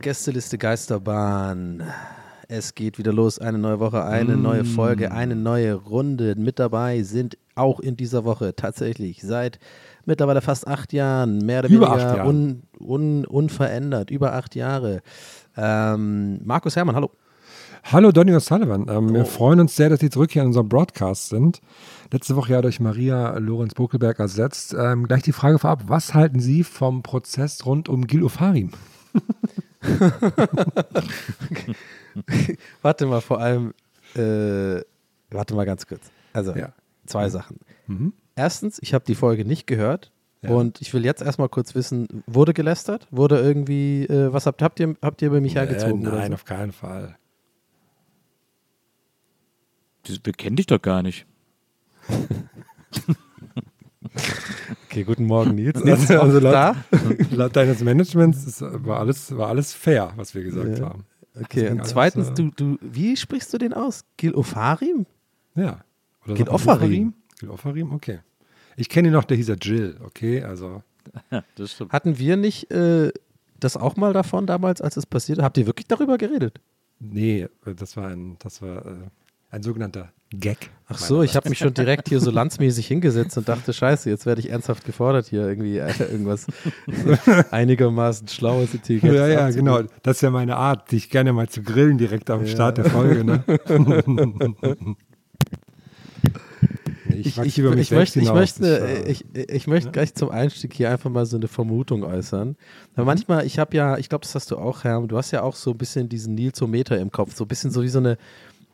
Gästeliste 0.00 0.58
Geisterbahn. 0.58 1.82
Es 2.48 2.74
geht 2.74 2.98
wieder 2.98 3.12
los. 3.12 3.38
Eine 3.38 3.58
neue 3.58 3.80
Woche, 3.80 4.04
eine 4.04 4.36
neue 4.36 4.64
Folge, 4.64 5.12
eine 5.12 5.34
neue 5.34 5.74
Runde. 5.74 6.34
Mit 6.36 6.58
dabei 6.58 7.02
sind 7.02 7.38
auch 7.54 7.80
in 7.80 7.96
dieser 7.96 8.24
Woche 8.24 8.54
tatsächlich 8.54 9.22
seit 9.22 9.58
mittlerweile 10.04 10.42
fast 10.42 10.66
acht 10.68 10.92
Jahren, 10.92 11.38
mehr 11.38 11.60
oder 11.60 11.70
Über 11.70 11.90
weniger. 11.92 12.26
Un, 12.26 12.62
un, 12.78 13.24
unverändert, 13.24 14.10
über 14.10 14.34
acht 14.34 14.54
Jahre. 14.54 15.00
Ähm, 15.56 16.40
Markus 16.44 16.76
Herrmann, 16.76 16.96
hallo. 16.96 17.10
Hallo 17.84 18.12
Donny 18.12 18.34
O'Sullivan. 18.34 18.86
Ähm, 18.88 19.08
Oh. 19.10 19.14
Wir 19.14 19.24
freuen 19.24 19.60
uns 19.60 19.76
sehr, 19.76 19.88
dass 19.88 20.00
Sie 20.00 20.10
zurück 20.10 20.30
hier 20.32 20.42
in 20.42 20.48
unserem 20.48 20.68
Broadcast 20.68 21.28
sind. 21.28 21.60
Letzte 22.10 22.36
Woche 22.36 22.52
ja 22.52 22.62
durch 22.62 22.80
Maria 22.80 23.36
Lorenz 23.38 23.74
Bokelberg 23.74 24.18
ersetzt. 24.18 24.74
Ähm, 24.78 25.06
gleich 25.06 25.22
die 25.22 25.32
Frage 25.32 25.58
vorab, 25.58 25.84
was 25.86 26.12
halten 26.14 26.40
Sie 26.40 26.62
vom 26.64 27.02
Prozess 27.02 27.64
rund 27.64 27.88
um 27.88 28.06
Gil 28.06 28.22
Ofarim? 28.22 28.70
Warte 32.82 33.06
mal, 33.06 33.20
vor 33.20 33.40
allem, 33.40 33.74
äh, 34.14 34.80
warte 35.30 35.54
mal 35.54 35.64
ganz 35.66 35.86
kurz. 35.86 36.10
Also, 36.32 36.54
Ja. 36.54 36.72
zwei 37.06 37.28
Sachen. 37.28 37.58
Erstens, 38.36 38.78
ich 38.82 38.94
habe 38.94 39.04
die 39.04 39.14
Folge 39.14 39.44
nicht 39.44 39.66
gehört. 39.66 40.10
Und 40.46 40.82
ich 40.82 40.92
will 40.92 41.06
jetzt 41.06 41.22
erstmal 41.22 41.48
kurz 41.48 41.74
wissen, 41.74 42.22
wurde 42.26 42.52
gelästert? 42.52 43.08
Wurde 43.10 43.40
irgendwie, 43.40 44.04
äh, 44.04 44.30
was 44.30 44.44
habt, 44.44 44.60
habt 44.60 44.78
ihr, 44.78 44.94
habt 45.00 45.22
ihr 45.22 45.28
über 45.28 45.40
mich 45.40 45.54
hergezogen? 45.54 46.04
äh, 46.04 46.08
nein, 46.10 46.28
so? 46.28 46.34
auf 46.34 46.44
keinen 46.44 46.72
Fall. 46.72 47.16
Das- 50.06 50.20
Wir 50.22 50.34
kennen 50.34 50.56
dich 50.56 50.66
doch 50.66 50.82
gar 50.82 51.02
nicht. 51.02 51.24
Okay, 54.94 55.02
guten 55.02 55.24
Morgen, 55.26 55.56
Nils. 55.56 55.74
Also, 55.74 55.86
Nils 55.88 56.10
auch 56.12 56.22
also 56.22 56.38
laut, 56.38 56.54
da? 56.54 56.76
laut 57.32 57.56
deines 57.56 57.82
Managements 57.82 58.44
ist, 58.46 58.60
war, 58.60 59.00
alles, 59.00 59.36
war 59.36 59.48
alles 59.48 59.74
fair, 59.74 60.12
was 60.14 60.36
wir 60.36 60.44
gesagt 60.44 60.78
Ja. 60.78 60.90
haben. 60.90 61.04
Okay, 61.34 61.62
ging 61.62 61.72
und 61.72 61.80
alles, 61.80 61.90
zweitens, 61.90 62.28
äh, 62.28 62.34
du, 62.34 62.50
du, 62.54 62.78
wie 62.80 63.16
sprichst 63.16 63.52
du 63.52 63.58
den 63.58 63.72
aus? 63.72 64.04
Gil 64.16 64.36
Ofarim? 64.36 65.06
Ja. 65.56 65.80
Oder 66.24 66.34
Gil 66.34 66.48
Ofarim? 66.48 67.12
Gil 67.40 67.50
Ofarim? 67.50 67.92
Okay. 67.92 68.20
Ich 68.76 68.88
kenne 68.88 69.08
ihn 69.08 69.14
noch, 69.14 69.24
der 69.24 69.36
hieß 69.36 69.48
ja 69.48 69.56
Jill, 69.60 69.96
okay? 70.04 70.44
Also, 70.44 70.84
Das 71.56 71.72
stimmt. 71.72 71.92
Hatten 71.92 72.16
wir 72.18 72.36
nicht 72.36 72.70
äh, 72.70 73.10
das 73.58 73.76
auch 73.76 73.96
mal 73.96 74.12
davon 74.12 74.46
damals, 74.46 74.80
als 74.80 74.96
es 74.96 75.06
passiert? 75.06 75.42
Habt 75.42 75.58
ihr 75.58 75.66
wirklich 75.66 75.88
darüber 75.88 76.18
geredet? 76.18 76.60
nee, 77.00 77.48
das 77.64 77.96
war 77.96 78.10
ein, 78.10 78.36
das 78.38 78.62
war 78.62 78.86
äh, 78.86 78.94
ein 79.50 79.64
sogenannter 79.64 80.12
Gag. 80.40 80.70
Ach 80.86 80.98
so, 80.98 81.22
ich 81.22 81.34
habe 81.34 81.48
mich 81.48 81.58
schon 81.58 81.72
direkt 81.72 82.08
hier 82.08 82.20
so 82.20 82.30
landsmäßig 82.32 82.86
hingesetzt 82.86 83.38
und 83.38 83.48
dachte, 83.48 83.72
scheiße, 83.72 84.10
jetzt 84.10 84.26
werde 84.26 84.40
ich 84.40 84.50
ernsthaft 84.50 84.84
gefordert, 84.84 85.26
hier 85.26 85.48
irgendwie 85.48 85.78
äh, 85.78 85.92
irgendwas 85.98 86.46
einigermaßen 87.50 88.28
Schlaues, 88.28 88.74
Intelligentes 88.74 89.18
Ja, 89.18 89.26
ja, 89.28 89.50
genau. 89.50 89.82
Das 90.02 90.16
ist 90.16 90.22
ja 90.22 90.30
meine 90.30 90.56
Art, 90.56 90.92
dich 90.92 91.08
gerne 91.08 91.32
mal 91.32 91.48
zu 91.48 91.62
grillen 91.62 91.96
direkt 91.96 92.28
am 92.30 92.46
Start 92.46 92.78
der 92.78 92.84
Folge. 92.84 93.24
Ne? 93.24 93.44
Ich, 97.16 97.36
wachse 97.36 97.48
ich, 97.48 97.58
ich, 97.58 97.90
möchte, 97.90 98.20
ich, 98.20 98.32
möchte, 98.32 98.80
äh, 98.80 99.02
äh, 99.02 99.10
ich, 99.10 99.24
ich 99.34 99.66
möchte 99.66 99.90
gleich 99.90 100.14
zum 100.14 100.30
Einstieg 100.30 100.74
hier 100.74 100.90
einfach 100.90 101.10
mal 101.10 101.26
so 101.26 101.36
eine 101.36 101.48
Vermutung 101.48 102.02
äußern. 102.02 102.56
Aber 102.96 103.04
manchmal, 103.04 103.46
ich 103.46 103.58
habe 103.58 103.76
ja, 103.76 103.98
ich 103.98 104.08
glaube, 104.08 104.22
das 104.22 104.34
hast 104.34 104.50
du 104.50 104.56
auch, 104.56 104.84
Herr, 104.84 105.00
du 105.02 105.16
hast 105.16 105.30
ja 105.30 105.42
auch 105.42 105.54
so 105.54 105.70
ein 105.70 105.78
bisschen 105.78 106.08
diesen 106.08 106.34
Nilsometer 106.34 106.98
im 106.98 107.10
Kopf, 107.10 107.34
so 107.34 107.44
ein 107.44 107.48
bisschen 107.48 107.70
so 107.70 107.82
wie 107.82 107.88
so 107.88 107.98
eine, 107.98 108.18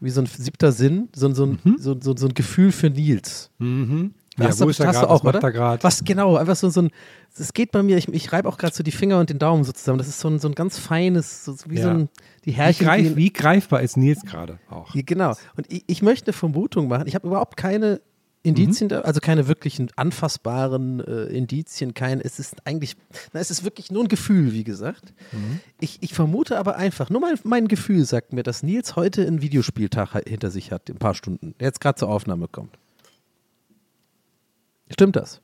wie 0.00 0.11
so 0.11 0.21
ein 0.22 0.27
siebter 0.27 0.72
Sinn, 0.72 1.09
so, 1.15 1.33
so, 1.34 1.44
ein, 1.47 1.59
so, 1.78 1.97
so, 2.00 2.16
so 2.16 2.27
ein 2.27 2.34
Gefühl 2.34 2.72
für 2.72 2.91
Nils. 2.91 3.50
Mhm. 3.59 4.15
Ja, 4.38 4.47
Hast 4.47 4.61
wo 4.61 4.65
du, 4.65 4.71
ist 4.71 4.81
er 4.81 4.87
hast 4.88 5.03
du 5.03 5.06
auch, 5.11 5.22
Was 5.25 5.34
oder? 5.34 5.55
er? 5.55 5.78
Was 5.83 6.03
genau, 6.05 6.37
einfach 6.37 6.56
so, 6.56 6.71
so 6.71 6.83
ein, 6.83 6.91
es 7.37 7.53
geht 7.53 7.72
bei 7.72 7.83
mir, 7.83 7.99
ich, 7.99 8.09
ich 8.09 8.33
reibe 8.33 8.49
auch 8.49 8.56
gerade 8.56 8.75
so 8.75 8.83
die 8.83 8.93
Finger 8.93 9.19
und 9.19 9.28
den 9.28 9.38
Daumen 9.38 9.65
so 9.65 9.72
zusammen. 9.72 9.99
Das 9.99 10.09
ist 10.09 10.21
so 10.21 10.28
ein, 10.28 10.38
so 10.38 10.49
ein 10.49 10.55
ganz 10.55 10.78
feines, 10.78 11.44
so, 11.44 11.53
so 11.53 11.69
wie 11.69 11.77
so 11.77 11.88
Ja. 11.88 11.94
ein, 11.94 12.09
die 12.44 12.50
Wie, 12.50 12.53
Härchen. 12.53 12.87
greif, 12.87 13.03
gehen- 13.03 13.16
wie 13.16 13.33
greifbar 13.33 13.83
ist 13.83 13.97
Nils 13.99 14.22
gerade 14.25 14.59
auch? 14.71 14.94
Ja, 14.94 15.03
genau. 15.05 15.34
Und 15.56 15.71
ich, 15.71 15.84
ich 15.88 16.00
möchte 16.03 16.28
eine 16.28 16.32
Vermutung 16.32 16.88
machen. 16.88 17.06
Ich 17.06 17.15
habe 17.15 17.27
überhaupt 17.27 17.56
keine 17.59 18.00
Indizien, 18.42 18.88
da, 18.88 19.00
also 19.02 19.20
keine 19.20 19.48
wirklichen 19.48 19.90
anfassbaren 19.96 21.00
äh, 21.00 21.24
Indizien, 21.24 21.92
kein, 21.92 22.20
es 22.20 22.38
ist 22.38 22.66
eigentlich, 22.66 22.96
na, 23.34 23.40
es 23.40 23.50
ist 23.50 23.64
wirklich 23.64 23.90
nur 23.90 24.02
ein 24.02 24.08
Gefühl, 24.08 24.54
wie 24.54 24.64
gesagt. 24.64 25.12
Ich, 25.78 25.98
ich 26.00 26.14
vermute 26.14 26.58
aber 26.58 26.76
einfach, 26.76 27.10
nur 27.10 27.20
mein, 27.20 27.34
mein 27.44 27.68
Gefühl 27.68 28.04
sagt 28.06 28.32
mir, 28.32 28.42
dass 28.42 28.62
Nils 28.62 28.96
heute 28.96 29.26
einen 29.26 29.42
Videospieltag 29.42 30.14
hinter 30.26 30.50
sich 30.50 30.72
hat, 30.72 30.88
in 30.88 30.96
ein 30.96 30.98
paar 30.98 31.14
Stunden, 31.14 31.54
der 31.60 31.68
jetzt 31.68 31.82
gerade 31.82 31.98
zur 31.98 32.08
Aufnahme 32.08 32.48
kommt. 32.48 32.78
Stimmt 34.90 35.16
das? 35.16 35.42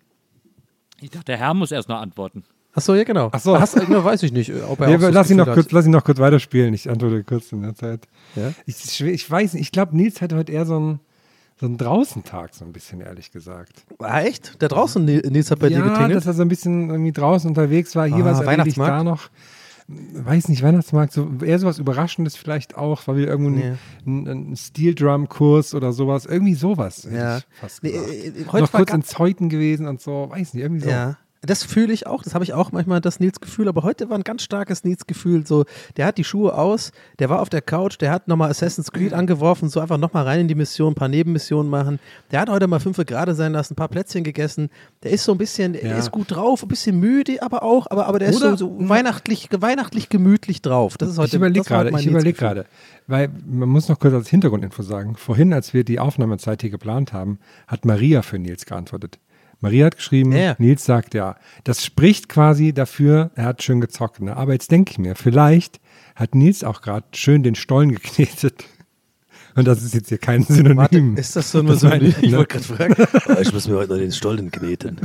Ich 1.00 1.10
dachte, 1.10 1.26
der 1.26 1.36
Herr 1.36 1.52
muss 1.52 1.72
erst 1.72 1.90
noch 1.90 2.00
antworten. 2.00 2.44
Achso, 2.72 2.94
ja, 2.94 3.04
genau. 3.04 3.30
Ach 3.32 3.40
so. 3.40 3.58
Hast, 3.58 3.76
na, 3.88 4.04
weiß 4.04 4.22
ich 4.22 4.32
nicht, 4.32 4.52
ob 4.52 4.80
er 4.80 4.88
auch 4.88 5.00
so 5.00 5.08
lass, 5.08 5.30
ihn 5.30 5.38
noch 5.38 5.52
kurz, 5.52 5.70
lass 5.72 5.86
ihn 5.86 5.92
noch 5.92 6.04
kurz 6.04 6.18
weiterspielen. 6.18 6.74
Ich 6.74 6.90
antworte 6.90 7.24
kurz 7.24 7.50
in 7.52 7.62
der 7.62 7.74
Zeit. 7.74 8.06
Ja? 8.34 8.52
Ich, 8.66 9.00
ich 9.00 9.30
weiß 9.30 9.54
nicht, 9.54 9.62
ich 9.62 9.72
glaube, 9.72 9.96
Nils 9.96 10.20
hatte 10.20 10.36
heute 10.36 10.52
eher 10.52 10.66
so 10.66 10.76
einen, 10.76 11.00
so 11.58 11.66
einen 11.66 11.78
Draußentag, 11.78 12.54
so 12.54 12.64
ein 12.64 12.72
bisschen, 12.72 13.00
ehrlich 13.00 13.30
gesagt. 13.32 13.84
Ah, 13.98 14.20
echt? 14.20 14.60
Da 14.62 14.68
draußen, 14.68 15.04
Nil- 15.04 15.22
Nils 15.30 15.50
hat 15.50 15.58
bei 15.58 15.68
dir 15.68 15.78
ja, 15.78 15.88
getingelt? 15.88 16.16
dass 16.16 16.26
er 16.26 16.34
so 16.34 16.42
ein 16.42 16.48
bisschen 16.48 16.90
irgendwie 16.90 17.12
draußen 17.12 17.48
unterwegs 17.48 17.94
war. 17.96 18.06
Hier 18.06 18.16
Ah, 18.16 18.24
war 18.26 18.32
es 18.32 18.40
erledigt, 18.40 18.78
da 18.78 19.02
noch. 19.02 19.30
Weiß 19.88 20.48
nicht, 20.48 20.62
Weihnachtsmarkt, 20.64 21.12
so 21.12 21.30
eher 21.44 21.60
sowas 21.60 21.78
Überraschendes 21.78 22.36
vielleicht 22.36 22.76
auch, 22.76 23.06
war 23.06 23.16
wieder 23.16 23.28
irgendwo 23.28 23.50
ein, 23.52 23.60
Ja. 23.62 23.74
ein, 24.04 24.50
ein 24.52 24.56
Steel 24.56 24.96
Drum 24.96 25.28
Kurs 25.28 25.74
oder 25.76 25.92
sowas, 25.92 26.26
irgendwie 26.26 26.54
sowas. 26.54 27.06
Ja. 27.10 27.38
ich 27.38 27.44
fast 27.60 27.82
Nee, 27.84 27.90
äh, 27.90 28.28
äh, 28.28 28.32
heute 28.50 28.64
noch 28.64 28.72
kurz 28.72 28.92
in 28.92 29.02
Zeuthen 29.04 29.48
gewesen 29.48 29.86
und 29.86 30.00
so, 30.00 30.28
weiß 30.28 30.54
nicht, 30.54 30.62
irgendwie 30.64 30.82
so. 30.82 30.90
Ja. 30.90 31.16
Das 31.46 31.62
fühle 31.64 31.92
ich 31.92 32.06
auch, 32.06 32.22
das 32.22 32.34
habe 32.34 32.44
ich 32.44 32.52
auch 32.52 32.72
manchmal, 32.72 33.00
das 33.00 33.20
Nils-Gefühl, 33.20 33.68
aber 33.68 33.82
heute 33.82 34.10
war 34.10 34.18
ein 34.18 34.24
ganz 34.24 34.42
starkes 34.42 34.84
Nils-Gefühl, 34.84 35.46
so, 35.46 35.64
der 35.96 36.06
hat 36.06 36.18
die 36.18 36.24
Schuhe 36.24 36.54
aus, 36.56 36.92
der 37.18 37.28
war 37.30 37.40
auf 37.40 37.48
der 37.48 37.62
Couch, 37.62 37.96
der 38.00 38.10
hat 38.10 38.28
nochmal 38.28 38.50
Assassin's 38.50 38.90
Creed 38.92 39.12
angeworfen, 39.12 39.68
so 39.68 39.80
einfach 39.80 39.98
nochmal 39.98 40.24
rein 40.24 40.40
in 40.40 40.48
die 40.48 40.54
Mission, 40.54 40.92
ein 40.92 40.94
paar 40.96 41.08
Nebenmissionen 41.08 41.70
machen, 41.70 41.98
der 42.30 42.40
hat 42.40 42.50
heute 42.50 42.66
mal 42.66 42.80
fünf 42.80 42.96
gerade 42.96 43.34
sein 43.34 43.52
lassen, 43.52 43.74
ein 43.74 43.76
paar 43.76 43.88
Plätzchen 43.88 44.24
gegessen, 44.24 44.70
der 45.02 45.12
ist 45.12 45.24
so 45.24 45.32
ein 45.32 45.38
bisschen, 45.38 45.74
Ja. 45.74 45.96
ist 45.96 46.10
gut 46.10 46.30
drauf, 46.32 46.62
ein 46.62 46.68
bisschen 46.68 46.98
müde, 46.98 47.40
aber 47.42 47.62
auch, 47.62 47.86
aber, 47.90 48.06
aber 48.06 48.18
der 48.18 48.28
ist 48.30 48.38
so, 48.40 48.46
Oder- 48.48 48.56
so 48.56 48.76
weihnachtlich, 48.88 49.48
weihnachtlich 49.56 50.08
gemütlich 50.08 50.62
drauf, 50.62 50.96
das 50.98 51.10
ist 51.10 51.18
heute, 51.18 51.28
Ich 51.28 51.34
überlege 51.34 51.64
gerade, 51.64 51.90
ich 51.98 52.06
überlege 52.06 52.36
gerade, 52.38 52.66
weil 53.06 53.30
man 53.46 53.68
muss 53.68 53.88
noch 53.88 53.98
kurz 53.98 54.14
als 54.14 54.28
Hintergrundinfo 54.28 54.82
sagen, 54.82 55.16
vorhin, 55.16 55.52
als 55.52 55.74
wir 55.74 55.84
die 55.84 56.00
Aufnahmezeit 56.00 56.62
hier 56.62 56.70
geplant 56.70 57.12
haben, 57.12 57.38
hat 57.68 57.84
Maria 57.84 58.22
für 58.22 58.38
Nils 58.38 58.66
geantwortet. 58.66 59.18
Maria 59.60 59.86
hat 59.86 59.96
geschrieben, 59.96 60.32
Ja. 60.32 60.54
Nils 60.58 60.84
sagt 60.84 61.14
ja. 61.14 61.36
Das 61.64 61.84
spricht 61.84 62.28
quasi 62.28 62.72
dafür, 62.72 63.30
er 63.34 63.46
hat 63.46 63.62
schön 63.62 63.80
gezockt. 63.80 64.20
Ne? 64.20 64.36
Aber 64.36 64.52
jetzt 64.52 64.70
denke 64.70 64.92
ich 64.92 64.98
mir, 64.98 65.14
vielleicht 65.14 65.80
hat 66.14 66.34
Nils 66.34 66.64
auch 66.64 66.82
gerade 66.82 67.06
schön 67.14 67.42
den 67.42 67.54
Stollen 67.54 67.92
geknetet 67.92 68.64
Und 69.56 69.66
das 69.66 69.82
ist 69.82 69.94
jetzt 69.94 70.10
hier 70.10 70.18
kein 70.18 70.42
Synonym. 70.42 70.76
Warte, 70.76 70.98
ist 71.16 71.34
das 71.34 71.50
so 71.50 71.62
nur 71.62 71.76
so 71.76 71.88
meine 71.88 72.04
ich, 72.08 72.20
ne? 72.20 72.36
wollte 72.36 72.58
gerade 72.60 72.64
fragen. 72.64 72.94
Oh, 73.28 73.40
ich 73.40 73.52
muss 73.52 73.66
mir 73.66 73.76
heute 73.76 73.92
noch 73.92 73.98
den 73.98 74.12
Stollen 74.12 74.50
kneten. 74.50 75.00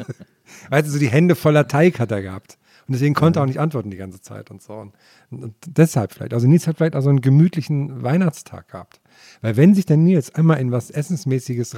Weißt 0.69 0.87
du, 0.87 0.91
so 0.91 0.99
die 0.99 1.07
Hände 1.09 1.35
voller 1.35 1.67
Teig 1.67 1.99
hat 1.99 2.11
er 2.11 2.21
gehabt. 2.21 2.57
Und 2.87 2.93
deswegen 2.93 3.13
konnte 3.13 3.39
er 3.39 3.43
auch 3.43 3.47
nicht 3.47 3.59
antworten 3.61 3.89
die 3.91 3.97
ganze 3.97 4.19
Zeit 4.21 4.51
und 4.51 4.61
so. 4.61 4.73
Und, 4.73 4.93
und 5.29 5.53
deshalb 5.65 6.11
vielleicht. 6.11 6.33
Also 6.33 6.47
Nils 6.47 6.67
hat 6.67 6.77
vielleicht 6.77 6.95
auch 6.97 7.01
so 7.01 7.09
einen 7.09 7.21
gemütlichen 7.21 8.03
Weihnachtstag 8.03 8.67
gehabt. 8.67 8.99
Weil 9.41 9.55
wenn 9.55 9.73
sich 9.73 9.85
der 9.85 9.95
Nils 9.97 10.35
einmal 10.35 10.59
in 10.59 10.71
was 10.71 10.91
Essensmäßiges 10.91 11.77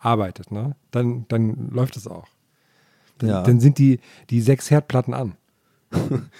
reinarbeitet, 0.00 0.50
ne, 0.50 0.76
dann, 0.90 1.26
dann 1.28 1.70
läuft 1.70 1.96
es 1.96 2.06
auch. 2.06 2.26
Dann, 3.18 3.30
Ja. 3.30 3.42
dann 3.42 3.60
sind 3.60 3.78
die, 3.78 4.00
die 4.30 4.40
sechs 4.40 4.70
Herdplatten 4.70 5.14
an. 5.14 5.36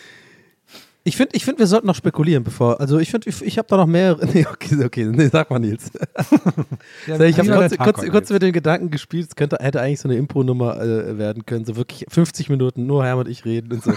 Ich 1.03 1.17
finde, 1.17 1.35
ich 1.35 1.47
find, 1.47 1.59
wir 1.59 1.67
sollten 1.67 1.87
noch 1.87 1.95
spekulieren, 1.95 2.45
bevor. 2.45 2.79
Also 2.79 2.99
ich 2.99 3.11
finde, 3.11 3.31
ich, 3.31 3.41
ich 3.41 3.57
habe 3.57 3.67
da 3.67 3.79
noch 3.79 3.87
mehrere. 3.87 4.27
Nee, 4.35 4.47
okay, 4.47 4.85
okay, 4.85 5.05
nee, 5.07 5.29
sag 5.29 5.49
mal 5.49 5.59
Nils. 5.59 5.91
ich 7.07 7.39
habe 7.39 7.49
kurz, 7.49 7.77
kurz, 7.79 8.07
kurz 8.11 8.31
mit 8.31 8.43
den 8.43 8.53
Gedanken 8.53 8.91
gespielt, 8.91 9.29
es 9.31 9.35
könnte, 9.35 9.57
hätte 9.61 9.81
eigentlich 9.81 10.01
so 10.01 10.09
eine 10.09 10.19
Impro-Nummer 10.19 10.79
äh, 10.79 11.17
werden 11.17 11.47
können. 11.47 11.65
So 11.65 11.77
wirklich 11.77 12.05
50 12.11 12.51
Minuten, 12.51 12.85
nur 12.85 13.03
Herr 13.03 13.17
und 13.17 13.29
ich 13.29 13.47
reden 13.47 13.73
und 13.73 13.83
so. 13.83 13.93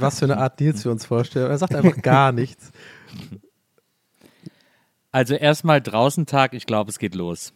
was 0.00 0.18
für 0.18 0.24
eine 0.24 0.36
Art 0.38 0.58
Nils 0.58 0.84
wir 0.84 0.90
uns 0.90 1.06
vorstellen. 1.06 1.48
Er 1.48 1.58
sagt 1.58 1.76
einfach 1.76 2.02
gar 2.02 2.32
nichts. 2.32 2.72
Also 5.12 5.34
erstmal 5.34 5.80
draußen 5.80 6.26
Tag, 6.26 6.54
ich 6.54 6.66
glaube, 6.66 6.90
es 6.90 6.98
geht 6.98 7.14
los. 7.14 7.52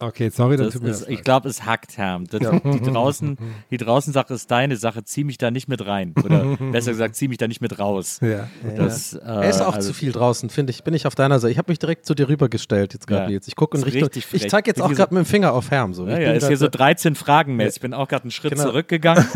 Okay, 0.00 0.30
sorry, 0.30 0.56
Das 0.56 0.72
tut 0.72 0.82
mir 0.82 0.88
ist, 0.90 1.02
das 1.02 1.08
ich 1.08 1.22
glaube, 1.22 1.48
es 1.48 1.66
hackt, 1.66 1.98
Herr. 1.98 2.20
Das, 2.30 2.40
die 2.64 2.80
draußen, 2.80 3.36
die 3.70 3.76
draußen 3.76 4.12
Sache 4.12 4.32
ist 4.34 4.50
deine 4.50 4.76
Sache. 4.76 5.04
Zieh 5.04 5.24
mich 5.24 5.36
da 5.38 5.50
nicht 5.50 5.68
mit 5.68 5.84
rein. 5.86 6.14
Oder 6.24 6.56
besser 6.72 6.92
gesagt, 6.92 7.16
zieh 7.16 7.28
mich 7.28 7.36
da 7.38 7.46
nicht 7.48 7.60
mit 7.60 7.78
raus. 7.78 8.18
Ja. 8.22 8.48
Das, 8.76 9.12
äh, 9.12 9.18
Er 9.22 9.48
ist 9.50 9.60
auch 9.60 9.74
also, 9.74 9.88
zu 9.88 9.94
viel 9.94 10.12
draußen, 10.12 10.48
finde 10.48 10.70
ich. 10.70 10.84
Bin 10.84 10.94
ich 10.94 11.06
auf 11.06 11.14
deiner 11.14 11.38
Seite. 11.38 11.52
Ich 11.52 11.58
habe 11.58 11.70
mich 11.70 11.78
direkt 11.78 12.06
zu 12.06 12.14
dir 12.14 12.28
rübergestellt 12.30 12.94
jetzt 12.94 13.06
gerade, 13.06 13.32
Ja. 13.32 13.38
Ich 13.46 13.56
gucke 13.56 13.76
in 13.76 13.84
Richtung. 13.84 14.04
richtig 14.04 14.26
Ich 14.32 14.48
zeige 14.48 14.70
jetzt 14.70 14.80
auch 14.80 14.90
gerade 14.92 15.12
mit 15.14 15.24
dem 15.24 15.26
Finger 15.26 15.52
auf 15.52 15.70
Herm. 15.70 15.92
So. 15.92 16.06
Ja, 16.06 16.14
Ich 16.14 16.20
ja, 16.22 16.28
bin 16.28 16.36
ist 16.38 16.46
hier 16.48 16.56
so 16.56 16.64
so- 16.66 16.70
13 16.70 17.14
Fragen 17.14 17.56
mäßig. 17.56 17.76
Ich 17.76 17.80
bin 17.82 17.92
auch 17.94 18.08
gerade 18.08 18.24
einen 18.24 18.30
Schritt 18.30 18.52
Genau. 18.52 18.64
zurückgegangen. 18.64 19.24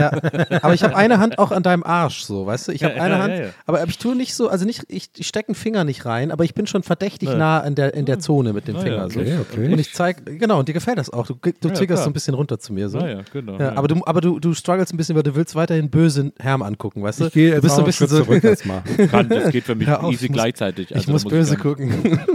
Ja, 0.00 0.10
aber 0.62 0.74
ich 0.74 0.82
habe 0.82 0.96
eine 0.96 1.18
Hand 1.18 1.38
auch 1.38 1.50
an 1.52 1.62
deinem 1.62 1.82
Arsch, 1.82 2.22
so, 2.22 2.46
weißt 2.46 2.68
du? 2.68 2.72
Ich 2.72 2.82
habe 2.84 2.94
Ja, 2.96 3.02
eine 3.02 3.14
ja, 3.14 3.20
Hand, 3.22 3.34
ja, 3.34 3.40
ja. 3.44 3.48
aber 3.66 3.84
ich 3.86 3.98
tue 3.98 4.16
nicht 4.16 4.34
so, 4.34 4.48
also 4.48 4.64
nicht, 4.64 4.84
ich, 4.88 5.10
ich 5.16 5.26
stecke 5.26 5.48
einen 5.50 5.54
Finger 5.54 5.84
nicht 5.84 6.04
rein, 6.04 6.30
aber 6.32 6.44
ich 6.44 6.54
bin 6.54 6.66
schon 6.66 6.82
verdächtig 6.82 7.28
nah 7.28 7.60
in 7.60 7.74
der, 7.74 7.94
in 7.94 8.06
der 8.06 8.18
Zone 8.18 8.52
mit 8.52 8.66
dem 8.68 8.76
Finger. 8.76 8.96
ja, 8.96 9.10
so. 9.10 9.20
okay, 9.20 9.38
okay. 9.40 9.72
Und 9.72 9.78
ich 9.78 9.92
zeige, 10.00 10.36
genau, 10.38 10.58
und 10.58 10.68
dir 10.68 10.72
gefällt 10.72 10.98
das 10.98 11.10
auch. 11.10 11.26
Du, 11.26 11.34
du 11.34 11.50
Ja, 11.68 11.74
zickerst 11.74 11.86
klar. 11.86 11.96
so 12.04 12.10
ein 12.10 12.12
bisschen 12.12 12.34
runter 12.34 12.58
zu 12.58 12.72
mir. 12.72 12.88
So. 12.88 12.98
Ja, 12.98 13.20
genau. 13.32 13.52
Ja, 13.58 13.58
ja. 13.72 13.72
aber 13.76 13.88
du, 13.88 14.00
aber 14.04 14.20
du, 14.20 14.38
du 14.40 14.54
struggles 14.54 14.92
ein 14.92 14.96
bisschen, 14.96 15.14
weil 15.16 15.22
du 15.22 15.34
willst 15.34 15.54
weiterhin 15.54 15.90
böse 15.90 16.32
Herm 16.38 16.62
angucken, 16.62 17.02
weißt 17.02 17.20
du? 17.20 17.26
Ich 17.26 17.32
gehe 17.32 17.48
du 17.48 17.54
jetzt 17.54 17.62
bist 17.62 17.72
auch 17.72 17.76
so 17.76 17.82
ein 17.82 17.84
einen 17.84 17.86
bisschen 17.86 18.08
Schritt 18.08 18.18
so, 18.18 18.24
zurück 18.24 18.44
erstmal. 18.44 18.82
kann, 19.10 19.28
das 19.28 19.50
geht 19.52 19.64
für 19.64 19.74
mich 19.74 19.88
auf, 19.90 20.12
easy 20.12 20.24
ich 20.24 20.30
muss- 20.30 20.34
gleichzeitig. 20.36 20.90
ich 20.90 20.96
Also, 20.96 21.12
muss 21.12 21.22
da 21.24 21.28
böse 21.30 21.50
nicht- 21.52 21.62
gucken. 21.62 22.20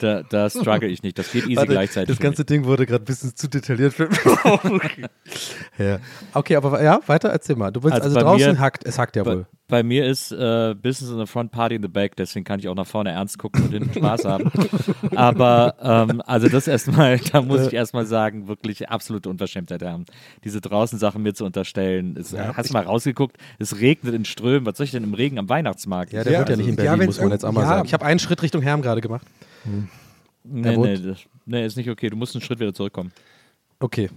Da, 0.00 0.22
da 0.22 0.48
struggle 0.48 0.88
ich 0.88 1.02
nicht. 1.02 1.18
Das 1.18 1.30
geht 1.30 1.44
easy 1.44 1.56
Warte, 1.56 1.72
gleichzeitig. 1.72 2.08
das 2.08 2.18
ganze 2.22 2.40
mich. 2.40 2.46
Ding 2.46 2.64
wurde 2.64 2.86
gerade 2.86 3.02
ein 3.02 3.04
bisschen 3.04 3.36
zu 3.36 3.48
detailliert 3.48 3.92
für 3.92 4.08
ja. 5.78 5.98
Okay, 6.32 6.56
aber 6.56 6.82
ja, 6.82 7.00
weiter 7.06 7.28
erzähl 7.28 7.56
mal. 7.56 7.70
Du 7.70 7.82
willst 7.82 7.94
Also 8.00 8.16
also, 8.16 8.20
draußen 8.20 8.52
mir- 8.52 8.58
hackt, 8.60 8.86
es 8.86 8.98
hackt 8.98 9.16
ja 9.16 9.24
Bei, 9.24 9.30
wohl. 9.36 9.46
Bei 9.70 9.82
mir 9.82 10.06
ist 10.06 10.32
äh, 10.32 10.74
Business 10.74 11.10
in 11.10 11.18
the 11.18 11.26
Front, 11.26 11.50
Party 11.52 11.76
in 11.76 11.82
the 11.82 11.88
Back, 11.88 12.16
deswegen 12.16 12.44
kann 12.44 12.58
ich 12.60 12.68
auch 12.68 12.74
nach 12.74 12.86
vorne 12.86 13.10
ernst 13.10 13.38
gucken 13.38 13.64
und 13.64 13.70
hinten 13.72 13.94
Spaß 13.94 14.24
haben. 14.26 14.50
Aber 15.16 15.76
ähm, 15.80 16.22
also 16.26 16.48
das 16.48 16.66
erstmal, 16.68 17.18
da 17.18 17.40
muss 17.42 17.66
ich 17.66 17.72
erstmal 17.72 18.04
sagen, 18.06 18.48
wirklich 18.48 18.88
absolute 18.88 19.28
Unverschämtheit 19.30 19.82
haben. 19.82 20.04
Diese 20.44 20.60
draußen 20.60 20.98
Sachen 20.98 21.22
mir 21.22 21.32
zu 21.34 21.44
unterstellen. 21.44 22.16
Es, 22.18 22.36
hast 22.36 22.70
du 22.70 22.72
mal 22.74 22.82
rausgeguckt? 22.84 23.36
Es 23.58 23.80
regnet 23.80 24.14
in 24.14 24.24
Strömen. 24.24 24.66
Was 24.66 24.76
soll 24.76 24.84
ich 24.84 24.90
denn 24.92 25.04
im 25.04 25.14
Regen 25.14 25.38
am 25.38 25.48
Weihnachtsmarkt? 25.48 26.12
Ja, 26.12 26.24
der 26.24 26.32
Ja, 26.32 26.38
wohnt 26.40 26.48
ja 26.48 26.54
also- 26.56 26.62
nicht 26.66 26.70
in 26.78 26.84
ja, 26.84 26.90
Berlin, 26.90 27.00
wenn's 27.00 27.16
muss 27.16 27.20
man 27.22 27.30
jetzt 27.32 27.44
auch 27.44 27.52
mal 27.52 27.62
ja. 27.62 27.68
sagen. 27.68 27.86
Ich 27.86 27.92
habe 27.94 28.04
einen 28.04 28.18
Schritt 28.18 28.42
Richtung 28.42 28.62
Herm 28.62 28.82
gerade 28.82 29.00
gemacht. 29.00 29.26
nee, 30.44 30.76
wohnt- 30.76 31.00
nee, 31.02 31.08
das, 31.10 31.18
nee, 31.46 31.64
ist 31.64 31.76
nicht 31.76 31.88
okay. 31.90 32.10
Du 32.10 32.16
musst 32.16 32.34
einen 32.34 32.42
Schritt 32.42 32.60
wieder 32.60 32.74
zurückkommen. 32.74 33.12
Okay. 33.78 34.10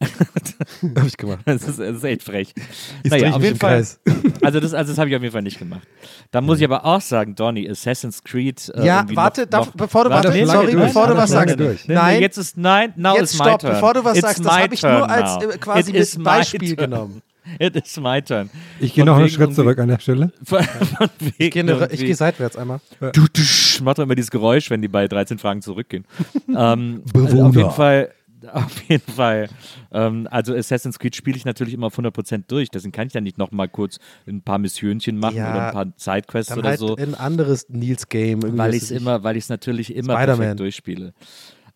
Habe 0.00 1.06
ich 1.06 1.16
gemacht. 1.16 1.40
Das 1.44 1.62
ist, 1.62 1.78
das 1.78 1.96
ist 1.96 2.04
echt 2.04 2.22
frech. 2.22 2.54
Ich 3.02 3.10
naja, 3.10 3.30
auf 3.30 3.36
mich 3.36 3.44
jeden 3.44 3.54
im 3.56 3.60
Fall. 3.60 3.76
Kreis. 3.78 4.00
Also 4.42 4.60
das, 4.60 4.72
also 4.72 4.92
das 4.92 4.98
habe 4.98 5.10
ich 5.10 5.16
auf 5.16 5.22
jeden 5.22 5.32
Fall 5.32 5.42
nicht 5.42 5.58
gemacht. 5.58 5.82
Da 6.30 6.40
muss 6.40 6.58
ich 6.58 6.64
aber 6.64 6.84
auch 6.84 7.00
sagen, 7.00 7.34
Donny, 7.34 7.68
Assassin's 7.68 8.22
Creed. 8.22 8.70
Äh, 8.74 8.86
Ja, 8.86 9.04
warte, 9.14 9.42
noch, 9.42 9.48
darf, 9.50 9.66
noch, 9.66 9.74
bevor 9.74 10.04
du, 10.04 10.10
Warte, 10.10 10.28
warte, 10.28 10.46
sorry, 10.46 10.72
durch, 10.72 10.84
bevor 10.86 11.06
du 11.08 11.16
was 11.16 11.30
sagst. 11.30 11.56
Nee, 11.58 11.76
Nein, 11.88 12.20
jetzt 12.22 12.36
ist 12.38 12.56
nein, 12.56 12.92
now 12.96 13.16
jetzt 13.16 13.34
is 13.34 13.38
my 13.40 13.44
stopp, 13.46 13.60
turn. 13.60 13.72
bevor 13.72 13.94
du 13.94 14.04
was 14.04 14.16
It's 14.16 14.26
sagst, 14.26 14.44
das 14.44 14.56
habe 14.58 14.74
ich 14.74 14.82
nur 14.82 15.10
als 15.10 15.34
now. 15.44 15.50
äh, 15.50 15.58
quasi 15.58 15.96
It 15.96 16.22
Beispiel 16.22 16.76
turn. 16.76 16.90
genommen. 16.90 17.22
It 17.58 17.74
is 17.76 17.98
my 17.98 18.22
turn. 18.22 18.50
Ich 18.78 18.94
gehe 18.94 19.04
noch 19.04 19.16
einen 19.16 19.28
Schritt 19.28 19.54
zurück 19.54 19.78
an 19.78 19.88
der 19.88 19.98
Stelle. 19.98 20.30
Von, 20.44 20.62
von 20.98 21.08
wegen 21.38 21.68
Ich 21.68 21.98
gehe, 21.98 22.06
gehe 22.06 22.14
seitwärts 22.14 22.56
einmal. 22.56 22.80
Du, 23.00 23.08
du, 23.10 23.40
sch- 23.40 23.82
macht 23.82 23.98
doch 23.98 24.02
immer 24.04 24.14
dieses 24.14 24.30
Geräusch, 24.30 24.70
wenn 24.70 24.82
die 24.82 24.88
bei 24.88 25.08
13 25.08 25.38
Fragen 25.38 25.62
zurückgehen. 25.62 26.04
ähm, 26.54 27.02
Bewohner. 27.12 27.26
Also 27.30 27.42
auf 27.44 27.56
jeden 27.56 27.70
Fall, 27.70 28.10
auf 28.52 28.82
jeden 28.88 29.12
Fall. 29.12 29.48
Ähm, 29.92 30.28
also 30.30 30.54
Assassin's 30.54 30.98
Creed 30.98 31.16
spiele 31.16 31.36
ich 31.36 31.44
natürlich 31.44 31.74
immer 31.74 31.86
auf 31.88 31.98
100% 31.98 32.44
durch. 32.48 32.70
Deswegen 32.70 32.92
kann 32.92 33.06
ich 33.06 33.12
dann 33.12 33.24
nicht 33.24 33.38
noch 33.38 33.50
mal 33.50 33.68
kurz 33.68 33.98
ein 34.26 34.42
paar 34.42 34.58
Missionchen 34.58 35.18
machen 35.18 35.36
Ja, 35.36 35.50
oder 35.50 35.66
ein 35.66 35.72
paar 35.72 35.86
Sidequests 35.96 36.56
oder 36.56 36.68
halt 36.70 36.78
so. 36.78 36.96
ein 36.96 37.14
anderes 37.14 37.68
Nils-Game. 37.68 38.56
weil 38.58 38.74
ich 38.74 38.82
es 38.84 38.90
immer, 38.90 39.22
weil 39.24 39.36
ich 39.36 39.44
es 39.44 39.48
natürlich 39.48 39.94
immer 39.94 40.16
perfekt 40.16 40.60
durchspiele. 40.60 41.12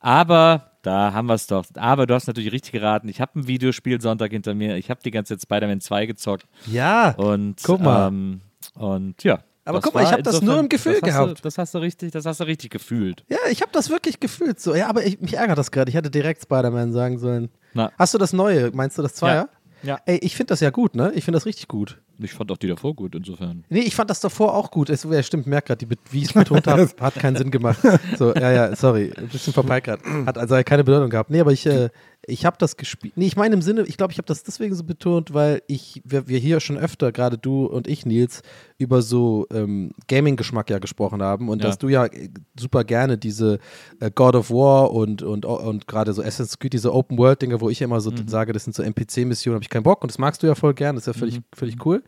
Aber 0.00 0.73
da 0.82 1.12
haben 1.12 1.26
wir 1.29 1.35
es 1.35 1.47
doch. 1.47 1.64
Aber 1.76 2.06
du 2.06 2.14
hast 2.14 2.26
natürlich 2.26 2.53
richtig 2.53 2.73
geraten. 2.73 3.08
Ich 3.08 3.20
habe 3.20 3.38
ein 3.38 3.47
Videospiel 3.47 4.00
Sonntag 4.00 4.32
hinter 4.32 4.55
mir. 4.55 4.76
Ich 4.76 4.91
habe 4.91 5.00
die 5.05 5.12
ganze 5.12 5.37
Zeit 5.37 5.43
Spider-Man 5.43 5.81
2 5.81 6.06
gezockt 6.06 6.47
Ja, 6.67 7.11
und 7.12 7.61
Guck 7.62 7.81
mal. 7.81 8.08
Ähm, 8.08 8.41
und 8.75 9.23
ja. 9.23 9.41
Aber 9.64 9.79
das 9.79 9.85
guck 9.85 9.94
mal, 9.94 10.00
ich 10.03 10.06
war 10.06 10.19
hab 10.19 10.25
das 10.25 10.43
nur 10.43 10.59
im 10.59 10.69
Gefühl 10.69 11.00
gehabt. 11.00 11.38
Du, 11.38 11.43
das 11.43 11.56
hast 11.59 11.75
du 11.75 11.79
richtig, 11.79 12.11
das 12.11 12.26
hast 12.26 12.41
du 12.41 12.44
richtig 12.44 12.70
gefühlt. 12.70 13.25
ja, 13.29 13.38
ich 13.50 13.62
habe 13.62 13.70
das 13.73 13.91
wirklich 13.91 14.19
gefühlt. 14.19 14.61
So, 14.61 14.75
ja, 14.75 14.88
aber 14.88 15.05
ich, 15.06 15.20
mich 15.20 15.35
ärgert 15.35 15.59
das 15.59 15.70
gerade. 15.70 15.88
Ich 15.88 15.94
hätte 15.94 16.11
direkt 16.11 16.43
Spider-Man 16.43 16.93
sagen 16.93 17.19
sollen. 17.19 17.49
Na. 17.75 17.93
Hast 17.99 18.12
du 18.14 18.19
das 18.19 18.32
Neue? 18.32 18.70
Meinst 18.73 18.99
du 18.99 19.03
das 19.03 19.14
Zweier? 19.14 19.49
Ja. 19.82 19.99
Ey, 20.06 20.19
ich 20.19 20.37
finde 20.37 20.50
das 20.50 20.61
ja 20.61 20.70
gut, 20.70 20.94
ne? 20.94 21.12
Ich 21.14 21.25
finde 21.25 21.37
das 21.37 21.47
richtig 21.47 21.67
gut. 21.67 22.00
Ich 22.19 22.32
fand 22.32 22.53
auch 22.53 22.56
die 22.56 22.69
davor 22.69 22.94
gut, 22.94 23.14
insofern. 23.17 23.64
Nee, 23.69 23.81
ich 23.81 23.97
fand 23.97 24.11
das 24.11 24.20
davor 24.20 24.55
auch 24.55 24.70
gut. 24.70 24.91
Es, 24.91 25.03
ja, 25.03 25.23
stimmt, 25.23 25.49
merkt 25.49 25.69
gerade, 25.69 25.87
wie 26.11 26.19
ich 26.19 26.26
es 26.26 26.32
betont 26.32 26.67
habe, 26.69 26.88
hat 27.00 27.15
keinen 27.15 27.37
Sinn 27.37 27.50
gemacht. 27.50 27.81
So, 28.17 28.32
ja, 28.35 28.53
ja, 28.53 28.76
sorry, 28.76 29.12
ein 29.17 29.29
bisschen 29.29 29.53
verpeilt 29.53 29.85
gerade. 29.85 30.03
Hat 30.26 30.38
also 30.38 30.61
keine 30.65 30.85
Bedeutung 30.85 31.11
gehabt. 31.11 31.31
Nee, 31.31 31.41
aber 31.41 31.53
ich, 31.53 31.67
äh, 31.67 31.91
ich 32.27 32.45
habe 32.47 32.57
das 32.59 32.77
gespielt. 32.77 33.15
Nee, 33.17 33.27
ich 33.27 33.37
meine 33.37 33.55
im 33.55 33.63
Sinne, 33.63 33.83
ich 33.83 33.97
glaube, 33.97 34.13
ich 34.13 34.19
habe 34.19 34.27
das 34.27 34.45
deswegen 34.45 34.75
so 34.77 34.85
betont, 34.85 35.35
weil 35.35 35.63
ich, 35.67 36.01
wir, 36.05 36.29
wir 36.29 36.39
hier 36.39 36.61
schon 36.61 36.79
öfter, 36.79 37.11
gerade 37.11 37.37
du 37.37 37.67
und 37.67 37.89
ich, 37.89 38.07
Nils, 38.07 38.43
über 38.79 39.03
so 39.03 39.47
ähm, 39.51 39.91
Gaming-Geschmack 40.07 40.71
ja 40.71 40.79
gesprochen 40.79 41.21
haben 41.21 41.49
und 41.49 41.61
Ja. 41.63 41.69
dass 41.69 41.79
du 41.79 41.89
ja 41.89 42.07
äh, 42.07 42.29
super 42.59 42.85
gerne 42.85 43.19
diese 43.19 43.59
äh, 43.99 44.11
God 44.15 44.37
of 44.37 44.51
War 44.51 44.93
und, 44.93 45.23
und, 45.23 45.45
und 45.45 45.89
gerade 45.89 46.13
so 46.13 46.23
Assassin's 46.23 46.59
Creed, 46.61 46.75
diese 46.75 46.95
Open-World-Dinge, 46.95 47.61
wo 47.61 47.71
ich 47.71 47.83
immer 47.83 48.01
so 48.01 48.13
sage, 48.27 48.53
das 48.53 48.65
sind 48.65 48.75
so 48.77 48.85
NPC-Missionen, 48.85 49.57
habe 49.57 49.65
ich 49.65 49.71
keinen 49.71 49.83
Bock 49.83 50.03
und 50.03 50.11
das 50.13 50.19
magst 50.19 50.43
du 50.44 50.46
ja 50.46 50.55
voll 50.55 50.75
gern, 50.75 50.94
das 50.94 51.08
ist 51.08 51.15
ja 51.15 51.19
völlig, 51.19 51.41
völlig 51.55 51.85
cool. 51.85 52.05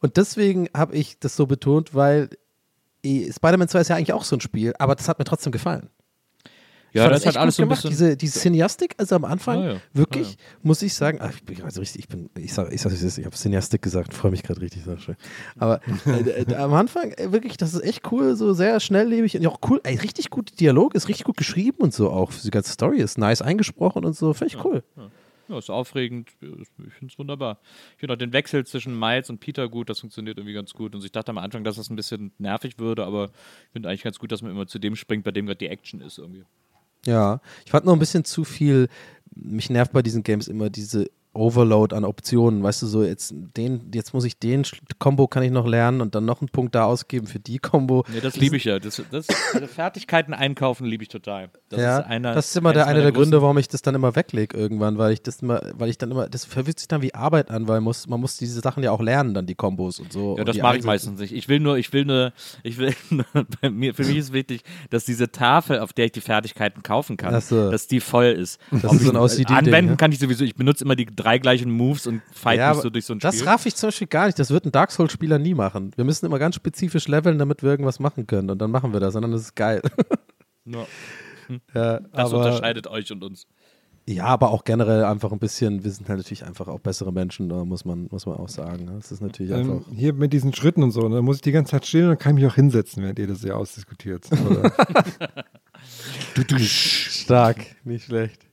Und 0.00 0.16
deswegen 0.16 0.68
habe 0.74 0.94
ich 0.96 1.18
das 1.18 1.36
so 1.36 1.46
betont, 1.46 1.94
weil 1.94 2.30
eh, 3.02 3.30
Spider-Man 3.30 3.68
2 3.68 3.80
ist 3.80 3.88
ja 3.88 3.96
eigentlich 3.96 4.14
auch 4.14 4.24
so 4.24 4.36
ein 4.36 4.40
Spiel, 4.40 4.72
aber 4.78 4.94
das 4.94 5.08
hat 5.08 5.18
mir 5.18 5.24
trotzdem 5.26 5.52
gefallen. 5.52 5.90
Ja, 6.92 7.04
fand 7.04 7.16
das 7.16 7.26
hat 7.26 7.36
alles 7.36 7.56
so 7.56 7.62
ein 7.62 7.68
gemacht. 7.68 7.82
bisschen. 7.82 7.90
Diese, 7.90 8.16
diese 8.16 8.40
Cineastik, 8.40 8.94
also 8.98 9.16
am 9.16 9.24
Anfang, 9.24 9.62
Ja, 9.62 9.72
ja. 9.72 9.80
wirklich, 9.92 10.32
Ja, 10.32 10.36
muss 10.62 10.82
ich 10.82 10.94
sagen, 10.94 11.18
ach, 11.20 11.32
ich 11.34 11.44
bin 11.44 11.62
also 11.62 11.80
richtig, 11.80 12.02
ich 12.02 12.08
bin, 12.08 12.30
ich 12.38 12.52
sag, 12.52 12.72
ich 12.72 12.80
sag, 12.80 12.92
ich, 12.92 13.24
habe 13.24 13.36
Cineastik 13.36 13.82
gesagt, 13.82 14.14
freue 14.14 14.30
mich 14.30 14.42
gerade 14.42 14.60
richtig, 14.60 14.84
sehr 14.84 14.98
schön. 14.98 15.16
Aber 15.58 15.80
äh, 16.06 16.54
am 16.54 16.72
Anfang, 16.74 17.12
äh, 17.12 17.32
wirklich, 17.32 17.56
das 17.56 17.74
ist 17.74 17.82
echt 17.82 18.10
cool, 18.12 18.36
so 18.36 18.52
sehr 18.54 18.80
schnelllebig 18.80 19.36
und 19.36 19.46
auch 19.46 19.58
cool, 19.68 19.80
ey, 19.84 19.96
richtig 19.96 20.30
gut 20.30 20.58
Dialog, 20.60 20.94
ist 20.94 21.08
richtig 21.08 21.24
gut 21.24 21.36
geschrieben 21.36 21.78
und 21.82 21.92
so 21.92 22.10
auch. 22.10 22.32
Die 22.32 22.50
ganze 22.50 22.72
Story 22.72 22.98
ist 22.98 23.18
nice 23.18 23.42
eingesprochen 23.42 24.04
und 24.04 24.16
so, 24.16 24.32
finde 24.32 24.54
ich 24.54 24.64
cool. 24.64 24.82
Ja, 25.48 25.58
ist 25.58 25.70
aufregend. 25.70 26.28
Ich 26.42 26.92
finde 26.94 27.12
es 27.12 27.18
wunderbar. 27.18 27.58
Ich 27.94 28.00
finde 28.00 28.14
auch 28.14 28.18
den 28.18 28.34
Wechsel 28.34 28.66
zwischen 28.66 28.98
Miles 28.98 29.30
und 29.30 29.40
Peter 29.40 29.68
gut. 29.68 29.88
Das 29.88 30.00
funktioniert 30.00 30.36
irgendwie 30.36 30.52
ganz 30.52 30.74
gut. 30.74 30.94
Und 30.94 31.02
ich 31.02 31.10
dachte 31.10 31.30
am 31.30 31.38
Anfang, 31.38 31.64
dass 31.64 31.76
das 31.76 31.88
ein 31.88 31.96
bisschen 31.96 32.32
nervig 32.38 32.78
würde, 32.78 33.06
aber 33.06 33.30
ich 33.64 33.72
finde 33.72 33.88
eigentlich 33.88 34.02
ganz 34.02 34.18
gut, 34.18 34.30
dass 34.30 34.42
man 34.42 34.50
immer 34.50 34.66
zu 34.66 34.78
dem 34.78 34.94
springt, 34.94 35.24
bei 35.24 35.30
dem 35.30 35.46
gerade 35.46 35.58
die 35.58 35.68
Action 35.68 36.02
ist 36.02 36.18
irgendwie. 36.18 36.44
Ja, 37.06 37.40
ich 37.64 37.70
fand 37.70 37.86
noch 37.86 37.92
ein 37.92 37.98
bisschen 37.98 38.24
zu 38.24 38.44
viel, 38.44 38.88
mich 39.34 39.70
nervt 39.70 39.92
bei 39.92 40.02
diesen 40.02 40.22
Games 40.22 40.48
immer 40.48 40.70
diese 40.70 41.10
Overload 41.38 41.94
an 41.94 42.04
Optionen, 42.04 42.62
weißt 42.62 42.82
du, 42.82 42.86
so 42.86 43.04
jetzt 43.04 43.34
den, 43.56 43.90
jetzt 43.94 44.12
muss 44.12 44.24
ich 44.24 44.38
den 44.38 44.64
Combo 44.98 45.26
kann 45.28 45.42
ich 45.42 45.50
noch 45.50 45.66
lernen 45.66 46.00
und 46.00 46.14
dann 46.14 46.24
noch 46.24 46.40
einen 46.40 46.48
Punkt 46.48 46.74
da 46.74 46.84
ausgeben 46.84 47.26
für 47.26 47.38
die 47.38 47.58
Combo. 47.58 48.04
Nee, 48.12 48.20
das 48.20 48.36
liebe 48.36 48.56
ich 48.56 48.64
ja. 48.64 48.78
Das, 48.78 49.02
das, 49.10 49.26
Fertigkeiten 49.74 50.34
einkaufen 50.34 50.86
liebe 50.86 51.02
ich 51.02 51.08
total. 51.08 51.50
Das 51.68 51.80
ja, 51.80 51.98
ist 51.98 52.06
einer, 52.06 52.34
das 52.34 52.48
ist 52.48 52.56
immer 52.56 52.72
der, 52.72 52.86
einer 52.86 53.02
der 53.02 53.12
Gründe, 53.12 53.40
warum 53.40 53.58
ich 53.58 53.68
das 53.68 53.82
dann 53.82 53.94
immer 53.94 54.16
weglege 54.16 54.56
irgendwann, 54.56 54.98
weil 54.98 55.12
ich 55.12 55.22
das 55.22 55.42
immer, 55.42 55.60
weil 55.74 55.88
ich 55.88 55.98
dann 55.98 56.10
immer, 56.10 56.28
das 56.28 56.44
verwirrt 56.44 56.78
sich 56.78 56.88
dann 56.88 57.02
wie 57.02 57.14
Arbeit 57.14 57.50
an, 57.50 57.68
weil 57.68 57.80
muss, 57.80 58.08
man 58.08 58.20
muss 58.20 58.36
diese 58.36 58.60
Sachen 58.60 58.82
ja 58.82 58.90
auch 58.90 59.00
lernen, 59.00 59.34
dann 59.34 59.46
die 59.46 59.54
Kombos 59.54 60.00
und 60.00 60.12
so. 60.12 60.36
Ja, 60.36 60.44
das 60.44 60.58
mache 60.58 60.78
ich 60.78 60.84
meistens 60.84 61.20
nicht. 61.20 61.32
Ich 61.32 61.48
will 61.48 61.60
nur, 61.60 61.78
ich 61.78 61.92
will 61.92 62.04
nur, 62.04 62.32
ich 62.62 62.78
will 62.78 62.94
bei 63.60 63.70
mir, 63.70 63.94
für 63.94 64.04
mich 64.04 64.16
ist 64.16 64.32
wichtig, 64.32 64.62
dass 64.90 65.04
diese 65.04 65.30
Tafel, 65.30 65.78
auf 65.80 65.92
der 65.92 66.06
ich 66.06 66.12
die 66.12 66.20
Fertigkeiten 66.20 66.82
kaufen 66.82 67.16
kann, 67.16 67.40
so. 67.40 67.70
dass 67.70 67.86
die 67.86 68.00
voll 68.00 68.26
ist. 68.26 68.60
Das 68.70 68.84
Ob 68.84 68.94
ist 68.94 69.04
so 69.04 69.10
ein 69.10 69.16
OCD-Ding, 69.16 69.56
Anwenden 69.56 69.90
ne? 69.92 69.96
kann 69.96 70.12
ich 70.12 70.18
sowieso. 70.18 70.44
Ich 70.44 70.54
benutze 70.54 70.84
immer 70.84 70.96
die 70.96 71.06
drei 71.06 71.27
gleichen 71.36 71.70
Moves 71.70 72.06
und 72.06 72.22
fight 72.32 72.58
Ja, 72.58 72.72
mich 72.72 72.82
so 72.82 72.88
durch 72.88 73.04
so 73.04 73.12
ein 73.12 73.18
das 73.18 73.34
Spiel. 73.36 73.48
raff 73.48 73.66
ich 73.66 73.76
zum 73.76 73.88
Beispiel 73.88 74.06
gar 74.06 74.24
nicht. 74.26 74.38
Das 74.38 74.50
wird 74.50 74.64
ein 74.64 74.72
Dark 74.72 74.90
Souls-Spieler 74.90 75.38
nie 75.38 75.52
machen. 75.52 75.90
Wir 75.96 76.04
müssen 76.04 76.24
immer 76.24 76.38
ganz 76.38 76.54
spezifisch 76.54 77.06
leveln, 77.08 77.38
damit 77.38 77.62
wir 77.62 77.68
irgendwas 77.70 78.00
machen 78.00 78.26
können. 78.26 78.48
Und 78.48 78.58
dann 78.58 78.70
machen 78.70 78.94
wir 78.94 79.00
das. 79.00 79.14
Und 79.14 79.22
dann 79.22 79.32
ist 79.34 79.42
es 79.42 79.54
geil. 79.54 79.82
Ja. 80.64 80.86
Ja, 81.74 82.00
Das 82.00 82.30
aber, 82.32 82.38
unterscheidet 82.44 82.86
euch 82.88 83.10
und 83.10 83.24
uns. 83.24 83.46
ja, 84.06 84.24
aber 84.26 84.50
auch 84.50 84.64
generell 84.64 85.04
einfach 85.04 85.32
ein 85.32 85.38
bisschen, 85.38 85.82
wir 85.82 85.90
sind 85.90 86.06
halt 86.10 86.18
natürlich 86.18 86.44
einfach 86.44 86.68
auch 86.68 86.78
bessere 86.78 87.10
Menschen, 87.10 87.48
da 87.48 87.64
muss 87.64 87.86
man, 87.86 88.06
muss 88.10 88.26
man 88.26 88.36
auch 88.36 88.50
sagen. 88.50 88.84
ne? 88.84 88.92
Das 88.96 89.10
ist 89.10 89.22
natürlich 89.22 89.52
Ähm, 89.52 89.58
einfach. 89.78 89.92
hier 89.96 90.12
mit 90.12 90.34
diesen 90.34 90.52
Schritten 90.52 90.82
und 90.82 90.90
so, 90.90 91.08
da 91.08 91.22
muss 91.22 91.36
ich 91.36 91.42
die 91.42 91.52
ganze 91.52 91.70
Zeit 91.70 91.86
stehen 91.86 92.10
und 92.10 92.20
kann 92.20 92.34
mich 92.34 92.44
auch 92.46 92.54
hinsetzen, 92.54 93.02
während 93.02 93.18
ihr 93.18 93.26
das 93.28 93.40
hier 93.40 93.56
ausdiskutiert. 93.56 94.28
Oder? 94.50 94.70
Stark, 96.68 97.64
nicht 97.84 98.04
schlecht. 98.04 98.44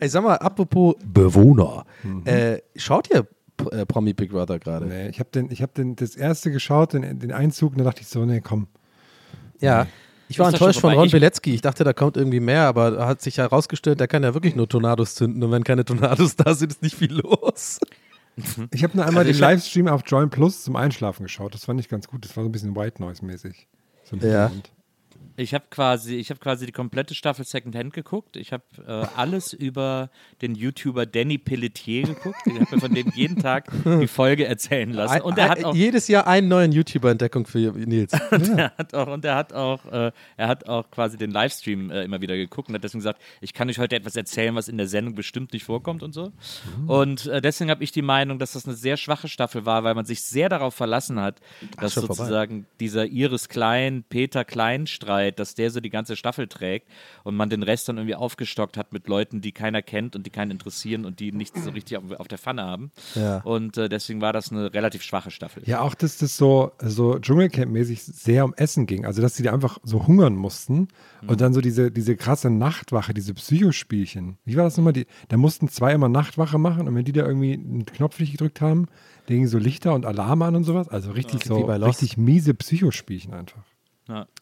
Ey, 0.00 0.08
sag 0.08 0.24
mal, 0.24 0.36
apropos 0.36 0.94
Bewohner, 1.04 1.84
äh, 2.24 2.58
schaut 2.76 3.08
ihr 3.10 3.26
P- 3.56 3.68
äh, 3.76 3.86
Promi 3.86 4.14
Big 4.14 4.30
Brother 4.30 4.58
gerade? 4.58 4.86
nee, 4.86 5.08
ich 5.08 5.20
habe 5.20 5.30
den, 5.30 5.50
ich 5.50 5.62
hab 5.62 5.74
den, 5.74 5.94
das 5.96 6.16
erste 6.16 6.50
geschaut, 6.50 6.94
den, 6.94 7.18
den 7.18 7.32
Einzug, 7.32 7.72
und 7.72 7.78
da 7.78 7.84
dachte 7.84 8.00
ich 8.00 8.08
so, 8.08 8.24
nee, 8.24 8.40
komm. 8.40 8.66
Ja. 9.60 9.86
Ich 10.28 10.38
war 10.38 10.48
enttäuscht 10.48 10.80
von? 10.80 10.94
Ron 10.94 11.10
Bilecki. 11.10 11.52
Ich 11.54 11.60
dachte, 11.60 11.82
da 11.84 11.92
kommt 11.92 12.16
irgendwie 12.16 12.38
mehr, 12.40 12.62
aber 12.62 12.92
da 12.92 13.06
hat 13.06 13.20
sich 13.20 13.38
herausgestellt, 13.38 13.98
der 14.00 14.06
kann 14.08 14.22
ja 14.22 14.32
wirklich 14.32 14.54
nur 14.54 14.68
Tornados 14.68 15.16
zünden 15.16 15.42
und 15.42 15.50
wenn 15.50 15.64
keine 15.64 15.84
Tornados 15.84 16.36
da 16.36 16.54
sind, 16.54 16.72
ist 16.72 16.82
nicht 16.82 16.96
viel 16.96 17.12
los. 17.14 17.78
Ich 18.72 18.84
habe 18.84 18.96
nur 18.96 19.04
einmal 19.04 19.26
Also 19.26 19.32
den 19.32 19.40
Livestream 19.40 19.88
auf 19.88 20.02
Join 20.06 20.30
Plus 20.30 20.62
zum 20.62 20.74
Einschlafen 20.76 21.24
geschaut. 21.24 21.52
Das 21.52 21.64
fand 21.66 21.78
ich 21.80 21.88
ganz 21.90 22.06
gut. 22.08 22.24
Das 22.24 22.34
war 22.36 22.44
so 22.44 22.48
ein 22.48 22.52
bisschen 22.52 22.74
White 22.74 23.02
Noise 23.02 23.22
mäßig. 23.24 23.66
So 24.04 24.16
Ja. 24.16 24.50
Ich 25.36 25.54
habe 25.54 25.64
quasi, 25.70 26.16
ich 26.16 26.30
habe 26.30 26.40
quasi 26.40 26.66
die 26.66 26.72
komplette 26.72 27.14
Staffel 27.14 27.44
Secondhand 27.44 27.92
geguckt. 27.92 28.36
Ich 28.36 28.52
habe 28.52 28.64
äh, 28.86 29.06
alles 29.16 29.52
über 29.60 30.10
den 30.42 30.54
YouTuber 30.54 31.06
Danny 31.06 31.38
Pelletier 31.38 32.02
geguckt. 32.02 32.40
Ich 32.46 32.54
habe 32.54 32.66
mir 32.70 32.80
von 32.80 32.94
dem 32.94 33.10
jeden 33.14 33.38
Tag 33.40 33.70
die 33.84 34.06
Folge 34.06 34.46
erzählen 34.46 34.92
lassen. 34.92 35.20
Und 35.22 35.38
er 35.38 35.48
hat 35.48 35.64
auch, 35.64 35.74
jedes 35.74 36.08
Jahr 36.08 36.26
einen 36.26 36.48
neuen 36.48 36.72
YouTuber-Entdeckung 36.72 37.46
für 37.46 37.72
Nils. 37.72 38.12
er 38.30 38.72
hat 38.76 38.94
auch, 38.94 39.08
und 39.08 39.24
er 39.24 39.36
hat 39.36 39.52
auch, 39.52 39.84
äh, 39.86 40.12
er 40.36 40.48
hat 40.48 40.68
auch 40.68 40.90
quasi 40.90 41.16
den 41.16 41.30
Livestream 41.30 41.90
äh, 41.90 42.04
immer 42.04 42.20
wieder 42.20 42.36
geguckt 42.36 42.68
und 42.68 42.74
hat 42.74 42.84
deswegen 42.84 43.00
gesagt, 43.00 43.20
ich 43.40 43.54
kann 43.54 43.68
euch 43.68 43.78
heute 43.78 43.96
etwas 43.96 44.16
erzählen, 44.16 44.54
was 44.54 44.68
in 44.68 44.76
der 44.76 44.86
Sendung 44.86 45.14
bestimmt 45.14 45.52
nicht 45.52 45.64
vorkommt 45.64 46.02
und 46.02 46.12
so. 46.12 46.32
Und 46.86 47.26
äh, 47.26 47.40
deswegen 47.40 47.70
habe 47.70 47.84
ich 47.84 47.92
die 47.92 48.02
Meinung, 48.02 48.38
dass 48.38 48.52
das 48.52 48.66
eine 48.66 48.74
sehr 48.74 48.96
schwache 48.96 49.28
Staffel 49.28 49.64
war, 49.64 49.84
weil 49.84 49.94
man 49.94 50.04
sich 50.04 50.22
sehr 50.22 50.48
darauf 50.48 50.74
verlassen 50.74 51.20
hat, 51.20 51.40
dass 51.80 51.94
vorbei. 51.94 52.14
sozusagen 52.14 52.66
dieser 52.80 53.06
Iris 53.06 53.48
Klein, 53.48 54.04
Peter 54.08 54.44
Klein 54.44 54.86
Streit, 54.86 55.19
dass 55.28 55.54
der 55.54 55.70
so 55.70 55.80
die 55.80 55.90
ganze 55.90 56.16
Staffel 56.16 56.48
trägt 56.48 56.88
und 57.24 57.36
man 57.36 57.50
den 57.50 57.62
Rest 57.62 57.88
dann 57.88 57.98
irgendwie 57.98 58.14
aufgestockt 58.14 58.76
hat 58.76 58.92
mit 58.92 59.08
Leuten, 59.08 59.40
die 59.40 59.52
keiner 59.52 59.82
kennt 59.82 60.16
und 60.16 60.26
die 60.26 60.30
keinen 60.30 60.50
interessieren 60.50 61.04
und 61.04 61.20
die 61.20 61.32
nichts 61.32 61.62
so 61.62 61.70
richtig 61.70 61.98
auf, 61.98 62.04
auf 62.18 62.28
der 62.28 62.38
Pfanne 62.38 62.62
haben. 62.62 62.90
Ja. 63.14 63.38
Und 63.38 63.76
äh, 63.76 63.88
deswegen 63.88 64.20
war 64.20 64.32
das 64.32 64.50
eine 64.50 64.72
relativ 64.72 65.02
schwache 65.02 65.30
Staffel. 65.30 65.62
Ja, 65.66 65.80
auch, 65.80 65.94
dass 65.94 66.18
das 66.18 66.36
so, 66.36 66.72
so 66.80 67.14
Dschungelcamp-mäßig 67.14 68.00
sehr 68.00 68.44
um 68.44 68.54
Essen 68.54 68.86
ging. 68.86 69.06
Also, 69.06 69.22
dass 69.22 69.36
sie 69.36 69.42
da 69.42 69.52
einfach 69.52 69.78
so 69.82 70.06
hungern 70.06 70.34
mussten. 70.34 70.88
Und 71.26 71.40
dann 71.40 71.52
so 71.52 71.60
diese, 71.60 71.90
diese 71.90 72.16
krasse 72.16 72.50
Nachtwache, 72.50 73.12
diese 73.12 73.34
Psychospielchen. 73.34 74.38
Wie 74.44 74.56
war 74.56 74.64
das 74.64 74.76
nochmal? 74.76 74.92
Die, 74.92 75.06
da 75.28 75.36
mussten 75.36 75.68
zwei 75.68 75.92
immer 75.92 76.08
Nachtwache 76.08 76.58
machen 76.58 76.88
und 76.88 76.94
wenn 76.94 77.04
die 77.04 77.12
da 77.12 77.26
irgendwie 77.26 77.54
einen 77.54 77.84
Knopf 77.84 78.18
nicht 78.20 78.32
gedrückt 78.32 78.60
haben, 78.60 78.86
da 79.26 79.34
gingen 79.34 79.48
so 79.48 79.58
Lichter 79.58 79.94
und 79.94 80.06
Alarme 80.06 80.46
an 80.46 80.56
und 80.56 80.64
sowas. 80.64 80.88
Also 80.88 81.12
richtig 81.12 81.44
so, 81.44 81.58
Wie 81.58 81.64
bei 81.64 81.76
Lost. 81.76 82.02
richtig 82.02 82.16
miese 82.16 82.54
Psychospielchen 82.54 83.34
einfach. 83.34 83.62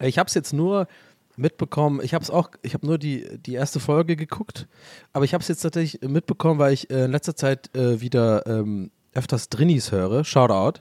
Ich 0.01 0.19
habe 0.19 0.29
es 0.29 0.35
jetzt 0.35 0.53
nur 0.53 0.87
mitbekommen, 1.37 2.01
ich 2.03 2.15
habe 2.15 2.23
es 2.23 2.31
auch, 2.31 2.51
ich 2.63 2.75
habe 2.75 2.87
nur 2.87 2.99
die, 2.99 3.39
die 3.39 3.55
erste 3.55 3.81
Folge 3.81 4.17
geguckt, 4.17 4.67
aber 5.13 5.25
ich 5.25 5.35
habe 5.35 5.43
es 5.43 5.49
jetzt 5.49 5.61
tatsächlich 5.61 6.03
mitbekommen, 6.03 6.59
weil 6.59 6.73
ich 6.73 6.91
äh, 6.91 7.05
in 7.05 7.13
letzter 7.13 7.37
Zeit 7.37 7.75
äh, 7.77 8.01
wieder 8.01 8.47
ähm, 8.47 8.91
öfters 9.15 9.49
Drinnies 9.49 9.93
höre, 9.93 10.25
Shoutout. 10.25 10.81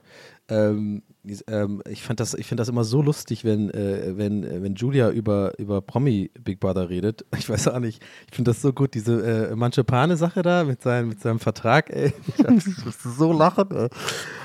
Ähm, 0.50 1.04
ähm, 1.48 1.82
ich 1.90 2.04
fand 2.04 2.20
das, 2.20 2.34
ich 2.34 2.48
finde 2.48 2.62
das 2.62 2.70
immer 2.70 2.84
so 2.84 3.02
lustig, 3.02 3.44
wenn, 3.44 3.70
äh, 3.72 4.18
wenn, 4.18 4.44
äh, 4.44 4.62
wenn 4.62 4.76
Julia 4.76 5.10
über, 5.10 5.58
über 5.60 5.82
Promi 5.82 6.32
Big 6.44 6.60
Brother 6.60 6.90
redet. 6.90 7.26
Ich 7.38 7.50
weiß 7.50 7.70
auch 7.70 7.80
nicht, 7.80 8.04
ich 8.30 8.36
finde 8.36 8.52
das 8.52 8.62
so 8.62 8.74
gut, 8.74 8.94
diese 8.94 9.50
äh, 9.52 9.56
Manchepane-Sache 9.56 10.42
da 10.42 10.64
mit, 10.66 10.82
seinem 10.82 11.10
mit 11.10 11.22
seinem 11.22 11.40
Vertrag, 11.40 11.90
ey. 11.90 12.14
Ich 12.38 12.86
muss 12.86 13.18
so 13.18 13.32
lachen, 13.32 13.72
ey. 13.72 13.90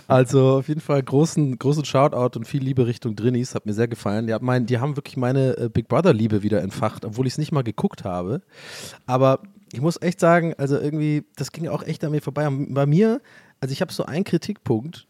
Also 0.06 0.58
auf 0.58 0.68
jeden 0.68 0.80
Fall 0.80 1.02
großen, 1.02 1.58
großen 1.58 1.84
Shoutout 1.84 2.38
und 2.38 2.46
viel 2.46 2.62
Liebe 2.62 2.86
Richtung 2.86 3.16
Drinnies, 3.16 3.54
hat 3.54 3.66
mir 3.66 3.72
sehr 3.72 3.88
gefallen. 3.88 4.26
Die, 4.26 4.34
hat 4.34 4.42
mein, 4.42 4.66
die 4.66 4.78
haben 4.78 4.96
wirklich 4.96 5.16
meine 5.16 5.56
äh, 5.56 5.68
Big 5.68 5.88
Brother-Liebe 5.88 6.42
wieder 6.42 6.62
entfacht, 6.62 7.04
obwohl 7.04 7.26
ich 7.26 7.34
es 7.34 7.38
nicht 7.38 7.52
mal 7.52 7.62
geguckt 7.62 8.04
habe. 8.04 8.42
Aber 9.06 9.40
ich 9.72 9.80
muss 9.80 10.00
echt 10.00 10.20
sagen, 10.20 10.54
also 10.58 10.78
irgendwie, 10.78 11.24
das 11.36 11.50
ging 11.50 11.66
auch 11.68 11.82
echt 11.82 12.04
an 12.04 12.12
mir 12.12 12.20
vorbei. 12.20 12.46
Bei 12.50 12.86
mir, 12.86 13.20
also 13.60 13.72
ich 13.72 13.80
habe 13.80 13.92
so 13.92 14.04
einen 14.04 14.24
Kritikpunkt, 14.24 15.06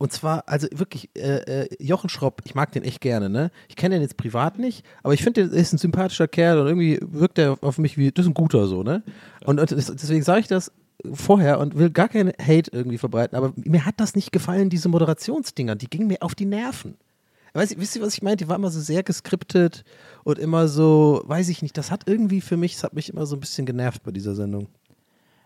und 0.00 0.14
zwar, 0.14 0.48
also 0.48 0.66
wirklich, 0.72 1.10
äh, 1.14 1.64
äh, 1.64 1.68
Jochen 1.78 2.08
Schropp, 2.08 2.40
ich 2.46 2.54
mag 2.54 2.72
den 2.72 2.84
echt 2.84 3.02
gerne, 3.02 3.28
ne? 3.28 3.50
Ich 3.68 3.76
kenne 3.76 3.96
den 3.96 4.02
jetzt 4.02 4.16
privat 4.16 4.58
nicht, 4.58 4.82
aber 5.02 5.12
ich 5.12 5.22
finde, 5.22 5.46
der 5.46 5.60
ist 5.60 5.74
ein 5.74 5.78
sympathischer 5.78 6.26
Kerl 6.26 6.58
und 6.58 6.68
irgendwie 6.68 6.98
wirkt 7.02 7.38
er 7.38 7.58
auf 7.60 7.76
mich 7.76 7.98
wie, 7.98 8.10
das 8.10 8.24
ist 8.24 8.30
ein 8.30 8.34
guter 8.34 8.66
so, 8.66 8.82
ne? 8.82 9.02
Und, 9.44 9.60
und 9.60 9.70
deswegen 9.70 10.22
sage 10.22 10.40
ich 10.40 10.46
das 10.46 10.72
vorher 11.12 11.60
und 11.60 11.76
will 11.76 11.90
gar 11.90 12.08
keinen 12.08 12.32
Hate 12.40 12.70
irgendwie 12.72 12.96
verbreiten, 12.96 13.36
aber 13.36 13.52
mir 13.56 13.84
hat 13.84 14.00
das 14.00 14.14
nicht 14.14 14.32
gefallen, 14.32 14.70
diese 14.70 14.88
Moderationsdinger, 14.88 15.76
die 15.76 15.90
gingen 15.90 16.06
mir 16.06 16.22
auf 16.22 16.34
die 16.34 16.46
Nerven. 16.46 16.96
Weiß, 17.52 17.74
wisst 17.76 17.94
ihr, 17.94 18.00
was 18.00 18.14
ich 18.14 18.22
meine? 18.22 18.36
Die 18.36 18.48
war 18.48 18.56
immer 18.56 18.70
so 18.70 18.80
sehr 18.80 19.02
geskriptet 19.02 19.84
und 20.24 20.38
immer 20.38 20.66
so, 20.66 21.20
weiß 21.26 21.50
ich 21.50 21.60
nicht, 21.60 21.76
das 21.76 21.90
hat 21.90 22.04
irgendwie 22.06 22.40
für 22.40 22.56
mich, 22.56 22.72
das 22.72 22.84
hat 22.84 22.94
mich 22.94 23.10
immer 23.10 23.26
so 23.26 23.36
ein 23.36 23.40
bisschen 23.40 23.66
genervt 23.66 24.02
bei 24.02 24.12
dieser 24.12 24.34
Sendung. 24.34 24.68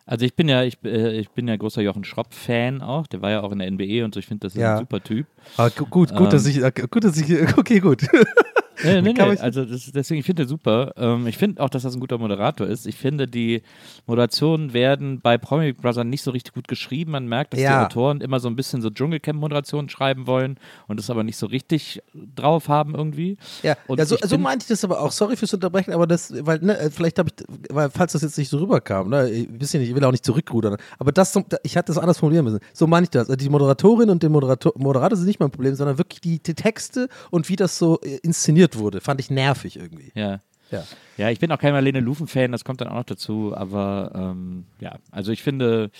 Also 0.06 0.26
ich 0.26 0.34
bin 0.34 0.48
ja, 0.48 0.62
ich, 0.64 0.76
äh, 0.84 1.18
ich 1.18 1.30
bin 1.30 1.48
ja 1.48 1.56
großer 1.56 1.80
Jochen 1.80 2.04
Schropp-Fan 2.04 2.82
auch. 2.82 3.06
Der 3.06 3.22
war 3.22 3.30
ja 3.30 3.42
auch 3.42 3.52
in 3.52 3.58
der 3.60 3.68
NBE 3.70 4.04
und 4.04 4.12
so. 4.12 4.20
Ich 4.20 4.26
finde, 4.26 4.46
das 4.46 4.54
ist 4.54 4.60
Ja. 4.60 4.74
ein 4.74 4.78
super 4.80 5.02
Typ. 5.02 5.26
Aber 5.56 5.70
gu- 5.70 5.86
gut, 5.86 6.14
gut, 6.14 6.32
dass 6.32 6.44
Ähm. 6.44 6.50
ich, 6.50 6.62
äh, 6.62 6.86
gut, 6.90 7.04
dass 7.04 7.16
ich, 7.16 7.56
okay, 7.58 7.80
gut. 7.80 8.02
Nee, 8.82 9.02
nee, 9.02 9.12
nee. 9.16 9.20
Also 9.20 9.64
das, 9.64 9.90
deswegen, 9.92 10.20
ich 10.20 10.26
finde 10.26 10.46
super. 10.46 10.92
Ähm, 10.96 11.26
ich 11.26 11.36
finde 11.38 11.62
auch, 11.62 11.68
dass 11.70 11.82
das 11.82 11.94
ein 11.94 12.00
guter 12.00 12.18
Moderator 12.18 12.66
ist. 12.66 12.86
Ich 12.86 12.96
finde, 12.96 13.28
die 13.28 13.62
Moderationen 14.06 14.72
werden 14.72 15.20
bei 15.20 15.38
Promi 15.38 15.72
Brother 15.72 16.04
nicht 16.04 16.22
so 16.22 16.30
richtig 16.30 16.54
gut 16.54 16.68
geschrieben. 16.68 17.12
Man 17.12 17.26
merkt, 17.28 17.52
dass 17.52 17.60
Ja. 17.60 17.78
die 17.80 17.86
Autoren 17.86 18.20
immer 18.20 18.40
so 18.40 18.48
ein 18.48 18.56
bisschen 18.56 18.82
so 18.82 18.90
Dschungelcamp-Moderationen 18.90 19.88
schreiben 19.88 20.26
wollen 20.26 20.58
und 20.88 20.98
das 20.98 21.10
aber 21.10 21.22
nicht 21.24 21.36
so 21.36 21.46
richtig 21.46 22.02
drauf 22.34 22.68
haben 22.68 22.94
irgendwie. 22.94 23.36
Ja, 23.62 23.76
Und 23.86 23.98
ja 23.98 24.06
so, 24.06 24.16
so 24.22 24.38
meinte 24.38 24.64
ich 24.64 24.68
das 24.68 24.84
aber 24.84 25.00
auch. 25.00 25.12
Sorry 25.12 25.36
fürs 25.36 25.54
Unterbrechen, 25.54 25.92
aber 25.92 26.06
das, 26.06 26.32
weil, 26.44 26.58
ne, 26.60 26.76
äh, 26.78 26.90
vielleicht 26.90 27.18
habe 27.18 27.30
ich, 27.36 27.44
weil, 27.70 27.90
falls 27.90 28.12
das 28.12 28.22
jetzt 28.22 28.36
nicht 28.38 28.48
so 28.48 28.58
rüberkam, 28.58 29.08
ne, 29.10 29.30
ich, 29.30 29.48
bisschen, 29.48 29.82
ich 29.82 29.94
will 29.94 30.04
auch 30.04 30.10
nicht 30.10 30.24
zurückrudern, 30.24 30.76
aber 30.98 31.12
das, 31.12 31.38
ich 31.62 31.76
hatte 31.76 31.92
das 31.92 31.98
anders 31.98 32.18
formulieren 32.18 32.44
müssen. 32.44 32.60
So 32.72 32.86
meine 32.86 33.04
ich 33.04 33.10
das. 33.10 33.28
Also 33.28 33.36
die 33.36 33.48
Moderatorin 33.48 34.10
und 34.10 34.22
der 34.22 34.30
Moderator, 34.30 34.72
Moderator 34.76 35.16
sind 35.16 35.26
nicht 35.26 35.40
mein 35.40 35.50
Problem, 35.50 35.74
sondern 35.74 35.98
wirklich 35.98 36.20
die, 36.20 36.40
die 36.42 36.54
Texte 36.54 37.08
und 37.30 37.48
wie 37.48 37.56
das 37.56 37.78
so 37.78 38.00
äh, 38.02 38.18
inszeniert 38.64 38.78
wurde, 38.78 39.00
fand 39.00 39.20
ich 39.20 39.30
nervig 39.30 39.76
irgendwie. 39.76 40.12
Ja. 40.14 40.40
Ja. 40.70 40.82
Ja, 41.18 41.30
ich 41.30 41.38
bin 41.38 41.52
auch 41.52 41.58
kein 41.58 41.72
Marlene 41.74 42.00
Lufen-Fan, 42.00 42.50
das 42.50 42.64
kommt 42.64 42.80
dann 42.80 42.88
auch 42.88 42.94
noch 42.94 43.04
dazu, 43.04 43.52
aber 43.54 44.10
ähm, 44.14 44.64
ja, 44.80 44.96
also 45.12 45.30
ich 45.30 45.42
finde, 45.42 45.90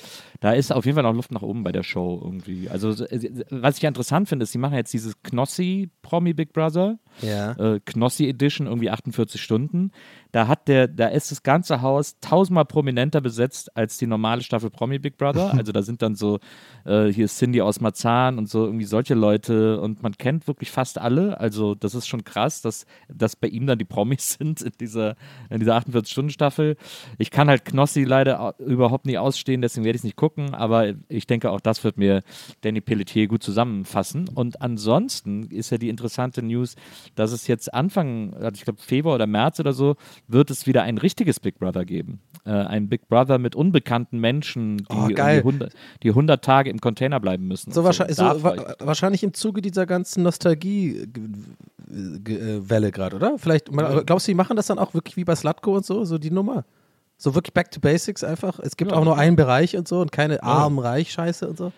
da 0.41 0.53
ist 0.53 0.73
auf 0.73 0.87
jeden 0.87 0.95
Fall 0.97 1.05
noch 1.05 1.13
Luft 1.15 1.31
nach 1.31 1.43
oben 1.43 1.63
bei 1.63 1.71
der 1.71 1.83
Show 1.85 2.19
irgendwie. 2.25 2.69
Also, 2.71 2.89
was 3.51 3.77
ich 3.77 3.83
ja 3.83 3.89
interessant 3.89 4.29
finde, 4.29 4.45
ist, 4.45 4.53
sie 4.53 4.59
machen 4.59 4.75
jetzt 4.75 4.93
dieses 4.93 5.23
Knossi 5.23 5.91
Promi 6.03 6.33
Big 6.33 6.53
Brother, 6.55 6.99
Ja. 7.21 7.53
äh, 7.53 7.81
Knossi 7.85 8.27
Edition, 8.29 8.67
irgendwie 8.67 8.91
48 8.91 9.41
Stunden. 9.41 9.93
Da 10.35 10.49
hat 10.49 10.67
der, 10.67 10.89
da 10.89 11.07
ist 11.07 11.31
das 11.31 11.45
ganze 11.45 11.81
Haus 11.81 12.17
tausendmal 12.21 12.65
prominenter 12.65 13.21
besetzt 13.21 13.77
als 13.77 13.99
die 13.99 14.09
normale 14.09 14.43
Staffel 14.43 14.69
Promi 14.69 14.99
Big 14.99 15.17
Brother. 15.17 15.55
Also 15.65 15.71
da 15.71 15.83
sind 15.83 16.03
dann 16.03 16.17
so, 16.17 16.41
äh, 16.85 17.07
hier 17.07 17.27
ist 17.27 17.39
Cindy 17.39 17.61
aus 17.61 17.81
Marzahn 17.81 18.37
und 18.39 18.49
so 18.49 18.65
irgendwie 18.65 18.85
solche 18.85 19.15
Leute 19.15 19.81
und 19.81 20.03
man 20.03 20.15
kennt 20.15 20.49
wirklich 20.49 20.73
fast 20.73 20.99
alle. 20.99 21.39
Also 21.39 21.77
das 21.77 21.95
ist 21.95 22.09
schon 22.09 22.25
krass, 22.25 22.63
dass, 22.63 22.85
dass 23.09 23.37
bei 23.37 23.47
ihm 23.47 23.69
dann 23.69 23.79
die 23.79 23.85
Promis 23.85 24.33
sind 24.39 24.61
in 24.61 24.73
dieser, 24.81 25.15
in 25.51 25.61
dieser 25.61 25.77
48-Stunden-Staffel. 25.77 26.77
Ich 27.19 27.31
kann 27.31 27.49
halt 27.49 27.65
Knossi 27.65 28.03
leider 28.03 28.41
au- 28.41 28.55
überhaupt 28.59 29.07
nicht 29.07 29.19
ausstehen, 29.19 29.63
deswegen 29.63 29.85
werde 29.85 29.95
ich 29.95 30.01
es 30.01 30.05
nicht 30.05 30.17
gucken, 30.17 30.53
aber 30.53 30.95
ich 31.09 31.29
denke 31.29 31.53
auch 31.53 31.61
das 31.61 31.85
wird 31.85 31.97
mir 31.97 32.25
Danny 32.63 32.81
Pelletier 32.81 33.29
gut 33.29 33.45
zusammenfassen. 33.45 34.29
Und 34.35 34.61
ansonsten 34.61 35.45
ist 35.45 35.71
ja 35.71 35.79
die 35.79 35.91
interessante 35.91 36.43
News, 36.43 36.75
dass 37.15 37.31
es 37.31 37.47
jetzt 37.47 37.73
Anfang, 37.73 38.35
also 38.35 38.51
ich 38.57 38.65
glaube 38.65 38.81
Februar 38.83 39.15
oder 39.15 39.29
März 39.29 39.61
oder 39.61 39.73
so, 39.73 39.95
wird 40.27 40.51
es 40.51 40.67
wieder 40.67 40.83
ein 40.83 40.99
richtiges 40.99 41.39
Big 41.41 41.59
Brother 41.59 41.85
geben. 41.85 42.21
Äh, 42.47 42.51
ein 42.51 42.89
Big 42.89 43.09
Brother 43.09 43.39
mit 43.39 43.55
unbekannten 43.55 44.19
Menschen, 44.21 44.79
die, 44.79 44.85
Oh, 44.91 45.09
irgendwie 45.09 45.39
100, 45.39 45.73
die 46.03 46.09
100 46.11 46.43
Tage 46.45 46.71
im 46.71 46.81
Container 46.81 47.21
bleiben 47.21 47.47
müssen. 47.47 47.73
So, 47.73 47.85
wahrscheinlich, 47.85 48.17
so 48.17 48.25
wa 48.25 48.75
wahrscheinlich 48.81 49.23
im 49.23 49.35
Zuge 49.35 49.61
dieser 49.63 49.87
ganzen 49.87 50.23
Nostalgie-Welle 51.89 52.93
gerade, 52.93 53.17
oder? 53.17 53.39
Vielleicht, 53.39 53.71
glaubst 54.07 54.27
du, 54.27 54.31
die 54.31 54.37
machen 54.37 54.57
das 54.57 54.67
dann 54.67 54.79
auch 54.79 54.95
wirklich 54.95 55.17
wie 55.17 55.25
bei 55.25 55.35
Slatko 55.37 55.77
und 55.77 55.85
so, 55.87 56.05
so 56.05 56.19
die 56.19 56.31
Nummer? 56.31 56.65
So 57.17 57.35
wirklich 57.35 57.55
back 57.55 57.71
to 57.71 57.81
basics 57.81 58.25
einfach? 58.25 58.59
Es 58.59 58.77
gibt 58.77 58.91
Ja. 58.91 58.97
auch 58.99 59.05
nur 59.05 59.17
einen 59.17 59.37
Bereich 59.37 59.77
und 59.77 59.87
so 59.87 60.01
und 60.01 60.11
keine 60.13 60.43
arm-reich-Scheiße 60.43 61.49
und 61.49 61.57
so? 61.57 61.73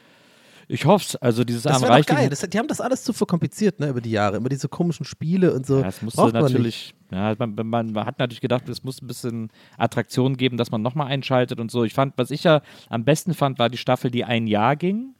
Ich 0.68 0.84
hoffe 0.84 1.04
es. 1.08 1.16
Also 1.16 1.44
dieses 1.44 1.62
Das 1.62 1.82
arm 1.82 2.02
geil. 2.02 2.28
Das, 2.28 2.40
die 2.40 2.58
haben 2.58 2.68
das 2.68 2.80
alles 2.80 3.04
zu 3.04 3.12
verkompliziert, 3.12 3.78
ne, 3.78 3.88
über 3.88 4.00
die 4.00 4.10
Jahre. 4.10 4.36
Immer 4.36 4.48
diese 4.48 4.68
komischen 4.68 5.04
Spiele 5.04 5.54
und 5.54 5.66
so. 5.66 5.80
Ja, 5.80 5.88
es 5.88 6.02
musste 6.02 6.28
natürlich, 6.28 6.94
ja, 7.12 7.34
man, 7.38 7.54
man, 7.54 7.92
man 7.92 8.06
hat 8.06 8.18
natürlich 8.18 8.40
gedacht, 8.40 8.68
es 8.68 8.82
muss 8.82 9.00
ein 9.00 9.06
bisschen 9.06 9.50
Attraktion 9.78 10.36
geben, 10.36 10.56
dass 10.56 10.70
man 10.70 10.82
nochmal 10.82 11.06
einschaltet 11.08 11.60
und 11.60 11.70
so. 11.70 11.84
Ich 11.84 11.94
fand, 11.94 12.14
was 12.16 12.30
ich 12.30 12.44
ja 12.44 12.62
am 12.88 13.04
besten 13.04 13.34
fand, 13.34 13.58
war 13.58 13.68
die 13.68 13.78
Staffel, 13.78 14.10
die 14.10 14.24
ein 14.24 14.46
Jahr 14.46 14.76
ging. 14.76 15.14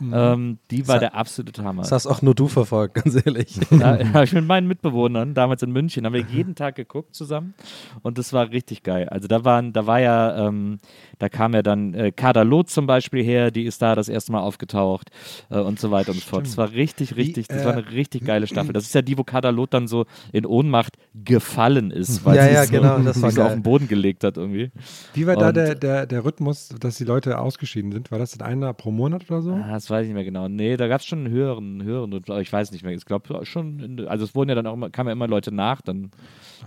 Ähm, 0.00 0.58
die 0.70 0.86
war 0.88 0.96
Das- 0.96 1.00
der 1.10 1.14
absolute 1.14 1.62
Hammer. 1.64 1.82
Das 1.82 1.92
hast 1.92 2.06
auch 2.06 2.22
nur 2.22 2.34
du 2.34 2.48
verfolgt, 2.48 2.94
ganz 2.94 3.14
ehrlich. 3.24 3.58
Da 3.70 3.98
habe 4.12 4.24
ich 4.24 4.32
mit 4.32 4.46
meinen 4.46 4.66
Mitbewohnern, 4.68 5.34
damals 5.34 5.62
in 5.62 5.72
München, 5.72 6.04
haben 6.06 6.12
wir 6.12 6.22
jeden 6.22 6.54
Tag 6.54 6.74
geguckt 6.76 7.14
zusammen 7.14 7.54
und 8.02 8.18
das 8.18 8.32
war 8.32 8.50
richtig 8.50 8.82
geil. 8.82 9.08
Also 9.08 9.28
da 9.28 9.44
waren, 9.44 9.72
da 9.72 9.86
war 9.86 10.00
ja, 10.00 10.46
ähm, 10.48 10.78
da 11.18 11.28
kam 11.28 11.54
ja 11.54 11.62
dann 11.62 11.94
äh, 11.94 12.12
Kader 12.12 12.44
Loth 12.44 12.70
zum 12.70 12.86
Beispiel 12.86 13.22
her, 13.22 13.50
die 13.50 13.64
ist 13.64 13.80
da 13.82 13.94
das 13.94 14.08
erste 14.08 14.32
Mal 14.32 14.40
aufgetaucht 14.40 15.10
äh, 15.50 15.58
und 15.58 15.78
so 15.80 15.90
weiter 15.90 16.10
und 16.12 16.18
so 16.20 16.26
fort. 16.28 16.46
Das 16.46 16.56
war 16.58 16.72
richtig, 16.72 17.16
richtig, 17.16 17.48
das 17.48 17.64
war 17.64 17.74
äh, 17.74 17.78
eine 17.82 17.90
richtig 17.92 18.24
geile 18.24 18.46
Staffel. 18.46 18.72
Das 18.72 18.84
ist 18.84 18.94
ja 18.94 19.02
die, 19.02 19.16
wo 19.16 19.24
Kader 19.24 19.52
Loth 19.52 19.72
dann 19.74 19.88
so 19.88 20.04
in 20.32 20.44
Ohnmacht 20.46 20.96
gefallen 21.24 21.90
ist, 21.90 22.24
weil 22.24 22.36
Ja, 22.36 22.44
sie 22.48 22.54
ja, 22.54 22.64
so, 22.64 22.72
genau, 22.72 22.98
das 22.98 23.20
war 23.22 23.30
sich 23.30 23.36
so 23.36 23.42
auf 23.42 23.52
den 23.52 23.62
Boden 23.62 23.88
gelegt 23.88 24.24
hat 24.24 24.36
irgendwie. 24.36 24.70
Wie 25.14 25.26
war 25.26 25.36
da 25.36 25.48
Und- 25.48 25.56
der, 25.56 25.74
der, 25.74 26.06
der 26.06 26.24
Rhythmus, 26.24 26.68
dass 26.80 26.96
die 26.96 27.04
Leute 27.04 27.38
ausgeschieden 27.38 27.92
sind? 27.92 28.10
War 28.10 28.18
das 28.18 28.34
in 28.34 28.42
einer 28.42 28.72
pro 28.72 28.90
Monat 28.90 29.24
oder 29.30 29.42
so? 29.42 29.52
Ah, 29.52 29.80
das 29.86 29.90
weiß 29.90 30.02
ich 30.02 30.08
nicht 30.08 30.14
mehr 30.14 30.24
genau. 30.24 30.48
Nee, 30.48 30.76
da 30.76 30.88
gab 30.88 31.00
es 31.00 31.06
schon 31.06 31.20
einen 31.20 31.30
höheren, 31.30 31.82
höheren, 31.82 32.12
aber 32.14 32.40
ich 32.40 32.52
weiß 32.52 32.72
nicht 32.72 32.82
mehr. 32.84 32.92
Ich 32.92 33.04
glaube 33.04 33.46
schon, 33.46 33.78
in- 33.78 34.08
also 34.08 34.24
es 34.24 34.34
wurden 34.34 34.48
ja 34.48 34.54
dann 34.56 34.66
auch 34.66 34.74
immer, 34.74 34.90
kamen 34.90 35.08
ja 35.08 35.12
immer 35.12 35.28
Leute 35.28 35.52
nach, 35.52 35.80
dann 35.80 36.10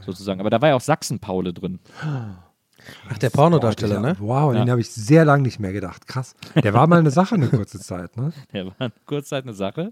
sozusagen. 0.05 0.39
Aber 0.39 0.49
da 0.49 0.61
war 0.61 0.69
ja 0.69 0.75
auch 0.75 0.81
Sachsen-Paule 0.81 1.51
drin. 1.53 1.79
Ach, 3.09 3.17
der 3.17 3.29
Pornodarsteller, 3.29 3.99
ne? 3.99 4.15
Wow, 4.19 4.49
an 4.51 4.55
Ja. 4.55 4.63
den 4.65 4.71
habe 4.71 4.79
ich 4.81 4.89
sehr 4.89 5.25
lange 5.25 5.43
nicht 5.43 5.59
mehr 5.59 5.73
gedacht. 5.73 6.07
Krass. 6.07 6.33
Der 6.63 6.73
war 6.73 6.87
mal 6.87 6.99
eine 6.99 7.11
Sache 7.11 7.35
eine 7.35 7.47
kurze 7.49 7.77
Zeit, 7.79 8.15
ne? 8.15 8.31
Der 8.53 8.67
war 8.67 8.75
eine 8.79 8.91
Kurzzeit 9.05 9.43
eine 9.43 9.53
Sache. 9.53 9.91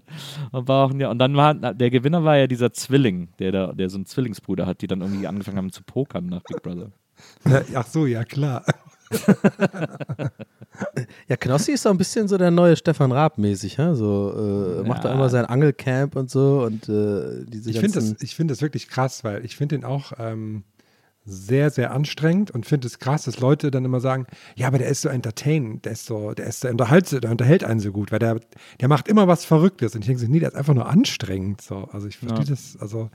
Und, 0.52 0.66
war 0.68 0.86
auch, 0.86 0.94
ja, 0.94 1.10
und 1.10 1.18
dann 1.18 1.36
war, 1.36 1.52
der 1.54 1.90
Gewinner 1.90 2.24
war 2.24 2.38
ja 2.38 2.46
dieser 2.46 2.72
Zwilling, 2.72 3.28
der, 3.38 3.52
da, 3.52 3.72
der 3.74 3.90
so 3.90 3.98
einen 3.98 4.06
Zwillingsbruder 4.06 4.64
hat, 4.66 4.80
die 4.80 4.86
dann 4.86 5.02
irgendwie 5.02 5.26
angefangen 5.26 5.58
haben 5.58 5.70
zu 5.70 5.82
pokern 5.84 6.26
nach 6.26 6.42
Big 6.44 6.62
Brother. 6.62 6.90
Ja, 7.44 7.62
Ach 7.74 7.86
so, 7.86 8.06
ja 8.06 8.24
klar. 8.24 8.64
Ja, 11.28 11.36
Knossi 11.36 11.72
ist 11.72 11.82
so 11.82 11.90
ein 11.90 11.98
bisschen 11.98 12.28
so 12.28 12.38
der 12.38 12.50
neue 12.50 12.76
Stefan 12.76 13.10
Raab 13.12 13.38
mäßig, 13.38 13.76
ja? 13.76 13.94
So, 13.94 14.32
äh, 14.84 14.86
macht 14.86 15.04
da 15.04 15.08
Ja. 15.08 15.14
immer 15.14 15.28
sein 15.28 15.44
Angelcamp 15.44 16.14
und 16.16 16.30
so 16.30 16.62
und 16.64 16.88
äh, 16.88 17.44
diese 17.46 17.70
Ich 17.70 17.80
finde 17.80 18.00
das, 18.00 18.14
ich 18.20 18.36
find 18.36 18.50
das 18.50 18.62
wirklich 18.62 18.88
krass, 18.88 19.24
weil 19.24 19.44
ich 19.44 19.56
finde 19.56 19.74
ihn 19.76 19.84
auch 19.84 20.12
ähm, 20.18 20.62
sehr, 21.24 21.70
sehr 21.70 21.92
anstrengend 21.92 22.50
und 22.52 22.64
finde 22.64 22.86
es 22.86 22.98
krass, 22.98 23.24
dass 23.24 23.40
Leute 23.40 23.70
dann 23.70 23.84
immer 23.84 24.00
sagen, 24.00 24.26
ja, 24.56 24.66
aber 24.68 24.78
der 24.78 24.88
ist 24.88 25.02
so 25.02 25.08
entertainend, 25.08 25.84
der 25.84 25.92
ist 25.92 26.06
so, 26.06 26.32
der 26.32 26.46
ist 26.46 26.60
so, 26.60 26.68
unterhält, 26.68 27.22
der 27.22 27.30
unterhält 27.30 27.64
einen 27.64 27.80
so 27.80 27.92
gut, 27.92 28.12
weil 28.12 28.18
der, 28.20 28.40
der 28.80 28.88
macht 28.88 29.08
immer 29.08 29.26
was 29.28 29.44
Verrücktes. 29.44 29.94
Und 29.94 30.00
ich 30.02 30.06
denke 30.06 30.22
so, 30.22 30.28
nee, 30.30 30.38
der 30.40 30.50
ist 30.50 30.54
einfach 30.54 30.74
nur 30.74 30.88
anstrengend. 30.88 31.60
So. 31.60 31.88
Also 31.92 32.06
ich 32.06 32.16
verstehe 32.18 32.44
Ja. 32.44 32.50
das, 32.50 32.78
also 32.80 33.10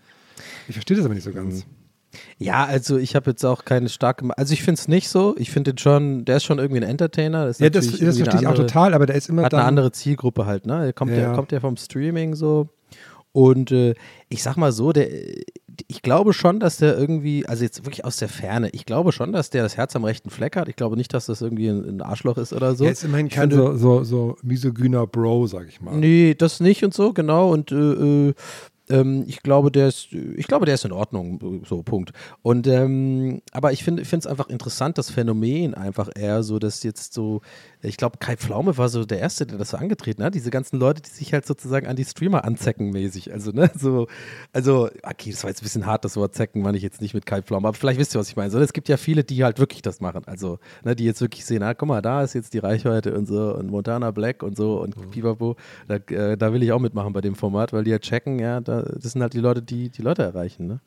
ich 0.68 0.76
verstehe 0.76 0.98
das 0.98 1.06
aber 1.06 1.16
nicht 1.16 1.24
so 1.24 1.32
ganz. 1.32 1.66
Ja, 2.38 2.66
also 2.66 2.98
ich 2.98 3.16
habe 3.16 3.32
jetzt 3.32 3.44
auch 3.46 3.66
keine 3.66 3.90
starke... 3.90 4.28
Also 4.38 4.54
ich 4.54 4.64
finde 4.64 4.80
es 4.80 4.88
nicht 4.88 5.10
so. 5.10 5.36
Ich 5.38 5.52
finde 5.52 5.74
den 5.74 5.78
schon... 5.78 6.26
Der 6.26 6.38
ist 6.38 6.44
schon 6.44 6.60
irgendwie 6.60 6.82
ein 6.82 6.90
Entertainer. 6.90 7.46
Das 7.46 7.58
ist 7.58 7.62
Ja, 7.62 7.70
das, 7.70 7.86
natürlich 7.86 8.06
das 8.06 8.18
verstehe 8.18 8.40
ich 8.42 8.46
eine 8.46 8.48
auch 8.48 8.52
andere- 8.52 8.68
total, 8.68 8.94
aber 8.94 9.06
der 9.06 9.16
ist 9.16 9.30
immer 9.30 9.44
hat 9.44 9.54
eine 9.54 9.64
andere 9.64 9.92
Zielgruppe 9.92 10.46
halt, 10.46 10.66
ne? 10.66 10.86
Er 10.86 10.94
kommt 10.94 11.12
ja, 11.12 11.18
Ja. 11.18 11.34
kommt 11.34 11.52
ja 11.52 11.60
vom 11.60 11.78
Streaming 11.78 12.36
so. 12.36 12.70
Und 13.36 13.72
äh, 13.72 13.96
ich 14.30 14.44
sag 14.44 14.58
mal 14.58 14.72
so, 14.72 14.92
der, 14.94 15.08
ich 15.88 16.04
glaube 16.04 16.34
schon, 16.34 16.60
dass 16.60 16.78
der 16.78 16.96
irgendwie, 16.96 17.48
also 17.48 17.64
jetzt 17.64 17.84
wirklich 17.84 18.06
aus 18.06 18.18
der 18.18 18.30
Ferne, 18.30 18.70
ich 18.74 18.86
glaube 18.86 19.12
schon, 19.12 19.32
dass 19.32 19.50
der 19.50 19.64
das 19.64 19.76
Herz 19.76 19.96
am 19.96 20.04
rechten 20.04 20.30
Fleck 20.30 20.56
hat. 20.56 20.70
Ich 20.70 20.76
glaube 20.76 20.98
nicht, 20.98 21.12
dass 21.16 21.26
das 21.26 21.42
irgendwie 21.42 21.68
ein, 21.68 22.00
Arschloch 22.04 22.38
ist 22.38 22.54
oder 22.54 22.76
so. 22.76 22.86
er 22.86 22.92
ist 22.92 23.04
immerhin 23.04 23.26
Ich 23.28 23.34
kein 23.34 23.50
so, 23.50 23.76
so, 23.76 24.04
so 24.04 24.38
misogyner 24.44 25.08
Bro, 25.08 25.48
sag 25.48 25.68
ich 25.68 25.82
mal. 25.82 25.96
Nee, 25.98 26.36
das 26.38 26.60
nicht 26.60 26.84
und 26.84 26.94
so, 26.94 27.12
genau. 27.12 27.52
Und 27.52 27.72
äh, 27.72 27.76
äh, 27.76 28.34
ähm, 28.90 29.24
ich 29.28 29.42
glaube, 29.42 29.72
der 29.72 29.88
ist, 29.88 30.12
ich 30.12 30.48
glaube, 30.48 30.66
der 30.66 30.76
ist 30.76 30.86
in 30.86 30.92
Ordnung, 30.92 31.64
so 31.66 31.84
Punkt. 31.84 32.12
Und 32.42 32.68
ähm, 32.68 33.42
aber 33.52 33.72
ich 33.72 33.84
finde, 33.84 34.04
finde 34.04 34.26
es 34.26 34.28
einfach 34.28 34.50
interessant, 34.50 34.98
das 34.98 35.10
Phänomen 35.10 35.74
einfach 35.74 36.10
eher 36.16 36.44
so, 36.44 36.60
dass 36.60 36.84
jetzt 36.84 37.14
so, 37.14 37.42
ich 37.82 37.98
glaube, 37.98 38.18
Kai 38.20 38.36
Pflaume 38.36 38.78
war 38.78 38.90
so 38.90 39.06
der 39.06 39.20
erste, 39.20 39.46
der 39.46 39.58
das 39.58 39.70
so 39.70 39.78
angetreten 39.78 40.24
hat. 40.24 40.36
Diese 40.36 40.52
ganzen 40.52 40.80
Leute, 40.80 41.02
die 41.02 41.10
sich 41.10 41.34
halt 41.34 41.46
sozusagen 41.46 41.88
an 41.88 41.96
die 41.96 42.04
Streamer 42.04 42.44
anzecken 42.44 42.90
mäßig. 42.92 43.32
Also 43.32 43.52
ne, 43.52 43.72
so, 43.78 44.08
also 44.52 44.90
okay, 45.04 45.32
das 45.32 45.44
war 45.44 45.50
jetzt 45.50 45.62
ein 45.62 45.66
bisschen 45.66 45.86
hart, 45.86 46.04
das 46.04 46.18
Wort 46.18 46.36
zecken, 46.36 46.62
meine 46.62 46.78
ich 46.78 46.84
jetzt 46.84 47.02
nicht 47.02 47.14
mit 47.14 47.26
Kai 47.26 47.42
Pflaume, 47.42 47.68
aber 47.68 47.78
vielleicht 47.78 48.00
wisst 48.00 48.16
ihr, 48.16 48.20
was 48.20 48.30
ich 48.30 48.36
meine. 48.36 48.52
So, 48.52 48.60
es 48.60 48.74
gibt 48.74 48.90
ja 48.90 48.98
viele, 48.98 49.24
die 49.24 49.44
halt 49.44 49.60
wirklich 49.60 49.82
das 49.82 50.02
machen. 50.02 50.24
Also 50.26 50.60
ne, 50.84 50.96
die 50.96 51.06
jetzt 51.06 51.22
wirklich 51.22 51.46
sehen, 51.46 51.64
ah, 51.64 51.74
guck 51.74 51.88
mal, 51.88 52.02
da 52.02 52.24
ist 52.24 52.34
jetzt 52.34 52.54
die 52.54 52.60
Reichweite 52.60 53.14
und 53.14 53.28
so 53.28 53.56
und 53.56 53.70
Montana 53.70 54.12
Black 54.12 54.44
und 54.44 54.58
so 54.58 54.82
und 54.82 55.12
Pipapo. 55.12 55.56
Da, 55.88 55.96
äh, 55.96 56.38
da 56.38 56.54
will 56.54 56.64
ich 56.64 56.72
auch 56.72 56.80
mitmachen 56.80 57.14
bei 57.14 57.22
dem 57.22 57.36
Format, 57.36 57.72
weil 57.72 57.84
die 57.84 57.92
ja 57.92 58.00
checken, 58.00 58.40
ja, 58.40 58.60
da, 58.60 58.73
das 58.82 59.12
sind 59.14 59.22
halt 59.22 59.34
die 59.34 59.40
Leute, 59.40 59.62
die 59.62 59.90
die 59.90 60.02
Leute 60.02 60.24
erreichen, 60.24 60.68
ne? 60.68 60.80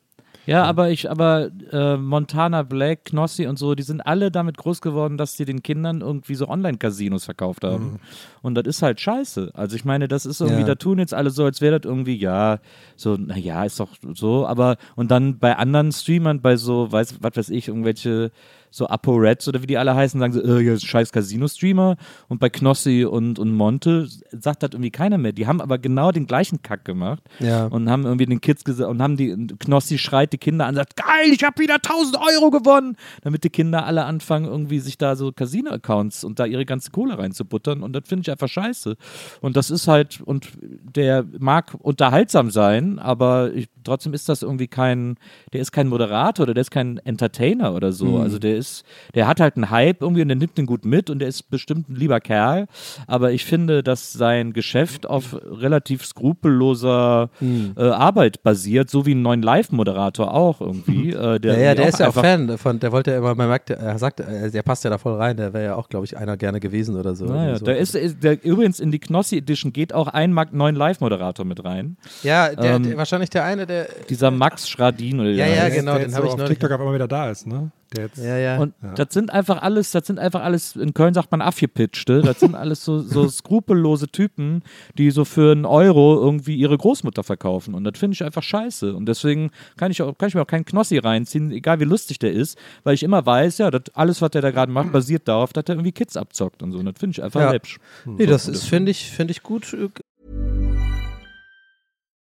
Ja, 0.45 0.63
aber 0.63 0.91
ich, 0.91 1.11
aber 1.11 1.49
äh, 1.73 1.97
Montana 1.97 2.63
Black, 2.63 3.03
Knossi 3.05 3.47
und 3.47 3.59
so, 3.59 3.75
die 3.75 3.83
sind 3.83 3.99
alle 3.99 4.31
damit 4.31 4.55
groß 4.55 4.79
geworden, 4.79 5.17
dass 5.17 5.35
sie 5.35 5.43
den 5.43 5.61
Kindern 5.61 5.99
irgendwie 5.99 6.35
so 6.35 6.47
Online-Casinos 6.47 7.25
verkauft 7.25 7.65
haben. 7.65 7.99
Und 8.41 8.55
das 8.55 8.65
ist 8.65 8.81
halt 8.81 9.01
scheiße. 9.01 9.51
Also 9.55 9.75
ich 9.75 9.83
meine, 9.83 10.07
das 10.07 10.25
ist 10.25 10.39
irgendwie, 10.39 10.61
Ja. 10.61 10.67
da 10.67 10.75
tun 10.75 10.99
jetzt 10.99 11.13
alle 11.13 11.31
so, 11.31 11.43
als 11.43 11.59
wäre 11.59 11.81
das 11.81 11.89
irgendwie, 11.89 12.15
ja, 12.15 12.59
so, 12.95 13.15
naja, 13.17 13.65
ist 13.65 13.77
doch 13.81 13.89
so, 14.13 14.47
aber 14.47 14.77
und 14.95 15.11
dann 15.11 15.37
bei 15.37 15.57
anderen 15.57 15.91
Streamern, 15.91 16.39
bei 16.39 16.55
so, 16.55 16.89
weiß, 16.93 17.17
was 17.21 17.35
weiß 17.35 17.49
ich, 17.49 17.67
irgendwelche 17.67 18.31
so 18.71 18.87
ApoReds 18.87 19.47
oder 19.47 19.61
wie 19.61 19.67
die 19.67 19.77
alle 19.77 19.95
heißen, 19.95 20.19
sagen 20.19 20.33
sie, 20.33 20.39
äh, 20.41 20.59
ja, 20.61 20.77
scheiß 20.77 21.11
Casino-Streamer. 21.11 21.97
Und 22.27 22.39
bei 22.39 22.49
Knossi 22.49 23.05
und, 23.05 23.39
und 23.39 23.51
Monte 23.53 24.07
sagt 24.31 24.63
das 24.63 24.71
irgendwie 24.73 24.91
keiner 24.91 25.17
mehr. 25.17 25.31
Die 25.31 25.47
haben 25.47 25.61
aber 25.61 25.77
genau 25.77 26.11
den 26.11 26.27
gleichen 26.27 26.61
Kack 26.61 26.85
gemacht 26.85 27.23
Ja. 27.39 27.65
und 27.67 27.89
haben 27.89 28.05
irgendwie 28.05 28.25
den 28.25 28.41
Kids 28.41 28.63
gesagt 28.63 28.89
und 28.89 29.01
haben 29.01 29.17
die, 29.17 29.35
Knossi 29.59 29.97
schreit 29.97 30.33
die 30.33 30.37
Kinder 30.37 30.65
an, 30.65 30.75
sagt, 30.75 30.95
geil, 30.95 31.31
ich 31.31 31.43
habe 31.43 31.59
wieder 31.61 31.75
1000 31.75 32.17
Euro 32.17 32.51
gewonnen, 32.51 32.95
damit 33.21 33.43
die 33.43 33.49
Kinder 33.49 33.85
alle 33.85 34.05
anfangen, 34.05 34.45
irgendwie 34.45 34.79
sich 34.79 34.97
da 34.97 35.15
so 35.15 35.31
Casino-Accounts 35.31 36.23
und 36.23 36.39
da 36.39 36.45
ihre 36.45 36.65
ganze 36.65 36.91
Kohle 36.91 37.17
reinzubuttern 37.17 37.83
und 37.83 37.93
das 37.93 38.03
finde 38.07 38.21
ich 38.21 38.31
einfach 38.31 38.47
scheiße. 38.49 38.95
Und 39.41 39.55
das 39.57 39.69
ist 39.71 39.87
halt, 39.87 40.21
und 40.21 40.49
der 40.61 41.25
mag 41.39 41.73
unterhaltsam 41.79 42.51
sein, 42.51 42.99
aber 42.99 43.53
ich, 43.53 43.67
trotzdem 43.83 44.13
ist 44.13 44.29
das 44.29 44.41
irgendwie 44.43 44.67
kein, 44.67 45.15
der 45.53 45.61
ist 45.61 45.71
kein 45.71 45.87
Moderator 45.87 46.43
oder 46.43 46.53
der 46.53 46.61
ist 46.61 46.71
kein 46.71 46.97
Entertainer 46.97 47.73
oder 47.73 47.91
so. 47.91 48.17
Also 48.17 48.39
der 48.39 48.56
ist, 48.57 48.83
der 49.15 49.27
hat 49.27 49.39
halt 49.39 49.55
einen 49.55 49.69
Hype 49.69 50.01
irgendwie 50.01 50.21
und 50.23 50.27
der 50.29 50.37
nimmt 50.37 50.57
den 50.57 50.65
gut 50.65 50.85
mit 50.85 51.09
und 51.09 51.19
der 51.19 51.27
ist 51.27 51.49
bestimmt 51.49 51.89
ein 51.89 51.95
lieber 51.95 52.19
Kerl, 52.19 52.67
aber 53.07 53.31
ich 53.31 53.45
finde, 53.45 53.83
dass 53.83 54.13
sein 54.13 54.53
Geschäft 54.53 55.07
auf 55.07 55.35
relativ 55.43 56.05
skrupelloser 56.05 57.29
äh, 57.41 57.81
Arbeit 57.81 58.43
basiert, 58.43 58.89
so 58.89 59.05
wie 59.05 59.13
ein 59.15 59.21
neuen 59.21 59.41
Live-Moderator 59.41 60.33
auch 60.33 60.61
irgendwie. 60.61 61.11
Äh, 61.13 61.39
der 61.39 61.53
ja, 61.57 61.59
ja, 61.65 61.75
der 61.75 61.89
ist 61.89 61.99
ja 61.99 62.09
auch 62.09 62.13
Fan 62.13 62.57
von, 62.57 62.79
der 62.79 62.91
wollte 62.91 63.11
ja 63.11 63.17
immer, 63.17 63.35
man 63.35 63.47
merkt, 63.47 63.69
er 63.69 63.97
sagt, 63.99 64.19
äh, 64.19 64.49
der 64.51 64.61
passt 64.63 64.83
ja 64.83 64.89
da 64.89 64.97
voll 64.97 65.15
rein, 65.15 65.37
der 65.37 65.53
wäre 65.53 65.65
ja 65.65 65.75
auch, 65.75 65.89
glaube 65.89 66.05
ich, 66.05 66.17
einer 66.17 66.37
gerne 66.37 66.59
gewesen 66.59 66.95
oder 66.97 67.15
so. 67.15 67.25
Naja, 67.25 67.57
so. 67.57 67.65
da 67.65 67.71
ist, 67.73 67.95
ist 67.95 68.23
der, 68.23 68.43
übrigens 68.43 68.79
in 68.79 68.91
die 68.91 68.99
Knossi 68.99 69.37
Edition 69.37 69.73
geht 69.73 69.93
auch 69.93 70.07
ein 70.07 70.33
Mag- 70.33 70.53
neuen 70.53 70.75
Live-Moderator 70.75 71.45
mit 71.45 71.63
rein. 71.63 71.97
ja, 72.23 72.53
der, 72.55 72.75
ähm, 72.75 72.83
der, 72.83 72.97
wahrscheinlich 72.97 73.29
der 73.29 73.43
eine, 73.45 73.65
der, 73.65 73.87
Dieser 74.09 74.31
Max 74.31 74.69
Schradin 74.69 75.19
oder 75.19 75.29
Ja, 75.29 75.45
der 75.45 75.55
ja, 75.55 75.69
genau, 75.69 75.91
der 75.93 75.99
den 76.01 76.09
jetzt 76.09 76.15
hab 76.15 76.21
so 76.21 76.27
ich 76.27 76.33
auf 76.33 76.37
neulich- 76.39 76.49
TikTok 76.59 76.71
auf 76.71 76.79
einmal 76.79 76.95
wieder 76.95 77.07
da 77.07 77.29
ist, 77.29 77.47
ne? 77.47 77.71
Der 77.95 78.05
jetzt, 78.05 78.17
ja, 78.17 78.37
ja. 78.37 78.57
Und 78.57 78.73
das 78.95 79.07
sind 79.11 79.31
einfach 79.31 79.61
alles, 79.61 79.91
das 79.91 80.05
sind 80.07 80.19
einfach 80.19 80.41
alles, 80.41 80.75
in 80.75 80.93
Köln 80.93 81.13
sagt 81.13 81.31
man 81.31 81.41
Affgepitchte, 81.41 82.21
das 82.21 82.39
sind 82.41 82.53
alles 82.55 82.83
so, 82.83 82.99
so 82.99 83.27
skrupellose 83.29 84.07
Typen, 84.09 84.63
die 84.97 85.11
so 85.11 85.23
für 85.25 85.51
einen 85.53 85.65
Euro 85.65 86.19
irgendwie 86.21 86.55
ihre 86.55 86.77
Großmutter 86.77 87.23
verkaufen. 87.23 87.73
Und 87.73 87.83
das 87.85 87.97
finde 87.97 88.15
ich 88.15 88.23
einfach 88.23 88.43
scheiße. 88.43 88.93
Und 88.95 89.05
deswegen 89.05 89.51
kann 89.77 89.91
ich, 89.91 90.01
auch, 90.01 90.17
kann 90.17 90.27
ich 90.29 90.35
mir 90.35 90.41
auch 90.41 90.47
keinen 90.47 90.65
Knossi 90.65 90.97
reinziehen, 90.97 91.51
egal 91.51 91.79
wie 91.79 91.85
lustig 91.85 92.19
der 92.19 92.33
ist, 92.33 92.57
weil 92.83 92.93
ich 92.93 93.03
immer 93.03 93.25
weiß, 93.25 93.57
ja, 93.59 93.71
das, 93.71 93.83
alles, 93.93 94.21
was 94.21 94.31
der 94.31 94.41
da 94.41 94.51
gerade 94.51 94.71
macht, 94.71 94.91
basiert 94.91 95.27
darauf, 95.27 95.53
dass 95.53 95.63
er 95.67 95.75
irgendwie 95.75 95.91
Kids 95.93 96.17
abzockt 96.17 96.61
und 96.63 96.71
so. 96.71 96.79
Und 96.79 96.85
das 96.85 96.95
finde 96.99 97.11
ich 97.11 97.23
einfach 97.23 97.41
Ja. 97.41 97.51
läppsch. 97.51 97.77
nee, 98.05 98.25
das 98.25 98.47
ist, 98.47 98.63
finde 98.65 98.91
ich, 98.91 99.09
finde 99.11 99.31
ich 99.31 99.43
gut. 99.43 99.75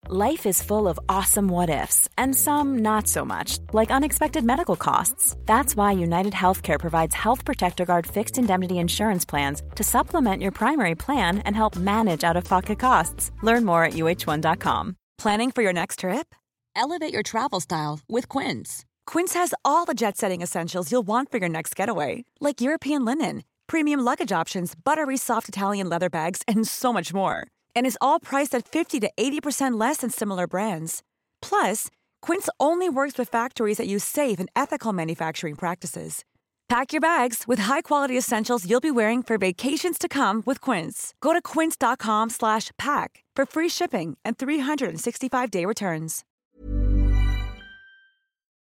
Life 0.08 0.46
is 0.46 0.62
full 0.62 0.86
of 0.86 1.00
awesome 1.08 1.48
what 1.48 1.68
ifs, 1.68 2.08
and 2.16 2.32
some 2.32 2.78
not 2.78 3.08
so 3.08 3.24
much, 3.24 3.58
like 3.72 3.90
unexpected 3.90 4.44
medical 4.44 4.76
costs. 4.76 5.34
That's 5.46 5.74
why 5.74 5.92
United 5.92 6.32
Healthcare 6.32 6.78
provides 6.78 7.12
Health 7.12 7.44
Protector 7.44 7.84
Guard 7.84 8.06
fixed 8.06 8.38
indemnity 8.38 8.78
insurance 8.78 9.24
plans 9.24 9.62
to 9.74 9.82
supplement 9.82 10.42
your 10.42 10.52
primary 10.52 10.94
plan 10.94 11.40
and 11.40 11.56
help 11.56 11.74
manage 11.74 12.22
out 12.22 12.36
of 12.36 12.44
pocket 12.44 12.78
costs. 12.78 13.32
Learn 13.42 13.64
more 13.64 13.82
at 13.82 13.94
uh1.com. 13.94 14.94
Planning 15.18 15.50
for 15.50 15.62
your 15.62 15.72
next 15.72 15.98
trip? 16.00 16.36
Elevate 16.76 17.12
your 17.12 17.24
travel 17.24 17.58
style 17.58 17.98
with 18.08 18.28
Quince. 18.28 18.84
Quince 19.06 19.34
has 19.34 19.54
all 19.64 19.86
the 19.86 19.94
jet 19.94 20.16
setting 20.16 20.40
essentials 20.40 20.92
you'll 20.92 21.02
want 21.06 21.32
for 21.32 21.38
your 21.38 21.48
next 21.48 21.74
getaway, 21.74 22.24
like 22.38 22.60
European 22.60 23.04
linen, 23.04 23.42
premium 23.66 23.98
luggage 24.00 24.30
options, 24.30 24.74
buttery 24.76 25.16
soft 25.16 25.48
Italian 25.48 25.88
leather 25.88 26.10
bags, 26.10 26.42
and 26.46 26.68
so 26.68 26.92
much 26.92 27.12
more. 27.12 27.48
And 27.76 27.86
is 27.86 27.98
all 28.00 28.18
priced 28.18 28.54
at 28.56 28.66
50 28.66 28.98
to 29.00 29.10
80% 29.16 29.78
less 29.80 29.98
than 29.98 30.10
similar 30.10 30.48
brands. 30.48 31.02
Plus, 31.40 31.88
Quince 32.20 32.48
only 32.58 32.88
works 32.88 33.16
with 33.16 33.28
factories 33.28 33.76
that 33.78 33.86
use 33.86 34.02
safe 34.02 34.40
and 34.40 34.48
ethical 34.56 34.92
manufacturing 34.92 35.54
practices. 35.54 36.24
Pack 36.68 36.92
your 36.92 37.00
bags 37.00 37.44
with 37.46 37.60
high-quality 37.60 38.18
essentials 38.18 38.68
you'll 38.68 38.80
be 38.80 38.90
wearing 38.90 39.22
for 39.22 39.38
vacations 39.38 39.98
to 39.98 40.08
come 40.08 40.42
with 40.46 40.60
Quince. 40.60 41.14
Go 41.20 41.32
to 41.32 41.40
quince.com 41.40 42.30
slash 42.30 42.72
pack 42.76 43.22
for 43.36 43.46
free 43.46 43.68
shipping 43.68 44.16
and 44.24 44.36
365-day 44.36 45.64
returns. 45.64 46.24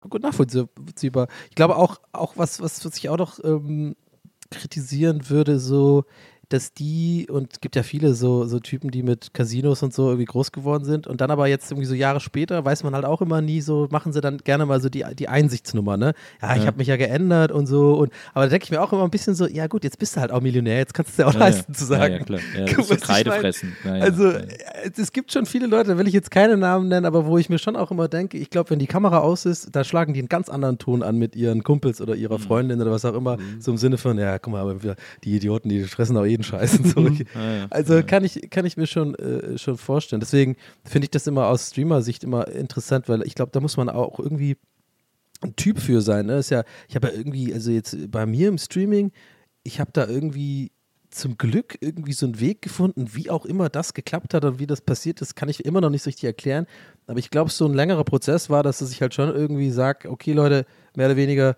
gut 0.09 0.21
nachvollziehbar. 0.21 1.27
Ich 1.49 1.55
glaube 1.55 1.77
auch, 1.77 2.01
auch 2.11 2.35
was, 2.35 2.61
was 2.61 2.85
ich 2.97 3.07
auch 3.07 3.17
noch 3.17 3.39
ähm, 3.41 3.95
kritisieren 4.51 5.29
würde, 5.29 5.59
so, 5.59 6.03
dass 6.53 6.73
die, 6.73 7.27
und 7.31 7.53
es 7.53 7.61
gibt 7.61 7.75
ja 7.75 7.83
viele 7.83 8.13
so, 8.13 8.45
so 8.45 8.59
Typen, 8.59 8.91
die 8.91 9.01
mit 9.03 9.33
Casinos 9.33 9.81
und 9.83 9.93
so 9.93 10.07
irgendwie 10.07 10.25
groß 10.25 10.51
geworden 10.51 10.85
sind 10.85 11.07
und 11.07 11.19
dann 11.19 11.31
aber 11.31 11.47
jetzt 11.47 11.71
irgendwie 11.71 11.87
so 11.87 11.95
Jahre 11.95 12.19
später, 12.19 12.63
weiß 12.63 12.83
man 12.83 12.93
halt 12.93 13.05
auch 13.05 13.21
immer 13.21 13.41
nie 13.41 13.59
so, 13.61 13.87
machen 13.89 14.13
sie 14.13 14.21
dann 14.21 14.37
gerne 14.37 14.65
mal 14.65 14.79
so 14.79 14.89
die, 14.89 15.03
die 15.17 15.27
Einsichtsnummer, 15.27 15.97
ne? 15.97 16.13
Ja, 16.41 16.53
ich 16.55 16.61
Ja. 16.61 16.67
habe 16.67 16.77
mich 16.77 16.87
ja 16.87 16.95
geändert 16.97 17.51
und 17.51 17.65
so. 17.65 17.93
Und, 17.95 18.13
aber 18.33 18.45
da 18.45 18.49
denke 18.51 18.65
ich 18.65 18.71
mir 18.71 18.81
auch 18.81 18.93
immer 18.93 19.03
ein 19.03 19.09
bisschen 19.09 19.33
so, 19.35 19.47
ja 19.47 19.67
gut, 19.67 19.83
jetzt 19.83 19.97
bist 19.97 20.15
du 20.15 20.21
halt 20.21 20.31
auch 20.31 20.41
Millionär, 20.41 20.77
jetzt 20.77 20.93
kannst 20.93 21.09
du 21.09 21.11
es 21.13 21.17
dir 21.17 21.27
auch 21.27 21.33
Ja, 21.33 21.39
leisten 21.39 21.71
ja. 21.73 21.77
zu 21.77 21.85
sagen. 21.85 22.13
Ja, 22.13 22.19
ja, 22.19 22.23
klar. 22.23 22.41
Ja, 22.53 22.65
das 22.77 22.89
ist. 22.91 23.63
Ja, 23.83 23.95
ja. 23.97 24.03
Also 24.03 24.29
Ja. 24.31 24.39
es 24.97 25.11
gibt 25.11 25.31
schon 25.31 25.45
viele 25.47 25.65
Leute, 25.67 25.89
da 25.89 25.97
will 25.97 26.07
ich 26.07 26.13
jetzt 26.13 26.29
keine 26.31 26.55
Namen 26.57 26.87
nennen, 26.87 27.05
aber 27.07 27.25
wo 27.25 27.37
ich 27.37 27.49
mir 27.49 27.57
schon 27.57 27.75
auch 27.75 27.89
immer 27.91 28.07
denke, 28.07 28.37
ich 28.37 28.49
glaube, 28.49 28.69
wenn 28.69 28.79
die 28.79 28.87
Kamera 28.87 29.19
aus 29.19 29.45
ist, 29.45 29.75
da 29.75 29.83
schlagen 29.83 30.13
die 30.13 30.19
einen 30.19 30.29
ganz 30.29 30.49
anderen 30.49 30.77
Ton 30.77 31.01
an 31.03 31.17
mit 31.17 31.35
ihren 31.35 31.63
Kumpels 31.63 31.99
oder 31.99 32.15
ihrer 32.15 32.37
Mhm. 32.37 32.43
Freundin 32.43 32.81
oder 32.81 32.91
was 32.91 33.05
auch 33.05 33.15
immer, 33.15 33.37
so 33.59 33.71
im 33.71 33.77
Sinne 33.77 33.97
von, 33.97 34.17
ja, 34.19 34.37
guck 34.37 34.53
mal, 34.53 34.77
die 35.23 35.35
Idioten, 35.35 35.69
die 35.69 35.83
fressen 35.83 36.15
auch 36.17 36.25
jeden 36.25 36.42
Scheiß 36.43 36.79
und 36.79 36.87
so. 36.87 36.99
Mhm. 37.01 37.19
Ja. 37.35 37.67
Also 37.69 38.03
kann 38.03 38.23
ich, 38.23 38.49
kann 38.49 38.65
ich 38.65 38.77
mir 38.77 38.87
schon, 38.87 39.15
äh, 39.15 39.57
schon 39.57 39.77
vorstellen. 39.77 40.19
Deswegen 40.19 40.55
finde 40.83 41.05
ich 41.05 41.11
das 41.11 41.27
immer 41.27 41.47
aus 41.47 41.69
Streamer-Sicht 41.69 42.23
immer 42.23 42.47
interessant, 42.47 43.09
weil 43.09 43.23
ich 43.23 43.35
glaube, 43.35 43.51
da 43.51 43.59
muss 43.59 43.77
man 43.77 43.89
auch 43.89 44.19
irgendwie 44.19 44.57
ein 45.41 45.55
Typ 45.55 45.79
für 45.79 46.01
sein. 46.01 46.27
Ne? 46.27 46.37
Ist 46.37 46.49
ja, 46.49 46.63
ich 46.87 46.95
habe 46.95 47.07
ja 47.07 47.13
irgendwie, 47.13 47.53
also 47.53 47.71
jetzt 47.71 48.11
bei 48.11 48.25
mir 48.25 48.47
im 48.47 48.57
Streaming, 48.57 49.11
ich 49.63 49.79
habe 49.79 49.91
da 49.93 50.07
irgendwie 50.07 50.71
zum 51.13 51.37
Glück 51.37 51.77
irgendwie 51.79 52.13
so 52.13 52.25
einen 52.25 52.39
Weg 52.39 52.61
gefunden, 52.61 53.09
wie 53.13 53.29
auch 53.29 53.45
immer 53.45 53.69
das 53.69 53.93
geklappt 53.93 54.33
hat 54.33 54.45
und 54.45 54.59
wie 54.59 54.67
das 54.67 54.81
passiert 54.81 55.21
ist, 55.21 55.35
kann 55.35 55.47
ich 55.47 55.63
immer 55.63 55.79
noch 55.79 55.89
nicht 55.89 56.03
so 56.03 56.09
richtig 56.09 56.25
erklären. 56.25 56.65
Aber 57.05 57.19
ich 57.19 57.29
glaube, 57.29 57.51
so 57.51 57.65
ein 57.65 57.73
längerer 57.73 58.03
Prozess 58.03 58.49
war, 58.49 58.63
dass 58.63 58.81
ich 58.81 59.01
halt 59.01 59.13
schon 59.13 59.29
irgendwie 59.29 59.69
sage, 59.69 60.09
okay 60.09 60.33
Leute, 60.33 60.65
mehr 60.95 61.07
oder 61.07 61.15
weniger 61.15 61.55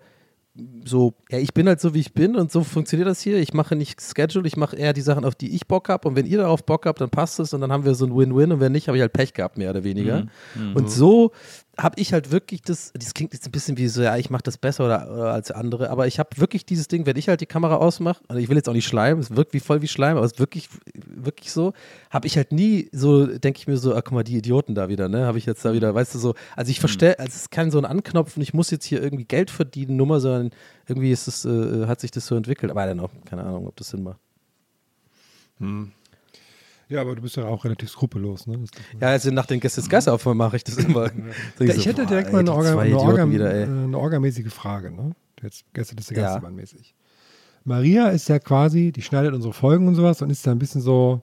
so, 0.84 1.14
ja, 1.30 1.38
ich 1.38 1.52
bin 1.52 1.68
halt 1.68 1.80
so, 1.80 1.92
wie 1.92 2.00
ich 2.00 2.14
bin 2.14 2.36
und 2.36 2.50
so 2.50 2.64
funktioniert 2.64 3.08
das 3.08 3.20
hier. 3.20 3.38
Ich 3.38 3.52
mache 3.52 3.76
nicht 3.76 4.00
Schedule, 4.00 4.46
ich 4.46 4.56
mache 4.56 4.76
eher 4.76 4.92
die 4.92 5.00
Sachen, 5.02 5.24
auf 5.24 5.34
die 5.34 5.54
ich 5.54 5.66
Bock 5.66 5.88
habe 5.88 6.08
und 6.08 6.16
wenn 6.16 6.26
ihr 6.26 6.38
darauf 6.38 6.64
Bock 6.64 6.86
habt, 6.86 7.00
dann 7.00 7.10
passt 7.10 7.40
es 7.40 7.52
und 7.52 7.60
dann 7.60 7.72
haben 7.72 7.84
wir 7.84 7.94
so 7.94 8.06
ein 8.06 8.16
Win-Win 8.16 8.52
und 8.52 8.60
wenn 8.60 8.72
nicht, 8.72 8.88
habe 8.88 8.96
ich 8.96 9.02
halt 9.02 9.12
Pech 9.12 9.34
gehabt, 9.34 9.58
mehr 9.58 9.70
oder 9.70 9.84
weniger. 9.84 10.26
Und 10.74 10.90
so 10.90 11.32
habe 11.78 12.00
ich 12.00 12.12
halt 12.12 12.30
wirklich 12.30 12.62
das, 12.62 12.92
das 12.94 13.12
klingt 13.12 13.34
jetzt 13.34 13.46
ein 13.46 13.50
bisschen 13.50 13.76
wie 13.76 13.88
so, 13.88 14.02
ja, 14.02 14.16
ich 14.16 14.30
mache 14.30 14.42
das 14.42 14.56
besser 14.56 14.86
oder, 14.86 15.10
oder 15.12 15.32
als 15.32 15.50
andere, 15.50 15.90
aber 15.90 16.06
ich 16.06 16.18
habe 16.18 16.30
wirklich 16.36 16.64
dieses 16.64 16.88
Ding, 16.88 17.04
wenn 17.04 17.16
ich 17.16 17.28
halt 17.28 17.42
die 17.42 17.46
Kamera 17.46 17.76
ausmache, 17.76 18.22
also 18.28 18.40
ich 18.40 18.48
will 18.48 18.56
jetzt 18.56 18.68
auch 18.68 18.72
nicht 18.72 18.86
schleimen, 18.86 19.20
es 19.20 19.36
wirkt 19.36 19.52
wie 19.52 19.60
voll 19.60 19.82
wie 19.82 19.88
Schleim, 19.88 20.16
aber 20.16 20.24
es 20.24 20.32
ist 20.32 20.38
wirklich, 20.38 20.70
wirklich 20.94 21.52
so, 21.52 21.74
habe 22.10 22.26
ich 22.26 22.36
halt 22.38 22.50
nie 22.50 22.88
so, 22.92 23.26
denke 23.26 23.58
ich 23.58 23.66
mir 23.66 23.76
so, 23.76 23.94
ah, 23.94 24.00
guck 24.00 24.12
mal, 24.12 24.24
die 24.24 24.38
Idioten 24.38 24.74
da 24.74 24.88
wieder, 24.88 25.08
ne, 25.08 25.26
habe 25.26 25.36
ich 25.36 25.44
jetzt 25.44 25.64
da 25.66 25.74
wieder, 25.74 25.94
weißt 25.94 26.14
du 26.14 26.18
so, 26.18 26.34
also 26.56 26.70
ich 26.70 26.80
verstehe, 26.80 27.18
also 27.18 27.28
es 27.28 27.42
ist 27.42 27.50
kein 27.50 27.70
so 27.70 27.78
ein 27.78 27.84
Anknopfen, 27.84 28.42
ich 28.42 28.54
muss 28.54 28.70
jetzt 28.70 28.86
hier 28.86 29.02
irgendwie 29.02 29.24
Geld 29.24 29.50
verdienen, 29.50 29.96
Nummer, 29.96 30.20
sondern 30.20 30.50
irgendwie 30.86 31.10
ist 31.10 31.28
es, 31.28 31.44
äh, 31.44 31.86
hat 31.86 32.00
sich 32.00 32.10
das 32.10 32.26
so 32.26 32.36
entwickelt, 32.36 32.70
aber 32.70 32.86
I 32.86 32.88
don't 32.90 32.94
know, 32.94 33.10
keine 33.26 33.44
Ahnung, 33.44 33.66
ob 33.66 33.76
das 33.76 33.90
Sinn 33.90 34.02
macht. 34.02 34.18
Ja, 36.88 37.00
aber 37.00 37.16
du 37.16 37.22
bist 37.22 37.36
ja 37.36 37.44
auch 37.46 37.64
relativ 37.64 37.90
skrupellos, 37.90 38.46
ne? 38.46 38.58
Ja, 39.00 39.08
also 39.08 39.30
nach 39.32 39.46
den 39.46 39.58
Gästes 39.60 39.88
Gas 39.88 40.06
mache 40.24 40.56
ich 40.56 40.64
das 40.64 40.76
immer. 40.78 41.10
So 41.58 41.64
Ja, 41.64 41.72
so, 41.72 41.80
ich 41.80 41.86
hätte 41.86 42.02
boah, 42.02 42.08
direkt 42.08 42.28
ey, 42.28 42.32
mal 42.32 42.38
eine, 42.40 42.52
Orga, 42.52 42.78
eine, 42.78 42.98
Orga, 42.98 43.30
wieder, 43.30 43.52
äh, 43.54 43.64
eine 43.64 43.98
orgamäßige 43.98 44.52
Frage, 44.52 44.90
ne? 44.92 45.12
Jetzt 45.42 45.64
Gäste 45.74 45.96
des 45.96 46.08
Ja. 46.10 46.16
Geisterbahn-mäßig. 46.22 46.94
Maria 47.64 48.08
ist 48.08 48.28
ja 48.28 48.38
quasi, 48.38 48.92
die 48.92 49.02
schneidet 49.02 49.34
unsere 49.34 49.52
Folgen 49.52 49.88
und 49.88 49.96
sowas 49.96 50.22
und 50.22 50.30
ist 50.30 50.46
da 50.46 50.52
ein 50.52 50.58
bisschen 50.60 50.80
so, 50.80 51.22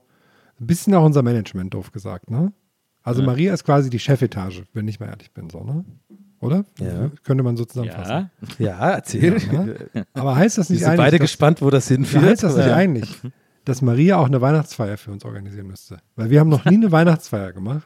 ein 0.60 0.66
bisschen 0.66 0.94
auch 0.94 1.04
unser 1.04 1.22
Management, 1.22 1.72
doof 1.72 1.90
gesagt, 1.92 2.30
ne? 2.30 2.52
Also 3.02 3.22
Maria 3.22 3.52
ist 3.52 3.64
quasi 3.64 3.90
die 3.90 3.98
Chefetage, 3.98 4.64
wenn 4.72 4.88
ich 4.88 4.98
mal 5.00 5.06
ehrlich 5.08 5.30
bin, 5.32 5.48
so, 5.50 5.62
ne? 5.64 5.84
Oder? 6.40 6.64
Ja. 6.78 7.10
Könnte 7.22 7.42
man 7.42 7.56
so 7.56 7.64
zusammenfassen. 7.64 8.30
Ja, 8.58 8.66
Ja, 8.66 8.90
erzähl. 8.90 9.38
Ja. 9.94 10.02
Aber 10.12 10.36
heißt 10.36 10.58
das 10.58 10.68
Wir 10.68 10.74
nicht 10.74 10.80
sind 10.82 10.90
eigentlich, 10.90 10.98
beide 10.98 11.18
dass, 11.18 11.24
gespannt, 11.24 11.62
wo 11.62 11.70
das 11.70 11.88
ja, 11.88 11.96
hinführt. 11.96 12.24
heißt 12.24 12.42
das 12.42 12.56
nicht 12.56 12.68
eigentlich, 12.68 13.18
dass 13.64 13.82
Maria 13.82 14.16
auch 14.18 14.26
eine 14.26 14.40
Weihnachtsfeier 14.40 14.96
für 14.96 15.10
uns 15.10 15.24
organisieren 15.24 15.66
müsste? 15.68 15.98
Weil 16.16 16.30
wir 16.30 16.40
haben 16.40 16.48
noch 16.50 16.64
nie 16.64 16.76
eine 16.76 16.92
Weihnachtsfeier 16.92 17.52
gemacht 17.52 17.82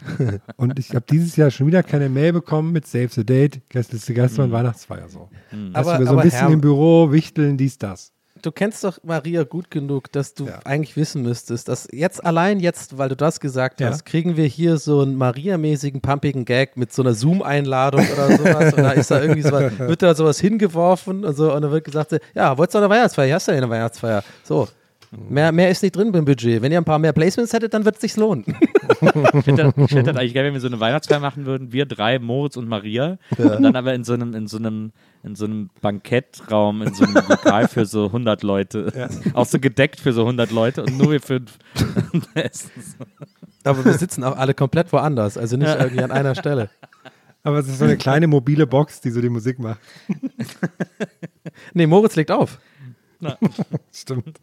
und 0.57 0.79
ich 0.79 0.91
habe 0.95 1.05
dieses 1.11 1.37
Jahr 1.37 1.51
schon 1.51 1.67
wieder 1.67 1.83
keine 1.83 2.09
Mail 2.09 2.33
bekommen 2.33 2.73
mit 2.73 2.87
Save 2.87 3.09
the 3.11 3.25
Date, 3.25 3.61
Gästeliste 3.69 4.14
Geisterbahn, 4.14 4.53
Weihnachtsfeier 4.53 5.09
so. 5.09 5.29
Dass 5.73 5.87
Aber- 5.87 5.99
wir 6.01 6.07
so 6.07 6.17
ein 6.17 6.23
bisschen 6.25 6.41
Herr- 6.41 6.51
im 6.53 6.61
Büro 6.61 7.12
wichteln, 7.12 7.57
dies, 7.57 7.79
das. 7.79 8.12
Du 8.41 8.53
kennst 8.53 8.85
doch 8.85 8.99
Maria 9.03 9.43
gut 9.43 9.69
genug, 9.69 10.12
dass 10.12 10.33
du 10.33 10.47
Ja. 10.47 10.61
eigentlich 10.64 10.97
wissen 10.97 11.23
müsstest, 11.23 11.69
dass 11.69 11.88
jetzt 11.91 12.25
allein 12.25 12.61
jetzt, 12.61 12.97
weil 12.97 13.09
du 13.09 13.17
das 13.17 13.41
gesagt 13.41 13.81
Ja. 13.81 13.88
hast, 13.88 14.05
kriegen 14.05 14.37
wir 14.37 14.45
hier 14.47 14.77
so 14.77 15.01
einen 15.01 15.17
Maria-mäßigen, 15.17 16.01
pumpigen 16.01 16.45
Gag 16.45 16.77
mit 16.77 16.93
so 16.93 17.03
einer 17.03 17.14
Zoom-Einladung 17.14 18.07
oder 18.12 18.37
sowas 18.37 18.75
und 18.75 18.83
da 18.85 18.93
ist 18.93 19.11
da 19.11 19.21
irgendwie 19.21 19.43
sowas, 19.43 19.77
wird 19.81 20.03
da 20.03 20.14
sowas 20.14 20.38
hingeworfen 20.38 21.25
und 21.25 21.35
so 21.37 21.53
und 21.53 21.62
dann 21.62 21.73
wird 21.73 21.83
gesagt, 21.85 22.17
ja, 22.33 22.57
wolltest 22.57 22.77
du 22.77 22.79
eine 22.79 22.88
Weihnachtsfeier? 22.88 23.27
Hier 23.27 23.35
hast 23.35 23.49
du 23.49 23.53
ja 23.53 23.59
eine 23.59 23.71
Weihnachtsfeier. 23.71 24.23
So. 24.45 24.69
Mehr, 25.11 25.53
mehr 25.53 25.71
ist 25.71 25.83
nicht 25.83 25.97
drin 25.97 26.12
beim 26.12 26.25
Budget. 26.25 26.61
Wenn 26.61 26.71
ihr 26.71 26.79
ein 26.79 26.85
paar 26.85 26.99
mehr 26.99 27.12
Placements 27.14 27.53
hättet, 27.53 27.73
dann 27.73 27.85
wird 27.85 27.94
es 27.94 28.03
sich 28.03 28.16
lohnen. 28.16 28.44
ich 28.47 29.47
hätte, 29.47 29.73
ich 29.77 29.94
hätte 29.94 30.11
eigentlich 30.11 30.35
gerne, 30.35 30.49
wenn 30.49 30.55
wir 30.55 30.61
so 30.61 30.66
eine 30.66 30.81
Weihnachtsfeier 30.81 31.21
machen 31.21 31.47
würden, 31.47 31.73
wir 31.73 31.87
drei, 31.87 32.18
Moritz 32.18 32.57
und 32.57 32.68
Maria, 32.68 33.18
und 33.38 33.62
dann 33.62 33.75
aber 33.75 33.94
in 33.94 34.05
so 34.05 34.12
einem, 34.12 34.35
in 34.35 34.47
so 34.49 34.59
einem, 34.59 34.92
in 35.23 35.35
so 35.35 35.47
einem 35.47 35.71
Bankettraum, 35.81 36.83
in 36.83 36.92
so 36.92 37.05
einem 37.05 37.14
Lokal 37.14 37.68
für 37.68 37.87
so 37.87 38.07
100 38.07 38.42
Leute. 38.42 39.09
Auch 39.33 39.47
so 39.47 39.59
gedeckt 39.59 39.99
für 40.01 40.12
so 40.12 40.23
100 40.23 40.51
Leute 40.51 40.83
und 40.83 40.99
nur 40.99 41.12
wir 41.12 41.21
fünf. 41.21 41.59
Aber 43.64 43.85
wir 43.85 43.94
sitzen 43.94 44.25
auch 44.25 44.37
alle 44.37 44.53
komplett 44.55 44.92
woanders, 44.92 45.38
also 45.38 45.57
nicht 45.57 45.75
irgendwie 45.75 46.03
an 46.03 46.11
einer 46.11 46.35
Stelle. 46.35 46.68
Aber 47.42 47.59
es 47.61 47.68
ist 47.68 47.79
so 47.79 47.85
eine 47.85 47.97
kleine 47.97 48.27
mobile 48.27 48.66
Box, 48.66 49.01
die 49.01 49.11
so 49.11 49.23
die 49.23 49.31
Musik 49.31 49.59
macht. 49.59 49.81
Nee, 51.73 51.87
Moritz 51.87 52.14
legt 52.16 52.31
auf. 52.31 52.59
Stimmt. 53.92 54.40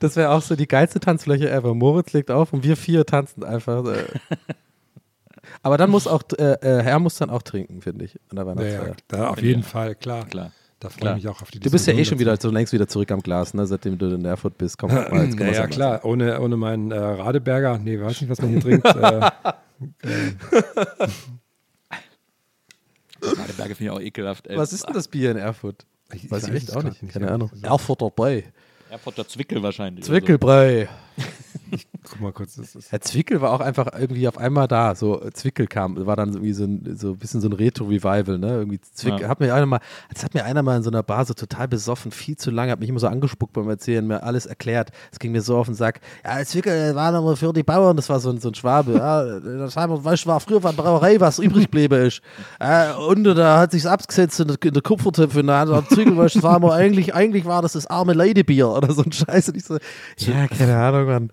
Das 0.00 0.16
wäre 0.16 0.30
auch 0.30 0.42
so 0.42 0.56
die 0.56 0.68
geilste 0.68 1.00
Tanzfläche 1.00 1.50
ever. 1.50 1.74
Moritz 1.74 2.12
legt 2.12 2.30
auf 2.30 2.52
und 2.52 2.64
wir 2.64 2.76
vier 2.76 3.04
tanzen 3.06 3.44
einfach. 3.44 3.84
Äh. 3.86 4.04
Aber 5.62 5.76
dann 5.76 5.90
muss 5.90 6.06
auch, 6.06 6.22
äh, 6.38 6.52
äh, 6.54 6.82
Herr 6.82 6.98
muss 6.98 7.16
dann 7.16 7.30
auch 7.30 7.42
trinken, 7.42 7.82
finde 7.82 8.04
ich, 8.04 8.18
an 8.30 8.36
der 8.36 8.44
Ja, 8.44 8.50
Weihnachtsfeier. 8.50 8.88
ja, 8.88 8.94
da 9.08 9.28
auf 9.28 9.42
jeden 9.42 9.62
Fall, 9.62 9.94
klar. 9.94 10.26
Klar. 10.26 10.52
Da 10.80 10.88
freue 10.88 11.10
ich 11.10 11.16
mich 11.16 11.28
auch 11.28 11.40
auf 11.40 11.50
die 11.52 11.60
Du 11.60 11.70
bist 11.70 11.86
ja 11.86 11.92
eh 11.94 12.04
schon 12.04 12.18
wieder 12.18 12.36
so 12.36 12.50
längst 12.50 12.72
wieder 12.72 12.88
zurück 12.88 13.12
am 13.12 13.20
Glas, 13.20 13.54
ne? 13.54 13.64
seitdem 13.66 13.96
du 13.98 14.06
in 14.14 14.24
Erfurt 14.24 14.58
bist. 14.58 14.78
Komm, 14.78 14.92
mal, 14.92 15.26
jetzt 15.26 15.38
Ja, 15.38 15.46
ja, 15.52 15.66
klar. 15.68 16.04
Ohne, 16.04 16.40
ohne 16.40 16.56
meinen 16.56 16.90
äh, 16.90 16.96
Radeberger, 16.98 17.78
nee, 17.78 18.00
weiß 18.00 18.20
nicht, 18.20 18.30
was 18.30 18.40
man 18.42 18.50
hier 18.50 18.60
trinkt. 18.60 18.86
äh, 18.86 19.30
Radeberge 23.22 23.74
finde 23.76 23.84
ich 23.84 23.90
auch 23.90 24.00
ekelhaft. 24.00 24.46
Ey. 24.48 24.56
Was 24.56 24.72
ist 24.72 24.86
denn 24.86 24.94
das 24.94 25.06
Bier 25.08 25.30
in 25.30 25.36
Erfurt? 25.36 25.86
ich, 26.12 26.30
Weiß 26.30 26.44
ich 26.44 26.48
weiß 26.50 26.56
echt 26.56 26.68
es 26.70 26.76
auch 26.76 26.82
nicht. 26.82 27.08
Keine 27.08 27.26
ja. 27.26 27.34
Ahnung. 27.34 27.50
Erfurter 27.62 28.10
Brei. 28.10 28.44
Erfurter 28.92 29.26
Zwickel 29.26 29.62
wahrscheinlich. 29.62 30.04
Zwickelbrei. 30.04 30.86
Guck 32.08 32.20
mal 32.20 32.32
kurz, 32.32 32.56
das 32.56 32.74
ist. 32.74 32.90
Herr 32.90 33.00
Zwickel 33.00 33.40
war 33.40 33.52
auch 33.52 33.60
einfach 33.60 33.88
irgendwie 33.96 34.26
auf 34.26 34.36
einmal 34.36 34.66
da. 34.66 34.94
So 34.96 35.22
äh, 35.22 35.32
Zwickel 35.32 35.68
kam, 35.68 36.04
war 36.04 36.16
dann 36.16 36.30
irgendwie 36.30 36.52
so 36.52 36.64
ein, 36.64 36.96
so 36.96 37.10
ein 37.10 37.18
bisschen 37.18 37.40
so 37.40 37.48
ein 37.48 37.52
Retro-Revival, 37.52 38.38
ne? 38.38 38.48
Irgendwie 38.54 38.80
Zwickel. 38.80 39.22
Ja. 39.22 39.28
Hat 39.28 39.38
mir 39.38 39.54
einer 39.54 39.66
mal, 39.66 39.80
das 40.12 40.24
hat 40.24 40.34
mir 40.34 40.44
einer 40.44 40.62
mal 40.62 40.76
in 40.76 40.82
so 40.82 40.90
einer 40.90 41.04
Bar 41.04 41.24
so 41.24 41.34
total 41.34 41.68
besoffen, 41.68 42.10
viel 42.10 42.36
zu 42.36 42.50
lange, 42.50 42.72
hat 42.72 42.80
mich 42.80 42.88
immer 42.88 42.98
so 42.98 43.06
angespuckt 43.06 43.52
beim 43.52 43.68
Erzählen, 43.68 44.04
mir 44.04 44.24
alles 44.24 44.46
erklärt. 44.46 44.90
Es 45.12 45.20
ging 45.20 45.30
mir 45.30 45.42
so 45.42 45.56
auf 45.56 45.66
den 45.66 45.76
Sack. 45.76 46.00
Ja, 46.24 46.44
Zwickel 46.44 46.94
war 46.96 47.12
nochmal 47.12 47.36
für 47.36 47.52
die 47.52 47.62
Bauern, 47.62 47.96
das 47.96 48.08
war 48.08 48.18
so 48.18 48.30
ein, 48.30 48.40
so 48.40 48.48
ein 48.48 48.54
Schwabe. 48.54 48.94
Ja, 48.94 49.38
das 49.38 49.76
haben, 49.76 50.04
weißt, 50.04 50.26
war 50.26 50.40
früher 50.40 50.60
von 50.60 50.74
Brauerei, 50.74 51.20
was 51.20 51.38
übrig 51.38 51.70
bliebe 51.70 51.96
ist. 51.96 52.20
Äh, 52.58 52.92
und 52.94 53.22
da 53.24 53.60
hat 53.60 53.70
sich's 53.70 53.86
abgesetzt 53.86 54.40
in 54.40 54.48
der, 54.48 54.56
in 54.60 54.74
der 54.74 54.82
Kupfertöpfe 54.82 55.38
und 55.40 55.46
da 55.46 55.60
hat 55.60 55.68
er 55.68 55.88
Zwickel, 55.88 56.16
weißt, 56.16 56.36
das 56.36 56.42
war 56.42 56.62
eigentlich, 56.72 57.14
eigentlich 57.14 57.44
war 57.44 57.62
das 57.62 57.72
das 57.74 57.86
arme 57.86 58.12
Leidebier 58.12 58.68
oder 58.68 58.92
so 58.92 59.02
ein 59.02 59.12
Scheiß. 59.12 59.50
Und 59.50 59.56
ich 59.56 59.64
so, 59.64 59.78
ja, 60.18 60.48
keine 60.48 60.76
Ahnung, 60.76 61.06
Mann. 61.06 61.30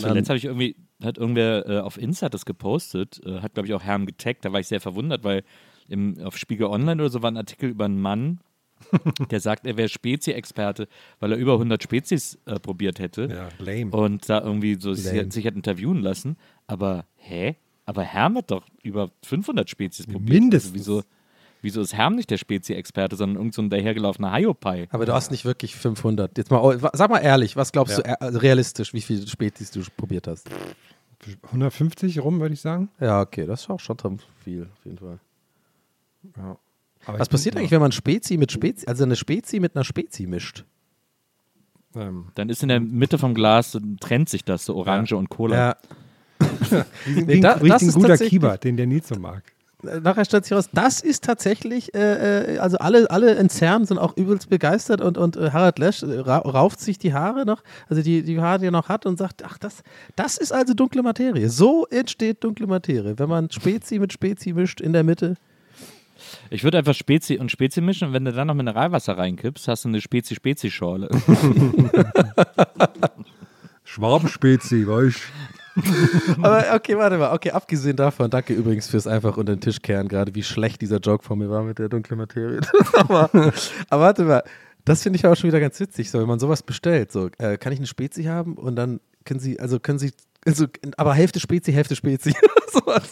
Dann- 0.00 0.10
Zuletzt 0.10 0.28
habe 0.28 0.38
ich 0.38 0.44
irgendwie, 0.44 0.76
hat 1.02 1.18
irgendwer 1.18 1.68
äh, 1.68 1.78
auf 1.80 1.98
Insta 1.98 2.28
das 2.28 2.44
gepostet, 2.46 3.20
äh, 3.26 3.40
hat 3.40 3.54
glaube 3.54 3.66
ich 3.68 3.74
auch 3.74 3.82
Herrn 3.82 4.06
getaggt, 4.06 4.44
da 4.44 4.52
war 4.52 4.60
ich 4.60 4.66
sehr 4.68 4.80
verwundert, 4.80 5.24
weil 5.24 5.42
im, 5.88 6.18
auf 6.22 6.36
Spiegel 6.36 6.66
Online 6.66 7.00
oder 7.02 7.10
so 7.10 7.22
war 7.22 7.30
ein 7.30 7.36
Artikel 7.36 7.70
über 7.70 7.84
einen 7.84 8.00
Mann, 8.00 8.40
der 9.30 9.40
sagt, 9.40 9.66
er 9.66 9.76
wäre 9.76 9.88
Spezi-Experte, 9.88 10.88
weil 11.20 11.32
er 11.32 11.38
über 11.38 11.54
100 11.54 11.82
Spezies 11.82 12.38
äh, 12.46 12.58
probiert 12.60 12.98
hätte 12.98 13.26
Ja, 13.30 13.48
lame. 13.64 13.90
und 13.90 14.28
da 14.28 14.42
irgendwie 14.42 14.74
so 14.78 14.92
sich, 14.94 15.32
sich 15.32 15.46
hat 15.46 15.54
interviewen 15.54 16.02
lassen. 16.02 16.36
Aber, 16.66 17.06
hä? 17.16 17.56
Aber 17.86 18.02
Herm 18.02 18.36
hat 18.36 18.50
doch 18.50 18.64
über 18.82 19.10
500 19.24 19.70
Spezies 19.70 20.06
probiert. 20.06 20.28
Mindestens. 20.28 20.72
Also 20.72 20.74
wieso, 20.78 21.02
wieso 21.66 21.82
ist 21.82 21.92
Herm 21.92 22.14
nicht 22.14 22.30
der 22.30 22.38
Spezi-Experte, 22.38 23.16
sondern 23.16 23.36
irgend 23.36 23.52
so 23.54 23.60
ein 23.60 23.68
dahergelaufener 23.68 24.32
Hiopai? 24.34 24.86
Aber 24.90 25.04
du 25.04 25.12
hast 25.12 25.30
nicht 25.30 25.44
wirklich 25.44 25.76
500. 25.76 26.38
Jetzt 26.38 26.50
mal, 26.50 26.60
oh, 26.60 26.74
sag 26.94 27.10
mal 27.10 27.18
ehrlich, 27.18 27.56
was 27.56 27.72
glaubst 27.72 27.98
Ja. 27.98 28.02
du 28.04 28.10
äh, 28.10 28.16
also 28.20 28.38
realistisch, 28.38 28.94
wie 28.94 29.02
viele 29.02 29.26
Spätis 29.26 29.70
du 29.70 29.82
probiert 29.98 30.26
hast? 30.26 30.48
150 31.44 32.20
rum, 32.20 32.40
würde 32.40 32.54
ich 32.54 32.60
sagen. 32.60 32.88
Ja, 33.00 33.20
okay, 33.20 33.46
das 33.46 33.62
ist 33.62 33.70
auch 33.70 33.80
schon 33.80 33.96
viel, 34.44 34.62
auf 34.62 34.84
jeden 34.84 34.98
Fall. 34.98 35.18
Ja. 36.36 36.56
Aber 37.06 37.18
Was 37.18 37.28
passiert 37.28 37.56
eigentlich, 37.56 37.70
wenn 37.70 37.80
man 37.80 37.92
Spezi 37.92 38.36
mit 38.36 38.50
Spezi, 38.52 38.86
also 38.86 39.04
eine 39.04 39.16
Spezi 39.16 39.60
mit 39.60 39.76
einer 39.76 39.84
Spezi 39.84 40.26
mischt? 40.26 40.64
Ähm, 41.94 42.26
Dann 42.34 42.48
ist 42.48 42.62
in 42.62 42.68
der 42.68 42.80
Mitte 42.80 43.18
vom 43.18 43.34
Glas, 43.34 43.78
trennt 44.00 44.28
sich 44.28 44.44
das, 44.44 44.64
so 44.64 44.74
Orange 44.76 45.16
und 45.16 45.28
Cola. 45.30 45.56
Ja, 45.56 45.76
Nee, 47.06 47.40
da- 47.40 47.54
ein, 47.54 47.66
das 47.68 47.82
ein 47.82 47.88
ist 47.88 47.94
guter 47.94 48.08
tatsächlich- 48.08 48.30
Kieber, 48.30 48.58
den 48.58 48.76
der 48.76 48.86
nie 48.86 49.00
so 49.00 49.14
mag. 49.18 49.42
Nachher 50.02 50.24
stellt 50.24 50.44
sich 50.44 50.56
raus, 50.56 50.68
das 50.72 51.00
ist 51.00 51.24
tatsächlich, 51.24 51.94
äh, 51.94 52.54
äh, 52.54 52.58
also 52.58 52.78
alle, 52.78 53.10
alle 53.10 53.34
in 53.34 53.48
CERN 53.48 53.84
sind 53.84 53.98
auch 53.98 54.16
übelst 54.16 54.48
begeistert 54.48 55.00
und, 55.00 55.18
und 55.18 55.36
äh, 55.36 55.50
Harald 55.52 55.78
Lesch 55.78 56.02
äh, 56.02 56.20
ra 56.20 56.38
rauft 56.38 56.80
sich 56.80 56.98
die 56.98 57.14
Haare 57.14 57.46
noch, 57.46 57.62
also 57.88 58.02
die, 58.02 58.22
die 58.22 58.40
Haare, 58.40 58.60
die 58.60 58.66
er 58.66 58.70
noch 58.70 58.88
hat 58.88 59.06
und 59.06 59.18
sagt, 59.18 59.44
ach, 59.44 59.58
das, 59.58 59.82
das 60.14 60.36
ist 60.36 60.52
also 60.52 60.74
dunkle 60.74 61.02
Materie. 61.02 61.48
So 61.48 61.86
entsteht 61.86 62.44
dunkle 62.44 62.66
Materie, 62.66 63.18
wenn 63.18 63.28
man 63.28 63.50
Spezi 63.50 63.98
mit 63.98 64.12
Spezi 64.12 64.52
mischt 64.52 64.80
in 64.80 64.92
der 64.92 65.04
Mitte. 65.04 65.36
Ich 66.50 66.64
würde 66.64 66.78
einfach 66.78 66.94
Spezi 66.94 67.38
und 67.38 67.50
Spezi 67.50 67.80
mischen 67.80 68.08
und 68.08 68.14
wenn 68.14 68.24
du 68.24 68.32
dann 68.32 68.48
noch 68.48 68.54
Mineralwasser 68.54 69.18
reinkippst, 69.18 69.68
hast 69.68 69.84
du 69.84 69.88
eine 69.88 70.00
Spezi-Spezi-Schorle. 70.00 71.08
Schwabenspezi, 73.84 74.86
weißt 74.86 75.20
Aber 76.42 76.64
okay, 76.74 76.96
warte 76.96 77.18
mal. 77.18 77.32
Okay, 77.34 77.50
abgesehen 77.50 77.96
davon, 77.96 78.30
danke 78.30 78.54
übrigens 78.54 78.88
fürs 78.88 79.06
einfach 79.06 79.36
unter 79.36 79.54
den 79.54 79.60
Tisch 79.60 79.82
kehren, 79.82 80.08
gerade 80.08 80.34
wie 80.34 80.42
schlecht 80.42 80.80
dieser 80.80 80.98
Joke 80.98 81.24
von 81.24 81.38
mir 81.38 81.50
war 81.50 81.62
mit 81.62 81.78
der 81.78 81.88
dunklen 81.88 82.18
Materie. 82.18 82.60
aber, 82.94 83.30
aber 83.32 84.02
warte 84.02 84.24
mal, 84.24 84.42
das 84.84 85.02
finde 85.02 85.18
ich 85.18 85.26
auch 85.26 85.36
schon 85.36 85.48
wieder 85.48 85.60
ganz 85.60 85.78
witzig, 85.80 86.10
so 86.10 86.20
wenn 86.20 86.28
man 86.28 86.38
sowas 86.38 86.62
bestellt. 86.62 87.12
So, 87.12 87.28
äh, 87.38 87.58
kann 87.58 87.72
ich 87.72 87.78
eine 87.78 87.86
Spezi 87.86 88.24
haben 88.24 88.54
und 88.54 88.76
dann 88.76 89.00
können 89.24 89.40
Sie, 89.40 89.58
also 89.60 89.78
können 89.80 89.98
Sie, 89.98 90.12
also, 90.46 90.66
aber 90.96 91.14
Hälfte 91.14 91.40
Spezi, 91.40 91.72
Hälfte 91.72 91.96
Spezi. 91.96 92.32
Sowas. 92.72 93.10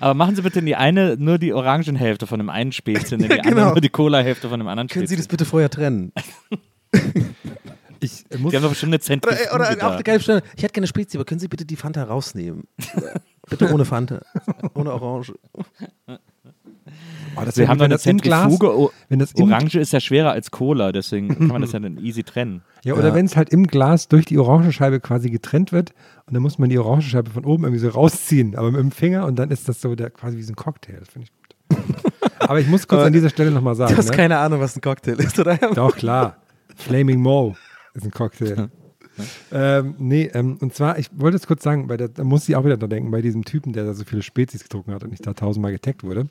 Aber 0.00 0.14
machen 0.14 0.36
Sie 0.36 0.42
bitte 0.42 0.60
in 0.60 0.66
die 0.66 0.76
eine 0.76 1.16
nur 1.18 1.38
die 1.38 1.52
Orangenhälfte 1.52 2.26
von 2.26 2.38
dem 2.38 2.48
einen 2.48 2.72
Spezi 2.72 3.14
in 3.14 3.20
die 3.22 3.26
Ja, 3.28 3.36
andere 3.38 3.54
genau. 3.54 3.72
nur 3.72 3.80
die 3.80 3.88
Cola-Hälfte 3.90 4.48
von 4.48 4.58
dem 4.58 4.68
anderen 4.68 4.88
können 4.88 5.06
Sie 5.06 5.14
Spezi. 5.14 5.28
das 5.28 5.28
bitte 5.28 5.44
vorher 5.44 5.68
trennen? 5.70 6.12
Ich 8.00 8.24
äh, 8.30 8.38
muss 8.38 8.50
Die 8.50 8.56
haben 8.56 8.62
doch 8.62 8.70
bestimmt 8.70 8.90
eine 8.92 8.96
Oder, 8.98 9.04
Zentrifuge 9.04 9.54
oder 9.54 9.86
auch 9.86 9.92
eine 9.92 10.02
geile 10.02 10.20
Stelle. 10.20 10.42
Ich 10.56 10.62
hätte 10.62 10.72
gerne 10.72 10.86
Spezi, 10.86 11.16
aber 11.16 11.24
können 11.24 11.40
Sie 11.40 11.48
bitte 11.48 11.64
die 11.64 11.76
Fanta 11.76 12.02
rausnehmen? 12.04 12.64
bitte 13.48 13.72
ohne 13.72 13.84
Fanta. 13.84 14.22
Ohne 14.74 14.92
Orange. 14.92 15.34
Oh, 17.36 17.42
das 17.44 17.56
Wir 17.56 17.68
haben 17.68 17.78
doch 17.78 17.84
eine 17.84 17.98
Zentrifuge. 17.98 18.76
O- 18.76 18.90
wenn 19.08 19.18
das 19.18 19.34
Orange 19.36 19.76
ist 19.78 19.92
ja 19.92 20.00
schwerer 20.00 20.32
als 20.32 20.50
Cola, 20.50 20.92
deswegen 20.92 21.28
kann 21.28 21.46
man 21.48 21.60
das 21.62 21.72
ja 21.72 21.78
dann 21.78 21.98
easy 21.98 22.24
trennen. 22.24 22.62
ja, 22.84 22.94
oder 22.94 23.08
Ja. 23.08 23.14
wenn 23.14 23.26
es 23.26 23.36
halt 23.36 23.50
im 23.50 23.66
Glas 23.66 24.08
durch 24.08 24.24
die 24.24 24.38
Orangenscheibe 24.38 24.98
quasi 25.00 25.30
getrennt 25.30 25.70
wird 25.72 25.92
und 26.26 26.34
dann 26.34 26.42
muss 26.42 26.58
man 26.58 26.68
die 26.70 26.78
Orangenscheibe 26.78 27.30
von 27.30 27.44
oben 27.44 27.64
irgendwie 27.64 27.80
so 27.80 27.88
rausziehen, 27.90 28.56
aber 28.56 28.70
mit 28.72 28.80
dem 28.80 28.90
Finger 28.92 29.26
und 29.26 29.36
dann 29.38 29.50
ist 29.50 29.68
das 29.68 29.80
so 29.80 29.94
der, 29.94 30.10
quasi 30.10 30.38
wie 30.38 30.42
so 30.42 30.52
ein 30.52 30.56
Cocktail. 30.56 30.96
Das 30.98 31.08
finde 31.10 31.28
ich 31.28 31.76
gut. 31.78 31.94
aber 32.40 32.60
ich 32.60 32.66
muss 32.66 32.88
kurz 32.88 33.02
an 33.02 33.12
dieser 33.12 33.30
Stelle 33.30 33.50
nochmal 33.50 33.74
sagen. 33.76 33.92
Du 33.92 33.98
hast 33.98 34.10
ne? 34.10 34.16
keine 34.16 34.38
Ahnung, 34.38 34.60
was 34.60 34.74
ein 34.76 34.80
Cocktail 34.80 35.14
ist, 35.20 35.38
oder? 35.38 35.56
Doch, 35.74 35.94
klar. 35.94 36.38
Flaming 36.76 37.20
Mo 37.20 37.56
ist 37.94 38.04
ein 38.04 38.10
Cocktail. 38.10 38.70
ähm, 39.52 39.94
nee, 39.98 40.30
ähm, 40.32 40.58
und 40.60 40.74
zwar, 40.74 40.98
ich 40.98 41.08
wollte 41.14 41.36
es 41.36 41.46
kurz 41.46 41.62
sagen, 41.62 41.86
bei 41.86 41.96
der, 41.96 42.08
da 42.08 42.24
muss 42.24 42.48
ich 42.48 42.56
auch 42.56 42.64
wieder 42.64 42.76
dran 42.76 42.90
denken, 42.90 43.10
bei 43.10 43.22
diesem 43.22 43.44
Typen, 43.44 43.72
der 43.72 43.84
da 43.84 43.94
so 43.94 44.04
viele 44.04 44.22
Spezies 44.22 44.62
getrunken 44.62 44.92
hat 44.92 45.04
und 45.04 45.10
nicht 45.10 45.26
da 45.26 45.34
tausendmal 45.34 45.72
getaggt 45.72 46.04
wurde. 46.04 46.28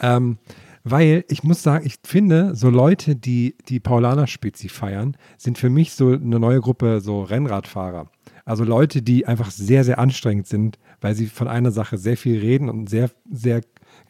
Ähm, 0.00 0.38
weil 0.82 1.24
ich 1.28 1.44
muss 1.44 1.62
sagen, 1.62 1.84
ich 1.86 1.96
finde, 2.04 2.54
so 2.54 2.70
Leute, 2.70 3.14
die 3.14 3.54
die 3.68 3.80
Paulaner-Spezi 3.80 4.68
feiern, 4.68 5.16
sind 5.36 5.58
für 5.58 5.68
mich 5.68 5.92
so 5.92 6.12
eine 6.12 6.40
neue 6.40 6.60
Gruppe 6.60 7.00
so 7.00 7.22
Rennradfahrer. 7.22 8.10
Also 8.46 8.64
Leute, 8.64 9.02
die 9.02 9.26
einfach 9.26 9.50
sehr, 9.50 9.84
sehr 9.84 9.98
anstrengend 9.98 10.46
sind, 10.46 10.78
weil 11.00 11.14
sie 11.14 11.26
von 11.26 11.48
einer 11.48 11.70
Sache 11.70 11.98
sehr 11.98 12.16
viel 12.16 12.38
reden 12.38 12.68
und 12.68 12.88
sehr, 12.88 13.10
sehr 13.30 13.60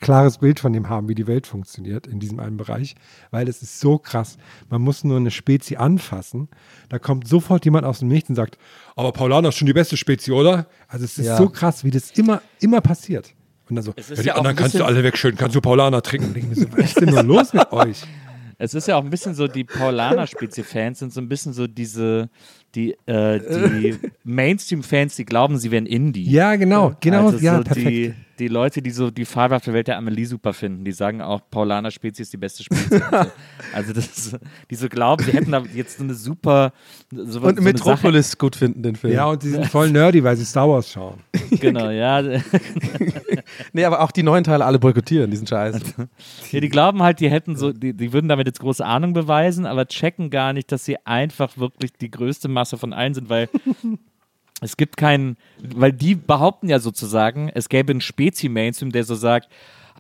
klares 0.01 0.39
Bild 0.39 0.61
von 0.61 0.73
dem 0.73 0.89
haben, 0.89 1.09
wie 1.09 1.15
die 1.15 1.27
Welt 1.27 1.47
funktioniert 1.47 2.07
in 2.07 2.21
diesem 2.21 2.41
einen 2.41 2.57
Bereich, 2.57 2.95
weil 3.31 3.49
es 3.49 3.63
ist 3.63 3.81
so 3.81 3.99
krass. 3.99 4.39
Man 4.71 4.81
muss 4.83 5.05
nur 5.05 5.19
eine 5.19 5.31
Spezi 5.31 5.77
anfassen, 5.77 6.49
da 6.89 6.99
kommt 6.99 7.29
sofort 7.29 7.65
jemand 7.65 7.85
aus 7.87 7.99
dem 8.01 8.09
Nichts 8.09 8.29
und 8.31 8.35
sagt, 8.37 8.57
aber 8.97 9.13
Paulaner 9.13 9.51
ist 9.51 9.57
schon 9.57 9.67
die 9.67 9.73
beste 9.75 9.97
Spezi, 9.97 10.33
oder? 10.33 10.67
Also 10.89 11.05
es 11.05 11.19
ist 11.19 11.27
Ja. 11.27 11.37
so 11.37 11.49
krass, 11.49 11.85
wie 11.85 11.91
das 11.91 12.11
immer, 12.13 12.43
immer 12.61 12.81
passiert. 12.81 13.35
Und 13.69 13.77
dann 13.77 13.85
so, 13.85 13.93
Es 13.95 14.11
ist 14.11 14.17
ja, 14.19 14.23
die 14.23 14.29
ja 14.29 14.35
anderen 14.37 14.57
kannst 14.57 14.75
du 14.79 14.85
alle 14.85 15.05
wegschütten, 15.05 15.39
kannst 15.39 15.55
du 15.55 15.61
Paulaner 15.61 16.03
trinken. 16.03 16.35
Und 16.49 16.57
so, 16.57 16.67
was 16.73 16.87
ist 16.87 17.01
denn 17.01 17.11
nur 17.11 17.23
los 17.23 17.53
mit 17.53 17.71
euch? 17.73 18.03
Es 18.59 18.75
ist 18.75 18.89
ja 18.89 18.97
auch 18.97 19.05
ein 19.05 19.11
bisschen 19.11 19.35
so, 19.35 19.47
die 19.49 19.65
Paulaner-Spezi-Fans 19.65 20.99
sind 20.99 21.13
so 21.13 21.21
ein 21.21 21.29
bisschen 21.29 21.53
so 21.53 21.67
diese, 21.67 22.29
die, 22.75 22.97
äh, 23.07 23.41
die 23.41 23.97
Mainstream-Fans, 24.25 25.17
die 25.17 25.25
glauben, 25.25 25.57
sie 25.59 25.71
wären 25.71 25.87
Indie. 25.87 26.31
Ja, 26.31 26.57
genau, 26.57 26.95
genau, 27.01 27.27
also 27.27 27.39
ja, 27.39 27.59
so 27.59 27.65
perfekt. 27.65 27.89
Die, 27.89 28.15
die 28.41 28.49
Leute, 28.49 28.81
die 28.81 28.91
so 28.91 29.11
die 29.11 29.25
fabelhafte 29.25 29.73
Welt 29.73 29.87
der 29.87 29.99
Amelie 29.99 30.25
super 30.25 30.53
finden, 30.53 30.85
die 30.85 30.93
sagen 30.93 31.21
auch, 31.21 31.43
Paulaner 31.51 31.91
Spezies 31.91 32.27
ist 32.27 32.33
die 32.33 32.39
beste 32.39 32.65
Spezies. 32.65 32.89
so. 32.89 33.01
Also 33.73 33.93
das 33.93 34.07
ist, 34.07 34.39
die 34.71 34.75
so 34.75 34.89
glauben, 34.89 35.23
sie 35.23 35.33
hätten 35.33 35.53
da 35.53 35.63
jetzt 35.75 35.99
so 35.99 36.03
eine 36.03 36.15
super 36.15 36.73
so, 37.13 37.25
so 37.25 37.41
Und 37.41 37.59
eine 37.59 37.61
Metropolis 37.61 38.37
gut 38.37 38.57
finden, 38.57 38.83
den 38.83 38.97
Film. 38.97 39.13
Ja, 39.13 39.27
und 39.27 39.43
die 39.43 39.51
sind 39.51 39.67
voll 39.67 39.91
nerdy, 39.91 40.25
weil 40.25 40.37
sie 40.37 40.45
Star 40.45 40.69
Wars 40.69 40.91
schauen. 40.91 41.21
Genau, 41.61 41.91
ja. 41.91 42.23
Nee, 43.73 43.85
aber 43.85 44.01
auch 44.01 44.13
die 44.13 44.23
neuen 44.23 44.45
Teile 44.45 44.65
alle 44.65 44.79
boykottieren, 44.79 45.31
diesen 45.31 45.47
Scheiß. 45.47 45.81
ja. 46.53 46.61
Die 46.61 46.69
glauben 46.69 47.03
halt, 47.03 47.21
die 47.21 47.29
hätten 47.29 47.57
so, 47.57 47.73
die, 47.73 47.93
die 47.93 48.13
würden 48.13 48.29
damit 48.29 48.47
jetzt 48.47 48.61
große 48.61 48.85
Ahnung 48.85 49.13
beweisen, 49.13 49.67
aber 49.67 49.87
checken 49.87 50.31
gar 50.31 50.53
nicht, 50.53 50.71
dass 50.71 50.85
sie 50.85 50.97
einfach 51.05 51.59
wirklich 51.59 51.93
die 51.93 52.11
größte 52.11 52.49
Masse 52.61 52.77
von 52.77 52.93
allen 52.93 53.15
sind, 53.15 53.31
weil 53.31 53.49
es 54.61 54.77
gibt 54.77 54.99
keinen, 54.99 55.39
weil 55.63 55.93
die 55.95 56.15
behaupten 56.15 56.69
ja 56.69 56.79
sozusagen, 56.79 57.51
es 57.55 57.71
gäbe 57.71 57.91
einen 57.91 58.03
Spezi-Mainstream, 58.03 58.93
der 58.93 59.05
so 59.05 59.15
sagt, 59.15 59.49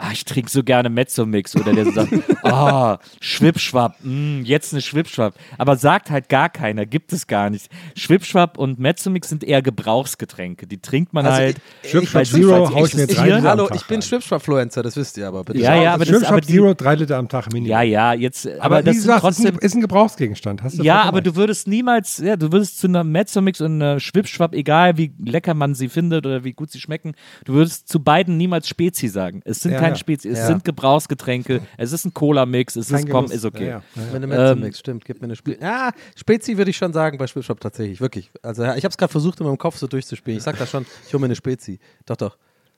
ah, 0.00 0.10
ich 0.12 0.24
trinke 0.24 0.50
so 0.50 0.64
gerne 0.64 0.88
Mezzo-Mix 0.90 1.56
oder 1.56 1.72
der 1.72 1.84
so 1.84 1.92
sagt, 1.92 2.12
oh, 2.42 2.96
Schwipschwapp, 3.20 3.96
mm, 4.02 4.42
jetzt 4.42 4.72
eine 4.72 4.80
Schwipschwapp. 4.82 5.34
Aber 5.58 5.76
sagt 5.76 6.10
halt 6.10 6.28
gar 6.28 6.48
keiner, 6.48 6.86
gibt 6.86 7.12
es 7.12 7.26
gar 7.26 7.50
nicht. 7.50 7.68
Schwipschwapp 7.96 8.58
und 8.58 8.78
Mezzo-Mix 8.78 9.28
sind 9.28 9.44
eher 9.44 9.62
Gebrauchsgetränke. 9.62 10.66
Die 10.66 10.78
trinkt 10.80 11.12
man 11.12 11.26
Also 11.26 11.38
halt. 11.40 11.56
ich- 11.82 11.90
Schwipschwapp 11.90 12.26
Zero 12.26 12.74
hau 12.74 12.86
ich 12.86 12.94
mir 12.94 13.06
drei 13.06 13.26
Liter 13.26 13.36
am 13.38 13.44
Hallo, 13.44 13.68
ich 13.74 13.84
bin 13.86 13.96
rein. 13.96 14.02
Schwipschwapp-Fluencer, 14.02 14.82
das 14.82 14.96
wisst 14.96 15.16
ihr 15.18 15.28
aber. 15.28 15.44
Bitte. 15.44 15.58
Ja, 15.58 15.74
ja, 15.74 15.94
aber 15.94 16.04
das, 16.04 16.22
aber 16.24 16.40
die, 16.40 16.54
Zero, 16.54 16.74
drei 16.74 16.94
Liter 16.94 17.18
am 17.18 17.28
Tag 17.28 17.52
Minimum. 17.52 17.70
ja, 17.70 17.82
ja, 17.82 18.12
jetzt, 18.14 18.46
aber, 18.46 18.62
aber, 18.64 18.82
das 18.82 18.96
gesagt, 18.96 19.18
ist 19.18 19.22
trotzdem, 19.22 19.54
ein, 19.56 19.58
ist 19.58 19.74
ein 19.74 19.80
Gebrauchsgegenstand. 19.80 20.62
Hast 20.62 20.78
du 20.78 20.82
Ja, 20.82 21.02
aber 21.02 21.20
du 21.20 21.36
würdest 21.36 21.68
niemals, 21.68 22.18
ja, 22.18 22.36
du 22.36 22.52
würdest 22.52 22.78
zu 22.78 22.86
einer 22.86 23.04
Mezzo-Mix 23.04 23.60
und 23.60 23.74
einer 23.82 24.00
Schwipschwapp, 24.00 24.54
egal 24.54 24.96
wie 24.96 25.12
lecker 25.24 25.54
man 25.54 25.74
sie 25.74 25.88
findet 25.88 26.26
oder 26.26 26.44
wie 26.44 26.52
gut 26.52 26.70
sie 26.70 26.80
schmecken, 26.80 27.12
du 27.44 27.54
würdest 27.54 27.88
zu 27.88 28.00
beiden 28.02 28.36
niemals 28.36 28.68
Spezi 28.68 29.08
sagen. 29.08 29.42
Es 29.44 29.60
sind 29.60 29.72
Ja, 29.72 29.78
keine 29.80 29.89
ja. 29.90 29.96
Spezi, 29.96 30.28
es 30.28 30.38
Ja. 30.38 30.46
sind 30.46 30.64
Gebrauchsgetränke, 30.64 31.60
es 31.76 31.92
ist 31.92 32.04
ein 32.04 32.14
Cola-Mix, 32.14 32.76
es 32.76 32.88
Kein 32.88 33.04
ist 33.04 33.10
komm, 33.10 33.24
ist 33.26 33.44
okay. 33.44 33.66
Ja, 33.68 33.82
ja. 33.96 34.02
Mit 34.06 34.14
einem 34.16 34.32
Ähm, 34.32 34.38
Mezzo-Mix, 34.38 34.78
stimmt. 34.78 35.04
Gib 35.04 35.20
mir 35.20 35.24
eine 35.24 35.36
Spezi. 35.36 35.60
Ja, 35.62 35.90
Spezi 36.16 36.56
würde 36.56 36.70
ich 36.70 36.76
schon 36.76 36.92
sagen 36.92 37.18
bei 37.18 37.26
Schwipschwapp 37.26 37.60
tatsächlich, 37.60 38.00
wirklich. 38.00 38.30
Also 38.42 38.62
ja, 38.64 38.76
ich 38.76 38.84
habe 38.84 38.90
es 38.90 38.96
gerade 38.98 39.12
versucht, 39.12 39.40
in 39.40 39.46
meinem 39.46 39.58
Kopf 39.58 39.76
so 39.78 39.86
durchzuspielen. 39.86 40.38
Ich 40.38 40.44
sag 40.44 40.58
da 40.58 40.66
schon, 40.66 40.86
ich 41.06 41.12
hole 41.12 41.20
mir 41.20 41.26
eine 41.26 41.36
Spezi. 41.36 41.78
Doch, 42.06 42.16
doch. 42.16 42.36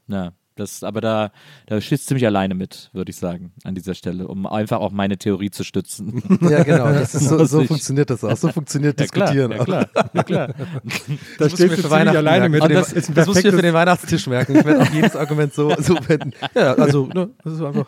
Ja, 0.09 0.33
das, 0.57 0.83
aber 0.85 1.01
da, 1.01 1.33
da 1.67 1.81
stehst 1.81 2.05
du 2.05 2.09
ziemlich 2.09 2.27
alleine 2.27 2.55
mit, 2.55 2.91
würde 2.93 3.11
ich 3.11 3.17
sagen, 3.17 3.53
an 3.65 3.75
dieser 3.75 3.95
Stelle, 3.95 4.29
um 4.29 4.47
einfach 4.47 4.81
auch 4.81 4.93
meine 4.93 5.17
Theorie 5.19 5.51
zu 5.51 5.65
stützen. 5.65 6.23
Ja, 6.43 6.62
genau. 6.65 6.93
Das 6.93 7.15
ist 7.15 7.29
so, 7.29 7.45
so 7.45 7.65
funktioniert 7.65 8.11
das 8.11 8.25
auch. 8.25 8.37
So 8.37 8.49
funktioniert 8.49 8.99
Ja, 9.01 9.07
klar, 9.07 9.27
Diskutieren 9.33 9.53
ja, 9.53 9.61
auch. 9.61 9.65
klar, 9.65 9.88
ja, 10.12 10.23
klar. 10.23 10.49
Da 11.38 11.45
Das 11.45 11.53
stehst 11.53 11.61
du 11.61 11.69
für 11.69 11.75
ziemlich 11.77 11.91
Weihnachten 11.91 12.17
alleine 12.17 12.49
merken. 12.49 12.53
mit. 12.53 12.62
Und 12.62 12.73
Das 12.73 12.88
das, 12.88 12.93
ist 13.05 13.09
ein 13.11 13.15
das 13.15 13.27
muss 13.27 13.37
ich 13.38 13.45
mir 13.45 13.53
für 13.53 13.62
den 13.62 13.75
Weihnachtstisch 13.75 14.27
merken. 14.27 14.57
Ich 14.57 14.65
werde 14.65 14.83
auch 14.83 14.93
jedes 14.93 15.17
Argument 15.17 15.55
so, 15.55 15.75
so 15.79 15.97
wenden. 16.09 16.33
Ja, 16.55 16.75
also, 16.75 17.07
ne, 17.07 17.31
das 17.45 17.55
ist 17.55 17.62
einfach. 17.62 17.87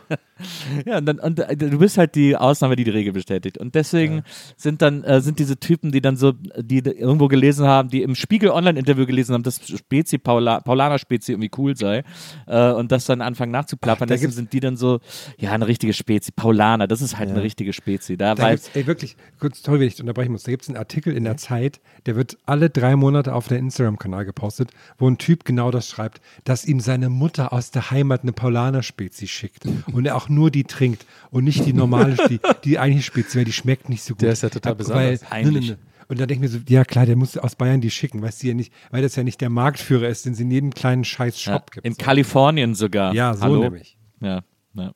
Ja, 0.86 0.98
und, 0.98 1.06
dann, 1.06 1.18
und 1.20 1.40
äh, 1.40 1.56
du 1.56 1.78
bist 1.78 1.98
halt 1.98 2.14
die 2.14 2.36
Ausnahme, 2.36 2.76
die 2.76 2.84
die 2.84 2.90
Regel 2.90 3.12
bestätigt. 3.12 3.58
Und 3.58 3.74
deswegen 3.74 4.22
sind 4.56 4.82
dann 4.82 5.04
äh, 5.04 5.20
sind 5.20 5.38
diese 5.38 5.58
Typen, 5.58 5.92
die 5.92 6.00
dann 6.00 6.16
so, 6.16 6.32
die 6.32 6.78
irgendwo 6.78 7.28
gelesen 7.28 7.66
haben, 7.66 7.88
die 7.88 8.02
im 8.02 8.14
Spiegel 8.14 8.50
Online-Interview 8.50 9.06
gelesen 9.06 9.34
haben, 9.34 9.42
dass 9.42 9.60
Spezi 9.66 10.18
Paula, 10.18 10.60
Paulaner 10.60 10.98
Spezi 10.98 11.32
irgendwie 11.32 11.50
cool 11.58 11.76
sei 11.76 12.04
äh, 12.46 12.53
und 12.58 12.92
das 12.92 13.06
dann 13.06 13.20
anfangen 13.20 13.52
nachzuplappern. 13.52 14.08
da 14.08 14.14
Deswegen 14.14 14.32
sind 14.32 14.52
die 14.52 14.60
dann 14.60 14.76
so, 14.76 15.00
ja, 15.38 15.52
eine 15.52 15.66
richtige 15.66 15.92
Spezi, 15.92 16.32
Paulaner, 16.32 16.86
das 16.86 17.02
ist 17.02 17.18
halt 17.18 17.30
eine 17.30 17.42
richtige 17.42 17.72
Spezi. 17.72 18.16
Da, 18.16 18.34
Da 18.34 18.50
ey, 18.50 18.86
wirklich, 18.86 19.16
kurz, 19.38 19.62
toll, 19.62 19.80
wenn 19.80 19.88
ich 19.88 19.94
dich 19.94 20.02
unterbrechen 20.02 20.32
muss. 20.32 20.44
Da 20.44 20.50
gibt 20.50 20.62
es 20.62 20.68
einen 20.68 20.78
Artikel 20.78 21.16
in 21.16 21.24
der 21.24 21.36
Zeit, 21.36 21.80
der 22.06 22.16
wird 22.16 22.38
alle 22.46 22.70
drei 22.70 22.96
Monate 22.96 23.34
auf 23.34 23.48
der 23.48 23.58
Instagram-Kanal 23.58 24.24
gepostet, 24.24 24.70
wo 24.98 25.08
ein 25.08 25.18
Typ 25.18 25.44
genau 25.44 25.70
das 25.70 25.88
schreibt, 25.88 26.20
dass 26.44 26.64
ihm 26.64 26.80
seine 26.80 27.08
Mutter 27.08 27.52
aus 27.52 27.70
der 27.70 27.90
Heimat 27.90 28.22
eine 28.22 28.32
Paulaner-Spezi 28.32 29.26
schickt 29.26 29.64
und 29.92 30.06
er 30.06 30.16
auch 30.16 30.28
nur 30.28 30.50
die 30.50 30.64
trinkt 30.64 31.06
und 31.30 31.44
nicht 31.44 31.64
die 31.66 31.72
normale, 31.72 32.16
die, 32.28 32.40
die 32.64 32.78
eigentliche 32.78 33.06
Spezi, 33.06 33.38
weil 33.38 33.44
die 33.44 33.52
schmeckt 33.52 33.88
nicht 33.88 34.02
so 34.02 34.14
gut. 34.14 34.22
Der 34.22 34.32
ist 34.32 34.42
ja 34.42 34.50
total 34.50 34.74
besonders. 34.74 35.20
Weil, 35.30 35.44
ne, 35.44 35.52
ne, 35.52 35.60
ne. 35.60 35.78
Und 36.14 36.20
dann 36.20 36.28
denke 36.28 36.46
ich 36.46 36.52
mir 36.52 36.58
so, 36.60 36.64
ja 36.68 36.84
klar, 36.84 37.06
der 37.06 37.16
muss 37.16 37.36
aus 37.36 37.56
Bayern 37.56 37.80
die 37.80 37.90
schicken, 37.90 38.22
weißt 38.22 38.44
du 38.44 38.46
ja 38.46 38.54
nicht, 38.54 38.72
weil 38.92 39.02
das 39.02 39.16
ja 39.16 39.24
nicht 39.24 39.40
der 39.40 39.50
Marktführer 39.50 40.06
ist, 40.08 40.24
den 40.24 40.34
es 40.34 40.38
in 40.38 40.48
jedem 40.48 40.72
kleinen 40.72 41.02
scheiß 41.02 41.40
Shop 41.40 41.52
ja, 41.52 41.64
gibt. 41.72 41.84
in 41.86 41.94
so. 41.94 41.98
Kalifornien 42.04 42.76
sogar. 42.76 43.12
Ja, 43.12 43.34
so 43.34 43.40
Hallo? 43.42 43.62
nämlich. 43.62 43.98
Ja, 44.20 44.44
ja. 44.74 44.92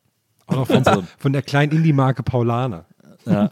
Auch 0.46 0.54
noch 0.54 0.66
von, 0.68 1.08
von 1.18 1.32
der 1.32 1.42
kleinen 1.42 1.72
Indie-Marke 1.72 2.22
Paulaner. 2.22 2.86
ja. 3.26 3.50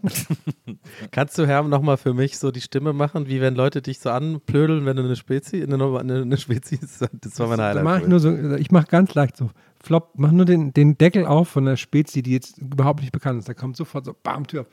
Kannst 1.11 1.37
du, 1.38 1.46
Herm, 1.48 1.68
nochmal 1.68 1.96
für 1.96 2.14
mich 2.14 2.38
so 2.38 2.52
die 2.52 2.61
Stimme 2.61 2.92
machen, 2.92 3.26
wie 3.26 3.40
wenn 3.40 3.57
Leute 3.57 3.83
dich 3.83 3.98
so 3.98 4.11
anplödeln, 4.11 4.87
wenn 4.87 4.96
du 4.96 5.02
eine 5.02 5.16
Spezi, 5.16 5.61
eine, 5.61 5.74
eine, 5.74 6.22
eine 6.22 6.37
Spezi, 6.37 6.79
das 6.79 7.40
war 7.40 7.48
mein 7.48 7.59
Da 7.59 7.64
Highlight. 7.70 7.83
mach 7.83 8.00
ich 8.00 8.07
nur 8.07 8.20
so, 8.20 8.33
ich 8.55 8.70
mache 8.70 8.87
ganz 8.87 9.12
leicht 9.14 9.37
so, 9.37 9.50
flop, 9.83 10.12
mach 10.14 10.31
nur 10.31 10.44
den, 10.44 10.72
den 10.72 10.96
Deckel 10.98 11.26
auf 11.26 11.48
von 11.48 11.64
der 11.64 11.76
Spezi, 11.76 12.22
die 12.22 12.31
jetzt 12.31 12.59
überhaupt 12.59 13.00
nicht 13.00 13.11
bekannt 13.12 13.40
ist. 13.40 13.48
Da 13.48 13.55
kommt 13.55 13.76
sofort 13.76 14.05
so, 14.05 14.14
bam, 14.22 14.46
Tür 14.46 14.61
auf. 14.61 14.68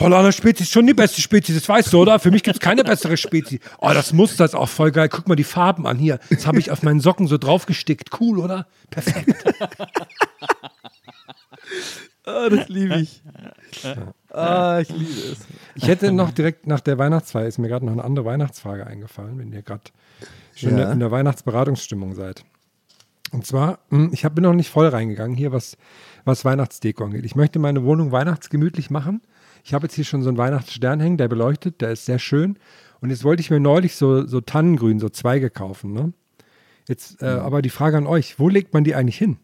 Paulaner 0.00 0.32
Spezies 0.32 0.66
ist 0.66 0.72
schon 0.72 0.86
die 0.86 0.94
beste 0.94 1.20
Spezies, 1.20 1.56
das 1.56 1.68
weißt 1.68 1.92
du, 1.92 2.00
oder? 2.00 2.18
Für 2.18 2.30
mich 2.30 2.42
gibt 2.42 2.56
es 2.56 2.60
keine 2.60 2.84
bessere 2.84 3.18
Spezies. 3.18 3.60
Oh, 3.80 3.90
das 3.92 4.14
Muster 4.14 4.46
ist 4.46 4.54
auch 4.54 4.68
voll 4.70 4.92
geil. 4.92 5.10
Guck 5.10 5.28
mal 5.28 5.36
die 5.36 5.44
Farben 5.44 5.86
an 5.86 5.98
hier. 5.98 6.18
Das 6.30 6.46
habe 6.46 6.58
ich 6.58 6.70
auf 6.70 6.82
meinen 6.82 7.00
Socken 7.00 7.26
so 7.26 7.36
draufgestickt. 7.36 8.08
Cool, 8.18 8.38
oder? 8.38 8.66
Perfekt. 8.90 9.34
Ah, 12.26 12.48
das 12.48 12.68
liebe 12.68 12.96
ich. 12.96 13.22
Ah, 14.30 14.78
ich 14.80 14.88
liebe 14.90 15.10
es. 15.32 15.38
Ich 15.74 15.88
hätte 15.88 16.12
noch 16.12 16.30
direkt 16.30 16.66
nach 16.66 16.80
der 16.80 16.98
Weihnachtsfeier, 16.98 17.46
ist 17.46 17.58
mir 17.58 17.68
gerade 17.68 17.84
noch 17.86 17.92
eine 17.92 18.04
andere 18.04 18.24
Weihnachtsfrage 18.24 18.86
eingefallen, 18.86 19.38
wenn 19.38 19.52
ihr 19.52 19.62
gerade 19.62 19.84
schon 20.54 20.76
Ja. 20.78 20.92
in 20.92 21.00
der 21.00 21.10
Weihnachtsberatungsstimmung 21.10 22.14
seid. 22.14 22.44
Und 23.32 23.46
zwar, 23.46 23.78
hm, 23.90 24.10
ich 24.12 24.22
bin 24.22 24.44
noch 24.44 24.52
nicht 24.52 24.70
voll 24.70 24.88
reingegangen 24.88 25.36
hier, 25.36 25.50
was, 25.50 25.76
was 26.24 26.44
Weihnachtsdeko 26.44 27.04
angeht. 27.04 27.24
Ich 27.24 27.36
möchte 27.36 27.58
meine 27.58 27.84
Wohnung 27.84 28.12
weihnachtsgemütlich 28.12 28.90
machen. 28.90 29.22
Ich 29.64 29.74
habe 29.74 29.86
jetzt 29.86 29.94
hier 29.94 30.04
schon 30.04 30.22
so 30.22 30.28
einen 30.28 30.38
Weihnachtsstern 30.38 31.00
hängen, 31.00 31.16
der 31.16 31.28
beleuchtet, 31.28 31.80
der 31.80 31.90
ist 31.90 32.06
sehr 32.06 32.18
schön. 32.18 32.58
Und 33.00 33.10
jetzt 33.10 33.24
wollte 33.24 33.40
ich 33.40 33.50
mir 33.50 33.60
neulich 33.60 33.96
so, 33.96 34.26
so 34.26 34.40
Tannengrün, 34.40 35.00
so 35.00 35.08
Zweige 35.08 35.50
kaufen. 35.50 35.92
Ne? 35.92 36.12
Jetzt 36.86 37.22
äh, 37.22 37.26
aber 37.26 37.62
die 37.62 37.70
Frage 37.70 37.96
an 37.96 38.06
euch, 38.06 38.38
wo 38.38 38.48
legt 38.48 38.74
man 38.74 38.84
die 38.84 38.94
eigentlich 38.94 39.16
hin? 39.16 39.38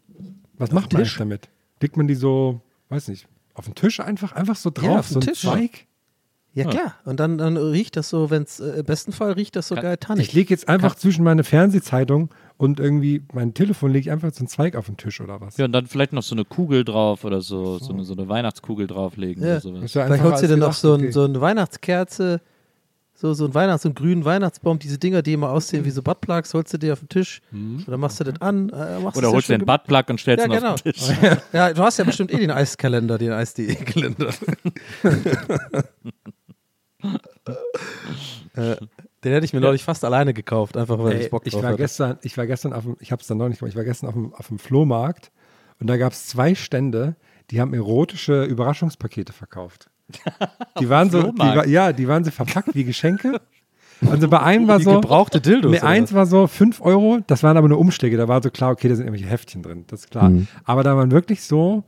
Was 0.57 0.71
macht 0.71 0.93
man 0.93 1.03
damit? 1.17 1.49
Legt 1.81 1.97
man 1.97 2.07
die 2.07 2.15
so, 2.15 2.61
weiß 2.89 3.07
nicht, 3.07 3.27
auf 3.53 3.65
den 3.65 3.75
Tisch 3.75 3.99
einfach, 3.99 4.33
einfach 4.33 4.55
so 4.55 4.69
drauf, 4.69 4.85
Ja, 4.85 4.99
auf 4.99 5.07
den 5.07 5.13
so 5.13 5.19
ein 5.19 5.25
Tisch. 5.25 5.41
Zweig? 5.41 5.86
Ja, 6.57 6.69
klar. 6.69 6.93
Und 7.05 7.19
dann, 7.19 7.37
dann 7.37 7.55
riecht 7.57 7.95
das 7.97 8.09
so, 8.09 8.29
wenn 8.29 8.43
es 8.43 8.59
äh, 8.59 8.79
im 8.79 8.85
besten 8.85 9.11
Fall 9.11 9.33
riecht 9.33 9.55
das 9.55 9.67
so 9.67 9.75
Kann- 9.75 9.83
geil 9.83 9.97
tannig. 9.97 10.27
Ich 10.27 10.33
lege 10.33 10.49
jetzt 10.53 10.67
einfach 10.67 10.95
zwischen 10.95 11.23
meine 11.23 11.43
Fernsehzeitung 11.43 12.29
und 12.57 12.79
irgendwie 12.79 13.23
mein 13.33 13.53
Telefon 13.53 13.91
lege 13.91 14.01
ich 14.07 14.11
einfach 14.11 14.31
so 14.33 14.39
einen 14.39 14.47
Zweig 14.47 14.75
auf 14.75 14.87
den 14.87 14.97
Tisch 14.97 15.21
oder 15.21 15.39
was? 15.39 15.57
Ja, 15.57 15.65
und 15.65 15.71
dann 15.71 15.85
vielleicht 15.87 16.13
noch 16.13 16.23
so 16.23 16.33
eine 16.35 16.45
Kugel 16.45 16.83
drauf 16.83 17.23
oder 17.25 17.41
so, 17.41 17.77
so 17.77 17.93
eine, 17.93 18.03
so 18.03 18.13
eine 18.13 18.27
Weihnachtskugel 18.27 18.87
drauflegen 18.87 19.43
Ja. 19.43 19.51
oder 19.51 19.61
sowas. 19.61 19.93
Ja 19.93 20.05
Vielleicht 20.05 20.23
holst 20.23 20.43
du 20.43 20.47
dir 20.47 20.57
noch 20.57 20.73
so, 20.73 20.93
ein, 20.93 21.01
okay. 21.01 21.11
so 21.11 21.23
eine 21.25 21.39
Weihnachtskerze, 21.39 22.41
so, 23.19 23.33
so 23.33 23.45
ein 23.45 23.53
Weihnachts-, 23.55 23.81
so 23.83 23.89
einen 23.89 23.95
grünen 23.95 24.25
Weihnachtsbaum, 24.25 24.77
diese 24.77 24.99
Dinger, 24.99 25.23
die 25.23 25.33
immer 25.33 25.49
aussehen 25.49 25.85
wie 25.85 25.89
so 25.89 26.03
Buttplugs, 26.03 26.53
holst 26.53 26.71
du 26.73 26.77
dir 26.77 26.93
auf 26.93 26.99
den 26.99 27.09
Tisch 27.09 27.41
und 27.51 27.83
dann 27.87 27.99
machst 27.99 28.19
du 28.19 28.23
das 28.23 28.39
an. 28.41 28.69
Äh, 28.69 28.99
machst 28.99 29.17
Oder 29.17 29.31
holst 29.31 29.49
du 29.49 29.53
ja 29.53 29.57
den 29.59 29.65
Buttplug 29.65 30.09
und 30.09 30.19
stellst 30.19 30.45
Ja, 30.45 30.51
ihn 30.53 30.59
genau. 30.59 30.73
auf 30.73 30.81
den 30.83 30.93
Tisch. 30.93 31.09
Ja, 31.53 31.73
du 31.73 31.81
hast 31.81 31.97
ja 31.97 32.03
bestimmt 32.03 32.31
eh 32.31 32.37
den 32.37 32.51
Eiskalender, 32.51 33.17
den 33.17 33.31
Eis.de-Kalender. 33.31 34.29
äh, 38.55 38.75
den 39.23 39.31
hätte 39.33 39.45
ich 39.45 39.53
mir 39.53 39.59
neulich 39.59 39.83
fast 39.83 40.03
alleine 40.05 40.33
gekauft, 40.33 40.77
einfach 40.77 40.99
weil 40.99 41.13
Ey, 41.13 41.25
ich 41.25 41.29
Bock 41.29 41.43
ich 41.45 41.53
drauf 41.53 41.63
war 41.63 41.69
hatte. 41.71 41.81
gestern, 41.81 42.17
ich 42.21 42.37
war 42.37 42.47
gestern 42.47 42.73
auf 42.73 42.83
dem, 42.83 42.97
ich 42.99 43.11
habe 43.11 43.21
es 43.21 43.27
dann 43.27 43.37
noch 43.37 43.49
nicht 43.49 43.59
gemacht, 43.59 43.71
ich 43.71 43.77
war 43.77 43.83
gestern 43.83 44.07
auf 44.07 44.13
dem, 44.13 44.33
auf 44.33 44.47
dem 44.47 44.59
Flohmarkt 44.59 45.31
und 45.79 45.87
da 45.87 45.97
gab 45.97 46.13
es 46.13 46.27
zwei 46.27 46.55
Stände, 46.55 47.15
die 47.51 47.61
haben 47.61 47.73
erotische 47.73 48.43
Überraschungspakete 48.43 49.33
verkauft. 49.33 49.89
Die 50.79 50.87
waren 50.87 51.09
so, 51.09 51.33
die 51.33 51.39
war, 51.39 51.67
ja, 51.67 51.91
die 51.91 52.07
waren 52.07 52.23
so 52.23 52.31
verpackt 52.31 52.73
wie 52.75 52.85
Geschenke. 52.85 53.41
Also 54.09 54.29
bei 54.29 54.39
einem 54.39 54.65
war 54.69 54.77
Die 54.77 54.85
so, 54.85 55.01
gebrauchte 55.01 55.41
Dildos. 55.41 55.69
Nee, 55.71 55.79
eins 55.81 56.11
was? 56.11 56.15
war 56.15 56.25
so 56.27 56.47
5 56.47 56.79
Euro, 56.79 57.19
das 57.27 57.43
waren 57.43 57.57
aber 57.57 57.67
nur 57.67 57.77
Umschläge, 57.77 58.15
da 58.15 58.29
war 58.29 58.41
so 58.41 58.49
klar, 58.49 58.71
okay, 58.71 58.87
da 58.87 58.95
sind 58.95 59.05
irgendwelche 59.05 59.29
Heftchen 59.29 59.63
drin, 59.63 59.83
das 59.87 60.01
ist 60.01 60.11
klar. 60.11 60.29
Mhm. 60.29 60.47
Aber 60.63 60.83
da 60.83 60.95
waren 60.95 61.11
wirklich 61.11 61.41
so, 61.41 61.83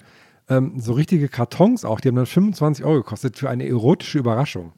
ähm, 0.49 0.73
so 0.81 0.93
richtige 0.93 1.29
Kartons 1.29 1.85
auch, 1.85 2.01
die 2.01 2.09
haben 2.09 2.15
dann 2.17 2.25
25 2.25 2.83
Euro 2.83 2.97
gekostet 2.97 3.37
für 3.37 3.49
eine 3.49 3.65
erotische 3.65 4.17
Überraschung. 4.17 4.73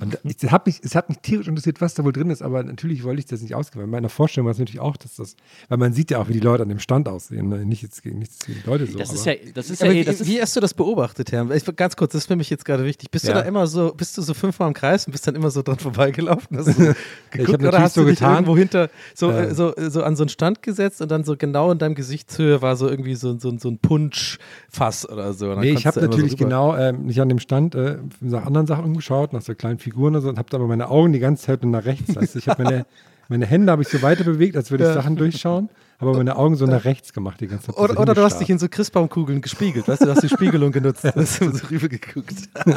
Und 0.00 0.18
ich 0.24 0.50
hab 0.50 0.66
mich, 0.66 0.80
es 0.82 0.94
hat 0.94 1.08
mich 1.08 1.18
tierisch 1.18 1.46
interessiert, 1.48 1.80
was 1.80 1.94
da 1.94 2.02
wohl 2.04 2.12
drin 2.12 2.30
ist, 2.30 2.42
aber 2.42 2.62
natürlich 2.64 3.04
wollte 3.04 3.20
ich 3.20 3.26
das 3.26 3.40
nicht 3.40 3.54
ausgeben. 3.54 3.84
In 3.84 3.90
meiner 3.90 4.08
Vorstellung 4.08 4.46
war 4.46 4.52
es 4.52 4.58
natürlich 4.58 4.80
auch, 4.80 4.96
dass 4.96 5.16
das, 5.16 5.36
weil 5.68 5.78
man 5.78 5.92
sieht 5.92 6.10
ja 6.10 6.18
auch, 6.18 6.28
wie 6.28 6.32
die 6.32 6.40
Leute 6.40 6.64
an 6.64 6.68
dem 6.68 6.78
Stand 6.80 7.08
aussehen. 7.08 7.48
ne? 7.48 7.64
Nicht 7.64 7.82
jetzt 7.82 8.02
gegen 8.02 8.18
nichts 8.18 8.44
gegen 8.44 8.60
die 8.62 8.66
Leute 8.68 8.86
so. 8.86 8.98
Das 8.98 9.12
ist 9.12 9.24
ja, 9.26 9.34
das 9.54 9.70
ist 9.70 9.80
ja, 9.80 9.86
Aber 9.86 9.94
eh, 9.94 10.00
wie, 10.00 10.04
das 10.04 10.20
ist, 10.20 10.26
wie 10.28 10.40
hast 10.42 10.56
du 10.56 10.60
das 10.60 10.74
beobachtet, 10.74 11.30
Herr? 11.32 11.48
Ich, 11.52 11.64
ganz 11.76 11.96
kurz, 11.96 12.12
das 12.12 12.22
ist 12.22 12.26
für 12.26 12.36
mich 12.36 12.50
jetzt 12.50 12.64
gerade 12.64 12.84
wichtig. 12.84 13.10
Bist 13.10 13.26
Ja. 13.26 13.34
du 13.34 13.40
da 13.40 13.44
immer 13.46 13.66
so, 13.66 13.92
bist 13.96 14.16
du 14.18 14.22
so 14.22 14.34
fünfmal 14.34 14.68
im 14.68 14.74
Kreis 14.74 15.06
und 15.06 15.12
bist 15.12 15.26
dann 15.26 15.34
immer 15.36 15.50
so 15.50 15.62
dran 15.62 15.78
vorbeigelaufen? 15.78 16.56
Hast 16.58 16.68
du 16.68 16.72
geguckt, 17.30 17.52
hab 17.52 17.54
oder 17.54 17.56
natürlich 17.58 17.80
hast 17.80 17.94
so 17.94 18.00
du 18.02 18.06
dich 18.08 18.18
getan. 18.18 18.34
irgendwo 18.34 18.56
hinter 18.56 18.90
so, 19.14 19.30
äh, 19.30 19.54
so, 19.54 19.72
so 19.76 20.02
an 20.02 20.16
so 20.16 20.24
einen 20.24 20.28
Stand 20.30 20.62
gesetzt 20.62 21.00
und 21.00 21.10
dann 21.10 21.24
so 21.24 21.36
genau 21.36 21.70
in 21.70 21.78
deinem 21.78 21.94
Gesichtshöhe 21.94 22.60
war 22.62 22.76
so 22.76 22.88
irgendwie 22.88 23.14
so, 23.14 23.38
so, 23.38 23.56
so 23.58 23.68
ein 23.68 23.78
Punschfass 23.78 25.08
oder 25.08 25.32
so. 25.32 25.54
Nee, 25.54 25.70
ich 25.72 25.86
habe 25.86 26.00
natürlich 26.00 26.32
so 26.32 26.36
genau 26.36 26.76
ähm, 26.76 27.06
nicht 27.06 27.20
an 27.20 27.28
dem 27.28 27.38
Stand 27.38 27.74
äh, 27.74 27.98
nach 28.20 28.46
anderen 28.46 28.66
Sachen 28.66 28.84
umgeschaut, 28.84 29.32
nach 29.32 29.42
so 29.42 29.54
kleinen 29.54 29.75
Figuren 29.78 30.16
und 30.16 30.22
so, 30.22 30.28
und 30.28 30.38
habe 30.38 30.48
aber 30.54 30.66
meine 30.66 30.88
Augen 30.88 31.12
die 31.12 31.18
ganze 31.18 31.44
Zeit 31.44 31.62
nur 31.62 31.72
nach 31.72 31.84
rechts. 31.84 32.14
Du? 32.14 32.38
Ich 32.38 32.48
habe 32.48 32.62
meine, 32.62 32.86
meine 33.28 33.46
Hände 33.46 33.72
habe 33.72 33.82
ich 33.82 33.88
so 33.88 34.02
weiter 34.02 34.24
bewegt, 34.24 34.56
als 34.56 34.70
würde 34.70 34.88
ich. 34.88 34.94
Sachen 34.94 35.16
durchschauen, 35.16 35.68
aber 35.98 36.14
meine 36.14 36.36
Augen 36.36 36.56
so 36.56 36.66
nach 36.66 36.84
rechts 36.84 37.12
gemacht 37.12 37.40
die 37.40 37.46
ganze 37.46 37.66
Zeit. 37.66 37.76
Oder, 37.76 37.94
so 37.94 38.00
oder 38.00 38.14
du 38.14 38.22
hast 38.22 38.40
dich 38.40 38.50
in 38.50 38.58
so 38.58 38.68
Christbaumkugeln 38.68 39.40
gespiegelt, 39.40 39.88
weißt 39.88 40.02
du, 40.02 40.06
du 40.06 40.10
hast 40.12 40.22
die 40.22 40.28
Spiegelung 40.28 40.72
genutzt, 40.72 41.04
hast 41.14 41.40
du 41.40 41.50
so 41.50 41.66
rüber 41.68 41.88
geguckt. 41.88 42.48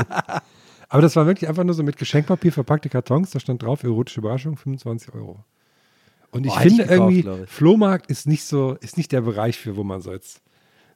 Aber 0.92 1.04
das 1.04 1.16
war 1.16 1.28
wirklich 1.28 1.48
einfach 1.48 1.64
nur 1.64 1.76
so 1.76 1.84
mit 1.84 1.98
Geschenkpapier 1.98 2.52
verpackte 2.52 2.90
Kartons, 2.90 3.30
da 3.30 3.40
stand 3.40 3.62
drauf, 3.62 3.84
erotische 3.84 4.22
Überraschung, 4.22 4.58
25 4.58 5.14
Euro. 5.14 5.44
Und 6.32 6.46
ich 6.46 6.52
Boah, 6.52 6.60
hätte 6.60 6.68
ich 6.70 6.76
finde 6.78 6.90
gekauft, 6.90 7.14
irgendwie, 7.14 7.44
ich. 7.44 7.50
Flohmarkt 7.50 8.10
ist 8.10 8.28
nicht 8.28 8.44
so, 8.44 8.76
ist 8.82 8.98
nicht 8.98 9.12
der 9.12 9.22
Bereich 9.22 9.58
für, 9.58 9.76
wo 9.76 9.84
man 9.84 10.02
so 10.02 10.12
jetzt 10.12 10.42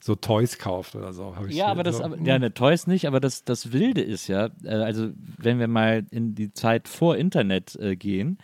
so 0.04 0.16
Toys 0.16 0.58
kauft 0.58 0.96
oder 0.96 1.14
so. 1.14 1.34
ja, 1.48 1.68
aber 1.68 1.84
das, 1.84 2.00
so, 2.00 2.04
aber, 2.04 2.18
ja, 2.20 2.38
ne, 2.38 2.54
Toys 2.54 2.88
nicht, 2.88 3.08
aber 3.08 3.22
das, 3.22 3.46
das 3.46 3.72
Wilde 3.72 4.02
ist 4.02 4.28
ja, 4.28 4.50
äh, 4.66 4.76
also 4.76 5.12
wenn 5.38 5.60
wir 5.60 5.70
mal 5.70 6.06
in 6.12 6.36
die 6.36 6.52
Zeit 6.52 6.90
vor 6.90 7.16
Internet 7.16 7.78
äh, 7.78 7.96
gehen, 7.96 8.38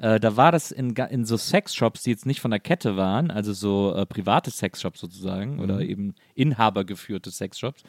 äh, 0.00 0.18
da 0.18 0.36
war 0.36 0.50
das 0.50 0.72
in, 0.72 0.90
in 0.96 1.24
so 1.24 1.36
Sexshops, 1.36 2.02
die 2.02 2.10
jetzt 2.10 2.26
nicht 2.26 2.40
von 2.40 2.50
der 2.50 2.58
Kette 2.58 2.96
waren, 2.96 3.30
also 3.30 3.52
so 3.52 3.94
äh, 3.94 4.06
private 4.06 4.50
Sexshops 4.50 4.98
sozusagen 4.98 5.60
oder 5.60 5.82
eben 5.82 6.16
inhabergeführte 6.34 7.30
Sexshops, 7.30 7.84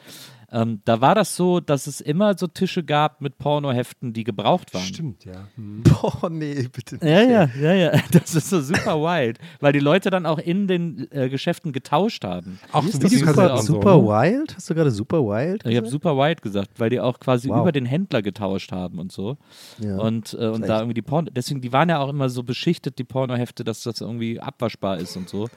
ähm, 0.52 0.80
da 0.84 1.00
war 1.00 1.14
das 1.14 1.34
so, 1.34 1.60
dass 1.60 1.86
es 1.86 2.00
immer 2.00 2.36
so 2.38 2.46
Tische 2.46 2.84
gab 2.84 3.20
mit 3.20 3.38
Pornoheften, 3.38 4.12
die 4.12 4.22
gebraucht 4.22 4.72
waren. 4.74 4.82
Stimmt, 4.84 5.24
ja. 5.24 5.48
Hm. 5.56 5.82
Boah, 6.00 6.30
nee, 6.30 6.68
bitte 6.72 6.94
nicht. 6.96 7.04
Ja, 7.04 7.22
ja, 7.22 7.50
ja, 7.60 7.72
ja. 7.74 7.92
Das 8.12 8.34
ist 8.34 8.50
so 8.50 8.60
super 8.60 8.96
wild, 9.00 9.38
weil 9.60 9.72
die 9.72 9.80
Leute 9.80 10.10
dann 10.10 10.24
auch 10.24 10.38
in 10.38 10.68
den 10.68 11.08
äh, 11.10 11.28
Geschäften 11.28 11.72
getauscht 11.72 12.24
haben. 12.24 12.60
Auch 12.72 12.82
so 12.82 12.90
ist 12.90 13.02
das 13.02 13.10
Videokassetten 13.10 13.58
super, 13.58 13.62
so, 13.62 13.72
super 13.74 13.96
ne? 13.96 14.32
wild? 14.32 14.56
Hast 14.56 14.70
du 14.70 14.74
gerade 14.74 14.90
super 14.90 15.18
wild? 15.24 15.62
Ich 15.64 15.76
habe 15.76 15.86
gesagt? 15.86 15.90
super 15.90 16.16
wild 16.16 16.42
gesagt, 16.42 16.78
weil 16.78 16.90
die 16.90 17.00
auch 17.00 17.18
quasi 17.18 17.48
Wow. 17.48 17.62
über 17.62 17.72
den 17.72 17.86
Händler 17.86 18.22
getauscht 18.22 18.72
haben 18.72 18.98
und 18.98 19.10
so. 19.12 19.36
Ja. 19.78 19.98
Und, 19.98 20.34
äh, 20.34 20.46
und 20.48 20.66
da 20.68 20.78
irgendwie 20.78 20.94
die 20.94 21.02
Porno, 21.02 21.30
deswegen, 21.30 21.60
die 21.60 21.72
waren 21.72 21.88
ja 21.88 21.98
auch 21.98 22.08
immer 22.08 22.28
so 22.28 22.42
beschichtet, 22.42 22.98
die 22.98 23.04
Pornohefte, 23.04 23.64
dass 23.64 23.82
das 23.82 24.00
irgendwie 24.00 24.40
abwaschbar 24.40 24.98
ist 24.98 25.16
und 25.16 25.28
so. 25.28 25.48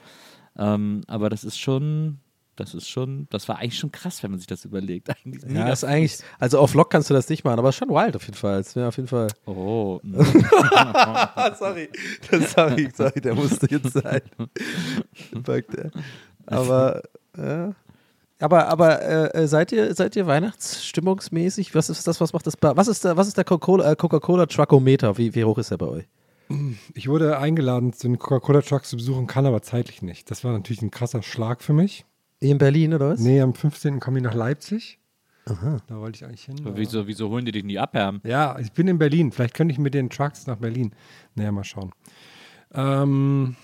Ähm, 0.58 1.02
aber 1.08 1.30
das 1.30 1.44
ist 1.44 1.58
schon, 1.60 2.20
das 2.60 2.74
ist 2.74 2.90
schon, 2.90 3.28
das 3.30 3.48
war 3.48 3.58
eigentlich 3.60 3.78
schon 3.80 3.92
krass, 3.92 4.22
wenn 4.24 4.32
man 4.32 4.40
sich 4.40 4.48
das 4.48 4.66
überlegt. 4.66 5.10
Eigentlich 5.26 5.44
Ja, 5.44 5.50
mega 5.50 5.72
ist 5.72 5.84
eigentlich, 5.84 6.18
also 6.40 6.60
auf 6.60 6.74
Lock 6.74 6.90
kannst 6.90 7.10
du 7.10 7.14
das 7.14 7.30
nicht 7.30 7.44
machen, 7.44 7.60
aber 7.60 7.72
schon 7.72 7.90
wild 7.90 8.16
auf 8.16 8.24
jeden 8.26 8.38
Fall. 8.38 8.58
Das 8.58 8.76
wäre 8.76 8.88
auf 8.90 8.98
jeden 8.98 9.08
Fall. 9.08 9.28
Oh, 9.46 10.00
Ah, 10.74 11.54
sorry. 11.60 11.90
sorry, 12.54 12.90
sorry, 12.96 13.22
der 13.22 13.36
musste 13.36 13.68
jetzt 13.70 13.94
sein. 13.94 14.22
Er. 15.48 15.92
Aber, 16.46 17.02
ja. 17.38 17.74
Aber, 18.40 18.68
aber 18.68 19.36
äh, 19.36 19.48
seid 19.48 19.72
ihr, 19.72 19.94
seid 19.94 20.16
ihr 20.16 20.26
Weihnachtsstimmungsmäßig? 20.28 21.76
Was 21.76 21.90
ist 21.90 22.08
das, 22.08 22.22
was 22.22 22.34
macht 22.34 22.48
das? 22.48 22.56
Was 22.62 22.88
ist 22.88 23.04
der, 23.04 23.18
was 23.18 23.28
ist 23.28 23.38
der 23.38 23.44
Coca-Cola 23.44 23.92
äh, 23.92 23.96
Coca-Cola 23.96 24.46
Truckometer? 24.46 25.18
Wie, 25.18 25.36
wie 25.36 25.44
hoch 25.44 25.58
ist 25.58 25.72
er 25.72 25.78
bei 25.78 25.88
euch? 25.88 26.06
Ich 26.96 27.08
wurde 27.08 27.38
eingeladen, 27.38 27.94
den 28.02 28.18
Coca-Cola-Truck 28.18 28.86
zu 28.86 28.96
besuchen, 28.96 29.28
kann 29.28 29.46
aber 29.46 29.62
zeitlich 29.62 30.02
nicht. 30.02 30.32
Das 30.32 30.44
war 30.44 30.52
natürlich 30.52 30.82
ein 30.82 30.90
krasser 30.90 31.22
Schlag 31.22 31.62
für 31.62 31.74
mich. 31.74 32.06
In 32.40 32.58
Berlin 32.58 32.94
oder 32.94 33.10
was? 33.10 33.20
Nee, 33.20 33.42
am 33.42 33.54
15. 33.54 34.00
komme 34.00 34.20
ich 34.20 34.24
nach 34.24 34.34
Leipzig. 34.34 35.00
Da 35.46 35.98
wollte 35.98 36.18
ich 36.18 36.26
eigentlich 36.26 36.44
hin. 36.44 36.56
aber 36.64 36.78
wieso, 36.78 37.08
wieso 37.08 37.30
holen 37.30 37.44
die 37.44 37.52
dich 37.52 37.64
nie 37.64 37.80
ab, 37.80 37.90
Herr? 37.94 38.20
Ja, 38.24 38.60
ich 38.60 38.72
bin 38.72 38.88
in 38.88 39.00
Berlin. 39.00 39.32
Vielleicht 39.32 39.56
könnte 39.56 39.72
ich 39.72 39.80
mit 39.80 39.94
den 39.96 40.10
Trucks 40.12 40.46
nach 40.46 40.58
Berlin. 40.58 40.92
Naja, 41.34 41.52
mal 41.52 41.64
schauen. 41.64 41.92
Ähm, 42.74 43.56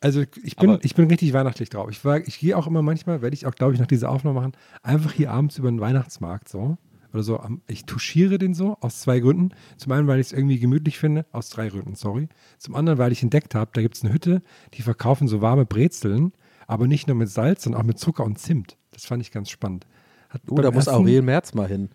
also 0.00 0.22
ich 0.44 0.54
bin, 0.56 0.70
Aber- 0.70 0.84
ich 0.84 0.94
bin 0.94 1.08
richtig 1.08 1.32
weihnachtlich 1.32 1.68
drauf. 1.68 1.88
Ich, 1.90 2.04
war- 2.04 2.20
ich 2.20 2.38
gehe 2.38 2.56
auch 2.56 2.66
immer 2.68 2.80
manchmal, 2.82 3.22
werde 3.22 3.34
ich 3.34 3.44
auch, 3.46 3.54
glaube 3.54 3.74
ich, 3.74 3.80
nach 3.80 3.88
dieser 3.88 4.08
Aufnahme 4.10 4.38
machen, 4.40 4.52
einfach 4.84 5.12
hier 5.12 5.32
abends 5.32 5.58
über 5.58 5.68
den 5.70 5.80
Weihnachtsmarkt 5.80 6.48
so. 6.48 6.78
Oder 7.12 7.22
so. 7.24 7.40
Ich 7.66 7.86
touchiere 7.86 8.38
den 8.38 8.54
so 8.54 8.76
aus 8.80 9.00
zwei 9.00 9.18
Gründen. 9.20 9.50
Zum 9.78 9.90
einen, 9.92 10.06
weil 10.06 10.20
ich 10.20 10.26
es 10.28 10.32
irgendwie 10.32 10.58
gemütlich 10.60 10.98
finde, 10.98 11.24
aus 11.32 11.48
drei 11.48 11.68
Gründen, 11.70 11.94
sorry. 11.96 12.28
Zum 12.58 12.74
anderen, 12.76 12.98
weil 12.98 13.10
ich 13.10 13.22
entdeckt 13.22 13.54
habe, 13.54 13.70
da 13.74 13.80
gibt 13.82 13.96
es 13.96 14.04
eine 14.04 14.12
Hütte, 14.12 14.42
die 14.74 14.82
verkaufen 14.82 15.26
so 15.26 15.40
warme 15.40 15.64
Brezeln, 15.66 16.32
aber 16.66 16.86
nicht 16.86 17.06
nur 17.06 17.16
mit 17.16 17.28
Salz, 17.28 17.64
sondern 17.64 17.82
auch 17.82 17.86
mit 17.86 17.98
Zucker 17.98 18.24
und 18.24 18.38
Zimt. 18.38 18.76
Das 18.92 19.06
fand 19.06 19.22
ich 19.22 19.30
ganz 19.30 19.50
spannend. 19.50 19.86
Hat 20.30 20.42
Oh, 20.50 20.56
da 20.56 20.70
muss 20.70 20.88
Aurel 20.88 21.22
Merz 21.22 21.54
mal 21.54 21.68
hin. 21.68 21.90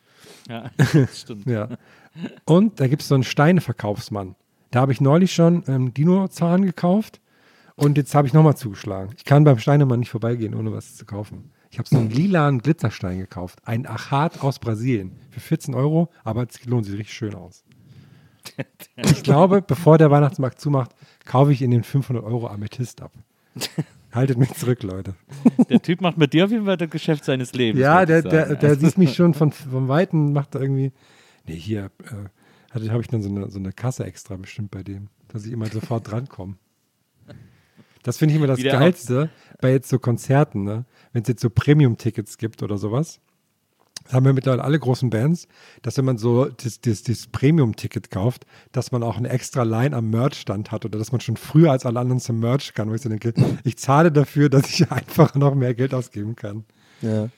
Ja, 0.47 0.71
stimmt. 1.13 1.45
ja. 1.45 1.69
Und 2.45 2.79
da 2.79 2.87
gibt 2.87 3.01
es 3.01 3.07
so 3.07 3.15
einen 3.15 3.23
Steineverkaufsmann. 3.23 4.35
Da 4.71 4.81
habe 4.81 4.91
ich 4.91 5.01
neulich 5.01 5.33
schon 5.33 5.63
ähm, 5.67 5.93
Dino-Zahn 5.93 6.63
gekauft 6.63 7.19
und 7.75 7.97
jetzt 7.97 8.15
habe 8.15 8.27
ich 8.27 8.33
nochmal 8.33 8.55
zugeschlagen. 8.55 9.13
Ich 9.17 9.25
kann 9.25 9.43
beim 9.43 9.59
Steinemann 9.59 9.99
nicht 9.99 10.11
vorbeigehen, 10.11 10.55
ohne 10.55 10.71
was 10.71 10.95
zu 10.95 11.05
kaufen. 11.05 11.51
Ich 11.71 11.79
habe 11.79 11.87
so 11.87 11.97
einen 11.97 12.09
lilanen 12.09 12.61
Glitzerstein 12.61 13.17
gekauft. 13.17 13.59
Ein 13.63 13.85
Achat 13.87 14.41
aus 14.43 14.59
Brasilien. 14.59 15.13
Für 15.29 15.39
14 15.39 15.73
Euro, 15.73 16.09
aber 16.23 16.45
es 16.47 16.65
lohnt 16.65 16.85
sich 16.85 16.97
richtig 16.97 17.15
schön 17.15 17.33
aus. 17.33 17.63
Ich 18.97 19.23
glaube, 19.23 19.61
bevor 19.61 19.97
der 19.97 20.11
Weihnachtsmarkt 20.11 20.59
zumacht, 20.59 20.91
kaufe 21.25 21.53
ich 21.53 21.61
in 21.61 21.71
den 21.71 21.83
500 21.83 22.23
Euro 22.23 22.47
Amethyst 22.47 23.01
ab. 23.01 23.13
Haltet 24.11 24.37
mich 24.37 24.53
zurück, 24.53 24.83
Leute. 24.83 25.15
Der 25.69 25.81
Typ 25.81 26.01
macht 26.01 26.17
mit 26.17 26.33
dir 26.33 26.45
auf 26.45 26.51
jeden 26.51 26.65
Fall 26.65 26.77
das 26.77 26.89
Geschäft 26.89 27.23
seines 27.23 27.53
Lebens. 27.53 27.81
Ja, 27.81 28.05
der, 28.05 28.21
der, 28.21 28.55
der 28.55 28.75
sieht 28.79 28.97
mich 28.97 29.13
schon 29.13 29.33
von, 29.33 29.51
von 29.51 29.87
Weitem, 29.87 30.33
macht 30.33 30.55
irgendwie. 30.55 30.91
Nee, 31.47 31.55
hier 31.55 31.91
äh, 32.03 32.79
habe 32.89 33.01
ich 33.01 33.07
dann 33.07 33.23
so 33.23 33.29
eine, 33.29 33.49
so 33.49 33.59
eine 33.59 33.71
Kasse 33.71 34.03
extra 34.05 34.35
bestimmt 34.35 34.71
bei 34.71 34.83
dem, 34.83 35.07
dass 35.29 35.45
ich 35.45 35.51
immer 35.51 35.67
sofort 35.67 36.11
drankomme. 36.11 36.55
Das 38.03 38.17
finde 38.17 38.33
ich 38.33 38.37
immer 38.37 38.47
das 38.47 38.61
Geilste 38.61 39.29
bei 39.61 39.71
jetzt 39.71 39.89
so 39.89 39.99
Konzerten, 39.99 40.63
ne? 40.63 40.85
wenn 41.13 41.21
es 41.21 41.27
jetzt 41.27 41.41
so 41.41 41.49
Premium-Tickets 41.49 42.37
gibt 42.37 42.63
oder 42.63 42.77
sowas. 42.77 43.21
Das 44.11 44.17
haben 44.17 44.25
wir 44.25 44.33
mittlerweile 44.33 44.65
alle 44.65 44.77
großen 44.77 45.09
Bands, 45.09 45.47
dass 45.83 45.95
wenn 45.95 46.03
man 46.03 46.17
so 46.17 46.43
das, 46.43 46.81
das, 46.81 47.03
das 47.03 47.27
Premium-Ticket 47.27 48.11
kauft, 48.11 48.45
dass 48.73 48.91
man 48.91 49.03
auch 49.03 49.15
eine 49.15 49.29
extra 49.29 49.63
Line 49.63 49.95
am 49.95 50.09
Merch-Stand 50.09 50.69
hat 50.69 50.83
oder 50.83 50.99
dass 50.99 51.13
man 51.13 51.21
schon 51.21 51.37
früher 51.37 51.71
als 51.71 51.85
alle 51.85 51.97
anderen 51.97 52.19
zum 52.19 52.41
Merch 52.41 52.73
kann, 52.73 52.89
wo 52.89 52.93
ich 52.93 53.03
so 53.03 53.07
denke, 53.07 53.33
ich 53.63 53.77
zahle 53.77 54.11
dafür, 54.11 54.49
dass 54.49 54.69
ich 54.69 54.91
einfach 54.91 55.35
noch 55.35 55.55
mehr 55.55 55.73
Geld 55.73 55.93
ausgeben 55.93 56.35
kann. 56.35 56.65
Ja. 57.01 57.29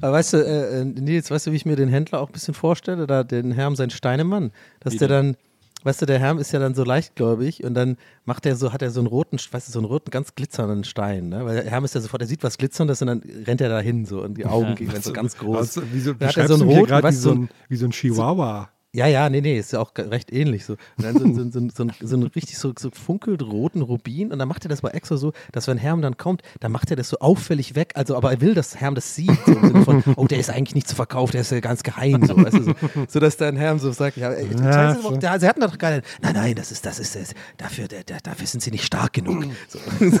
Aber 0.00 0.14
weißt 0.14 0.32
du, 0.32 0.38
äh, 0.38 0.80
äh, 0.80 0.84
Nils, 0.84 1.30
weißt 1.30 1.46
du, 1.46 1.52
wie 1.52 1.56
ich 1.56 1.66
mir 1.66 1.76
den 1.76 1.88
Händler 1.88 2.20
auch 2.20 2.30
ein 2.30 2.32
bisschen 2.32 2.54
vorstelle? 2.54 3.06
Da 3.06 3.22
den 3.22 3.52
Herrn, 3.52 3.76
sein 3.76 3.90
Steinemann. 3.90 4.50
Dass 4.80 4.94
Wie 4.94 4.98
der 4.98 5.06
dann, 5.06 5.36
weißt 5.84 6.02
du, 6.02 6.06
der 6.06 6.18
Herr 6.18 6.38
ist 6.38 6.52
ja 6.52 6.58
dann 6.58 6.74
so 6.74 6.84
leichtgläubig 6.84 7.64
und 7.64 7.74
dann 7.74 7.96
macht 8.24 8.46
er 8.46 8.56
so, 8.56 8.72
hat 8.72 8.82
er 8.82 8.90
so 8.90 9.00
einen 9.00 9.06
roten, 9.06 9.38
weißt 9.38 9.68
du, 9.68 9.72
so 9.72 9.78
einen 9.78 9.86
roten, 9.86 10.10
ganz 10.10 10.34
glitzernden 10.34 10.84
Stein, 10.84 11.28
ne? 11.28 11.44
Weil 11.44 11.62
der 11.62 11.70
Herr 11.70 11.84
ist 11.84 11.94
ja 11.94 12.00
sofort, 12.00 12.20
der 12.20 12.28
sieht 12.28 12.42
was 12.42 12.58
Glitzerndes 12.58 13.02
und 13.02 13.08
dann 13.08 13.22
rennt 13.46 13.60
er 13.60 13.68
da 13.68 13.80
hin 13.80 14.06
so 14.06 14.22
und 14.22 14.38
die 14.38 14.46
Augen 14.46 14.74
gehen 14.74 14.90
dann 14.92 15.02
so 15.02 15.12
ganz 15.12 15.36
groß. 15.36 15.56
Also, 15.56 15.82
wie 15.92 16.00
so, 16.00 16.14
Dann 16.14 16.28
hat 16.28 16.36
er 16.36 16.48
so 16.48 16.54
einen 16.54 16.62
roten, 16.64 16.96
wie, 16.98 17.02
weißt 17.02 17.22
so 17.22 17.30
so 17.30 17.34
ein, 17.36 17.48
wie 17.68 17.76
so 17.76 17.86
ein 17.86 17.92
Chihuahua. 17.92 18.70
Ja, 18.94 19.06
ja, 19.06 19.30
nee, 19.30 19.40
nee, 19.40 19.58
ist 19.58 19.72
ja 19.72 19.80
auch 19.80 19.92
recht 19.96 20.30
ähnlich 20.30 20.66
so. 20.66 20.74
Und 20.98 21.04
dann 21.04 21.18
so, 21.18 21.24
so, 21.32 21.50
so, 21.50 21.60
so, 21.60 21.86
so, 21.88 22.06
so 22.06 22.14
einen 22.14 22.26
richtig 22.26 22.58
so, 22.58 22.74
so 22.78 22.90
funkelt 22.90 23.40
roten 23.42 23.80
Rubin 23.80 24.30
und 24.30 24.38
dann 24.38 24.46
macht 24.48 24.66
er 24.66 24.68
das 24.68 24.82
bei 24.82 24.90
extra 24.90 25.16
so, 25.16 25.32
dass 25.50 25.66
wenn 25.66 25.78
Herm 25.78 26.02
dann 26.02 26.18
kommt, 26.18 26.42
dann 26.60 26.72
macht 26.72 26.90
er 26.90 26.96
das 26.96 27.08
so 27.08 27.18
auffällig 27.18 27.74
weg, 27.74 27.92
also 27.94 28.16
aber 28.16 28.32
er 28.32 28.40
will, 28.42 28.52
dass 28.52 28.76
Herm 28.76 28.94
das 28.94 29.14
sieht, 29.14 29.38
so 29.46 29.52
im 29.52 29.66
Sinne 29.66 29.84
von, 29.84 30.04
oh, 30.16 30.26
der 30.26 30.38
ist 30.38 30.50
eigentlich 30.50 30.74
nicht 30.74 30.88
zu 30.88 30.94
verkaufen, 30.94 31.32
der 31.32 31.40
ist 31.40 31.52
ja 31.52 31.60
ganz 31.60 31.82
geheim, 31.82 32.26
so, 32.26 32.36
weißt 32.36 32.58
du, 32.58 32.62
so, 32.64 32.74
so 33.08 33.18
dass 33.18 33.38
dann 33.38 33.56
Herm 33.56 33.78
so 33.78 33.92
sagt, 33.92 34.18
ja, 34.18 34.30
ey, 34.30 34.48
Ja, 34.62 34.94
so. 34.94 35.16
der, 35.16 35.40
sie 35.40 35.48
hatten 35.48 35.62
doch 35.62 35.78
keine, 35.78 36.02
nein, 36.20 36.34
nein, 36.34 36.54
das 36.54 36.70
ist, 36.70 36.84
das 36.84 36.98
ist, 36.98 37.16
das, 37.16 37.32
dafür, 37.56 37.88
der, 37.88 38.04
der, 38.04 38.20
dafür 38.20 38.46
sind 38.46 38.62
sie 38.62 38.70
nicht 38.70 38.84
stark 38.84 39.14
genug. 39.14 39.46
So. 39.70 39.78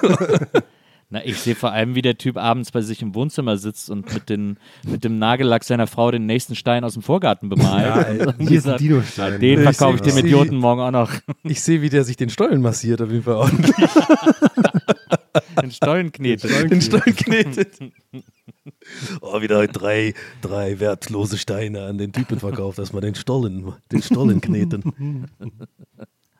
Na, 1.14 1.22
ich 1.26 1.36
sehe 1.38 1.54
vor 1.54 1.72
allem, 1.72 1.94
wie 1.94 2.00
der 2.00 2.16
Typ 2.16 2.38
abends 2.38 2.70
bei 2.70 2.80
sich 2.80 3.02
im 3.02 3.14
Wohnzimmer 3.14 3.58
sitzt 3.58 3.90
und 3.90 4.10
mit, 4.14 4.30
den, 4.30 4.56
mit 4.82 5.04
dem 5.04 5.18
Nagellack 5.18 5.62
seiner 5.62 5.86
Frau 5.86 6.10
den 6.10 6.24
nächsten 6.24 6.54
Stein 6.56 6.84
aus 6.84 6.94
dem 6.94 7.02
Vorgarten 7.02 7.50
bemalt. 7.50 7.84
Ja, 7.84 8.00
ey, 8.00 8.46
hier 8.46 8.58
ist 8.58 8.66
ein 8.66 8.78
Dino-Stein. 8.78 9.38
Den 9.38 9.58
Ich 9.58 9.64
verkaufe 9.64 9.96
ich 9.96 10.00
dem 10.00 10.12
seh- 10.12 10.20
Idioten 10.20 10.56
morgen 10.56 10.80
auch 10.80 10.90
noch. 10.90 11.12
Ich 11.44 11.60
sehe, 11.60 11.82
wie 11.82 11.90
der 11.90 12.04
sich 12.04 12.16
den 12.16 12.30
Stollen 12.30 12.62
massiert, 12.62 13.02
auf 13.02 13.10
jeden 13.10 13.24
Fall 13.24 13.34
ordentlich. 13.34 13.76
Den 15.60 15.70
Stollen 15.70 16.12
knetet. 16.12 16.50
den 16.70 16.80
Stollen 16.80 17.14
knetet. 17.14 17.74
Oh, 19.20 19.42
wieder 19.42 19.66
drei, 19.66 20.14
drei 20.40 20.80
wertlose 20.80 21.36
Steine 21.36 21.82
an 21.84 21.98
den 21.98 22.12
Typen 22.12 22.38
verkauft, 22.38 22.78
dass 22.78 22.94
man 22.94 23.02
den 23.02 23.14
Stollen, 23.16 23.72
den 23.92 24.02
Stollen 24.02 24.40
kneten. 24.40 25.28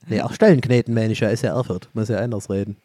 nee, 0.09 0.23
auch 0.23 0.33
Stollen 0.33 0.63
kneten, 0.63 0.95
meine 0.95 1.13
ich 1.13 1.21
ja, 1.21 1.29
ist 1.29 1.43
ja 1.43 1.55
Erfurt. 1.55 1.91
Muss 1.93 2.09
ja 2.09 2.19
anders 2.21 2.49
reden. 2.49 2.77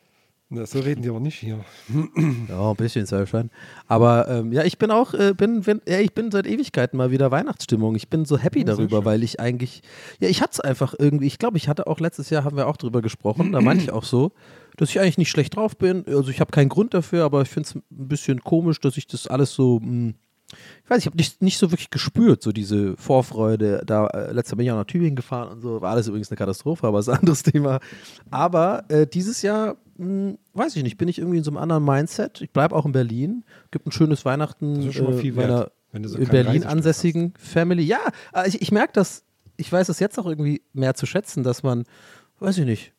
Na, 0.49 0.65
so 0.65 0.79
reden 0.79 1.01
die 1.01 1.09
aber 1.09 1.19
nicht 1.19 1.39
hier. 1.39 1.65
Ja, 2.47 2.69
ein 2.69 2.75
bisschen 2.77 3.05
soll 3.05 3.27
schon. 3.27 3.49
Aber 3.87 4.29
ähm, 4.29 4.53
ja, 4.53 4.63
ich 4.63 4.77
bin 4.77 4.91
auch, 4.91 5.13
äh, 5.13 5.33
bin, 5.33 5.61
bin, 5.61 5.81
ja, 5.85 5.99
ich 5.99 6.13
bin 6.13 6.31
seit 6.31 6.47
Ewigkeiten 6.47 6.97
mal 6.97 7.11
wieder 7.11 7.31
Weihnachtsstimmung. 7.31 7.95
Ich 7.95 8.07
bin 8.07 8.23
so 8.23 8.37
happy 8.37 8.63
darüber, 8.63 9.03
weil 9.03 9.23
ich 9.23 9.41
eigentlich, 9.41 9.81
ja, 10.21 10.29
ich 10.29 10.41
hatte 10.41 10.53
es 10.53 10.59
einfach 10.61 10.93
irgendwie, 10.97 11.27
ich 11.27 11.37
glaube, 11.37 11.57
ich 11.57 11.67
hatte 11.67 11.87
auch 11.87 11.99
letztes 11.99 12.29
Jahr, 12.29 12.45
haben 12.45 12.55
wir 12.55 12.67
auch 12.67 12.77
drüber 12.77 13.01
gesprochen, 13.01 13.51
da 13.51 13.59
meinte 13.59 13.83
ich 13.83 13.91
auch 13.91 14.05
so, 14.05 14.31
dass 14.77 14.89
ich 14.89 14.99
eigentlich 15.01 15.17
nicht 15.17 15.29
schlecht 15.29 15.57
drauf 15.57 15.75
bin. 15.75 16.05
Also 16.07 16.29
ich 16.31 16.39
habe 16.39 16.51
keinen 16.51 16.69
Grund 16.69 16.93
dafür, 16.93 17.25
aber 17.25 17.41
ich 17.41 17.49
finde 17.49 17.67
es 17.67 17.75
ein 17.75 17.83
bisschen 17.89 18.39
komisch, 18.41 18.79
dass 18.79 18.95
ich 18.95 19.07
das 19.07 19.27
alles 19.27 19.53
so, 19.53 19.81
mh, 19.81 20.13
ich 20.83 20.89
weiß, 20.89 20.99
ich 20.99 21.05
habe 21.05 21.17
nicht, 21.17 21.41
nicht 21.41 21.57
so 21.57 21.71
wirklich 21.71 21.89
gespürt, 21.89 22.41
so 22.41 22.51
diese 22.51 22.95
Vorfreude. 22.97 23.83
Da 23.85 24.07
äh, 24.07 24.31
letztes 24.31 24.51
Jahr 24.51 24.57
bin 24.57 24.65
ich 24.65 24.71
auch 24.71 24.77
nach 24.77 24.85
Tübingen 24.85 25.15
gefahren 25.15 25.49
und 25.49 25.61
so, 25.61 25.81
war 25.81 25.91
alles 25.91 26.07
übrigens 26.07 26.31
eine 26.31 26.37
Katastrophe, 26.37 26.87
aber 26.87 26.99
ist 26.99 27.09
ein 27.09 27.19
anderes 27.19 27.43
Thema. 27.43 27.79
Aber 28.31 28.85
äh, 28.89 29.05
dieses 29.05 29.41
Jahr, 29.41 29.75
mh, 29.97 30.35
weiß 30.53 30.75
ich 30.75 30.83
nicht, 30.83 30.97
bin 30.97 31.09
ich 31.09 31.19
irgendwie 31.19 31.39
in 31.39 31.43
so 31.43 31.51
einem 31.51 31.57
anderen 31.57 31.83
Mindset. 31.83 32.41
Ich 32.41 32.51
bleibe 32.51 32.75
auch 32.75 32.85
in 32.85 32.93
Berlin, 32.93 33.43
gibt 33.71 33.85
ein 33.87 33.91
schönes 33.91 34.23
Weihnachten 34.23 34.89
äh, 34.89 35.31
meiner 35.31 35.71
so 36.03 36.17
in 36.17 36.27
Berlin 36.27 36.63
ansässigen 36.63 37.33
Family. 37.37 37.83
Ja, 37.83 37.99
äh, 38.33 38.47
ich, 38.47 38.61
ich 38.61 38.71
merke 38.71 38.93
das, 38.93 39.23
ich 39.57 39.71
weiß 39.71 39.89
es 39.89 39.99
jetzt 39.99 40.17
auch 40.19 40.25
irgendwie 40.25 40.61
mehr 40.73 40.93
zu 40.93 41.05
schätzen, 41.05 41.43
dass 41.43 41.63
man, 41.63 41.83
weiß 42.39 42.57
ich 42.59 42.65
nicht, 42.65 42.93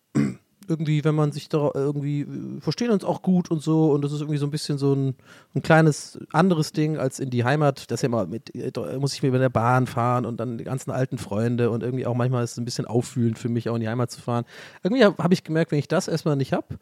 irgendwie, 0.68 1.04
wenn 1.04 1.14
man 1.14 1.32
sich 1.32 1.48
da 1.48 1.70
irgendwie, 1.74 2.22
äh, 2.22 2.60
verstehen 2.60 2.90
uns 2.90 3.04
auch 3.04 3.22
gut 3.22 3.50
und 3.50 3.62
so 3.62 3.92
und 3.92 4.02
das 4.02 4.12
ist 4.12 4.20
irgendwie 4.20 4.38
so 4.38 4.46
ein 4.46 4.50
bisschen 4.50 4.78
so 4.78 4.94
ein, 4.94 5.14
ein 5.54 5.62
kleines 5.62 6.18
anderes 6.32 6.72
Ding 6.72 6.98
als 6.98 7.20
in 7.20 7.30
die 7.30 7.44
Heimat, 7.44 7.90
das 7.90 7.98
ist 7.98 8.02
ja 8.02 8.06
immer 8.08 8.26
mit, 8.26 8.54
äh, 8.54 8.70
muss 8.98 9.14
ich 9.14 9.22
mir 9.22 9.30
mit 9.30 9.40
der 9.40 9.48
Bahn 9.48 9.86
fahren 9.86 10.26
und 10.26 10.38
dann 10.38 10.58
die 10.58 10.64
ganzen 10.64 10.90
alten 10.90 11.18
Freunde 11.18 11.70
und 11.70 11.82
irgendwie 11.82 12.06
auch 12.06 12.14
manchmal 12.14 12.44
ist 12.44 12.52
es 12.52 12.58
ein 12.58 12.64
bisschen 12.64 12.86
auffühlend 12.86 13.38
für 13.38 13.48
mich 13.48 13.68
auch 13.68 13.74
in 13.74 13.80
die 13.80 13.88
Heimat 13.88 14.10
zu 14.10 14.20
fahren. 14.20 14.44
Irgendwie 14.82 15.04
habe 15.04 15.22
hab 15.22 15.32
ich 15.32 15.44
gemerkt, 15.44 15.72
wenn 15.72 15.78
ich 15.78 15.88
das 15.88 16.08
erstmal 16.08 16.36
nicht 16.36 16.52
habe, 16.52 16.78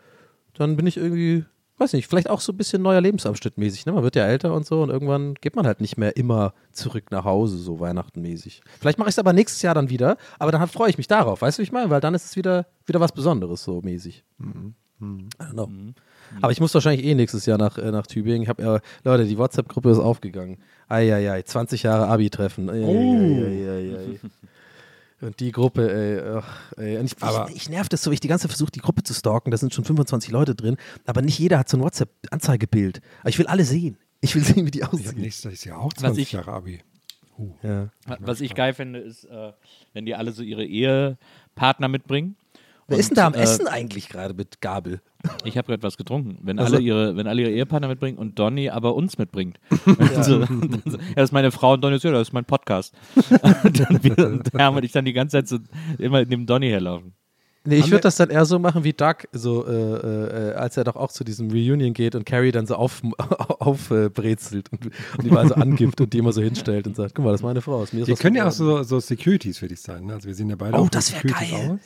dann 0.54 0.76
bin 0.76 0.86
ich 0.86 0.96
irgendwie, 0.96 1.44
weiß 1.78 1.92
nicht, 1.92 2.06
vielleicht 2.06 2.30
auch 2.30 2.40
so 2.40 2.52
ein 2.52 2.56
bisschen 2.56 2.82
neuer 2.82 3.00
Lebensabschnitt 3.00 3.58
mäßig. 3.58 3.86
Ne? 3.86 3.92
Man 3.92 4.02
wird 4.02 4.16
ja 4.16 4.24
älter 4.24 4.52
und 4.54 4.66
so 4.66 4.82
und 4.82 4.90
irgendwann 4.90 5.34
geht 5.34 5.56
man 5.56 5.66
halt 5.66 5.80
nicht 5.80 5.96
mehr 5.96 6.16
immer 6.16 6.54
zurück 6.72 7.10
nach 7.10 7.24
Hause, 7.24 7.58
so 7.58 7.80
Weihnachtenmäßig. 7.80 8.62
Vielleicht 8.80 8.98
mache 8.98 9.08
ich 9.08 9.14
es 9.14 9.18
aber 9.18 9.32
nächstes 9.32 9.62
Jahr 9.62 9.74
dann 9.74 9.90
wieder, 9.90 10.16
aber 10.38 10.52
dann 10.52 10.66
freue 10.68 10.90
ich 10.90 10.98
mich 10.98 11.08
darauf, 11.08 11.42
weißt 11.42 11.58
du, 11.58 11.60
wie 11.60 11.64
ich 11.64 11.72
meine? 11.72 11.90
Weil 11.90 12.00
dann 12.00 12.14
ist 12.14 12.24
es 12.24 12.36
wieder, 12.36 12.66
wieder 12.86 13.00
was 13.00 13.12
Besonderes, 13.12 13.62
so 13.62 13.80
mäßig. 13.82 14.24
I 15.00 15.44
don't 15.44 15.52
know. 15.52 15.68
Aber 16.40 16.52
ich 16.52 16.60
muss 16.60 16.74
wahrscheinlich 16.74 17.06
eh 17.06 17.14
nächstes 17.14 17.46
Jahr 17.46 17.58
nach, 17.58 17.78
äh, 17.78 17.90
nach 17.90 18.06
Tübingen. 18.06 18.42
Ich 18.42 18.48
habe 18.48 18.62
ja, 18.62 18.80
Leute, 19.04 19.26
die 19.26 19.38
WhatsApp-Gruppe 19.38 19.90
ist 19.90 19.98
aufgegangen. 19.98 20.58
Eieiei, 20.88 21.42
20 21.42 21.82
Jahre 21.82 22.08
Abi-Treffen. 22.08 22.68
Eieiei. 22.70 24.20
Und 25.20 25.40
die 25.40 25.50
Gruppe, 25.50 25.90
ey, 25.92 26.20
ach, 26.38 26.72
ey. 26.76 26.98
Und 26.98 27.06
ich, 27.06 27.22
Aber- 27.22 27.48
ich, 27.50 27.56
ich 27.56 27.68
nerv 27.70 27.88
das 27.88 28.02
so, 28.02 28.10
ich 28.12 28.20
die 28.20 28.28
ganze 28.28 28.42
Zeit 28.42 28.50
versuche, 28.52 28.70
die 28.70 28.80
Gruppe 28.80 29.02
zu 29.02 29.14
stalken. 29.14 29.50
Da 29.50 29.56
sind 29.56 29.72
schon 29.72 29.84
25 29.84 30.30
Leute 30.30 30.54
drin, 30.54 30.76
aber 31.06 31.22
nicht 31.22 31.38
jeder 31.38 31.58
hat 31.58 31.68
so 31.68 31.78
ein 31.78 31.82
WhatsApp-Anzeigebild. 31.82 33.00
Aber 33.20 33.30
ich 33.30 33.38
will 33.38 33.46
alle 33.46 33.64
sehen. 33.64 33.96
Ich 34.20 34.34
will 34.34 34.44
sehen, 34.44 34.66
wie 34.66 34.70
die 34.70 34.84
aussehen. 34.84 35.18
nächstes 35.20 35.64
Jahr 35.64 35.78
auch 35.80 35.92
20 35.92 36.22
ich- 36.22 36.32
Jahre 36.32 36.52
Abi. 36.52 36.80
Ja. 37.62 37.88
Was 38.20 38.40
ich 38.40 38.54
geil 38.54 38.72
finde, 38.72 38.98
ist, 38.98 39.24
äh, 39.24 39.52
wenn 39.92 40.06
die 40.06 40.14
alle 40.14 40.32
so 40.32 40.42
ihre 40.42 40.64
Ehepartner 40.64 41.88
mitbringen. 41.88 42.36
Wer 42.88 42.98
ist 42.98 43.10
denn 43.10 43.16
da 43.16 43.26
am 43.26 43.34
äh, 43.34 43.40
Essen 43.40 43.66
eigentlich 43.68 44.08
gerade 44.08 44.32
mit 44.32 44.60
Gabel? 44.62 45.00
Ich 45.44 45.56
habe 45.56 45.66
gerade 45.68 45.82
was 45.82 45.96
getrunken. 45.96 46.38
Wenn 46.42 46.58
Also- 46.58 46.76
alle 46.76 46.82
ihre, 46.84 47.16
wenn 47.16 47.26
alle 47.26 47.42
ihre 47.42 47.50
Ehepartner 47.52 47.88
mitbringen 47.88 48.18
und 48.18 48.38
Donny 48.38 48.68
aber 48.70 48.94
uns 48.94 49.18
mitbringt. 49.18 49.58
Und 49.86 50.24
so, 50.24 50.36
und 50.36 50.72
dann 50.72 50.82
so, 50.86 50.98
ja, 50.98 51.04
das 51.16 51.24
ist 51.30 51.32
meine 51.32 51.50
Frau 51.52 51.74
und 51.74 51.82
Donny 51.84 51.96
ist 51.96 52.04
ja, 52.04 52.10
das 52.12 52.28
ist 52.28 52.32
mein 52.32 52.44
Podcast. 52.44 52.94
und 53.64 53.80
dann 53.80 54.02
wir, 54.02 54.18
und 54.18 54.52
Herm 54.54 54.76
und 54.76 54.84
ich 54.84 54.92
dann 54.92 55.04
die 55.04 55.12
ganze 55.12 55.36
Zeit 55.44 55.48
so 55.48 55.58
immer 55.98 56.24
neben 56.24 56.46
Donny 56.46 56.68
herlaufen. 56.68 57.12
Nee, 57.68 57.78
ich 57.78 57.90
würde 57.90 58.02
das 58.02 58.14
dann 58.14 58.30
eher 58.30 58.44
so 58.44 58.60
machen 58.60 58.84
wie 58.84 58.92
Doug, 58.92 59.14
so, 59.32 59.66
äh, 59.66 59.72
äh, 59.72 60.52
als 60.54 60.76
er 60.76 60.84
doch 60.84 60.94
auch 60.94 61.10
zu 61.10 61.24
diesem 61.24 61.50
Reunion 61.50 61.94
geht 61.94 62.14
und 62.14 62.24
Carrie 62.24 62.52
dann 62.52 62.64
so 62.68 62.76
aufbrezelt 62.76 63.20
auf, 63.60 63.60
auf, 63.60 63.90
äh, 63.90 64.10
und, 64.70 64.86
und 65.18 65.24
die 65.24 65.30
mal 65.30 65.48
so 65.48 65.54
angibt 65.56 66.00
und 66.00 66.12
die 66.12 66.18
immer 66.18 66.32
so 66.32 66.40
hinstellt 66.42 66.86
und 66.86 66.94
sagt, 66.94 67.16
guck 67.16 67.24
mal, 67.24 67.32
das 67.32 67.40
ist 67.40 67.44
meine 67.44 67.60
Frau. 67.60 67.82
Ist 67.82 67.92
mir 67.92 68.02
ist 68.02 68.06
Wir 68.06 68.12
was 68.12 68.20
können 68.20 68.36
ja 68.36 68.46
auch 68.46 68.52
so, 68.52 68.84
so 68.84 69.00
Securities 69.00 69.58
für 69.58 69.66
dich 69.66 69.80
sein. 69.80 70.06
Ne? 70.06 70.14
Also 70.14 70.28
wir 70.28 70.34
sehen 70.36 70.48
ja 70.48 70.54
beide 70.54 70.76
Oh, 70.78 70.82
auch 70.82 70.88
das 70.90 71.08
Securities 71.08 71.50
geil. 71.50 71.70
aus. 71.72 71.80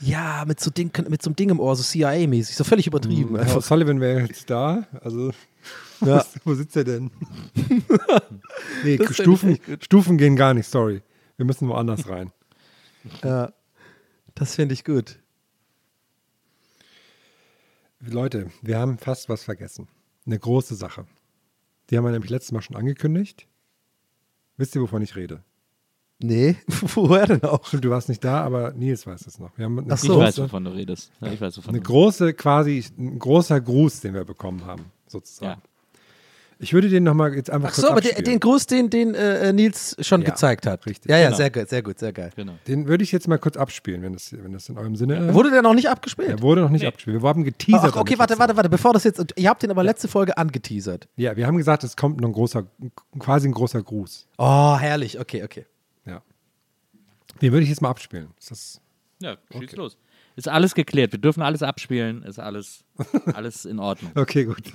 Ja, 0.00 0.44
mit 0.46 0.60
so, 0.60 0.70
Ding, 0.70 0.92
mit 1.08 1.22
so 1.22 1.30
einem 1.30 1.36
Ding 1.36 1.50
im 1.50 1.58
Ohr, 1.60 1.74
so 1.74 1.82
CIA-mäßig, 1.82 2.54
so 2.54 2.64
völlig 2.64 2.86
übertrieben. 2.86 3.36
Herr 3.36 3.46
Einfach. 3.46 3.62
Sullivan 3.62 4.00
wäre 4.00 4.20
jetzt 4.20 4.48
da. 4.48 4.86
Also, 5.00 5.32
Ja. 6.04 6.24
wo 6.44 6.54
sitzt 6.54 6.76
er 6.76 6.84
denn? 6.84 7.10
nee, 8.84 8.98
Stufen. 9.10 9.58
Stufen 9.80 10.18
gehen 10.18 10.36
gar 10.36 10.54
nicht, 10.54 10.68
sorry. 10.68 11.02
Wir 11.36 11.46
müssen 11.46 11.68
woanders 11.68 12.08
rein. 12.08 12.32
Ja, 13.22 13.52
das 14.34 14.54
finde 14.54 14.74
ich 14.74 14.84
gut. 14.84 15.18
Leute, 18.00 18.50
wir 18.62 18.78
haben 18.78 18.98
fast 18.98 19.28
was 19.28 19.42
vergessen. 19.42 19.88
Eine 20.26 20.38
große 20.38 20.74
Sache. 20.74 21.06
Die 21.90 21.96
haben 21.96 22.04
wir 22.04 22.12
nämlich 22.12 22.30
letztes 22.30 22.52
Mal 22.52 22.62
schon 22.62 22.76
angekündigt. 22.76 23.46
Wisst 24.56 24.74
ihr, 24.74 24.82
wovon 24.82 25.02
ich 25.02 25.16
rede? 25.16 25.42
Nee, 26.20 26.56
woher 26.94 27.26
denn 27.26 27.42
auch? 27.44 27.64
Stimmt, 27.66 27.84
du 27.84 27.90
warst 27.90 28.08
nicht 28.08 28.24
da, 28.24 28.40
aber 28.42 28.72
Nils 28.72 29.06
weiß 29.06 29.26
es 29.26 29.38
noch. 29.38 29.56
Wir 29.56 29.66
haben 29.66 29.78
eine 29.78 29.92
Ach 29.94 29.98
so. 29.98 30.14
Ich 30.14 30.18
weiß, 30.18 30.38
wovon 30.38 30.64
du 30.64 30.70
redest. 30.72 31.12
Ja, 31.20 31.32
ich 31.32 31.40
weiß, 31.40 31.56
wovon 31.58 31.70
eine 31.70 31.80
du 31.80 31.86
große, 31.86 32.34
quasi 32.34 32.84
ein 32.98 33.18
großer 33.18 33.60
Gruß, 33.60 34.00
den 34.00 34.14
wir 34.14 34.24
bekommen 34.24 34.64
haben, 34.66 34.86
sozusagen. 35.06 35.62
Ich 36.60 36.72
würde 36.72 36.88
den 36.88 37.04
nochmal 37.04 37.36
jetzt 37.36 37.50
einfach 37.50 37.68
Ach 37.70 37.74
so, 37.74 37.88
aber 37.88 38.00
den, 38.00 38.24
den 38.24 38.40
Gruß, 38.40 38.66
den, 38.66 38.90
den 38.90 39.14
äh, 39.14 39.52
Nils 39.52 39.94
schon 40.00 40.22
Ja, 40.22 40.30
gezeigt 40.30 40.66
hat. 40.66 40.86
richtig. 40.86 41.08
Ja, 41.08 41.16
ja, 41.16 41.26
Genau. 41.26 41.36
sehr 41.36 41.50
gut, 41.50 41.68
sehr 41.68 41.82
gut, 41.82 41.98
sehr 42.00 42.12
geil. 42.12 42.30
Genau. 42.34 42.54
Den 42.66 42.88
würde 42.88 43.04
ich 43.04 43.12
jetzt 43.12 43.28
mal 43.28 43.38
kurz 43.38 43.56
abspielen, 43.56 44.02
wenn 44.02 44.14
das, 44.14 44.32
wenn 44.32 44.52
das 44.52 44.68
in 44.68 44.76
eurem 44.76 44.96
Sinne 44.96 45.28
ist. 45.28 45.34
Wurde 45.34 45.52
der 45.52 45.62
noch 45.62 45.74
nicht 45.74 45.88
abgespielt? 45.88 46.30
Er 46.30 46.42
wurde 46.42 46.62
noch 46.62 46.70
nicht 46.70 46.84
abgespielt. 46.84 47.22
Wir 47.22 47.28
haben 47.28 47.44
geteasert. 47.44 47.92
Ach, 47.94 48.00
okay, 48.00 48.18
warte, 48.18 48.36
warte, 48.40 48.56
warte, 48.56 48.68
bevor 48.68 48.92
das 48.92 49.04
jetzt, 49.04 49.24
ihr 49.36 49.48
habt 49.48 49.62
den 49.62 49.70
aber 49.70 49.84
letzte 49.84 50.08
Folge 50.08 50.36
angeteasert. 50.36 51.06
Ja, 51.14 51.36
wir 51.36 51.46
haben 51.46 51.58
gesagt, 51.58 51.84
es 51.84 51.96
kommt 51.96 52.20
noch 52.20 52.28
ein 52.28 52.32
großer, 52.32 52.64
quasi 53.20 53.46
ein 53.46 53.52
großer 53.52 53.80
Gruß. 53.80 54.26
Oh, 54.38 54.76
herrlich, 54.78 55.20
okay, 55.20 55.44
okay. 55.44 55.64
Den 57.42 57.52
würde 57.52 57.62
ich 57.64 57.68
jetzt 57.70 57.82
mal 57.82 57.90
abspielen. 57.90 58.28
Ist 58.38 58.50
das 58.50 58.80
Ja, 59.20 59.36
schieß 59.52 59.62
Okay. 59.62 59.76
los. 59.76 59.96
Ist 60.36 60.48
alles 60.48 60.74
geklärt. 60.74 61.12
Wir 61.12 61.18
dürfen 61.18 61.42
alles 61.42 61.62
abspielen. 61.62 62.22
Ist 62.22 62.38
alles, 62.38 62.84
alles 63.34 63.64
in 63.64 63.78
Ordnung. 63.80 64.12
Okay, 64.14 64.44
gut. 64.44 64.62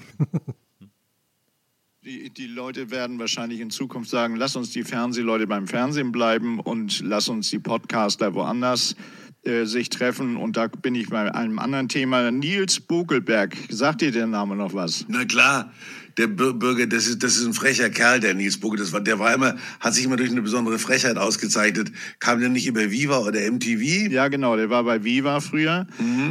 Die, 2.05 2.30
die 2.30 2.47
Leute 2.47 2.91
werden 2.91 3.18
wahrscheinlich 3.18 3.61
in 3.61 3.70
Zukunft 3.70 4.09
sagen, 4.09 4.36
lass 4.36 4.57
uns 4.57 4.72
die 4.72 4.84
Fernsehleute 4.84 5.47
beim 5.47 5.68
Fernsehen 5.68 6.11
bleiben 6.11 6.59
und 6.59 6.99
lass 6.99 7.30
uns 7.30 7.49
die 7.49 7.59
Podcaster 7.59 8.34
woanders 8.34 8.97
äh, 9.43 9.64
sich 9.64 9.88
treffen. 9.88 10.36
Und 10.36 10.57
da 10.57 10.68
bin 10.68 10.95
ich 10.95 11.07
bei 11.07 11.34
einem 11.34 11.59
anderen 11.59 11.88
Thema. 11.88 12.30
Nils 12.30 12.82
Bogelberg, 12.82 13.55
sagt 13.70 14.01
dir 14.01 14.11
der 14.11 14.28
Name 14.28 14.57
noch 14.57 14.74
was? 14.74 15.05
Na 15.07 15.24
klar, 15.24 15.72
der 16.18 16.28
Bürger, 16.28 16.88
das 16.88 17.07
ist, 17.07 17.24
das 17.24 17.38
ist 17.38 17.45
ein 17.45 17.53
frecher 17.53 17.89
Kerl, 17.89 18.20
der 18.20 18.34
Nils 18.34 18.57
Bucke. 18.57 18.78
Das 18.78 18.91
war, 18.93 19.01
der 19.01 19.20
war 19.20 19.34
immer, 19.34 19.55
hat 19.80 19.93
sich 19.93 20.05
immer 20.05 20.16
durch 20.16 20.32
eine 20.32 20.41
besondere 20.41 20.78
Frechheit 20.80 21.18
ausgezeichnet. 21.18 21.91
Kam 22.20 22.39
der 22.39 22.49
nicht 22.49 22.68
über 22.68 22.91
Viva 22.91 23.20
oder 23.20 23.39
MTV? 23.51 24.11
Ja, 24.11 24.28
genau, 24.28 24.55
der 24.55 24.70
war 24.70 24.84
bei 24.84 25.03
Viva 25.03 25.39
früher. 25.39 25.88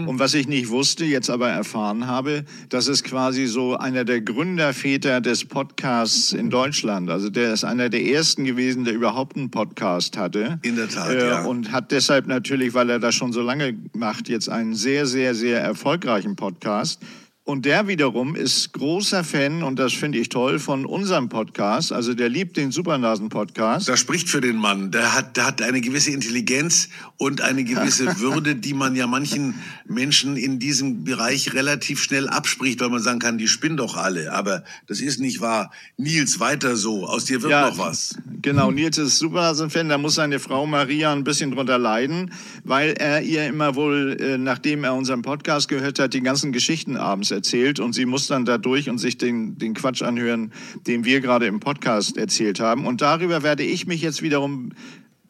Und 0.07 0.19
was 0.19 0.35
ich 0.35 0.47
nicht 0.49 0.69
wusste, 0.69 1.05
jetzt 1.05 1.31
aber 1.31 1.49
erfahren 1.49 2.07
habe, 2.07 2.45
das 2.69 2.89
ist 2.89 3.05
quasi 3.05 3.47
so 3.47 3.77
einer 3.77 4.05
der 4.05 4.21
Gründerväter 4.21 5.21
des 5.21 5.45
Podcasts 5.45 6.33
in 6.33 6.51
Deutschland. 6.51 7.11
Also 7.11 7.31
der 7.31 7.53
ist 7.53 7.65
einer 7.65 7.89
der 7.89 8.05
ersten 8.05 8.45
gewesen, 8.45 8.85
der 8.85 8.95
überhaupt 8.95 9.37
einen 9.37 9.51
Podcast 9.51 10.17
hatte. 10.17 10.59
In 10.63 10.77
der 10.77 10.89
Tat, 10.89 11.11
Äh, 11.11 11.29
ja. 11.29 11.43
Und 11.45 11.73
hat 11.73 11.91
deshalb 11.91 12.27
natürlich, 12.27 12.75
weil 12.75 12.89
er 12.91 12.99
das 12.99 13.15
schon 13.15 13.33
so 13.33 13.43
lange 13.43 13.75
macht, 13.95 14.29
jetzt 14.29 14.49
einen 14.49 14.75
sehr, 14.75 15.07
sehr, 15.07 15.35
sehr 15.35 15.61
erfolgreichen 15.61 16.37
Podcast. 16.37 17.01
Und 17.45 17.65
der 17.65 17.89
wiederum 17.89 18.37
ist 18.37 18.73
großer 18.73 19.25
Fan, 19.25 19.65
und 19.65 19.77
das 19.77 19.93
finde 19.93 20.19
ich 20.19 20.29
toll, 20.29 20.61
von 20.61 20.87
unserem 20.87 21.29
Podcast. 21.29 21.91
Also 21.91 22.15
der 22.15 22.29
liebt 22.29 22.57
den 22.57 22.71
Supernasen-Podcast. 22.71 23.89
Das 23.89 23.99
spricht 23.99 24.29
für 24.29 24.41
den 24.41 24.55
Mann. 24.55 24.93
Der 24.93 25.13
hat, 25.13 25.37
der 25.37 25.47
hat 25.47 25.61
eine 25.61 25.81
gewisse 25.81 26.13
Intelligenz 26.13 26.89
und 27.17 27.41
eine 27.41 27.65
gewisse 27.65 28.17
Würde, 28.21 28.55
die 28.55 28.75
man 28.75 28.95
ja 28.95 29.09
manchen 29.09 29.55
Menschen 29.87 30.37
in 30.37 30.61
diesem 30.61 31.03
Bereich 31.03 31.53
relativ 31.53 32.01
schnell 32.01 32.29
abspricht, 32.29 32.81
weil 32.81 32.91
man 32.91 33.03
sagen 33.03 33.19
kann, 33.19 33.39
die 33.39 33.49
spinnen 33.49 33.77
doch 33.77 33.97
alle. 33.97 34.33
Aber 34.33 34.63
das 34.87 35.01
ist 35.01 35.19
nicht 35.19 35.41
wahr. 35.41 35.73
Nils, 35.97 36.39
weiter 36.39 36.77
so. 36.77 37.09
Aus 37.09 37.25
dir 37.25 37.43
wird 37.43 37.51
noch 37.51 37.77
was. 37.77 38.15
Genau, 38.41 38.71
Nils 38.71 38.99
ist 38.99 39.19
Supernasen-Fan. 39.19 39.89
Da 39.89 39.99
muss 39.99 40.15
seine 40.15 40.39
Frau 40.39 40.65
Maria 40.65 41.13
ein 41.13 41.25
bisschen 41.25 41.51
drunter 41.51 41.79
leiden, 41.79 42.33
weil 42.63 42.93
er 42.93 43.21
ihr 43.23 43.49
immer 43.49 43.75
wohl, 43.75 44.17
äh, 44.21 44.39
nachdem 44.39 44.85
er 44.85 44.95
unseren 44.95 45.23
Podcast 45.23 45.67
gehört 45.67 45.99
hat, 45.99 46.15
die 46.15 46.21
ganzen 46.21 46.53
Geschichten 46.53 46.97
abends 46.97 47.32
erzählt. 47.33 47.81
Und 47.81 47.95
sie 47.95 48.07
muss 48.07 48.27
dann 48.27 48.45
da 48.45 48.59
durch 48.59 48.89
und 48.89 48.99
sich 48.99 49.19
den, 49.19 49.59
den 49.59 49.75
Quatsch 49.75 50.03
anhören, 50.03 50.53
den 50.87 51.05
wir 51.05 51.21
gerade 51.21 51.47
im 51.47 51.61
Podcast 51.61 52.17
erzählt 52.17 52.61
haben. 52.61 52.87
Und 52.87 53.01
darüber 53.01 53.43
werde 53.43 53.65
ich 53.65 53.87
mich 53.87 54.03
jetzt 54.03 54.23
wiederum 54.23 54.71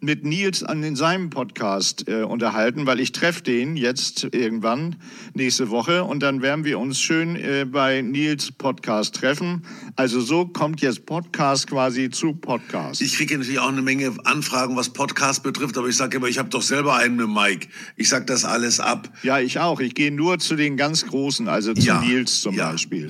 mit 0.02 0.24
Nils 0.24 0.62
an 0.64 0.82
in 0.82 0.96
seinem 0.96 1.30
Podcast 1.30 2.08
äh, 2.08 2.22
unterhalten, 2.22 2.86
weil 2.86 2.98
ich 2.98 3.12
treffe 3.12 3.42
den 3.42 3.76
jetzt 3.76 4.24
irgendwann 4.32 4.96
nächste 5.34 5.70
Woche 5.70 6.02
und 6.04 6.20
dann 6.22 6.42
werden 6.42 6.64
wir 6.64 6.78
uns 6.80 7.00
schön 7.00 7.36
äh, 7.36 7.64
bei 7.64 8.02
Nils 8.02 8.50
Podcast 8.50 9.14
treffen. 9.14 9.64
Also 9.96 10.20
so 10.20 10.46
kommt 10.46 10.80
jetzt 10.80 11.06
Podcast 11.06 11.68
quasi 11.68 12.10
zu 12.10 12.34
Podcast. 12.34 13.00
Ich 13.00 13.14
kriege 13.14 13.38
natürlich 13.38 13.60
auch 13.60 13.68
eine 13.68 13.82
Menge 13.82 14.12
Anfragen, 14.24 14.76
was 14.76 14.90
Podcast 14.90 15.44
betrifft, 15.44 15.78
aber 15.78 15.88
ich 15.88 15.96
sage 15.96 16.16
immer, 16.16 16.26
ich 16.26 16.38
habe 16.38 16.48
doch 16.48 16.62
selber 16.62 16.96
einen 16.96 17.16
mit 17.16 17.28
Mike. 17.28 17.68
Ich 17.96 18.08
sag 18.08 18.26
das 18.26 18.44
alles 18.44 18.80
ab. 18.80 19.08
ja, 19.22 19.38
ich 19.38 19.60
auch. 19.60 19.78
Ich 19.80 19.94
gehe 19.94 20.10
nur 20.10 20.38
zu 20.38 20.56
den 20.56 20.76
ganz 20.76 21.06
Großen, 21.06 21.48
also 21.48 21.74
zu 21.74 21.80
Ja, 21.86 22.00
Nils 22.00 22.40
zum 22.40 22.56
ja. 22.56 22.70
Beispiel. 22.72 23.08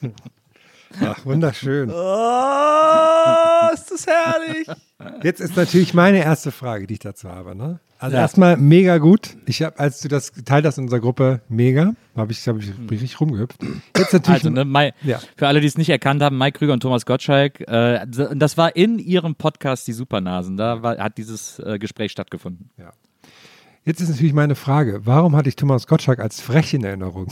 Ach, 1.00 1.24
wunderschön. 1.24 1.90
Oh, 1.90 3.74
ist 3.74 3.90
das 3.90 4.06
herrlich. 4.06 4.66
Jetzt 5.22 5.40
ist 5.40 5.56
natürlich 5.56 5.94
meine 5.94 6.18
erste 6.22 6.50
Frage, 6.52 6.86
die 6.86 6.94
ich 6.94 7.00
dazu 7.00 7.28
habe. 7.28 7.54
Ne? 7.56 7.80
Also 7.98 8.16
Ja. 8.16 8.22
erstmal 8.22 8.56
mega 8.56 8.98
gut. 8.98 9.36
Ich 9.46 9.62
habe, 9.62 9.78
als 9.78 10.00
du 10.00 10.08
das 10.08 10.32
geteilt 10.32 10.66
hast 10.66 10.78
in 10.78 10.84
unserer 10.84 11.00
Gruppe, 11.00 11.40
mega, 11.48 11.94
habe 12.16 12.32
ich, 12.32 12.46
hab 12.48 12.58
ich 12.58 12.70
richtig 12.90 13.20
rumgehüpft. 13.20 13.62
Jetzt 13.96 14.12
natürlich. 14.12 14.40
Also, 14.44 14.50
ne, 14.50 14.64
Mai, 14.64 14.92
Ja. 15.02 15.20
für 15.36 15.46
alle, 15.48 15.60
die 15.60 15.66
es 15.66 15.78
nicht 15.78 15.88
erkannt 15.90 16.22
haben, 16.22 16.36
Mike 16.38 16.58
Krüger 16.58 16.72
und 16.72 16.80
Thomas 16.80 17.06
Gottschalk, 17.06 17.60
äh, 17.68 18.04
das 18.34 18.56
war 18.56 18.74
in 18.76 18.98
ihrem 18.98 19.34
Podcast 19.36 19.86
Die 19.86 19.92
Supernasen. 19.92 20.56
Da 20.56 20.82
war, 20.82 20.98
hat 20.98 21.16
dieses 21.18 21.58
äh, 21.60 21.78
Gespräch 21.78 22.12
stattgefunden. 22.12 22.70
Jetzt 23.84 24.00
ist 24.00 24.10
natürlich 24.10 24.32
meine 24.32 24.54
Frage, 24.54 25.00
warum 25.04 25.34
hatte 25.34 25.48
ich 25.48 25.56
Thomas 25.56 25.86
Gottschalk 25.88 26.20
als 26.20 26.40
frech 26.40 26.72
in 26.74 26.84
Erinnerung? 26.84 27.26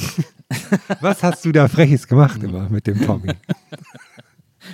Was 1.01 1.23
hast 1.23 1.45
du 1.45 1.53
da 1.53 1.69
Freches 1.69 2.09
gemacht 2.09 2.43
immer 2.43 2.69
mit 2.69 2.87
dem 2.89 3.01
Tommy? 3.05 3.33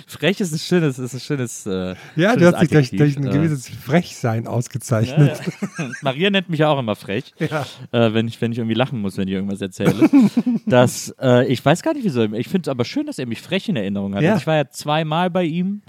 Frech 0.05 0.39
ist 0.41 0.51
ein 0.53 0.59
schönes, 0.59 0.99
ist 0.99 1.13
ein 1.13 1.19
schönes. 1.19 1.65
Äh, 1.65 1.95
Ja, 2.15 2.35
du 2.35 2.39
schönes 2.41 2.53
hast 2.55 2.61
dich 2.61 2.69
durch, 2.69 2.89
durch 2.91 3.17
ein 3.17 3.27
Äh, 3.27 3.31
gewisses 3.31 3.69
Frechsein 3.69 4.45
ausgezeichnet. 4.45 5.39
Maria 6.01 6.29
nennt 6.29 6.49
mich 6.49 6.59
ja 6.59 6.69
auch 6.69 6.77
immer 6.79 6.95
frech, 6.95 7.33
äh, 7.39 7.49
wenn, 7.91 8.27
ich, 8.27 8.39
wenn 8.41 8.51
ich 8.51 8.57
irgendwie 8.57 8.75
lachen 8.75 8.99
muss, 8.99 9.17
wenn 9.17 9.27
ich 9.27 9.33
irgendwas 9.33 9.61
erzähle. 9.61 10.09
das, 10.65 11.15
äh, 11.21 11.45
ich 11.47 11.63
weiß 11.63 11.83
gar 11.83 11.93
nicht, 11.93 12.03
wieso. 12.03 12.23
Ich 12.33 12.47
finde 12.49 12.67
es 12.67 12.71
aber 12.71 12.83
schön, 12.85 13.05
dass 13.05 13.17
er 13.17 13.27
mich 13.27 13.41
frech 13.41 13.69
in 13.69 13.75
Erinnerung 13.77 14.13
hat. 14.15 14.23
Ja. 14.23 14.31
Also 14.31 14.41
ich 14.41 14.47
war 14.47 14.55
ja 14.57 14.69
zweimal 14.69 15.29
bei 15.29 15.43
ihm 15.45 15.81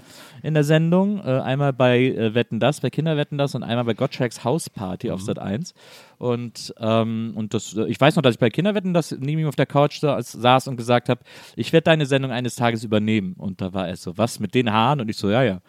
in 0.43 0.53
der 0.53 0.63
Sendung. 0.63 1.19
Äh, 1.19 1.39
einmal 1.41 1.73
bei 1.73 1.99
äh, 2.05 2.33
Wetten 2.35 2.59
Das, 2.59 2.81
bei 2.81 2.89
Kinderwetten 2.89 3.37
Das 3.37 3.55
und 3.55 3.63
einmal 3.63 3.85
bei 3.85 3.93
Gottschalks 3.93 4.43
Hausparty 4.43 5.11
auf 5.11 5.21
Sat 5.21 5.39
1. 5.39 5.73
Und, 6.17 6.73
ähm, 6.79 7.31
und 7.35 7.53
das, 7.53 7.75
äh, 7.75 7.85
ich 7.85 7.99
weiß 7.99 8.15
noch, 8.15 8.23
dass 8.23 8.35
ich 8.35 8.39
bei 8.39 8.49
Kinderwetten 8.49 8.93
Das 8.93 9.11
neben 9.11 9.39
ihm 9.41 9.47
auf 9.47 9.55
der 9.55 9.65
Couch 9.65 9.99
sa 9.99 10.21
saß 10.21 10.67
und 10.67 10.75
gesagt 10.77 11.09
habe, 11.09 11.21
ich 11.55 11.71
werde 11.73 11.85
deine 11.85 12.05
Sendung 12.05 12.31
eines 12.31 12.55
Tages 12.55 12.83
übernehmen. 12.83 13.33
Und 13.37 13.61
da 13.61 13.73
war 13.73 13.87
er 13.87 13.95
so, 13.95 14.17
was 14.17 14.39
mit 14.39 14.53
den 14.55 14.71
Haaren? 14.71 15.01
Und 15.01 15.09
ich 15.09 15.17
so, 15.17 15.29
ja, 15.29 15.43
ja. 15.43 15.61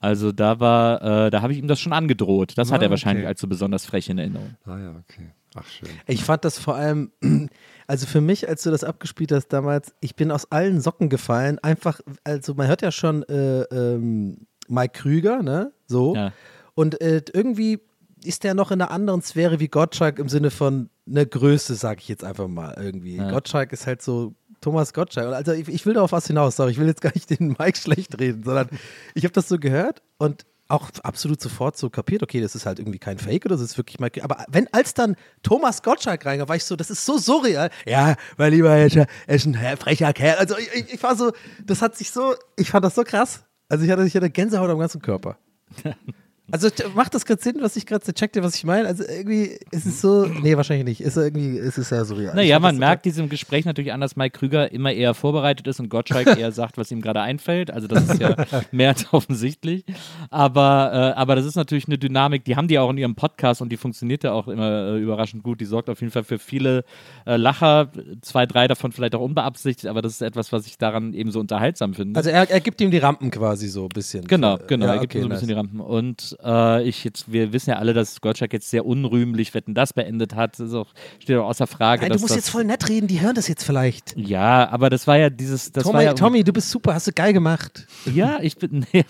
Also 0.00 0.32
da 0.32 0.60
war, 0.60 1.02
äh, 1.26 1.30
da 1.30 1.42
habe 1.42 1.52
ich 1.52 1.58
ihm 1.58 1.68
das 1.68 1.80
schon 1.80 1.92
angedroht. 1.92 2.52
Das 2.56 2.72
hat 2.72 2.80
Ah, 2.80 2.84
er 2.84 2.90
wahrscheinlich 2.90 3.24
okay. 3.24 3.28
als 3.28 3.40
so 3.40 3.46
besonders 3.48 3.84
frech 3.86 4.08
in 4.08 4.18
Erinnerung. 4.18 4.56
Ah 4.64 4.78
ja, 4.78 4.90
okay. 4.90 5.30
Ach 5.54 5.66
schön. 5.66 5.88
Ich 6.06 6.24
fand 6.24 6.44
das 6.44 6.58
vor 6.58 6.74
allem, 6.74 7.12
also 7.86 8.06
für 8.06 8.20
mich, 8.20 8.48
als 8.48 8.62
du 8.62 8.70
das 8.70 8.84
abgespielt 8.84 9.32
hast 9.32 9.48
damals, 9.48 9.94
ich 10.00 10.14
bin 10.14 10.30
aus 10.30 10.50
allen 10.52 10.80
Socken 10.80 11.08
gefallen. 11.08 11.58
Einfach, 11.60 12.00
also 12.24 12.54
man 12.54 12.66
hört 12.66 12.82
ja 12.82 12.92
schon 12.92 13.22
äh, 13.24 13.62
ähm, 13.62 14.46
Mike 14.68 15.00
Krüger, 15.00 15.42
ne? 15.42 15.72
So. 15.86 16.14
Ja. 16.14 16.32
Und 16.74 17.00
äh, 17.00 17.22
irgendwie 17.32 17.80
ist 18.24 18.44
der 18.44 18.54
noch 18.54 18.70
in 18.70 18.80
einer 18.80 18.90
anderen 18.90 19.22
Sphäre 19.22 19.60
wie 19.60 19.68
Gottschalk 19.68 20.18
im 20.18 20.28
Sinne 20.28 20.50
von 20.50 20.90
einer 21.06 21.24
Größe, 21.24 21.74
sag 21.74 22.00
ich 22.00 22.08
jetzt 22.08 22.24
einfach 22.24 22.48
mal 22.48 22.74
irgendwie. 22.78 23.16
Ja. 23.16 23.30
Gottschalk 23.30 23.72
ist 23.72 23.86
halt 23.86 24.02
so 24.02 24.34
Thomas 24.60 24.92
Gottschalk. 24.92 25.32
Also 25.34 25.52
ich, 25.52 25.68
ich 25.68 25.86
will 25.86 25.94
da 25.94 26.02
auf 26.02 26.12
was 26.12 26.26
hinaus, 26.26 26.56
sorry, 26.56 26.72
ich 26.72 26.78
will 26.78 26.86
jetzt 26.86 27.00
gar 27.00 27.12
nicht 27.14 27.30
den 27.30 27.56
Mike 27.58 27.78
schlecht 27.78 28.18
reden, 28.18 28.42
sondern 28.42 28.68
ich 29.14 29.24
habe 29.24 29.32
das 29.32 29.48
so 29.48 29.58
gehört 29.58 30.02
und 30.18 30.44
auch 30.68 30.90
absolut 31.02 31.40
sofort 31.40 31.76
so 31.76 31.88
kapiert, 31.88 32.22
okay, 32.22 32.40
das 32.40 32.54
ist 32.54 32.66
halt 32.66 32.78
irgendwie 32.78 32.98
kein 32.98 33.18
Fake 33.18 33.46
oder 33.46 33.56
das 33.56 33.62
ist 33.62 33.78
wirklich 33.78 33.98
Mike. 33.98 34.22
Aber 34.22 34.44
wenn 34.48 34.72
als 34.72 34.94
dann 34.94 35.16
Thomas 35.42 35.82
Gottschalk 35.82 36.24
reinkam, 36.26 36.48
war 36.48 36.56
ich 36.56 36.64
so, 36.64 36.76
das 36.76 36.90
ist 36.90 37.04
so 37.04 37.16
surreal. 37.16 37.70
Ja, 37.86 38.16
mein 38.36 38.52
lieber, 38.52 38.70
er 38.70 38.86
ist, 38.86 38.96
er 38.96 39.06
ist 39.26 39.46
ein 39.46 39.76
frecher 39.78 40.12
Kerl. 40.12 40.36
Also 40.36 40.58
ich, 40.58 40.72
ich, 40.74 40.94
ich 40.94 41.02
war 41.02 41.16
so, 41.16 41.32
das 41.64 41.80
hat 41.80 41.96
sich 41.96 42.10
so, 42.10 42.34
ich 42.56 42.70
fand 42.70 42.84
das 42.84 42.94
so 42.94 43.02
krass. 43.02 43.44
Also 43.68 43.84
ich 43.84 43.90
hatte, 43.90 44.04
ich 44.04 44.14
hatte 44.14 44.30
Gänsehaut 44.30 44.68
am 44.70 44.78
ganzen 44.78 45.00
Körper. 45.00 45.38
Also 46.50 46.70
t- 46.70 46.84
macht 46.94 47.14
das 47.14 47.26
gerade 47.26 47.42
Sinn, 47.42 47.56
was 47.60 47.76
ich 47.76 47.84
gerade 47.84 48.10
checkt 48.14 48.36
ihr, 48.36 48.42
was 48.42 48.54
ich 48.54 48.64
meine? 48.64 48.88
Also 48.88 49.04
irgendwie 49.04 49.58
ist 49.70 49.84
es 49.84 50.00
so, 50.00 50.24
nee, 50.24 50.56
wahrscheinlich 50.56 50.86
nicht. 50.86 51.00
Ist 51.02 51.16
irgendwie, 51.16 51.58
ist 51.58 51.76
es 51.76 51.90
ja 51.90 52.04
surreal. 52.04 52.30
Ich 52.30 52.34
Naja, 52.34 52.58
man 52.58 52.78
merkt 52.78 53.04
diesem 53.04 53.28
Gespräch 53.28 53.66
natürlich 53.66 53.92
an, 53.92 54.00
dass 54.00 54.16
Mike 54.16 54.38
Krüger 54.38 54.72
immer 54.72 54.92
eher 54.92 55.12
vorbereitet 55.12 55.66
ist 55.66 55.78
und 55.78 55.90
Gottschalk 55.90 56.38
eher 56.38 56.50
sagt, 56.52 56.78
was 56.78 56.90
ihm 56.90 57.02
gerade 57.02 57.20
einfällt. 57.20 57.70
Also 57.70 57.86
das 57.86 58.08
ist 58.08 58.20
ja 58.20 58.34
mehr 58.72 58.90
als 58.90 59.12
offensichtlich. 59.12 59.84
Aber, 60.30 61.14
äh, 61.14 61.18
aber 61.18 61.36
das 61.36 61.44
ist 61.44 61.56
natürlich 61.56 61.86
eine 61.86 61.98
Dynamik, 61.98 62.44
die 62.44 62.56
haben 62.56 62.68
die 62.68 62.78
auch 62.78 62.90
in 62.90 62.98
ihrem 62.98 63.14
Podcast 63.14 63.60
und 63.60 63.70
die 63.70 63.76
funktioniert 63.76 64.24
ja 64.24 64.32
auch 64.32 64.48
immer 64.48 64.94
äh, 64.94 64.98
überraschend 64.98 65.42
gut. 65.42 65.60
Die 65.60 65.66
sorgt 65.66 65.90
auf 65.90 66.00
jeden 66.00 66.12
Fall 66.12 66.24
für 66.24 66.38
viele 66.38 66.84
äh, 67.26 67.36
Lacher, 67.36 67.90
zwei, 68.22 68.46
drei 68.46 68.68
davon 68.68 68.92
vielleicht 68.92 69.14
auch 69.14 69.20
unbeabsichtigt, 69.20 69.86
aber 69.86 70.00
das 70.00 70.12
ist 70.14 70.22
etwas, 70.22 70.52
was 70.52 70.66
ich 70.66 70.78
daran 70.78 71.12
eben 71.12 71.30
so 71.30 71.40
unterhaltsam 71.40 71.92
finde. 71.94 72.16
Also 72.16 72.30
er, 72.30 72.50
er 72.50 72.60
gibt 72.60 72.80
ihm 72.80 72.90
die 72.90 72.98
Rampen 72.98 73.30
quasi 73.30 73.68
so 73.68 73.84
ein 73.84 73.88
bisschen. 73.90 74.24
Genau, 74.26 74.58
genau. 74.66 74.86
Ja, 74.86 74.94
er 74.94 75.00
gibt 75.00 75.12
okay, 75.12 75.20
so 75.20 75.26
ein 75.26 75.30
bisschen 75.30 75.48
nice. 75.48 75.54
die 75.54 75.58
Rampen. 75.58 75.80
Und 75.80 76.37
äh, 76.42 76.82
ich 76.82 77.04
jetzt, 77.04 77.30
wir 77.32 77.52
wissen 77.52 77.70
ja 77.70 77.76
alle, 77.76 77.94
dass 77.94 78.20
Gottschalk 78.20 78.52
jetzt 78.52 78.70
sehr 78.70 78.86
unrühmlich 78.86 79.54
Wetten 79.54 79.74
das 79.74 79.92
beendet 79.92 80.34
hat. 80.34 80.54
Das 80.54 80.68
ist 80.68 80.74
auch, 80.74 80.92
steht 81.18 81.36
auch 81.36 81.48
außer 81.48 81.66
Frage. 81.66 82.02
Nein, 82.02 82.12
du 82.12 82.20
musst 82.20 82.34
jetzt 82.34 82.50
voll 82.50 82.64
nett 82.64 82.88
reden, 82.88 83.06
die 83.06 83.20
hören 83.20 83.34
das 83.34 83.48
jetzt 83.48 83.64
vielleicht. 83.64 84.16
Ja, 84.16 84.68
aber 84.68 84.90
das 84.90 85.06
war 85.06 85.16
ja 85.16 85.30
dieses. 85.30 85.72
Das 85.72 85.84
war 85.84 85.92
Tommy, 85.92 86.04
ja, 86.04 86.14
Tommy, 86.14 86.44
du 86.44 86.52
bist 86.52 86.70
super, 86.70 86.94
hast 86.94 87.06
du 87.06 87.12
geil 87.12 87.32
gemacht. 87.32 87.86
Ja, 88.06 88.38
ich 88.40 88.56
bin, 88.56 88.86
ja, 88.92 89.04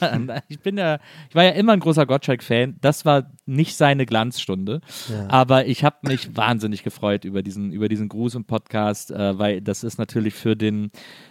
ich 0.48 0.60
bin 0.60 0.78
ja, 0.78 0.98
ich 1.28 1.34
war 1.34 1.44
ja 1.44 1.50
immer 1.50 1.72
ein 1.72 1.80
großer 1.80 2.06
Gottschalk-Fan. 2.06 2.76
Das 2.80 3.04
war 3.04 3.30
nicht 3.48 3.76
seine 3.76 4.06
Glanzstunde, 4.06 4.80
aber 5.28 5.66
ich 5.66 5.84
habe 5.84 5.96
mich 6.02 6.36
wahnsinnig 6.36 6.82
gefreut 6.82 7.24
über 7.24 7.42
diesen, 7.42 7.72
über 7.72 7.88
diesen 7.88 8.08
Gruß 8.08 8.34
im 8.36 8.44
Podcast, 8.44 9.10
äh, 9.10 9.38
weil 9.38 9.60
das 9.60 9.82
ist 9.84 9.98
natürlich 9.98 10.34
für 10.34 10.54
den 10.56 10.90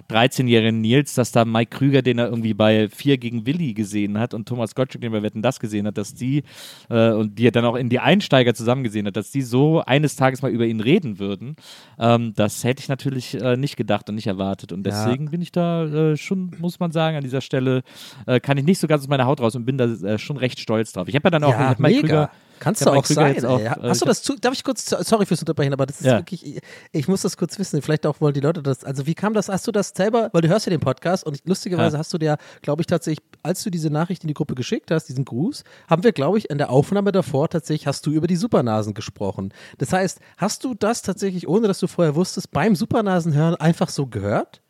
13-jährigen 0.10 0.82
Nils, 0.82 1.14
dass 1.16 1.32
da 1.32 1.46
Mike 1.46 1.78
Krüger, 1.78 2.02
den 2.02 2.18
er 2.20 2.28
irgendwie 2.30 2.54
bei 2.54 2.90
Vier 2.90 3.18
gegen 3.18 3.46
Willi 3.46 3.74
gesehen 3.74 4.18
hat 4.18 4.34
und 4.34 4.48
Thomas 4.48 4.74
Gottschalk, 4.76 5.02
den 5.02 5.12
bei 5.12 5.22
Wetten 5.22 5.42
das 5.42 5.60
gesehen 5.60 5.86
hat, 5.88 5.98
dass 5.98 6.14
die 6.14 6.44
äh, 6.90 7.12
und 7.12 7.38
die 7.38 7.48
er 7.48 7.52
dann 7.52 7.66
auch 7.66 7.76
in 7.76 7.90
die 7.90 8.00
Einsteiger 8.00 8.54
zusammen 8.54 8.84
gesehen 8.84 9.06
hat, 9.08 9.16
dass 9.18 9.32
die 9.32 9.42
so 9.42 9.82
eines 9.86 10.16
Tages 10.16 10.42
mal 10.42 10.52
über 10.52 10.66
ihn 10.66 10.80
reden 10.80 11.20
würden. 11.20 11.56
Ähm, 12.00 12.34
das 12.36 12.64
hätte 12.64 12.82
ich 12.82 12.90
natürlich 12.90 13.40
äh, 13.40 13.58
nicht 13.58 13.76
gedacht 13.76 14.10
und 14.10 14.16
nicht 14.16 14.28
erwartet 14.28 14.72
und 14.72 14.86
Ja. 14.86 15.06
deswegen 15.06 15.30
bin 15.30 15.42
ich 15.42 15.52
da 15.52 15.86
äh, 15.86 16.18
schon, 16.18 16.52
muss 16.60 16.80
man 16.80 16.92
sagen, 16.92 17.18
an 17.18 17.24
dieser 17.24 17.42
Stelle 17.42 17.84
äh, 18.26 18.40
kann 18.40 18.58
ich 18.58 18.64
nicht 18.66 18.80
so 18.80 18.88
ganz 18.88 19.04
aus 19.04 19.08
meiner 19.10 19.26
Haut 19.26 19.42
raus 19.42 19.56
und 19.56 19.66
bin 19.66 19.78
da 19.78 19.86
äh, 19.86 20.18
schon 20.18 20.38
recht 20.38 20.60
stolz 20.60 20.94
drauf. 20.94 21.08
Ich 21.08 21.16
habe 21.16 21.26
ja 21.28 21.32
dann 21.32 21.44
auch, 21.44 21.52
Ja, 21.52 21.76
Mike 21.80 22.07
Krüger, 22.08 22.32
Kannst 22.60 22.84
du 22.84 22.90
auch 22.90 23.06
sein. 23.06 23.36
jetzt 23.36 23.46
auch, 23.46 23.60
ey. 23.60 23.66
äh, 23.68 23.70
Hast 23.70 24.02
du 24.02 24.06
ich 24.06 24.10
das 24.10 24.24
zu, 24.24 24.36
darf 24.36 24.52
ich 24.52 24.64
kurz, 24.64 24.84
sorry 24.90 25.28
fürs 25.28 25.42
Unterbrechen, 25.42 25.74
aber 25.74 25.86
das 25.86 26.00
ist 26.02 26.08
Ja. 26.08 26.18
wirklich, 26.18 26.44
ich, 26.44 26.60
ich 26.92 27.08
muss 27.08 27.22
das 27.22 27.38
kurz 27.38 27.60
wissen. 27.60 27.84
Vielleicht 27.84 28.08
auch 28.08 28.20
wollen 28.20 28.34
die 28.34 28.40
Leute 28.40 28.64
das, 28.64 28.84
also 28.84 29.06
wie 29.06 29.14
kam 29.14 29.36
das, 29.36 29.48
hast 29.48 29.68
du 29.68 29.72
das 29.72 29.94
selber, 29.96 30.30
weil 30.34 30.42
du 30.42 30.48
hörst 30.48 30.66
ja 30.66 30.72
den 30.72 30.80
Podcast 30.80 31.24
und 31.24 31.40
lustigerweise 31.46 31.98
Ja. 31.98 32.00
hast 32.00 32.12
du 32.14 32.18
dir, 32.18 32.38
glaube 32.64 32.82
ich, 32.82 32.88
tatsächlich, 32.88 33.24
als 33.44 33.62
du 33.62 33.70
diese 33.70 33.92
Nachricht 33.92 34.24
in 34.24 34.28
die 34.28 34.34
Gruppe 34.34 34.56
geschickt 34.56 34.90
hast, 34.90 35.06
diesen 35.06 35.24
Gruß, 35.24 35.64
haben 35.88 36.04
wir, 36.04 36.14
glaube 36.14 36.40
ich, 36.40 36.50
in 36.50 36.58
der 36.58 36.72
Aufnahme 36.72 37.12
davor 37.12 37.48
tatsächlich, 37.48 37.86
hast 37.86 38.08
du 38.08 38.12
über 38.12 38.26
die 38.26 38.36
Supernasen 38.36 38.96
gesprochen. 38.96 39.54
Das 39.78 39.94
heißt, 39.94 40.20
hast 40.38 40.64
du 40.64 40.74
das 40.74 41.04
tatsächlich, 41.04 41.48
ohne 41.48 41.68
dass 41.68 41.78
du 41.78 41.86
vorher 41.86 42.16
wusstest, 42.16 42.50
beim 42.50 42.76
Supernasenhören 42.76 43.54
einfach 43.58 43.90
so 43.90 44.08
gehört? 44.08 44.62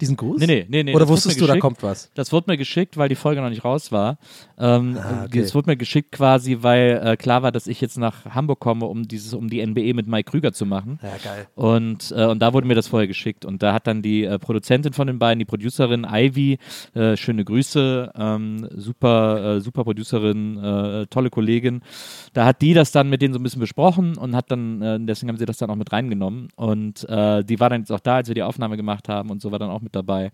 Diesen 0.00 0.16
Gruß? 0.16 0.40
Nee, 0.40 0.46
nee, 0.46 0.66
nee, 0.68 0.82
nee. 0.84 0.90
Oder 0.94 1.04
das 1.04 1.10
wusstest 1.10 1.40
du, 1.40 1.46
da 1.46 1.58
kommt 1.58 1.82
was? 1.82 2.10
Das 2.14 2.32
wurde 2.32 2.50
mir 2.50 2.56
geschickt, 2.56 2.96
weil 2.96 3.08
die 3.08 3.14
Folge 3.14 3.40
noch 3.40 3.50
nicht 3.50 3.64
raus 3.64 3.92
war. 3.92 4.18
Ähm, 4.58 4.96
Ah, 4.98 5.22
äh, 5.22 5.26
okay. 5.26 5.40
Es 5.40 5.54
wurde 5.54 5.70
mir 5.70 5.76
geschickt 5.76 6.12
quasi, 6.12 6.58
weil 6.60 7.00
äh, 7.04 7.16
klar 7.16 7.42
war, 7.42 7.52
dass 7.52 7.66
ich 7.66 7.80
jetzt 7.80 7.98
nach 7.98 8.24
Hamburg 8.26 8.60
komme, 8.60 8.86
um 8.86 9.06
dieses, 9.06 9.34
um 9.34 9.48
die 9.48 9.64
NBE 9.64 9.94
mit 9.94 10.06
Mike 10.06 10.30
Krüger 10.30 10.52
zu 10.52 10.66
machen. 10.66 10.98
Ja, 11.02 11.10
geil. 11.22 11.46
Und, 11.54 12.12
äh, 12.16 12.26
und 12.26 12.40
da 12.40 12.52
wurde 12.52 12.66
mir 12.66 12.74
das 12.74 12.88
vorher 12.88 13.06
geschickt. 13.06 13.44
Und 13.44 13.62
da 13.62 13.72
hat 13.72 13.86
dann 13.86 14.02
die 14.02 14.24
äh, 14.24 14.38
Produzentin 14.38 14.92
von 14.92 15.06
den 15.06 15.18
beiden, 15.18 15.38
die 15.38 15.44
Producerin 15.44 16.06
Ivy, 16.10 16.58
äh, 16.94 17.16
schöne 17.16 17.44
Grüße, 17.44 18.12
ähm, 18.16 18.68
super, 18.76 19.56
äh, 19.56 19.60
super 19.60 19.84
Producerin, 19.84 21.06
tolle 21.10 21.30
Kollegin. 21.30 21.82
Da 22.32 22.44
hat 22.46 22.62
die 22.62 22.74
das 22.74 22.92
dann 22.92 23.08
mit 23.08 23.22
denen 23.22 23.34
so 23.34 23.40
ein 23.40 23.42
bisschen 23.42 23.60
besprochen 23.60 24.16
und 24.16 24.34
hat 24.34 24.50
dann, 24.50 25.06
deswegen 25.06 25.28
haben 25.28 25.36
sie 25.38 25.46
das 25.46 25.58
dann 25.58 25.70
auch 25.70 25.76
mit 25.76 25.92
reingenommen. 25.92 26.48
Und 26.56 27.02
die 27.02 27.60
war 27.60 27.70
dann 27.70 27.80
jetzt 27.80 27.92
auch 27.92 28.00
da, 28.00 28.16
als 28.16 28.28
wir 28.28 28.34
die 28.34 28.42
Aufnahme 28.42 28.76
gemacht 28.76 29.08
haben 29.08 29.30
und 29.30 29.40
so 29.40 29.50
war 29.52 29.58
dann 29.58 29.70
auch 29.70 29.80
mit 29.80 29.89
dabei. 29.92 30.32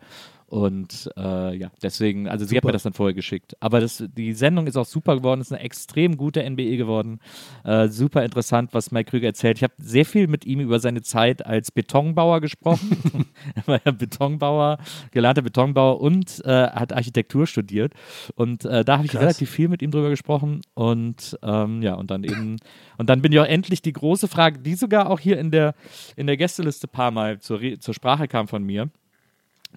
Und 0.49 1.11
äh, 1.17 1.57
ja, 1.57 1.73
deswegen, 1.83 2.29
also 2.29 2.45
sie 2.45 2.57
hat 2.57 2.63
mir 2.65 2.71
das 2.71 2.85
dann 2.85 2.93
vorher 2.93 3.15
geschickt. 3.15 3.57
Aber 3.59 3.81
das, 3.81 4.05
die 4.17 4.33
Sendung 4.33 4.69
ist 4.69 4.77
auch 4.77 4.87
super 4.87 5.17
geworden, 5.17 5.41
ist 5.41 5.53
eine 5.53 5.61
extrem 5.61 6.17
gute 6.17 6.49
NBE 6.49 6.77
geworden. 6.77 7.19
Äh, 7.65 7.89
super 7.89 8.25
interessant, 8.25 8.73
was 8.73 8.93
Mike 8.93 9.11
Krüger 9.11 9.27
erzählt. 9.27 9.59
Ich 9.59 9.65
habe 9.65 9.75
sehr 9.79 10.05
viel 10.07 10.29
mit 10.29 10.47
ihm 10.47 10.61
über 10.61 10.79
seine 10.79 11.03
Zeit 11.03 11.45
als 11.45 11.73
Betonbauer 11.73 12.41
gesprochen. 12.41 12.97
er 13.57 13.67
war 13.67 13.81
ja 13.85 13.91
Betonbauer, 13.91 14.79
gelernter 15.11 15.43
Betonbauer 15.43 16.01
und 16.01 16.41
äh, 16.45 16.69
hat 16.69 16.93
Architektur 16.93 17.49
studiert. 17.49 17.95
Und 18.37 18.65
äh, 18.65 18.85
da 18.85 18.99
habe 18.99 19.07
ich 19.07 19.13
Krass. 19.13 19.23
relativ 19.23 19.51
viel 19.51 19.67
mit 19.67 19.83
ihm 19.83 19.91
drüber 19.91 20.11
gesprochen. 20.11 20.61
Und 20.75 21.37
ähm, 21.43 21.83
ja, 21.83 21.95
und 21.95 22.13
dann 22.13 22.23
eben, 22.23 22.59
und 22.99 23.11
dann 23.11 23.21
bin 23.21 23.33
ich 23.33 23.41
auch 23.41 23.47
endlich 23.47 23.83
die 23.83 23.93
große 23.93 24.29
Frage, 24.29 24.61
die 24.61 24.77
sogar 24.77 25.11
auch 25.11 25.19
hier 25.19 25.41
in 25.41 25.51
der, 25.51 25.75
in 26.15 26.29
der 26.29 26.37
Gästeliste 26.37 26.87
paar 26.87 27.11
Mal 27.11 27.41
zur, 27.41 27.61
Re- 27.61 27.81
zur 27.81 27.95
Sprache 27.95 28.29
kam 28.29 28.47
von 28.47 28.63
mir 28.63 28.91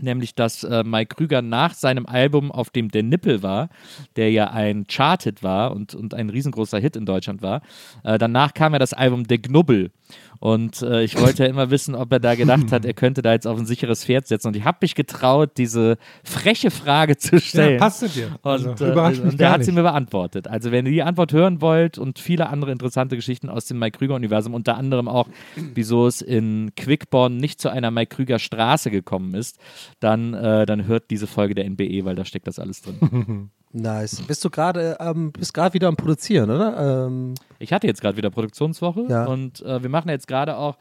nämlich 0.01 0.35
dass 0.35 0.63
äh, 0.63 0.83
Mike 0.83 1.15
Krüger 1.15 1.41
nach 1.41 1.73
seinem 1.73 2.05
Album, 2.05 2.51
auf 2.51 2.69
dem 2.69 2.89
Der 2.89 3.03
Nippel 3.03 3.43
war, 3.43 3.69
der 4.15 4.31
ja 4.31 4.51
ein 4.51 4.85
Charted 4.87 5.43
war 5.43 5.71
und, 5.71 5.95
und 5.95 6.13
ein 6.13 6.29
riesengroßer 6.29 6.79
Hit 6.79 6.95
in 6.95 7.05
Deutschland 7.05 7.41
war, 7.41 7.61
äh, 8.03 8.17
danach 8.17 8.53
kam 8.53 8.73
ja 8.73 8.79
das 8.79 8.93
Album 8.93 9.25
Der 9.25 9.39
Knubbel. 9.39 9.91
Und 10.39 10.81
äh, 10.81 11.03
ich 11.03 11.19
wollte 11.19 11.43
ja 11.43 11.49
immer 11.49 11.69
wissen, 11.69 11.95
ob 11.95 12.11
er 12.13 12.19
da 12.19 12.35
gedacht 12.35 12.71
hat, 12.71 12.85
er 12.85 12.93
könnte 12.93 13.21
da 13.21 13.33
jetzt 13.33 13.45
auf 13.45 13.59
ein 13.59 13.65
sicheres 13.65 14.05
Pferd 14.05 14.27
setzen. 14.27 14.47
Und 14.47 14.55
ich 14.55 14.63
habe 14.63 14.77
mich 14.81 14.95
getraut, 14.95 15.51
diese 15.57 15.97
freche 16.23 16.71
Frage 16.71 17.17
zu 17.17 17.39
stellen. 17.39 17.73
Ja, 17.73 17.79
passt 17.79 18.15
dir. 18.15 18.39
Also, 18.43 18.71
Und, 18.71 18.81
äh, 18.81 18.91
überrascht 18.91 19.21
mich 19.23 19.33
und 19.33 19.39
der 19.39 19.51
hat 19.51 19.65
sie 19.65 19.71
mir 19.71 19.83
beantwortet. 19.83 20.47
Also 20.47 20.71
wenn 20.71 20.85
ihr 20.85 20.91
die 20.91 21.03
Antwort 21.03 21.33
hören 21.33 21.61
wollt 21.61 21.97
und 21.97 22.19
viele 22.19 22.49
andere 22.49 22.71
interessante 22.71 23.15
Geschichten 23.15 23.49
aus 23.49 23.65
dem 23.65 23.79
Mike 23.79 23.97
Krüger-Universum, 23.97 24.53
unter 24.53 24.77
anderem 24.77 25.07
auch, 25.07 25.27
wieso 25.75 26.07
es 26.07 26.21
in 26.21 26.71
Quickborn 26.75 27.37
nicht 27.37 27.59
zu 27.59 27.69
einer 27.69 27.91
Mike 27.91 28.15
Krüger 28.15 28.39
Straße 28.39 28.91
gekommen 28.91 29.33
ist, 29.33 29.57
dann, 29.99 30.33
äh, 30.33 30.65
dann 30.65 30.87
hört 30.87 31.11
diese 31.11 31.27
Folge 31.27 31.55
der 31.55 31.65
NBE, 31.65 32.05
weil 32.05 32.15
da 32.15 32.23
steckt 32.23 32.47
das 32.47 32.59
alles 32.59 32.81
drin. 32.81 33.49
Nice. 33.71 34.21
Bist 34.23 34.43
du 34.43 34.49
gerade, 34.49 34.97
ähm, 34.99 35.31
bist 35.31 35.53
gerade 35.53 35.75
wieder 35.75 35.89
am 35.89 35.95
Produzieren, 35.95 36.49
oder? 36.49 37.05
Ähm, 37.05 37.35
Ich 37.59 37.71
hatte 37.71 37.85
jetzt 37.85 38.01
gerade 38.01 38.17
wieder 38.17 38.31
Produktionswoche 38.31 39.05
Ja. 39.07 39.25
und 39.25 39.61
äh, 39.61 39.83
wir 39.83 39.89
machen 39.91 40.09
jetzt 40.09 40.27
gerade 40.27 40.57
auch 40.57 40.77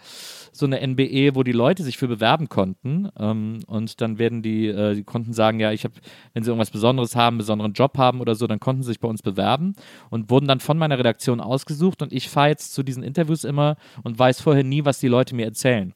so 0.52 0.64
eine 0.64 0.80
NBE, 0.80 1.34
wo 1.34 1.42
die 1.42 1.52
Leute 1.52 1.82
sich 1.82 1.98
für 1.98 2.08
bewerben 2.08 2.48
konnten. 2.48 3.10
Ähm, 3.18 3.58
und 3.66 4.00
dann 4.00 4.18
werden 4.18 4.40
die, 4.40 4.68
äh, 4.68 4.94
die 4.94 5.04
konnten 5.04 5.34
sagen, 5.34 5.60
ja, 5.60 5.70
ich 5.70 5.84
habe, 5.84 5.94
wenn 6.32 6.44
sie 6.44 6.48
irgendwas 6.50 6.70
Besonderes 6.70 7.14
haben, 7.14 7.34
einen 7.34 7.38
besonderen 7.38 7.72
Job 7.74 7.98
haben 7.98 8.22
oder 8.22 8.34
so, 8.34 8.46
dann 8.46 8.58
konnten 8.60 8.82
sie 8.82 8.88
sich 8.88 9.00
bei 9.00 9.08
uns 9.08 9.20
bewerben 9.20 9.74
und 10.08 10.30
wurden 10.30 10.48
dann 10.48 10.60
von 10.60 10.78
meiner 10.78 10.98
Redaktion 10.98 11.40
ausgesucht. 11.42 12.00
Und 12.00 12.10
ich 12.14 12.30
fahre 12.30 12.48
jetzt 12.48 12.72
zu 12.72 12.82
diesen 12.82 13.02
Interviews 13.02 13.44
immer 13.44 13.76
und 14.02 14.18
weiß 14.18 14.40
vorher 14.40 14.64
nie, 14.64 14.86
was 14.86 14.98
die 14.98 15.08
Leute 15.08 15.34
mir 15.34 15.44
erzählen. 15.44 15.92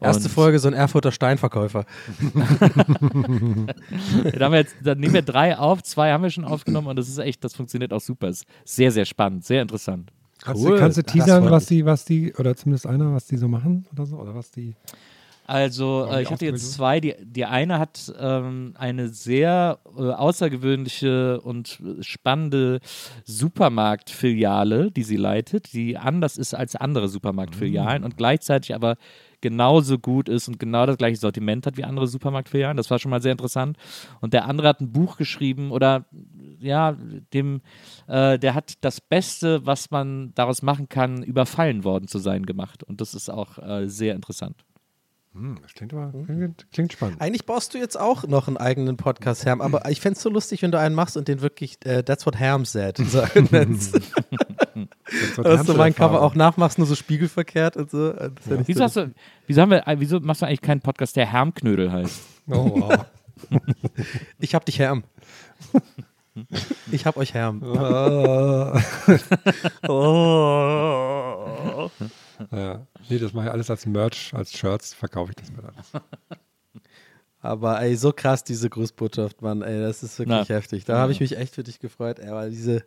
Erste 0.00 0.28
Folge, 0.28 0.58
so 0.58 0.68
ein 0.68 0.74
Erfurter 0.74 1.12
Steinverkäufer. 1.12 1.84
Da 4.36 4.46
haben 4.46 4.52
wir 4.52 4.58
jetzt, 4.60 4.74
dann 4.82 4.98
nehmen 4.98 5.14
wir 5.14 5.22
drei 5.22 5.56
auf, 5.56 5.82
zwei 5.82 6.12
haben 6.12 6.22
wir 6.22 6.30
schon 6.30 6.44
aufgenommen 6.44 6.88
und 6.88 6.96
das 6.96 7.08
ist 7.08 7.18
echt, 7.18 7.44
das 7.44 7.54
funktioniert 7.54 7.92
auch 7.92 8.00
super. 8.00 8.28
Ist 8.28 8.44
sehr, 8.64 8.90
sehr 8.90 9.04
spannend, 9.04 9.44
sehr 9.44 9.62
interessant. 9.62 10.10
Kannst, 10.42 10.62
Cool. 10.62 10.72
du, 10.72 10.78
kannst 10.78 10.98
du 10.98 11.02
teasern, 11.02 11.50
was 11.50 11.66
die, 11.66 11.84
was 11.84 12.04
die, 12.04 12.34
oder 12.34 12.56
zumindest 12.56 12.86
einer, 12.86 13.14
was 13.14 13.26
die 13.26 13.36
so 13.36 13.48
machen 13.48 13.86
oder 13.92 14.04
so? 14.06 14.16
Oder 14.16 14.34
was 14.34 14.50
die. 14.50 14.74
Also, 15.46 16.08
äh, 16.10 16.22
ich 16.22 16.30
hatte 16.30 16.46
jetzt 16.46 16.72
zwei. 16.72 17.00
Die, 17.00 17.14
die 17.22 17.44
eine 17.44 17.78
hat 17.78 18.12
ähm, 18.18 18.74
eine 18.78 19.08
sehr 19.08 19.78
äh, 19.96 20.00
außergewöhnliche 20.00 21.40
und 21.40 21.82
spannende 22.00 22.80
Supermarktfiliale, 23.24 24.90
die 24.90 25.02
sie 25.02 25.16
leitet, 25.16 25.72
die 25.74 25.98
anders 25.98 26.38
ist 26.38 26.54
als 26.54 26.76
andere 26.76 27.08
Supermarktfilialen 27.08 28.04
und 28.04 28.16
gleichzeitig 28.16 28.74
aber 28.74 28.96
genauso 29.42 29.98
gut 29.98 30.30
ist 30.30 30.48
und 30.48 30.58
genau 30.58 30.86
das 30.86 30.96
gleiche 30.96 31.18
Sortiment 31.18 31.66
hat 31.66 31.76
wie 31.76 31.84
andere 31.84 32.06
Supermarktfilialen. 32.06 32.78
Das 32.78 32.90
war 32.90 32.98
schon 32.98 33.10
mal 33.10 33.20
sehr 33.20 33.32
interessant. 33.32 33.76
Und 34.22 34.32
der 34.32 34.46
andere 34.46 34.68
hat 34.68 34.80
ein 34.80 34.92
Buch 34.92 35.18
geschrieben 35.18 35.70
oder 35.70 36.06
ja, 36.60 36.96
dem, 37.34 37.60
äh, 38.06 38.38
der 38.38 38.54
hat 38.54 38.72
das 38.80 39.02
Beste, 39.02 39.66
was 39.66 39.90
man 39.90 40.32
daraus 40.34 40.62
machen 40.62 40.88
kann, 40.88 41.22
überfallen 41.22 41.84
worden 41.84 42.08
zu 42.08 42.18
sein, 42.18 42.46
gemacht. 42.46 42.82
Und 42.82 43.02
das 43.02 43.12
ist 43.12 43.28
auch 43.28 43.58
äh, 43.58 43.86
sehr 43.86 44.14
interessant. 44.14 44.64
Hm, 45.34 45.58
das 45.60 45.74
klingt 45.74 45.92
aber 45.92 46.12
klingt, 46.26 46.66
klingt 46.72 46.92
spannend. 46.92 47.20
Eigentlich 47.20 47.44
baust 47.44 47.74
du 47.74 47.78
jetzt 47.78 47.98
auch 47.98 48.24
noch 48.28 48.46
einen 48.46 48.56
eigenen 48.56 48.96
Podcast, 48.96 49.44
Herm, 49.44 49.60
aber 49.60 49.90
ich 49.90 50.00
fände 50.00 50.16
es 50.16 50.22
so 50.22 50.30
lustig, 50.30 50.62
wenn 50.62 50.70
du 50.70 50.78
einen 50.78 50.94
machst 50.94 51.16
und 51.16 51.26
den 51.26 51.40
wirklich 51.40 51.76
äh, 51.84 52.04
That's 52.04 52.24
what 52.24 52.36
Herm 52.36 52.64
said 52.64 52.98
so 52.98 53.24
nennst. 53.50 54.00
Dass 55.36 55.66
du 55.66 55.74
mein 55.74 55.92
Cover 55.92 56.22
auch 56.22 56.36
nachmachst, 56.36 56.78
nur 56.78 56.86
so 56.86 56.94
spiegelverkehrt 56.94 57.76
und 57.76 57.90
so. 57.90 58.12
Das 58.12 58.30
ist 58.46 58.50
ja 58.50 58.62
Wieso, 58.66 59.06
du, 59.06 59.14
wieso, 59.48 59.62
haben 59.62 59.70
wir, 59.72 59.88
äh, 59.88 59.96
wieso 59.98 60.20
machst 60.20 60.42
du 60.42 60.46
eigentlich 60.46 60.62
keinen 60.62 60.80
Podcast, 60.80 61.16
der 61.16 61.26
Hermknödel 61.26 61.90
heißt? 61.90 62.20
Oh, 62.48 62.80
wow. 62.80 63.04
ich 64.38 64.54
hab 64.54 64.64
dich 64.64 64.78
Herm. 64.78 65.02
Ich 66.92 67.06
hab 67.06 67.16
euch 67.16 67.34
Herm. 67.34 67.60
Oh. 69.88 71.90
Ja. 72.52 72.86
Nee, 73.08 73.18
das 73.18 73.32
mache 73.32 73.46
ich 73.46 73.52
alles 73.52 73.70
als 73.70 73.86
Merch, 73.86 74.32
als 74.34 74.52
Shirts 74.56 74.94
verkaufe 74.94 75.30
ich 75.32 75.36
das 75.36 75.52
mir 75.52 75.62
alles. 75.64 75.92
Aber 77.40 77.80
ey, 77.82 77.94
so 77.96 78.12
krass 78.12 78.42
diese 78.42 78.70
Grußbotschaft, 78.70 79.42
Mann, 79.42 79.60
ey, 79.62 79.80
das 79.80 80.02
ist 80.02 80.18
wirklich 80.18 80.48
Na. 80.48 80.54
heftig. 80.54 80.84
Da 80.86 80.96
habe 80.98 81.12
ich 81.12 81.20
mich 81.20 81.36
echt 81.36 81.54
für 81.54 81.62
dich 81.62 81.78
gefreut, 81.78 82.18
ey, 82.18 82.32
weil 82.32 82.50
diese, 82.50 82.84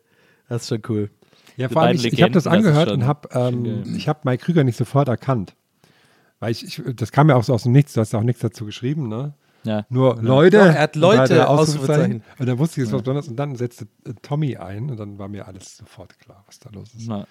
das 0.49 0.63
ist 0.63 0.69
schon 0.69 0.81
cool. 0.89 1.11
Ja, 1.57 1.67
Die 1.67 1.73
vor 1.73 1.83
allem, 1.83 1.95
ich, 1.95 2.05
ich 2.11 2.21
habe 2.23 2.31
das 2.33 2.45
das 2.45 2.53
angehört 2.53 2.89
schon- 2.89 3.01
und 3.01 3.07
habe, 3.07 3.29
ähm, 3.33 3.95
ich 3.95 4.07
habe 4.07 4.21
Mike 4.23 4.43
Krüger 4.43 4.63
nicht 4.63 4.77
sofort 4.77 5.07
erkannt. 5.09 5.55
Weil 6.39 6.51
ich, 6.51 6.63
ich, 6.63 6.95
das 6.95 7.11
kam 7.11 7.29
ja 7.29 7.35
auch 7.35 7.43
so 7.43 7.53
aus 7.53 7.63
dem 7.63 7.71
Nichts, 7.71 7.93
du 7.93 8.01
hast 8.01 8.13
ja 8.13 8.19
auch 8.19 8.23
nichts 8.23 8.41
dazu 8.41 8.65
geschrieben, 8.65 9.07
ne? 9.07 9.33
Ja. 9.63 9.85
Nur 9.89 10.21
Leute. 10.21 10.57
Doch, 10.59 10.65
er 10.65 10.79
hat 10.81 10.95
Leute, 10.95 11.47
Ausrufezeichen. 11.49 12.23
Und 12.39 12.45
dann 12.45 12.57
wusste 12.57 12.79
ich, 12.81 12.87
es 12.87 12.93
was 12.93 13.01
Besonderes. 13.01 13.27
Und 13.27 13.35
dann 13.37 13.55
setzte 13.55 13.85
äh, 14.05 14.13
Tommy 14.21 14.55
ein 14.55 14.89
und 14.89 14.97
dann 14.97 15.17
war 15.19 15.27
mir 15.27 15.47
alles 15.47 15.77
sofort 15.77 16.17
klar, 16.19 16.43
was 16.47 16.59
da 16.59 16.69
los 16.71 16.93
ist. 16.95 17.07
Na, 17.07 17.27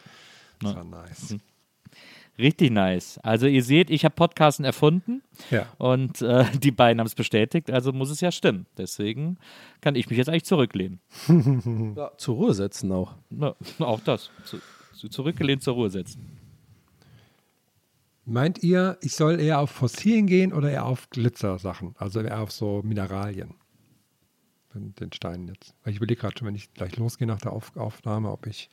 Das 0.61 0.75
na. 0.75 0.77
war 0.77 0.85
nice. 0.85 1.37
Richtig 2.39 2.71
nice. 2.71 3.19
Also 3.23 3.47
ihr 3.47 3.63
seht, 3.63 3.91
ich 3.91 4.05
habe 4.05 4.15
Podcasten 4.15 4.65
erfunden 4.65 5.23
Ja. 5.51 5.67
und 5.79 6.21
äh, 6.23 6.45
die 6.63 6.71
beiden 6.71 7.01
haben 7.01 7.07
es 7.07 7.15
bestätigt, 7.15 7.71
also 7.71 7.93
muss 7.93 8.11
es 8.11 8.21
ja 8.21 8.31
stimmen. 8.33 8.67
Deswegen 8.77 9.39
kann 9.81 9.95
ich 9.95 10.09
mich 10.09 10.19
jetzt 10.19 10.29
eigentlich 10.29 10.45
zurücklehnen. 10.45 11.01
Ja, 11.97 12.11
zur 12.17 12.37
Ruhe 12.37 12.55
setzen 12.55 12.93
auch. 12.93 13.15
Na, 13.31 13.55
auch 13.79 14.01
das. 14.01 14.31
Zu, 14.45 14.59
zu, 14.95 15.09
zurückgelehnt 15.09 15.63
zur 15.63 15.75
Ruhe 15.75 15.91
setzen. 15.91 16.39
Meint 18.25 18.63
ihr, 18.63 18.99
ich 19.03 19.15
soll 19.15 19.41
eher 19.41 19.61
auf 19.61 19.71
Fossilien 19.71 20.27
gehen 20.27 20.53
oder 20.53 20.71
eher 20.71 20.85
auf 20.87 21.09
Glitzersachen? 21.11 21.95
Also 21.97 22.21
eher 22.21 22.41
auf 22.41 22.51
so 22.51 22.83
Mineralien? 22.85 23.55
Den, 24.75 25.11
Steinen 25.13 25.49
jetzt. 25.49 25.75
Weil 25.83 25.93
ich 25.93 25.97
überlege 25.99 26.21
gerade 26.21 26.37
schon, 26.39 26.49
wenn 26.49 26.55
ich 26.55 26.75
gleich 26.75 26.97
losgehe 26.99 27.27
nach 27.27 27.41
der 27.41 27.53
auf 27.53 27.75
Aufnahme, 27.77 28.31
ob 28.31 28.47
ich. 28.47 28.69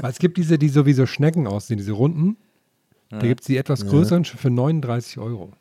Weil 0.00 0.10
es 0.10 0.18
gibt 0.18 0.38
diese, 0.38 0.56
die 0.58 0.70
so 0.70 0.86
wie 0.86 0.94
so 0.94 1.04
Schnecken 1.04 1.46
aussehen, 1.46 1.76
diese 1.76 1.92
runden. 1.92 2.38
Da 3.08 3.20
gibt 3.20 3.40
es 3.40 3.46
die 3.46 3.56
etwas 3.56 3.86
größeren 3.86 4.24
für 4.24 4.50
39 4.50 5.18
Euro. 5.18 5.52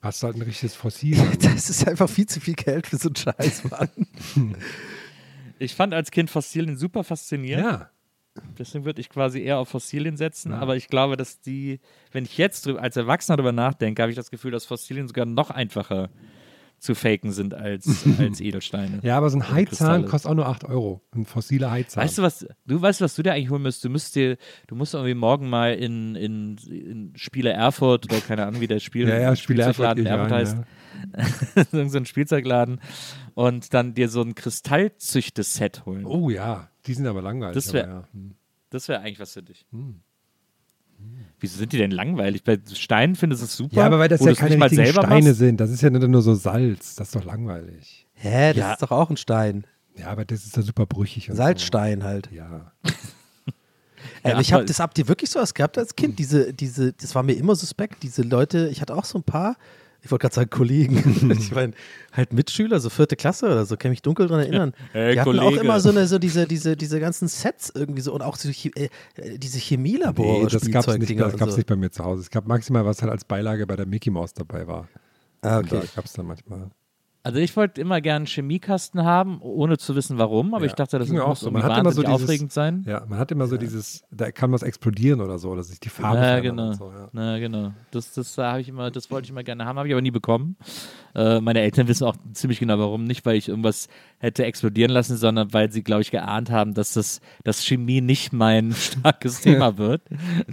Hast 0.00 0.22
du 0.22 0.26
halt 0.26 0.36
ein 0.36 0.42
richtiges 0.42 0.74
Fossil. 0.74 1.16
Das 1.40 1.70
ist 1.70 1.86
einfach 1.88 2.08
viel 2.08 2.26
zu 2.26 2.40
viel 2.40 2.54
Geld 2.54 2.86
für 2.86 2.96
so 2.96 3.08
einen 3.08 3.16
Scheiß, 3.16 3.64
Mann. 3.70 3.88
Ich 5.60 5.76
fand 5.76 5.94
als 5.94 6.10
Kind 6.10 6.30
Fossilien 6.30 6.76
super 6.76 7.04
faszinierend. 7.04 7.64
ja. 7.64 7.90
Deswegen 8.58 8.84
würde 8.84 9.00
ich 9.00 9.08
quasi 9.08 9.40
eher 9.40 9.58
auf 9.58 9.68
Fossilien 9.68 10.16
setzen. 10.16 10.52
Aber 10.52 10.74
ich 10.76 10.88
glaube, 10.88 11.16
dass 11.16 11.40
die, 11.40 11.78
wenn 12.10 12.24
ich 12.24 12.36
jetzt 12.36 12.66
drüber, 12.66 12.82
als 12.82 12.96
Erwachsener 12.96 13.36
darüber 13.36 13.52
nachdenke, 13.52 14.02
habe 14.02 14.10
ich 14.10 14.16
das 14.16 14.30
Gefühl, 14.30 14.50
dass 14.50 14.64
Fossilien 14.64 15.06
sogar 15.06 15.24
noch 15.24 15.50
einfacher 15.50 16.10
zu 16.78 16.94
faken 16.94 17.32
sind 17.32 17.54
als, 17.54 18.04
als 18.18 18.40
Edelsteine. 18.40 19.00
Ja, 19.02 19.16
aber 19.16 19.30
so 19.30 19.38
ein 19.38 19.42
Kristalle. 19.42 20.04
kostet 20.04 20.30
auch 20.30 20.34
nur 20.34 20.46
8 20.46 20.64
Euro. 20.64 21.00
Ein 21.14 21.24
fossiler 21.24 21.70
Haizahn. 21.70 22.04
Weißt 22.04 22.18
du 22.18 22.22
was? 22.22 22.46
Du 22.66 22.80
weißt, 22.82 23.00
was 23.00 23.14
du 23.14 23.22
dir 23.22 23.32
eigentlich 23.32 23.50
holen 23.50 23.62
müsst. 23.62 23.84
Du 23.84 23.88
musst 23.90 24.14
dir, 24.16 24.36
du 24.66 24.74
musst 24.74 24.92
irgendwie 24.94 25.14
morgen 25.14 25.48
mal 25.48 25.74
in, 25.74 26.14
in, 26.14 26.56
in 26.68 27.12
Spiele 27.16 27.50
Erfurt 27.52 28.04
oder 28.12 28.20
keine 28.20 28.46
Ahnung, 28.46 28.60
wie 28.60 28.66
der 28.66 28.80
Spiel, 28.80 29.08
Ja, 29.08 29.18
ja, 29.18 29.36
Spiele 29.36 29.62
Erfurt 29.62 29.98
Erfurt 29.98 30.30
heißt. 30.32 30.56
Irgend 31.72 31.90
so 31.92 31.98
ein 31.98 32.06
Spielzeugladen 32.06 32.80
und 33.34 33.74
dann 33.74 33.94
dir 33.94 34.08
so 34.08 34.22
ein 34.22 34.34
Kristallzüchte-Set 34.34 35.86
holen. 35.86 36.04
Oh 36.06 36.30
ja, 36.30 36.68
die 36.86 36.94
sind 36.94 37.06
aber 37.06 37.22
langweilig. 37.22 37.54
Das 37.54 37.72
wär- 37.72 37.84
aber 37.84 37.92
ja. 37.92 38.08
Hm. 38.12 38.34
Das 38.70 38.88
wäre 38.88 39.00
eigentlich 39.00 39.20
was 39.20 39.32
für 39.32 39.42
dich. 39.42 39.66
Wieso 41.40 41.58
sind 41.58 41.72
die 41.72 41.78
denn 41.78 41.90
langweilig? 41.90 42.42
Bei 42.44 42.58
Steinen 42.72 43.16
findest 43.16 43.42
du 43.42 43.46
es 43.46 43.56
super. 43.56 43.76
ja, 43.76 43.86
aber 43.86 43.98
weil 43.98 44.08
das 44.08 44.20
ja 44.24 44.32
keine 44.34 44.54
richtigen 44.54 44.84
selber 44.84 45.02
Steine 45.02 45.26
machst. 45.28 45.38
sind. 45.38 45.60
Das 45.60 45.70
ist 45.70 45.82
ja 45.82 45.90
nur, 45.90 46.06
nur 46.08 46.22
so 46.22 46.34
Salz. 46.34 46.94
Das 46.94 47.08
ist 47.08 47.16
doch 47.16 47.24
langweilig. 47.24 48.06
Hä, 48.14 48.48
das 48.54 48.56
Ja. 48.56 48.72
ist 48.72 48.82
doch 48.82 48.90
auch 48.92 49.10
ein 49.10 49.16
Stein. 49.16 49.66
Ja, 49.96 50.06
aber 50.08 50.24
das 50.24 50.44
ist 50.46 50.56
ja 50.56 50.62
super 50.62 50.86
brüchig. 50.86 51.30
Und 51.30 51.36
Salzstein 51.36 52.02
halt. 52.02 52.28
So. 52.30 52.36
Ja. 52.36 52.72
Ey, 52.84 52.92
Ja, 54.24 54.32
aber 54.32 54.40
ich 54.40 54.52
habe 54.52 54.64
das 54.64 54.80
habt 54.80 54.98
ihr 54.98 55.06
wirklich 55.08 55.30
so 55.30 55.38
was 55.38 55.52
gehabt 55.54 55.76
als 55.78 55.94
Kind? 55.96 56.18
Diese, 56.18 56.52
diese, 56.54 56.92
das 56.94 57.14
war 57.14 57.22
mir 57.22 57.34
immer 57.34 57.54
suspekt. 57.54 58.02
Diese 58.02 58.22
Leute, 58.22 58.68
ich 58.70 58.80
hatte 58.80 58.94
auch 58.96 59.04
so 59.04 59.18
ein 59.18 59.22
paar, 59.24 59.56
ich 60.04 60.10
wollte 60.10 60.22
gerade 60.22 60.34
sagen 60.34 60.50
Kollegen, 60.50 61.30
ich 61.38 61.50
meine 61.52 61.72
halt 62.12 62.32
Mitschüler, 62.32 62.78
so 62.78 62.90
vierte 62.90 63.16
Klasse 63.16 63.46
oder 63.46 63.64
so, 63.64 63.76
kann 63.76 63.90
mich 63.90 64.02
dunkel 64.02 64.28
dran 64.28 64.40
erinnern. 64.40 64.72
Hey, 64.92 65.14
die 65.14 65.20
hatten 65.20 65.38
auch 65.38 65.44
Kollege. 65.44 65.60
immer 65.64 65.80
so 65.80 65.88
eine, 65.88 66.06
so 66.06 66.18
diese, 66.18 66.46
diese, 66.46 66.76
diese 66.76 67.00
ganzen 67.00 67.26
Sets 67.26 67.72
irgendwie 67.74 68.02
so 68.02 68.12
und 68.12 68.22
auch 68.22 68.36
so 68.36 68.48
äh, 68.50 68.88
äh, 69.16 69.38
diese 69.38 69.58
Chemielabore, 69.58 70.44
Nee, 70.44 70.48
das 70.48 70.52
gab 70.52 70.60
es 70.62 70.62
nicht, 70.62 71.08
Spielzeugdinger 71.08 71.24
das 71.24 71.32
und 71.32 71.38
gab's 71.40 71.52
so. 71.52 71.56
nicht 71.56 71.66
bei 71.68 71.76
mir 71.76 71.90
zu 71.90 72.04
Hause. 72.04 72.20
Es 72.22 72.30
gab 72.30 72.46
maximal, 72.46 72.84
was 72.84 73.02
halt 73.02 73.10
als 73.10 73.24
Beilage 73.24 73.66
bei 73.66 73.76
der 73.76 73.86
Mickey 73.86 74.10
Mouse 74.10 74.34
dabei 74.34 74.66
war. 74.66 74.88
Ah, 75.40 75.58
Und 75.58 75.72
okay. 75.72 75.80
Da 75.80 75.86
gab 75.96 76.04
es 76.04 76.12
dann 76.12 76.26
manchmal. 76.26 76.70
Also 77.26 77.38
ich 77.38 77.56
wollte 77.56 77.80
immer 77.80 78.02
gerne 78.02 78.16
einen 78.18 78.26
Chemiekasten 78.26 79.02
haben, 79.02 79.40
ohne 79.40 79.78
zu 79.78 79.96
wissen 79.96 80.18
warum, 80.18 80.52
aber 80.52 80.64
Ja, 80.66 80.70
ich 80.70 80.74
dachte, 80.74 80.98
das 80.98 81.08
muss 81.08 81.22
auch 81.22 81.36
so. 81.36 81.50
Man 81.50 81.62
hat 81.62 81.78
immer 81.78 81.90
so 81.90 82.02
dieses- 82.02 82.22
aufregend 82.22 82.52
sein. 82.52 82.84
Ja, 82.86 83.06
man 83.08 83.18
hat 83.18 83.32
immer 83.32 83.46
so 83.46 83.56
dieses, 83.56 84.04
da 84.10 84.30
kann 84.30 84.52
was 84.52 84.62
explodieren 84.62 85.22
oder 85.22 85.38
so, 85.38 85.48
oder 85.48 85.62
sich 85.62 85.80
die 85.80 85.88
Farbe 85.88 86.18
Ja, 86.18 86.22
verändern 86.36 86.56
genau. 86.56 86.72
so. 86.74 86.90
Ja. 86.92 87.08
Na, 87.12 87.38
genau. 87.38 87.72
Das, 87.92 88.12
das 88.12 88.36
habe 88.36 88.60
ich 88.60 88.68
immer, 88.68 88.90
das 88.90 89.10
wollte 89.10 89.24
ich 89.24 89.30
immer 89.30 89.42
gerne 89.42 89.64
haben, 89.64 89.78
habe 89.78 89.88
ich 89.88 89.94
aber 89.94 90.02
nie 90.02 90.10
bekommen. 90.10 90.56
Äh, 91.14 91.40
meine 91.40 91.60
Eltern 91.60 91.88
wissen 91.88 92.04
auch 92.04 92.16
ziemlich 92.34 92.58
genau 92.60 92.78
warum. 92.78 93.04
Nicht, 93.04 93.24
weil 93.24 93.36
ich 93.36 93.48
irgendwas 93.48 93.88
hätte 94.18 94.44
explodieren 94.44 94.90
lassen, 94.90 95.16
sondern 95.16 95.50
weil 95.54 95.72
sie, 95.72 95.82
glaube 95.82 96.02
ich, 96.02 96.10
geahnt 96.10 96.50
haben, 96.50 96.74
dass 96.74 96.92
das 96.92 97.22
dass 97.42 97.64
Chemie 97.64 98.02
nicht 98.02 98.34
mein 98.34 98.72
starkes 98.76 99.40
Thema 99.40 99.78
wird. 99.78 100.02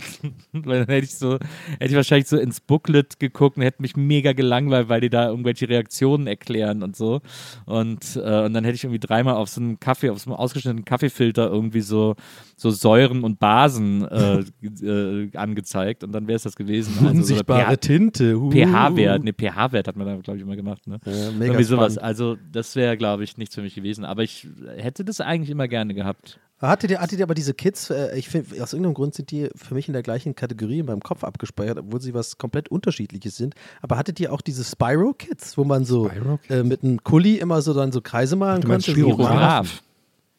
weil 0.54 0.86
dann 0.86 0.94
hätte 0.96 1.06
ich 1.06 1.16
so, 1.18 1.34
hätte 1.34 1.86
ich 1.88 1.96
wahrscheinlich 1.96 2.30
so 2.30 2.38
ins 2.38 2.62
Booklet 2.62 3.20
geguckt 3.20 3.58
und 3.58 3.64
hätte 3.64 3.82
mich 3.82 3.98
mega 3.98 4.32
gelangweilt, 4.32 4.88
weil 4.88 5.02
die 5.02 5.10
da 5.10 5.28
irgendwelche 5.28 5.68
Reaktionen 5.68 6.28
erklären 6.28 6.61
und 6.70 6.96
so. 6.96 7.22
Und, 7.66 8.16
äh, 8.16 8.44
und 8.46 8.54
dann 8.54 8.64
hätte 8.64 8.76
ich 8.76 8.84
irgendwie 8.84 9.00
dreimal 9.00 9.36
auf 9.36 9.50
so 9.50 9.62
einem 9.62 9.80
Kaffee, 9.80 10.10
auf 10.10 10.20
so 10.20 10.30
einem 10.30 10.40
ausgeschnittenen 10.40 10.86
Kaffeefilter 10.86 11.50
irgendwie 11.50 11.82
so, 11.82 12.16
so 12.56 12.70
Säuren 12.70 13.24
und 13.24 13.40
Basen 13.40 14.08
äh, 14.08 14.40
äh, 14.86 15.36
angezeigt 15.36 16.04
und 16.04 16.12
dann 16.12 16.28
wäre 16.28 16.36
es 16.36 16.44
das 16.44 16.56
gewesen. 16.56 16.94
Also 17.00 17.06
so 17.06 17.18
Unsichtbare 17.18 17.76
pH 17.76 17.78
Tinte. 17.78 18.38
uh. 18.38 18.52
pH-Wert, 18.52 19.24
ne, 19.24 19.34
pH-Wert 19.34 19.88
hat 19.88 19.96
man 19.96 20.08
da, 20.08 20.16
glaube 20.18 20.38
ich, 20.38 20.44
immer 20.44 20.56
gemacht, 20.56 20.88
ne? 20.88 21.00
Ja, 21.06 21.12
Irgendwie 21.12 21.64
sowas. 21.64 21.94
spannend. 21.94 22.04
Also, 22.04 22.38
das 22.52 22.76
wäre, 22.76 22.98
glaube 22.98 23.24
ich, 23.24 23.38
nichts 23.38 23.56
für 23.56 23.62
mich 23.62 23.76
gewesen. 23.76 24.06
Aber 24.06 24.24
ich 24.24 24.48
hätte 24.78 25.04
das 25.04 25.22
eigentlich 25.22 25.50
immer 25.50 25.68
gerne 25.68 25.94
gehabt. 25.94 26.40
Hattet 26.62 26.92
ihr, 26.92 27.00
hattet 27.02 27.18
ihr 27.20 27.26
aber 27.26 27.34
diese 27.34 27.54
Kids, 27.54 27.90
äh, 27.90 28.16
ich 28.18 28.30
finde, 28.30 28.62
aus 28.64 28.74
irgendeinem 28.74 28.94
Grund 28.94 29.16
sind 29.16 29.32
die 29.32 29.50
für 29.56 29.74
mich 29.74 29.88
in 29.88 29.94
der 29.94 30.04
gleichen 30.04 30.36
Kategorie 30.36 30.80
in 30.80 30.86
meinem 30.86 31.02
Kopf 31.02 31.24
abgespeichert, 31.24 31.80
obwohl 31.80 32.00
sie 32.02 32.14
was 32.14 32.38
komplett 32.38 32.70
Unterschiedliches 32.70 33.36
sind. 33.36 33.56
Aber 33.82 33.98
hattet 33.98 34.20
ihr 34.20 34.32
auch 34.32 34.42
diese 34.42 34.64
Spyro-Kids, 34.64 35.58
wo 35.58 35.64
man 35.64 35.86
so 35.86 36.10
äh, 36.50 36.64
mit 36.64 36.84
einem 36.84 37.04
Kuli 37.04 37.38
immer 37.38 37.62
so 37.62 37.74
dann 37.74 37.92
so 37.92 38.02
Kreise 38.02 38.36
malen 38.36 38.64
konnte? 38.64 38.92
Spirograph? 38.92 39.82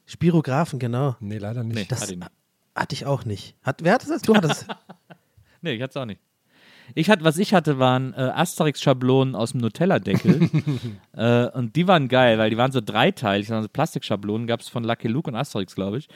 Spirographen, 0.07 0.79
genau. 0.79 1.17
Nee, 1.21 1.39
leider 1.39 1.65
nicht. 1.65 1.75
Nee, 1.77 1.87
Das 1.89 2.03
hatte 2.03 2.13
ich 2.15 2.19
nicht. 2.21 2.31
hatte 2.75 3.09
auch 3.09 3.25
nicht. 3.25 3.57
Hat, 3.63 3.83
wer 3.83 3.95
hat 3.95 4.09
das? 4.09 4.23
Du 4.23 4.35
hattest. 4.35 4.67
Nee, 5.65 5.75
ich 5.75 5.81
hatte 5.81 5.91
es 5.91 5.97
auch 5.97 6.07
nicht. 6.07 6.21
Ich 6.95 7.09
hatte, 7.09 7.25
was 7.25 7.39
ich 7.39 7.55
hatte, 7.55 7.79
waren 7.79 8.13
äh, 8.15 8.33
Asterix-Schablonen 8.35 9.35
aus 9.35 9.53
dem 9.53 9.61
Nutella-Deckel. 9.61 10.51
äh, 11.17 11.47
und 11.49 11.77
die 11.77 11.89
waren 11.89 12.09
geil, 12.09 12.39
weil 12.39 12.51
die 12.51 12.57
waren 12.57 12.73
so 12.73 12.81
dreiteilig. 12.81 13.47
Das 13.47 13.55
waren 13.55 13.63
so 13.63 13.69
Plastikschablonen, 13.69 14.47
gab 14.47 14.61
es 14.61 14.69
von 14.69 14.85
Lucky 14.85 15.09
Luke 15.09 15.31
und 15.31 15.37
Asterix, 15.37 15.75
glaube 15.75 15.99
ich. 15.99 16.09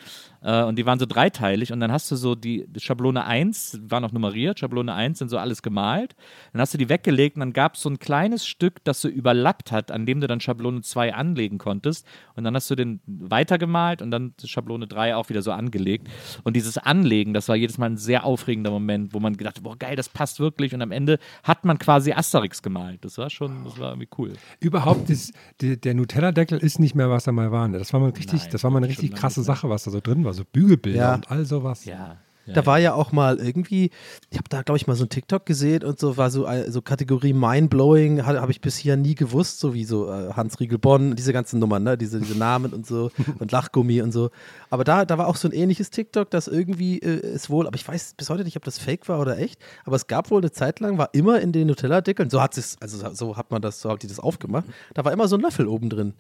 Äh, 0.43 0.63
und 0.65 0.77
die 0.77 0.87
waren 0.87 0.99
so 0.99 1.07
dreiteilig. 1.07 1.73
Und 1.73 1.81
dann 1.81 1.93
hast 1.93 2.11
du 2.11 2.17
so 2.17 2.35
die, 2.35 2.67
die 2.69 2.81
Schablone 2.81 3.25
1, 3.25 3.81
war 3.89 4.01
noch 4.01 4.13
nummeriert, 4.13 4.59
Schablone 4.59 4.93
1 4.93 5.19
sind 5.19 5.29
so 5.29 5.39
alles 5.39 5.63
gemalt. 5.63 6.15
Dann 6.53 6.61
hast 6.61 6.75
du 6.75 6.79
die 6.79 6.89
weggelegt 6.89 7.37
und 7.37 7.41
dann 7.41 7.53
gab 7.53 7.75
es 7.75 7.83
so 7.83 7.91
ein 7.91 7.99
kleines 7.99 8.47
Stück, 8.47 8.85
das 8.85 9.01
so 9.01 9.09
überlappt 9.09 9.73
hat, 9.73 9.91
an 9.91 10.07
dem 10.07 10.21
du 10.21 10.27
dann 10.27 10.41
Schablone 10.41 10.83
2 10.83 11.15
anlegen 11.15 11.59
konntest. 11.59 12.07
Und 12.35 12.45
dann 12.45 12.55
hast 12.55 12.71
du 12.71 12.75
den 12.75 13.01
weitergemalt 13.07 14.03
und 14.03 14.11
dann 14.11 14.35
Schablone 14.45 14.87
3 14.87 15.17
auch 15.17 15.29
wieder 15.29 15.43
so 15.43 15.53
angelegt. 15.53 16.09
Und 16.45 16.55
dieses 16.55 16.79
Anlegen, 16.79 17.33
das 17.33 17.49
war 17.49 17.57
jedes 17.57 17.79
Mal 17.79 17.87
ein 17.87 17.97
sehr 17.97 18.25
aufregender 18.25 18.71
Moment, 18.71 19.15
wo 19.15 19.21
man 19.21 19.37
gedacht 19.37 19.57
hat, 19.57 19.65
boah, 19.65 19.77
geil, 19.77 19.97
das 19.97 20.09
passt 20.09 20.39
wirklich. 20.39 20.56
Und 20.75 20.83
am 20.83 20.91
Ende 20.93 21.19
hat 21.43 21.65
man 21.65 21.79
quasi 21.79 22.13
Asterix 22.13 22.63
gemalt. 22.63 23.05
Das 23.05 23.19
war 23.19 23.31
schon, 23.31 23.65
das 23.65 23.79
war 23.79 23.91
irgendwie 23.91 24.09
cool. 24.19 24.33
Überhaupt, 24.61 25.11
ist, 25.11 25.33
der, 25.61 25.77
der 25.77 25.95
Nutella-Deckel 25.95 26.59
ist 26.59 26.79
nicht 26.79 26.95
mehr, 26.95 27.11
was 27.11 27.27
er 27.27 27.33
mal 27.33 27.53
war. 27.53 27.69
ne? 27.69 27.79
Das 27.79 27.93
war 27.93 28.01
mal 28.01 28.11
richtig, 28.11 28.41
Nein, 28.43 28.49
das 28.53 28.65
war 28.65 28.71
mal 28.71 28.79
eine 28.79 28.89
richtig 28.89 29.15
krasse. 29.15 29.43
Sache, 29.43 29.69
was 29.69 29.85
da 29.85 29.91
so 29.91 30.01
drin 30.01 30.25
war. 30.25 30.33
So 30.35 30.45
Bügelbilder 30.45 30.99
Ja. 30.99 31.15
und 31.15 31.31
all 31.31 31.45
sowas. 31.45 31.85
Ja. 31.85 32.17
Ja 32.47 32.55
Da 32.55 32.67
war 32.67 32.79
ja 32.79 32.95
auch 32.95 33.13
mal 33.13 33.39
irgendwie, 33.39 33.91
ich 34.31 34.39
habe 34.39 34.49
da 34.49 34.63
glaube 34.63 34.77
ich 34.77 34.87
mal 34.87 34.95
so 34.95 35.05
ein 35.05 35.09
TikTok 35.09 35.47
gesehen 35.47 35.85
und 35.85 35.99
so 35.99 36.17
war 36.17 36.31
so, 36.31 36.47
äh, 36.47 36.71
so 36.71 36.83
Kategorie 36.83 37.33
Mindblowing, 37.33 38.25
habe 38.25 38.41
hab 38.41 38.51
ich 38.51 38.61
bisher 38.61 38.97
nie 38.97 39.15
gewusst, 39.15 39.61
so 39.61 39.75
wie 39.75 39.85
so 39.85 40.11
äh, 40.11 40.33
Hans 40.33 40.61
Riegel 40.61 40.79
Bonn, 40.79 41.17
diese 41.17 41.33
ganzen 41.33 41.59
Nummern, 41.59 41.83
ne? 41.83 41.99
diese, 41.99 42.21
diese 42.21 42.39
Namen 42.39 42.73
und 42.73 42.87
so 42.87 43.11
und 43.39 43.53
Lachgummi 43.53 44.01
und 44.03 44.13
so. 44.13 44.31
Aber 44.71 44.85
da, 44.85 45.05
da 45.05 45.19
war 45.19 45.29
auch 45.29 45.37
so 45.37 45.49
ein 45.49 45.53
ähnliches 45.53 45.91
TikTok, 45.91 46.31
das 46.31 46.49
irgendwie 46.49 46.99
äh, 46.99 47.35
ist 47.35 47.51
wohl, 47.51 47.67
aber 47.67 47.77
ich 47.77 47.87
weiß 47.87 48.15
bis 48.17 48.31
heute 48.31 48.45
nicht, 48.45 48.57
ob 48.57 48.65
das 48.65 48.79
fake 48.79 49.09
war 49.09 49.21
oder 49.21 49.39
echt, 49.39 49.61
aber 49.85 49.97
es 49.97 50.07
gab 50.07 50.31
wohl 50.31 50.41
eine 50.41 50.53
Zeit 50.53 50.81
lang, 50.81 50.99
war 50.99 51.11
immer 51.13 51.41
in 51.41 51.53
den 51.53 51.67
Nutella-Deckeln, 51.69 52.31
so 52.31 52.41
hat 52.41 52.57
es, 52.57 52.77
also 52.81 53.13
so 53.15 53.37
hat 53.37 53.51
man 53.51 53.63
das, 53.63 53.81
so 53.81 53.91
hat 53.91 54.03
die 54.03 54.07
das 54.07 54.21
aufgemacht, 54.21 54.67
da 54.95 55.05
war 55.05 55.13
immer 55.13 55.29
so 55.29 55.37
ein 55.37 55.43
Löffel 55.43 55.67
oben 55.67 55.91
drin. 55.91 56.15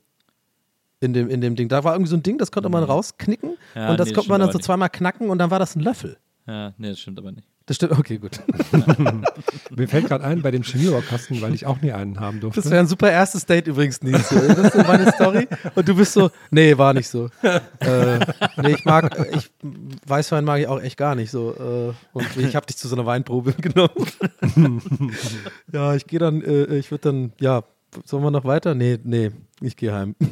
In 1.00 1.12
dem, 1.12 1.28
in 1.28 1.40
dem 1.42 1.56
Ding. 1.56 1.68
Da 1.68 1.84
war 1.84 1.92
irgendwie 1.94 2.10
so 2.10 2.16
ein 2.16 2.22
Ding, 2.22 2.38
das 2.38 2.50
konnte 2.50 2.68
man 2.70 2.82
rausknicken 2.84 3.50
Mhm. 3.50 3.56
Ja, 3.74 3.90
und 3.90 4.00
das 4.00 4.08
nee, 4.08 4.14
konnte 4.14 4.30
man 4.30 4.40
dann 4.40 4.50
so 4.52 4.58
nicht. 4.58 4.64
zweimal 4.64 4.88
knacken 4.88 5.28
und 5.28 5.38
dann 5.38 5.50
war 5.50 5.58
das 5.58 5.76
ein 5.76 5.80
Löffel. 5.80 6.16
ja, 6.46 6.72
nee, 6.78 6.88
das 6.90 7.00
stimmt 7.00 7.18
aber 7.18 7.32
nicht. 7.32 7.46
Das 7.66 7.74
stimmt, 7.76 7.98
okay, 7.98 8.18
gut. 8.18 8.38
Mir 9.76 9.88
fällt 9.88 10.06
gerade 10.06 10.22
ein, 10.24 10.40
bei 10.40 10.52
dem 10.52 10.62
Chemiebaukasten, 10.62 11.42
weil 11.42 11.52
ich 11.52 11.66
auch 11.66 11.80
nie 11.82 11.90
einen 11.90 12.20
haben 12.20 12.38
durfte. 12.38 12.60
Das 12.60 12.70
wäre 12.70 12.80
ein 12.80 12.86
super 12.86 13.10
erstes 13.10 13.44
Date 13.44 13.66
übrigens, 13.66 14.00
Nils. 14.02 14.28
So, 14.28 14.36
Das 14.36 14.56
ist 14.58 14.72
so 14.74 14.78
meine 14.84 15.10
Story. 15.12 15.48
Und 15.74 15.88
du 15.88 15.96
bist 15.96 16.12
so, 16.12 16.30
nee, 16.52 16.78
war 16.78 16.94
nicht 16.94 17.08
so. 17.08 17.28
Äh, 17.42 18.20
nee, 18.62 18.70
ich 18.74 18.84
mag, 18.84 19.16
ich, 19.34 19.50
Weißwein 20.06 20.44
mag 20.44 20.60
ich 20.60 20.68
auch 20.68 20.80
echt 20.80 20.96
gar 20.96 21.16
nicht 21.16 21.32
so. 21.32 21.54
Äh, 21.54 22.16
und 22.16 22.36
ich 22.36 22.54
habe 22.54 22.66
dich 22.66 22.76
zu 22.76 22.86
so 22.86 22.94
einer 22.94 23.04
Weinprobe 23.04 23.52
genommen. 23.60 23.90
ja, 25.72 25.94
ich 25.94 26.06
gehe 26.06 26.20
dann, 26.20 26.42
äh, 26.42 26.76
ich 26.76 26.92
würde 26.92 27.02
dann, 27.10 27.32
ja, 27.40 27.64
sollen 28.04 28.22
wir 28.22 28.30
noch 28.30 28.44
weiter? 28.44 28.74
Nee, 28.74 28.98
nee, 29.02 29.30
ich 29.60 29.76
gehe 29.76 29.92
heim. 29.92 30.14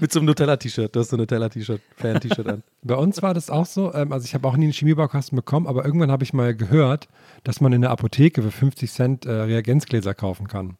Mit 0.00 0.12
so 0.12 0.20
einem 0.20 0.26
Nutella-T-Shirt. 0.26 0.94
Du 0.94 1.00
hast 1.00 1.10
so 1.10 1.16
ein 1.16 1.20
Nutella-T-Shirt, 1.20 1.80
Fan-T-Shirt 1.96 2.46
an. 2.46 2.62
Bei 2.82 2.94
uns 2.94 3.22
war 3.22 3.34
das 3.34 3.50
auch 3.50 3.66
so, 3.66 3.92
ähm, 3.94 4.12
also 4.12 4.24
ich 4.24 4.34
habe 4.34 4.48
auch 4.48 4.56
nie 4.56 4.64
einen 4.64 4.72
Chemiebaukasten 4.72 5.36
bekommen, 5.36 5.66
aber 5.66 5.84
irgendwann 5.84 6.10
habe 6.10 6.24
ich 6.24 6.32
mal 6.32 6.54
gehört, 6.54 7.08
dass 7.44 7.60
man 7.60 7.72
in 7.72 7.82
der 7.82 7.90
Apotheke 7.90 8.42
für 8.42 8.50
50 8.50 8.90
Cent 8.90 9.26
äh, 9.26 9.30
Reagenzgläser 9.30 10.14
kaufen 10.14 10.48
kann. 10.48 10.76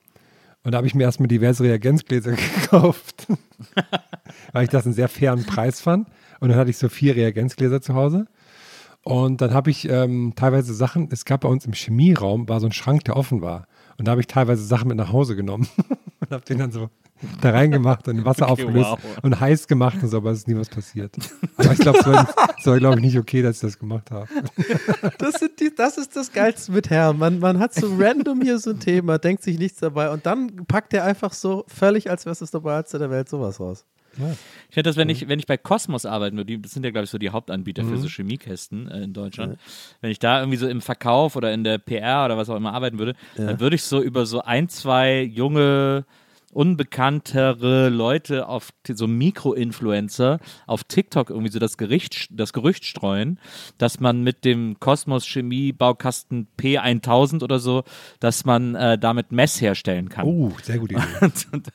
Und 0.63 0.73
da 0.73 0.79
habe 0.79 0.87
ich 0.87 0.95
mir 0.95 1.05
erstmal 1.05 1.29
diverse 1.29 1.63
Reagenzgläser 1.63 2.33
gekauft, 2.61 3.27
weil 4.53 4.65
ich 4.65 4.71
das 4.71 4.85
einen 4.85 4.95
sehr 4.95 5.09
fairen 5.09 5.45
Preis 5.45 5.81
fand. 5.81 6.09
Und 6.41 6.49
dann 6.49 6.59
hatte 6.59 6.71
ich 6.71 6.79
so 6.79 6.89
vier 6.89 7.17
Reagenzgläser 7.17 7.81
zu 7.81 7.95
Hause. 7.95 8.27
Und 9.03 9.41
dann 9.41 9.55
habe 9.55 9.71
ich 9.71 9.89
ähm, 9.89 10.33
teilweise 10.35 10.75
Sachen, 10.75 11.09
es 11.13 11.25
gab 11.25 11.43
bei 11.43 11.49
uns 11.49 11.65
im 11.65 11.73
Chemieraum, 11.73 12.49
war 12.49 12.59
so 12.59 12.67
ein 12.67 12.73
Schrank, 12.73 13.05
der 13.05 13.17
offen 13.17 13.41
war. 13.41 13.69
Und 13.99 14.07
da 14.07 14.13
habe 14.13 14.21
ich 14.21 14.27
teilweise 14.27 14.65
Sachen 14.65 14.89
mit 14.89 14.97
nach 14.97 15.13
Hause 15.13 15.37
genommen 15.37 15.69
und 16.21 16.31
habe 16.31 16.45
den 16.45 16.59
dann 16.59 16.73
so 16.73 16.91
da 17.41 17.51
reingemacht 17.51 18.09
und 18.09 18.25
Wasser 18.25 18.51
Okay, 18.51 18.65
aufgelöst 18.65 18.91
wow. 18.91 19.19
und 19.23 19.41
heiß 19.41 19.69
gemacht 19.69 20.03
und 20.03 20.09
so, 20.09 20.19
aber 20.19 20.33
es 20.33 20.39
ist 20.41 20.49
nie 20.49 20.57
was 20.57 20.69
passiert. 20.69 21.17
Aber 21.57 21.73
ich 21.73 21.79
glaube, 21.79 21.99
es 21.99 22.07
war, 22.07 22.29
war 22.65 22.79
glaube 22.79 22.97
ich, 22.97 23.03
nicht 23.03 23.19
okay, 23.19 23.41
dass 23.41 23.57
ich 23.57 23.63
das 23.63 23.79
gemacht 23.79 24.11
habe. 24.11 24.29
Das, 25.19 25.35
sind 25.35 25.59
die, 25.61 25.75
das 25.75 25.97
ist 25.99 26.15
das 26.15 26.33
Geilste 26.33 26.73
mit 26.73 26.91
Herrn. 26.91 27.19
Man, 27.19 27.39
man 27.39 27.59
hat 27.59 27.75
so 27.75 27.95
random 27.99 28.43
hier 28.43 28.59
so 28.59 28.71
ein 28.71 28.81
Thema, 28.81 29.19
denkt 29.19 29.43
sich 29.43 29.59
nichts 29.59 29.81
dabei 29.81 30.11
und 30.11 30.27
dann 30.27 30.67
packt 30.67 30.93
er 30.93 31.05
einfach 31.05 31.33
so 31.33 31.65
völlig, 31.69 32.11
als 32.11 32.27
wäre 32.27 32.33
es 32.33 32.41
das 32.41 32.53
Normalste 32.53 32.99
der 32.99 33.11
Welt, 33.11 33.29
sowas 33.29 33.59
raus. 33.61 33.87
Ich 34.71 34.77
hätte 34.77 34.89
das, 34.89 34.97
wenn 34.97 35.09
Mhm. 35.09 35.13
ich, 35.13 35.29
wenn 35.29 35.39
ich 35.39 35.47
bei 35.47 35.57
Cosmos 35.57 36.07
arbeiten 36.07 36.37
würde, 36.37 36.59
das 36.59 36.73
sind 36.73 36.85
ja, 36.85 36.91
glaube 36.91 37.05
ich, 37.05 37.11
so 37.11 37.19
die 37.19 37.31
Hauptanbieter 37.31 37.85
für 37.85 37.97
so 37.99 38.09
Chemiekästen 38.09 38.89
äh, 38.91 39.03
in 39.03 39.13
Deutschland. 39.13 39.59
Wenn 40.01 40.11
ich 40.11 40.19
da 40.19 40.41
irgendwie 40.41 40.59
so 40.59 40.69
im 40.69 40.81
Verkauf 40.81 41.37
oder 41.37 41.53
in 41.53 41.65
der 41.65 41.79
PR 41.79 42.25
oder 42.25 42.37
was 42.37 42.49
auch 42.51 42.57
immer 42.57 42.73
arbeiten 42.73 42.99
würde, 42.99 43.15
dann 43.37 43.61
würde 43.61 43.77
ich 43.77 43.83
so 43.83 44.03
über 44.03 44.27
so 44.27 44.41
ein, 44.43 44.69
zwei 44.69 45.23
junge 45.23 46.05
unbekanntere 46.57 47.89
Leute 47.91 48.49
auf 48.49 48.71
so 48.89 49.07
Mikro-Influencer 49.07 50.39
auf 50.67 50.85
TikTok 50.85 51.31
irgendwie 51.31 51.51
so 51.51 51.59
das, 51.59 51.77
Gericht, 51.77 52.29
das 52.31 52.53
Gerücht 52.53 52.85
streuen, 52.85 53.39
dass 53.79 54.01
man 54.01 54.23
mit 54.23 54.45
dem 54.45 54.79
Kosmos 54.81 55.27
Chemie 55.27 55.73
Baukasten 55.73 56.49
P1000 56.59 57.43
oder 57.43 57.59
so, 57.59 57.85
dass 58.21 58.45
man 58.45 58.75
äh, 58.75 58.97
damit 58.99 59.33
Mess 59.33 59.61
herstellen 59.61 60.09
kann. 60.09 60.27
Oh, 60.27 60.53
sehr 60.63 60.79
gute 60.79 60.95
Idee. 60.95 61.03
Und 61.53 61.69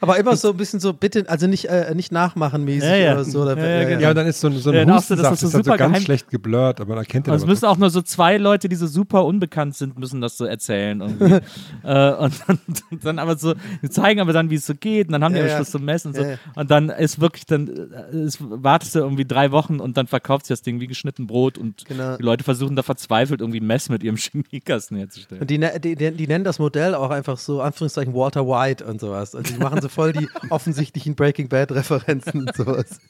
Aber 0.00 0.18
immer 0.18 0.36
so 0.36 0.50
ein 0.50 0.56
bisschen 0.56 0.80
so, 0.80 0.92
bitte, 0.92 1.24
also 1.28 1.46
nicht, 1.46 1.66
äh, 1.66 1.94
nicht 1.94 2.12
nachmachen 2.12 2.64
mäßig 2.64 2.88
Ja, 2.88 2.96
ja. 2.96 3.12
oder 3.14 3.24
so. 3.24 3.42
Oder, 3.42 3.56
Ja, 3.56 3.80
ja, 3.82 3.88
genau. 3.88 4.00
Ja, 4.02 4.08
und 4.10 4.16
dann 4.16 4.26
ist 4.26 4.40
so, 4.40 4.48
ein- 4.48 4.58
so 4.58 4.70
ein 4.70 4.76
Ja, 4.76 4.84
du 4.84 4.90
das 4.90 5.00
Hustensaft, 5.02 5.32
ist 5.34 5.40
so 5.40 5.46
ist 5.46 5.54
dann 5.54 5.64
so 5.64 5.70
ganz 5.78 5.92
geheim- 5.94 6.02
schlecht 6.04 6.28
geblurrt, 6.30 6.80
aber 6.80 6.90
man 6.90 6.98
erkennt 6.98 7.26
den 7.26 7.30
Und 7.32 7.36
es 7.36 7.42
aber 7.44 7.50
müssen 7.52 7.64
auch 7.66 7.76
nur 7.78 7.90
so 7.90 8.02
zwei 8.02 8.36
Leute, 8.36 8.68
die 8.68 8.76
so 8.76 8.86
super 8.86 9.24
unbekannt 9.24 9.74
sind, 9.76 9.98
müssen 9.98 10.20
das 10.20 10.36
so 10.36 10.44
erzählen. 10.44 11.00
Äh, 11.84 12.12
und, 12.14 12.34
dann, 12.46 12.58
dann 13.02 13.18
aber 13.18 13.36
so, 13.36 13.54
die 13.82 13.90
zeigen 14.02 14.20
aber 14.20 14.32
dann, 14.32 14.50
wie 14.50 14.56
es 14.56 14.66
so 14.66 14.74
geht. 14.74 15.06
Und 15.08 15.12
dann 15.12 15.24
haben 15.24 15.32
die 15.34 15.38
Ja, 15.38 15.44
am 15.44 15.50
ja. 15.50 15.56
Schluss 15.56 15.70
so 15.72 15.78
Messen 15.78 16.08
und 16.08 16.16
so. 16.16 16.24
Und 16.54 16.70
dann 16.70 16.88
ist 16.90 17.20
wirklich, 17.20 17.46
dann 17.46 17.68
äh, 17.68 18.16
ist, 18.24 18.38
wartest 18.40 18.94
du 18.94 18.98
irgendwie 19.00 19.24
drei 19.24 19.50
Wochen 19.52 19.80
und 19.80 19.96
dann 19.96 20.06
verkauft 20.06 20.46
sich 20.46 20.52
das 20.54 20.62
Ding 20.62 20.80
wie 20.80 20.86
geschnitten 20.86 21.26
Brot 21.26 21.58
und 21.58 21.84
Genau. 21.86 22.16
die 22.16 22.22
Leute 22.22 22.44
versuchen 22.44 22.76
da 22.76 22.82
verzweifelt 22.82 23.40
irgendwie 23.40 23.60
Mess 23.60 23.88
mit 23.88 24.02
ihrem 24.02 24.16
Chemiekasten 24.18 24.96
herzustellen. 24.98 25.40
Und 25.42 25.50
die, 25.50 25.58
ne- 25.58 25.78
die, 25.80 25.94
die, 25.96 26.10
die 26.12 26.26
nennen 26.26 26.44
das 26.44 26.58
Modell 26.58 26.94
auch 26.94 27.10
einfach 27.10 27.38
so, 27.38 27.60
Anführungszeichen, 27.62 28.14
Walter 28.14 28.46
White 28.46 28.84
und 28.84 29.00
sowas. 29.00 29.34
Also 29.34 29.52
die 29.54 29.58
machen 29.60 29.80
so 29.80 29.88
voll 29.88 30.12
die 30.12 30.28
offensichtlichen 30.50 31.14
Breaking 31.14 31.48
Bad-Referenzen 31.48 32.40
und 32.48 32.54
sowas. 32.56 33.00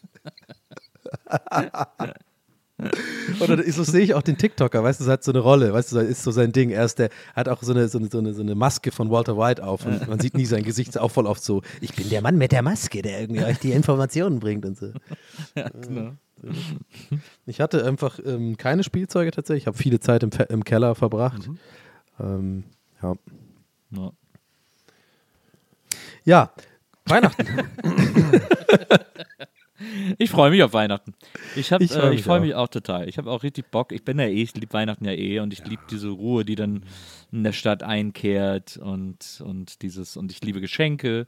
Oder 3.40 3.62
so 3.70 3.84
sehe 3.84 4.00
ich 4.02 4.14
auch 4.14 4.22
den 4.22 4.36
TikToker, 4.36 4.82
weißt 4.82 5.00
du, 5.00 5.04
das 5.04 5.12
hat 5.12 5.24
so 5.24 5.32
eine 5.32 5.40
Rolle, 5.40 5.72
weißt 5.72 5.92
du, 5.92 5.98
ist 5.98 6.22
so 6.22 6.30
sein 6.30 6.52
Ding. 6.52 6.70
Er 6.70 6.84
ist 6.84 6.98
der, 6.98 7.10
hat 7.34 7.48
auch 7.48 7.62
so 7.62 7.72
eine, 7.72 7.88
so 7.88 7.98
eine, 7.98 8.08
so 8.10 8.18
eine, 8.18 8.34
so 8.34 8.42
eine 8.42 8.54
Maske 8.54 8.90
von 8.92 9.10
Walter 9.10 9.36
White 9.38 9.64
auf 9.64 9.86
und 9.86 10.08
man 10.08 10.18
sieht 10.20 10.34
nie 10.36 10.44
sein 10.46 10.62
Gesicht, 10.64 10.90
ist 10.90 10.96
auch 10.98 11.10
voll 11.10 11.26
oft 11.26 11.42
so, 11.42 11.62
ich 11.80 11.94
bin 11.94 12.08
der 12.10 12.22
Mann 12.22 12.36
mit 12.38 12.52
der 12.52 12.62
Maske, 12.62 13.02
der 13.02 13.20
irgendwie 13.20 13.44
euch 13.44 13.58
die 13.58 13.72
Informationen 13.72 14.40
bringt 14.40 14.64
und 14.66 14.76
so. 14.78 14.92
genau. 15.54 16.12
Ich 17.46 17.60
hatte 17.60 17.84
einfach 17.84 18.18
ähm, 18.24 18.56
keine 18.56 18.82
Spielzeuge 18.82 19.30
tatsächlich, 19.30 19.62
ich 19.64 19.66
habe 19.68 19.78
viele 19.78 20.00
Zeit 20.00 20.22
im, 20.22 20.32
Fe- 20.32 20.48
im 20.50 20.64
Keller 20.64 20.94
verbracht. 20.94 21.48
Ähm, 22.18 22.64
ja. 23.02 23.14
Ja. 23.90 24.12
ja, 26.24 26.50
Weihnachten. 27.06 27.46
Ich 30.18 30.30
freue 30.30 30.50
mich 30.50 30.62
auf 30.62 30.72
Weihnachten. 30.72 31.14
Ich, 31.56 31.72
hab, 31.72 31.80
Ich 31.80 31.90
ich, 31.90 31.96
freu 31.96 32.06
äh, 32.06 32.10
mich 32.10 32.20
ich 32.20 32.24
freue 32.24 32.38
auch. 32.38 32.42
mich 32.42 32.54
auch 32.54 32.68
total. 32.68 33.08
Ich 33.08 33.18
habe 33.18 33.30
auch 33.30 33.42
richtig 33.42 33.70
Bock. 33.70 33.92
Ich 33.92 34.04
bin 34.04 34.18
ja 34.18 34.26
eh, 34.26 34.42
ich 34.42 34.54
liebe 34.54 34.72
Weihnachten 34.72 35.04
ja 35.04 35.12
eh 35.12 35.40
und 35.40 35.52
ich 35.52 35.64
liebe 35.64 35.82
diese 35.90 36.08
Ruhe, 36.08 36.44
die 36.44 36.54
dann 36.54 36.84
in 37.32 37.44
der 37.44 37.52
Stadt 37.52 37.82
einkehrt 37.82 38.76
und, 38.76 39.42
und 39.44 39.80
dieses, 39.82 40.16
und 40.18 40.30
ich 40.30 40.42
liebe 40.44 40.60
Geschenke 40.60 41.26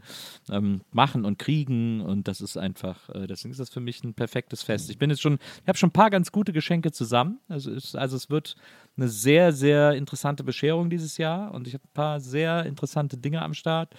ähm, 0.50 0.82
machen 0.92 1.24
und 1.24 1.38
kriegen 1.38 2.02
und 2.02 2.28
das 2.28 2.42
ist 2.42 2.58
einfach, 2.58 3.08
äh, 3.08 3.26
deswegen 3.26 3.52
ist 3.52 3.60
das 3.60 3.70
für 3.70 3.80
mich 3.80 4.04
ein 4.04 4.12
perfektes 4.12 4.62
Fest. 4.62 4.90
Ich 4.90 4.98
bin 4.98 5.08
jetzt 5.08 5.22
schon, 5.22 5.38
ich 5.62 5.68
habe 5.68 5.78
schon 5.78 5.88
ein 5.88 5.94
paar 5.94 6.10
ganz 6.10 6.30
gute 6.30 6.52
Geschenke 6.52 6.92
zusammen. 6.92 7.40
Also, 7.48 7.70
es, 7.72 7.94
also 7.94 8.16
es 8.16 8.28
wird 8.28 8.54
eine 8.96 9.08
sehr, 9.08 9.52
sehr 9.52 9.92
interessante 9.92 10.44
Bescherung 10.44 10.90
dieses 10.90 11.16
Jahr 11.18 11.52
und 11.52 11.66
ich 11.66 11.74
habe 11.74 11.84
ein 11.84 11.94
paar 11.94 12.20
sehr 12.20 12.64
interessante 12.66 13.16
Dinge 13.16 13.42
am 13.42 13.54
Start. 13.54 13.94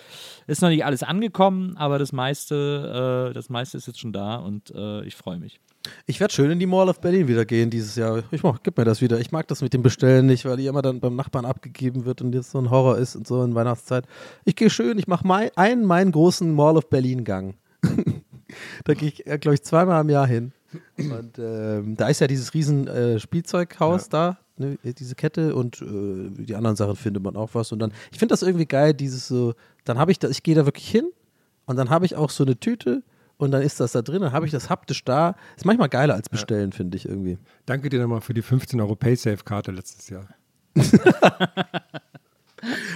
Ist 0.47 0.61
noch 0.61 0.69
nicht 0.69 0.85
alles 0.85 1.03
angekommen, 1.03 1.75
aber 1.75 1.99
das 1.99 2.13
meiste, 2.13 3.29
äh, 3.29 3.33
das 3.33 3.49
meiste 3.49 3.77
ist 3.77 3.87
jetzt 3.87 3.99
schon 3.99 4.13
da 4.13 4.35
und 4.45 4.71
äh, 4.75 5.03
ich 5.03 5.15
freue 5.15 5.37
mich. 5.37 5.59
Ich 6.05 6.19
werde 6.19 6.33
schön 6.33 6.51
in 6.51 6.59
die 6.59 6.65
Mall 6.65 6.89
of 6.89 6.99
Berlin 6.99 7.27
wieder 7.27 7.45
gehen 7.45 7.69
dieses 7.69 7.95
Jahr. 7.95 8.23
Ich 8.31 8.43
mach, 8.43 8.61
gib 8.63 8.77
mir 8.77 8.85
das 8.85 9.01
wieder. 9.01 9.19
Ich 9.19 9.31
mag 9.31 9.47
das 9.47 9.61
mit 9.61 9.73
dem 9.73 9.83
Bestellen 9.83 10.25
nicht, 10.25 10.45
weil 10.45 10.57
die 10.57 10.67
immer 10.67 10.81
dann 10.81 10.99
beim 10.99 11.15
Nachbarn 11.15 11.45
abgegeben 11.45 12.05
wird 12.05 12.21
und 12.21 12.33
jetzt 12.33 12.51
so 12.51 12.59
ein 12.59 12.69
Horror 12.69 12.97
ist 12.97 13.15
und 13.15 13.27
so 13.27 13.43
in 13.43 13.55
Weihnachtszeit. 13.55 14.05
Ich 14.45 14.55
gehe 14.55 14.69
schön, 14.69 14.97
ich 14.97 15.07
mache 15.07 15.27
mein, 15.27 15.49
einen 15.55 15.85
meinen 15.85 16.11
großen 16.11 16.53
Mall 16.53 16.77
of 16.77 16.89
Berlin 16.89 17.23
Gang. 17.23 17.55
da 18.85 18.93
gehe 18.93 19.09
ich, 19.09 19.27
äh, 19.27 19.37
glaube 19.37 19.55
ich, 19.55 19.63
zweimal 19.63 20.01
im 20.01 20.09
Jahr 20.09 20.27
hin. 20.27 20.53
Und 20.97 21.39
ähm, 21.39 21.95
da 21.95 22.09
ist 22.09 22.19
ja 22.19 22.27
dieses 22.27 22.53
riesen 22.53 22.87
äh, 22.87 23.19
Spielzeughaus 23.19 24.09
da, 24.09 24.37
ne, 24.57 24.77
diese 24.83 25.15
Kette 25.15 25.55
und 25.55 25.81
äh, 25.81 26.29
die 26.43 26.55
anderen 26.55 26.75
Sachen 26.75 26.95
findet 26.95 27.23
man 27.23 27.35
auch 27.35 27.51
was. 27.53 27.71
Und 27.71 27.79
dann, 27.79 27.93
ich 28.11 28.19
finde 28.19 28.33
das 28.33 28.41
irgendwie 28.41 28.65
geil, 28.65 28.93
dieses 28.93 29.27
so, 29.27 29.53
dann 29.85 29.97
habe 29.97 30.11
ich 30.11 30.19
das, 30.19 30.31
ich 30.31 30.43
gehe 30.43 30.55
da 30.55 30.65
wirklich 30.65 30.89
hin 30.89 31.09
und 31.65 31.77
dann 31.77 31.89
habe 31.89 32.05
ich 32.05 32.15
auch 32.15 32.29
so 32.29 32.43
eine 32.43 32.59
Tüte 32.59 33.03
und 33.37 33.51
dann 33.51 33.61
ist 33.61 33.79
das 33.79 33.91
da 33.91 34.01
drin, 34.01 34.21
dann 34.21 34.31
habe 34.31 34.45
ich 34.45 34.51
das 34.51 34.69
haptisch 34.69 35.03
da. 35.03 35.35
Ist 35.57 35.65
manchmal 35.65 35.89
geiler 35.89 36.13
als 36.13 36.29
bestellen, 36.29 36.71
finde 36.71 36.97
ich 36.97 37.07
irgendwie. 37.07 37.37
Danke 37.65 37.89
dir 37.89 37.99
nochmal 37.99 38.21
für 38.21 38.33
die 38.33 38.41
15 38.41 38.79
Euro 38.79 38.95
Paysafe-Karte 38.95 39.71
letztes 39.71 40.09
Jahr. 40.09 40.27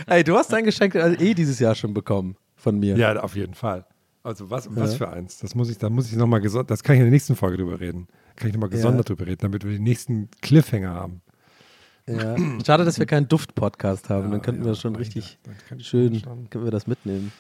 Ey, 0.08 0.24
du 0.24 0.36
hast 0.36 0.52
dein 0.52 0.64
Geschenk 0.64 0.96
also 0.96 1.22
eh 1.22 1.34
dieses 1.34 1.60
Jahr 1.60 1.76
schon 1.76 1.94
bekommen 1.94 2.36
von 2.56 2.80
mir. 2.80 2.98
Ja, 2.98 3.20
auf 3.22 3.36
jeden 3.36 3.54
Fall. 3.54 3.86
Also 4.24 4.50
was, 4.50 4.74
was 4.76 4.96
für 4.96 5.10
eins? 5.10 5.40
Das 5.40 5.56
muss 5.56 5.70
ich, 5.70 5.78
da 5.78 5.90
muss 5.90 6.12
ich 6.12 6.18
nochmal 6.18 6.42
gesondert, 6.42 6.72
das 6.72 6.84
kann 6.84 6.96
ich 6.96 7.00
in 7.00 7.06
der 7.06 7.12
nächsten 7.12 7.36
Folge 7.36 7.58
drüber 7.58 7.80
reden. 7.80 8.08
Kann 8.36 8.48
ich 8.50 8.54
nochmal 8.54 8.70
gesondert 8.70 9.10
drüber 9.10 9.26
reden, 9.26 9.42
damit 9.42 9.64
wir 9.64 9.72
den 9.72 9.84
nächsten 9.84 10.30
Cliffhanger 10.42 10.94
haben. 10.94 11.22
Ja. 12.08 12.36
Schade, 12.66 12.86
dass 12.86 12.98
wir 12.98 13.06
keinen 13.06 13.28
Duft-Podcast 13.28 14.10
haben. 14.10 14.26
Ja, 14.26 14.32
dann 14.32 14.42
könnten 14.42 14.62
ja, 14.62 14.68
wir 14.68 14.76
schon 14.76 14.96
richtig 14.96 15.38
schön, 15.78 16.22
können 16.50 16.64
wir 16.64 16.72
das 16.72 16.88
mitnehmen. 16.88 17.32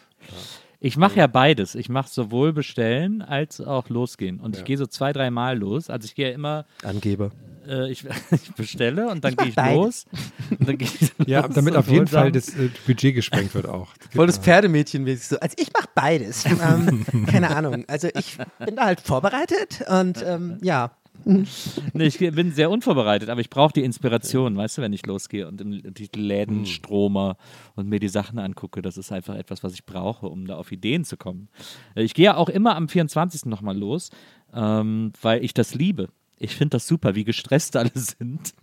Ich 0.81 0.95
mache 0.95 1.17
ja 1.19 1.27
beides. 1.27 1.75
Ich 1.75 1.89
mache 1.89 2.09
sowohl 2.09 2.53
bestellen 2.53 3.21
als 3.21 3.59
auch 3.59 3.89
losgehen. 3.89 4.39
Und 4.39 4.55
ich 4.55 4.61
Ja. 4.61 4.65
gehe 4.65 4.77
so 4.77 4.87
zwei, 4.87 5.11
drei 5.11 5.29
Mal 5.29 5.57
los. 5.57 5.89
Also 5.89 6.05
ich 6.05 6.15
gehe 6.15 6.29
ja 6.29 6.33
immer, 6.33 6.65
Angeber. 6.83 7.31
äh, 7.67 7.91
ich, 7.91 8.05
ich 8.31 8.53
bestelle 8.55 9.09
und 9.09 9.23
dann 9.25 9.35
gehe 9.35 9.49
ich 9.49 9.55
beides. 9.55 9.75
los. 9.75 10.05
Und 10.57 10.69
dann 10.69 10.77
gehe 10.77 10.87
ich 10.87 11.11
Ja, 11.27 11.45
los 11.45 11.53
damit 11.55 11.75
auf 11.75 11.89
jeden 11.89 12.07
Fall 12.07 12.31
dann- 12.31 12.33
das 12.33 12.55
äh, 12.55 12.69
Budget 12.87 13.13
gesprengt 13.13 13.53
wird 13.55 13.67
auch. 13.67 13.89
Voll 14.15 14.27
das 14.27 14.37
Pferdemädchen 14.37 15.03
mäßig 15.03 15.27
so. 15.27 15.39
Also 15.41 15.55
ich 15.59 15.69
mache 15.73 15.89
beides. 15.93 16.45
ähm, 16.45 17.05
keine 17.27 17.53
Ahnung. 17.53 17.83
Also 17.89 18.07
ich 18.17 18.37
bin 18.65 18.77
da 18.77 18.85
halt 18.85 19.01
vorbereitet 19.01 19.81
und 19.89 20.23
ähm, 20.25 20.59
ja. 20.61 20.91
Nee, 21.93 22.05
ich 22.05 22.17
bin 22.19 22.51
sehr 22.51 22.69
unvorbereitet, 22.69 23.29
aber 23.29 23.41
ich 23.41 23.49
brauche 23.49 23.73
die 23.73 23.83
Inspiration, 23.83 24.55
weißt 24.57 24.77
du, 24.77 24.81
wenn 24.81 24.93
ich 24.93 25.05
losgehe 25.05 25.47
und 25.47 25.61
in 25.61 25.93
die 25.93 26.09
Läden 26.15 26.65
strome 26.65 27.35
und 27.75 27.87
mir 27.89 27.99
die 27.99 28.09
Sachen 28.09 28.39
angucke. 28.39 28.81
Das 28.81 28.97
ist 28.97 29.11
einfach 29.11 29.35
etwas, 29.35 29.63
was 29.63 29.73
ich 29.73 29.85
brauche, 29.85 30.27
um 30.27 30.45
da 30.45 30.55
auf 30.57 30.71
Ideen 30.71 31.03
zu 31.05 31.17
kommen. 31.17 31.49
Äh, 31.95 32.03
Ich 32.03 32.13
gehe 32.13 32.25
ja 32.25 32.37
auch 32.37 32.49
immer 32.49 32.75
am 32.75 32.87
24. 32.89 33.45
nochmal 33.45 33.77
los, 33.77 34.09
ähm, 34.53 35.11
weil 35.21 35.43
ich 35.43 35.53
das 35.53 35.75
liebe. 35.75 36.09
Ich 36.41 36.55
finde 36.55 36.77
das 36.77 36.87
super, 36.87 37.15
wie 37.15 37.25
gestresst 37.25 37.75
alle 37.75 37.91
sind. 37.93 38.53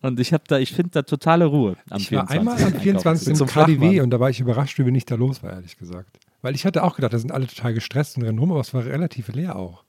Und 0.00 0.18
ich 0.18 0.32
habe 0.32 0.44
da, 0.48 0.58
ich 0.58 0.72
finde 0.72 0.90
da 0.92 1.02
totale 1.02 1.44
Ruhe 1.44 1.76
am 1.90 1.98
Ich 2.00 2.10
war 2.12 2.26
24. 2.26 2.38
einmal 2.38 2.62
am 2.74 2.80
24. 2.80 3.28
Mit 3.28 3.36
so 3.36 3.44
im. 3.44 3.50
KDW 3.50 4.00
und 4.00 4.10
da 4.10 4.18
war 4.18 4.30
ich 4.30 4.40
überrascht, 4.40 4.78
wie 4.78 4.86
wenig 4.86 5.04
da 5.04 5.14
los 5.16 5.42
war, 5.42 5.52
ehrlich 5.52 5.76
gesagt. 5.76 6.18
Weil 6.40 6.54
ich 6.54 6.64
hatte 6.64 6.82
auch 6.82 6.96
gedacht, 6.96 7.12
da 7.12 7.18
sind 7.18 7.30
alle 7.30 7.46
total 7.46 7.74
gestresst 7.74 8.16
und 8.16 8.24
rennen 8.24 8.38
rum, 8.38 8.50
aber 8.50 8.60
es 8.60 8.72
war 8.74 8.84
relativ 8.84 9.28
leer 9.28 9.56
auch. 9.56 9.84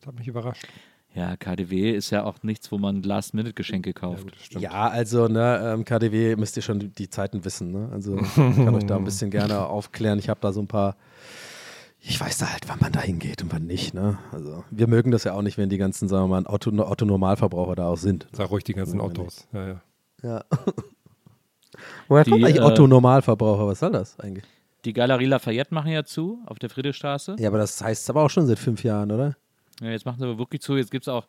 Das 0.00 0.08
hat 0.08 0.18
mich 0.18 0.26
überrascht. 0.28 0.66
Ja, 1.14 1.36
KDW 1.36 1.92
ist 1.92 2.10
ja 2.10 2.24
auch 2.24 2.42
nichts, 2.42 2.72
wo 2.72 2.78
man 2.78 3.02
Last-Minute-Geschenke 3.02 3.92
kauft. 3.92 4.34
stimmt. 4.42 4.62
Ja, 4.62 4.88
also, 4.88 5.28
ne, 5.28 5.72
ähm, 5.74 5.84
KDW 5.84 6.34
müsst 6.36 6.56
ihr 6.56 6.62
schon 6.62 6.80
die, 6.80 6.88
die 6.88 7.08
Zeiten 7.08 7.44
wissen, 7.44 7.70
ne? 7.70 7.88
Also 7.92 8.16
ich 8.20 8.34
kann 8.34 8.74
euch 8.74 8.84
da 8.86 8.96
ein 8.96 9.04
bisschen 9.04 9.30
gerne 9.30 9.64
aufklären. 9.66 10.18
Ich 10.18 10.28
habe 10.28 10.40
da 10.40 10.52
so 10.52 10.60
ein 10.60 10.66
paar. 10.66 10.96
Ich 12.06 12.20
weiß 12.20 12.36
da 12.38 12.52
halt, 12.52 12.68
wann 12.68 12.80
man 12.80 12.92
da 12.92 13.00
hingeht 13.00 13.42
und 13.42 13.52
wann 13.52 13.64
nicht, 13.66 13.94
ne? 13.94 14.18
Also 14.32 14.64
wir 14.70 14.88
mögen 14.88 15.10
das 15.12 15.24
ja 15.24 15.32
auch 15.34 15.42
nicht, 15.42 15.56
wenn 15.56 15.68
die 15.70 15.78
ganzen, 15.78 16.08
sagen 16.08 16.24
wir 16.24 16.40
mal, 16.42 16.46
Otto- 16.52 16.70
Otto-Normalverbraucher 16.76 17.76
da 17.76 17.86
auch 17.88 17.96
sind. 17.96 18.26
Sag 18.32 18.50
ruhig 18.50 18.64
die 18.64 18.74
ganzen 18.74 18.98
Ja, 18.98 19.04
Autos. 19.04 19.46
Ja, 19.52 19.66
ja. 19.68 19.80
Ja. 20.22 20.44
Woher 22.08 22.24
Die, 22.24 22.30
kommt 22.30 22.44
eigentlich 22.44 22.56
äh, 22.58 22.60
Otto-Normalverbraucher? 22.64 23.66
Was 23.66 23.78
soll 23.80 23.92
das 23.92 24.18
eigentlich? 24.20 24.44
Die 24.84 24.92
Galerie 24.92 25.24
Lafayette 25.26 25.72
machen 25.72 25.92
ja 25.92 26.04
zu 26.04 26.40
auf 26.46 26.58
der 26.58 26.68
Friedrichstraße. 26.70 27.36
Ja, 27.38 27.48
aber 27.48 27.58
das 27.58 27.80
heißt 27.82 28.10
aber 28.10 28.22
auch 28.22 28.30
schon 28.30 28.46
seit 28.46 28.58
fünf 28.58 28.84
Jahren, 28.84 29.10
oder? 29.10 29.36
Ja, 29.80 29.90
jetzt 29.90 30.04
machen 30.04 30.18
sie 30.18 30.24
aber 30.24 30.38
wirklich 30.38 30.60
zu. 30.60 30.76
Jetzt 30.76 30.90
gibt 30.90 31.04
es 31.04 31.08
auch. 31.08 31.26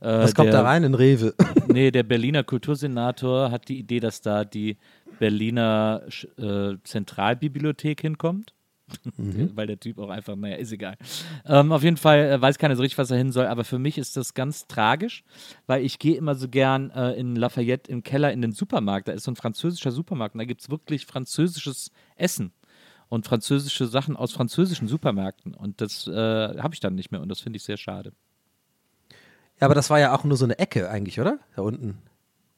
Äh, 0.00 0.06
Was 0.06 0.34
kommt 0.34 0.46
der, 0.46 0.54
da 0.54 0.62
rein 0.62 0.84
in 0.84 0.94
Rewe? 0.94 1.34
Nee, 1.68 1.90
der 1.90 2.02
Berliner 2.02 2.44
Kultursenator 2.44 3.50
hat 3.50 3.68
die 3.68 3.78
Idee, 3.78 4.00
dass 4.00 4.22
da 4.22 4.44
die 4.44 4.78
Berliner 5.18 6.02
äh, 6.38 6.76
Zentralbibliothek 6.82 8.00
hinkommt. 8.00 8.54
Weil 9.16 9.66
der 9.66 9.78
Typ 9.78 9.98
auch 9.98 10.08
einfach, 10.08 10.34
naja, 10.34 10.56
ist 10.56 10.72
egal. 10.72 10.96
Ähm, 11.44 11.72
auf 11.72 11.82
jeden 11.82 11.98
Fall 11.98 12.20
äh, 12.20 12.40
weiß 12.40 12.56
keiner 12.56 12.74
so 12.74 12.80
richtig, 12.80 12.96
was 12.96 13.10
er 13.10 13.18
hin 13.18 13.32
soll, 13.32 13.46
aber 13.46 13.64
für 13.64 13.78
mich 13.78 13.98
ist 13.98 14.16
das 14.16 14.32
ganz 14.32 14.66
tragisch, 14.66 15.24
weil 15.66 15.84
ich 15.84 15.98
gehe 15.98 16.16
immer 16.16 16.34
so 16.34 16.48
gern 16.48 16.90
äh, 16.90 17.12
in 17.12 17.36
Lafayette 17.36 17.90
im 17.90 18.02
Keller 18.02 18.32
in 18.32 18.40
den 18.40 18.52
Supermarkt. 18.52 19.08
Da 19.08 19.12
ist 19.12 19.24
so 19.24 19.30
ein 19.30 19.36
französischer 19.36 19.90
Supermarkt 19.90 20.34
und 20.34 20.38
da 20.38 20.46
gibt 20.46 20.62
es 20.62 20.70
wirklich 20.70 21.04
französisches 21.04 21.90
Essen 22.16 22.52
und 23.08 23.26
französische 23.26 23.86
Sachen 23.86 24.16
aus 24.16 24.32
französischen 24.32 24.88
Supermärkten. 24.88 25.54
Und 25.54 25.80
das 25.80 26.06
äh, 26.06 26.12
habe 26.58 26.74
ich 26.74 26.80
dann 26.80 26.94
nicht 26.94 27.10
mehr 27.10 27.20
und 27.20 27.28
das 27.28 27.40
finde 27.40 27.56
ich 27.56 27.62
sehr 27.64 27.76
schade. 27.76 28.12
Ja, 29.60 29.66
aber 29.66 29.74
das 29.74 29.90
war 29.90 29.98
ja 29.98 30.14
auch 30.14 30.24
nur 30.24 30.36
so 30.36 30.44
eine 30.44 30.58
Ecke 30.58 30.88
eigentlich, 30.90 31.20
oder? 31.20 31.38
Da 31.56 31.62
unten, 31.62 31.98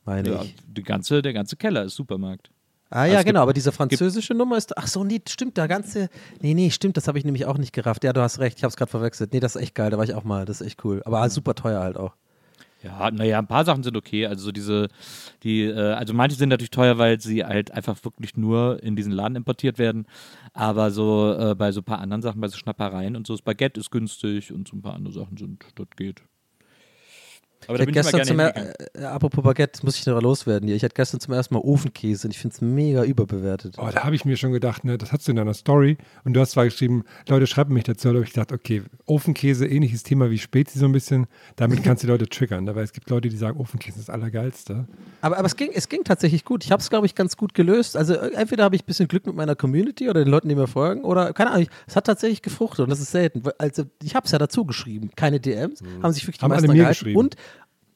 meine 0.05 0.29
Ja, 0.31 0.43
ich. 0.43 0.55
die 0.67 0.83
ganze, 0.83 1.23
der 1.23 1.33
ganze 1.33 1.57
Keller 1.57 1.85
ist 1.85 1.95
Supermarkt. 1.95 2.51
Ah 2.93 3.05
ja, 3.07 3.19
gibt- 3.19 3.27
genau, 3.29 3.43
aber 3.43 3.53
diese 3.53 3.71
französische 3.71 4.35
Nummer 4.35 4.57
ist. 4.57 4.77
Ach 4.77 4.89
so, 4.89 5.05
nee, 5.05 5.23
stimmt, 5.29 5.57
der 5.57 5.69
ganze. 5.69 6.09
Nee, 6.41 6.55
nee, 6.55 6.71
stimmt, 6.71 6.97
das 6.97 7.07
habe 7.07 7.19
ich 7.19 7.25
nämlich 7.25 7.47
auch 7.47 7.57
nicht 7.57 7.73
gerafft. 7.73 8.03
Ja, 8.03 8.13
du 8.13 8.21
hast 8.21 8.41
recht, 8.41 8.59
ich 8.59 8.65
habe 8.65 8.71
es 8.71 8.77
gerade 8.77 8.91
verwechselt. 8.91 9.33
Nee, 9.33 9.39
das 9.39 9.55
ist 9.55 9.63
echt 9.63 9.77
geil, 9.77 9.91
da 9.91 9.97
war 9.99 10.05
ich 10.05 10.15
auch 10.15 10.25
mal, 10.25 10.45
das 10.45 10.61
ist 10.61 10.67
echt 10.67 10.85
cool. 10.85 11.01
Aber 11.05 11.31
super 11.31 11.55
teuer 11.55 11.81
halt 11.81 11.97
auch. 11.97 12.17
Ja, 12.83 13.11
naja, 13.11 13.39
ein 13.39 13.47
paar 13.47 13.65
Sachen 13.65 13.83
sind 13.83 13.97
okay. 13.97 14.27
Also 14.27 14.47
so 14.47 14.53
diese, 14.53 14.89
die, 15.43 15.65
äh, 15.65 15.93
also 15.93 16.15
manche 16.15 16.37
sind 16.37 16.49
natürlich 16.49 16.71
teuer, 16.71 16.97
weil 16.97 17.21
sie 17.21 17.45
halt 17.45 17.71
einfach 17.73 18.03
wirklich 18.05 18.37
nur 18.37 18.83
in 18.83 18.97
diesen 18.97 19.13
Laden 19.13 19.37
importiert 19.37 19.79
werden. 19.79 20.07
Aber 20.55 20.91
so 20.91 21.35
äh, 21.39 21.55
bei 21.55 21.73
so 21.73 21.81
ein 21.81 21.85
paar 21.85 22.01
anderen 22.01 22.23
Sachen, 22.23 22.41
bei 22.41 22.49
so 22.49 22.57
Schnappereien 22.57 23.17
und 23.17 23.27
so, 23.27 23.35
das 23.35 23.43
Baguette 23.43 23.81
ist 23.81 23.91
günstig 23.91 24.53
und 24.53 24.69
so 24.69 24.77
ein 24.77 24.83
paar 24.83 24.95
andere 24.95 25.13
Sachen 25.13 25.37
sind, 25.37 25.63
das 25.75 25.87
geht. 25.97 26.23
Aber 27.69 27.79
da 27.79 27.85
Ich 27.85 27.87
bin 27.93 27.97
hatte 27.99 28.09
ich 28.09 28.13
mal 28.13 28.19
gestern 28.19 28.37
gerne 28.39 28.55
zum 28.55 29.03
er 29.03 29.03
äh, 29.03 29.05
apropos 29.07 29.45
Baguette, 29.45 29.81
muss 29.85 29.99
ich 29.99 30.07
noch 30.07 30.21
loswerden 30.21 30.67
hier. 30.67 30.77
Ich 30.77 30.83
hatte 30.85 30.95
gestern 30.95 31.21
zum 31.21 31.35
ersten 31.35 31.55
Mal 31.55 31.61
Ofenkäse 31.61 32.27
und 32.27 32.33
ich 32.33 32.39
finde 32.39 32.55
es 32.55 32.61
mega 32.61 33.05
überbewertet. 33.05 33.77
Oh, 33.79 33.89
da 33.93 34.05
habe 34.05 34.15
ich 34.15 34.25
mir 34.25 34.37
schon 34.37 34.53
gedacht, 34.53 34.85
ne, 34.85 34.99
das 34.99 35.13
hast 35.13 35.27
du 35.27 35.33
in 35.33 35.37
deiner 35.37 35.55
Story 35.55 35.97
und 36.25 36.35
du 36.35 36.41
hast 36.41 36.53
zwar 36.53 36.65
geschrieben, 36.65 37.05
Leute, 37.29 37.47
schreibt 37.47 37.71
mich 37.71 37.85
dazu, 37.85 38.09
da 38.09 38.15
habe 38.15 38.25
ich 38.25 38.33
gedacht, 38.33 38.53
okay, 38.53 38.83
Ofenkäse, 39.07 39.67
ähnliches 39.67 40.03
Thema 40.03 40.31
wie 40.31 40.39
Spezi 40.39 40.79
so 40.79 40.87
ein 40.87 40.93
bisschen, 40.93 41.27
damit 41.57 41.83
kannst 41.83 42.03
du 42.03 42.07
die 42.07 42.13
Leute 42.13 42.29
triggern, 42.29 42.65
ne, 42.65 42.75
weil 42.75 42.85
es 42.85 42.93
gibt 42.93 43.11
Leute, 43.11 43.29
die 43.29 43.37
sagen, 43.37 43.59
Ofenkäse 43.59 43.99
ist 43.99 44.09
das 44.09 44.15
Allergeilste. 44.15 44.87
Aber, 45.21 45.39
aber 45.39 45.47
es, 45.47 45.57
ging, 45.57 45.71
es 45.75 45.89
ging 45.89 46.05
tatsächlich 46.05 46.45
gut. 46.45 46.65
Ich 46.65 46.73
habe 46.73 46.81
es, 46.81 46.89
glaube 46.91 47.07
ich, 47.07 47.15
ganz 47.15 47.37
gut 47.37 47.55
gelöst. 47.55 47.97
Also 47.97 48.15
äh, 48.15 48.33
entweder 48.35 48.65
habe 48.65 48.77
ich 48.77 48.83
ein 48.83 48.87
bisschen 48.87 49.09
Glück 49.09 49.27
mit 49.27 49.35
meiner 49.37 49.55
Community 49.55 50.09
oder 50.09 50.25
den 50.25 50.31
Leuten, 50.31 50.49
die 50.49 50.55
mir 50.55 50.67
folgen, 50.67 51.05
oder 51.05 51.33
keine 51.33 51.51
Ahnung, 51.51 51.67
es 51.87 51.97
hat 51.97 52.07
tatsächlich 52.07 52.43
gefruchtet 52.43 52.81
und 52.81 52.91
das 52.91 53.01
ist 53.01 53.11
selten. 53.11 53.43
Also 53.59 53.85
ich 54.03 54.15
habe 54.15 54.27
es 54.27 54.33
ja 54.33 54.39
dazu 54.39 54.65
geschrieben, 54.65 55.11
keine 55.17 55.41
DMs, 55.41 55.83
haben 56.03 56.13
sich 56.13 56.23
wirklich 56.25 56.39
die 56.39 56.45
Haben 56.45 56.53
alle 56.53 56.61
meisten 56.63 56.73
mir 56.73 56.79
gehalten. 56.79 56.99
geschrieben. 56.99 57.19
Und 57.19 57.37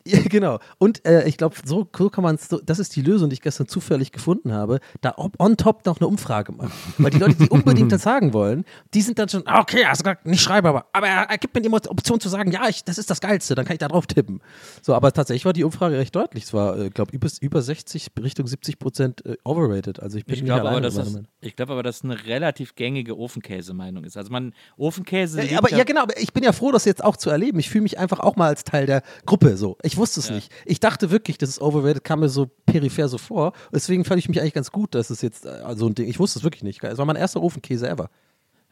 ja, 0.07 0.21
genau. 0.23 0.59
Und 0.79 1.05
äh, 1.07 1.27
ich 1.27 1.37
glaube, 1.37 1.57
so, 1.65 1.89
so 1.97 2.11
kann 2.11 2.23
man 2.23 2.35
es, 2.35 2.49
so, 2.49 2.61
das 2.61 2.79
ist 2.79 2.95
die 2.95 3.03
Lösung, 3.03 3.31
die 3.31 3.35
ich 3.35 3.41
gestern 3.41 3.69
zufällig 3.69 4.13
gefunden 4.13 4.53
habe, 4.53 4.81
da 5.01 5.15
ob, 5.17 5.41
on 5.41 5.57
top 5.57 5.87
noch 5.87 5.99
eine 5.99 6.07
Umfrage 6.07 6.53
machen. 6.53 6.73
Weil 6.99 7.11
die 7.11 7.19
Leute, 7.19 7.37
die 7.37 7.49
unbedingt 7.49 7.91
das 7.91 8.03
sagen 8.03 8.33
wollen, 8.33 8.65
die 8.93 9.01
sind 9.01 9.19
dann 9.19 9.29
schon, 9.29 9.47
ah, 9.47 9.61
okay, 9.61 9.85
also 9.85 10.05
nicht 10.25 10.43
schreibe, 10.43 10.69
aber, 10.69 10.87
aber 10.93 11.09
er, 11.09 11.23
er 11.31 11.39
gibt 11.39 11.55
mir 11.55 11.63
die 11.63 11.71
Option 11.71 12.21
zu 12.21 12.29
sagen, 12.29 12.51
ja, 12.51 12.69
ich, 12.69 12.85
das 12.85 12.99
ist 12.99 13.11
das 13.11 13.21
Geilste, 13.21 13.55
dann 13.55 13.65
kann 13.65 13.75
ich 13.75 13.79
da 13.81 13.89
drauf 13.89 14.07
tippen. 14.07 14.41
So, 14.83 14.95
aber 14.95 15.13
tatsächlich 15.13 15.45
war 15.45 15.53
die 15.53 15.65
Umfrage 15.65 15.97
recht 15.97 16.15
deutlich. 16.15 16.45
Es 16.45 16.53
war, 16.53 16.79
äh, 16.79 16.91
glaube 16.91 17.13
über, 17.13 17.29
über 17.41 17.63
60, 17.63 18.09
Richtung 18.23 18.47
70 18.47 18.79
Prozent 18.79 19.25
äh, 19.25 19.37
overrated. 19.45 20.01
Also 20.01 20.19
ich 20.19 20.27
bin 20.27 20.35
Ich 20.35 20.43
nicht 20.43 20.51
glaube 20.51 20.69
aber, 20.69 20.81
dass 20.81 20.95
das, 20.95 21.19
ich 21.41 21.57
glaube 21.57 21.73
aber, 21.73 21.83
dass 21.83 21.97
es 21.97 22.05
eine 22.05 22.27
relativ 22.27 22.75
gängige 22.75 23.17
Ofenkäse-Meinung 23.19 24.05
ist. 24.05 24.17
Also 24.17 24.31
man, 24.31 24.53
Ofenkäse. 24.77 25.43
Ja, 25.45 25.59
aber 25.59 25.71
ja, 25.71 25.85
genau, 25.85 26.03
aber 26.03 26.19
ich 26.21 26.33
bin 26.33 26.45
ja 26.45 26.53
froh, 26.53 26.73
das 26.73 26.85
jetzt 26.85 27.03
auch 27.03 27.17
zu 27.17 27.31
erleben. 27.31 27.59
Ich 27.59 27.71
fühle 27.71 27.83
mich 27.83 27.99
einfach 27.99 28.21
auch 28.21 28.37
mal 28.37 28.49
als 28.49 28.65
Teil 28.65 28.87
der 28.87 29.03
Gruppe 29.25 29.57
so. 29.57 29.79
Ich 29.83 29.94
wusste 29.97 30.21
es 30.21 30.29
Ja. 30.29 30.35
nicht. 30.37 30.53
Ich 30.65 30.81
dachte 30.81 31.11
wirklich, 31.11 31.39
das 31.39 31.49
ist 31.51 31.61
overrated, 31.61 32.05
kam 32.05 32.21
mir 32.21 32.29
so 32.29 32.47
peripher 32.67 33.09
so 33.09 33.19
vor. 33.19 33.53
Deswegen 33.73 34.05
fand 34.05 34.19
ich 34.19 34.29
mich 34.29 34.41
eigentlich 34.41 34.55
ganz 34.55 34.71
gut, 34.71 34.95
dass 34.95 35.11
es 35.11 35.23
jetzt 35.23 35.45
äh, 35.47 35.63
so 35.77 35.87
ein 35.87 35.95
Ding. 35.95 36.09
Ich 36.09 36.19
wusste 36.19 36.39
es 36.39 36.43
wirklich 36.45 36.63
nicht. 36.63 36.83
Es 36.85 36.99
war 36.99 37.05
mein 37.07 37.17
erster 37.17 37.43
Ofenkäse 37.43 37.89
ever. 37.89 38.11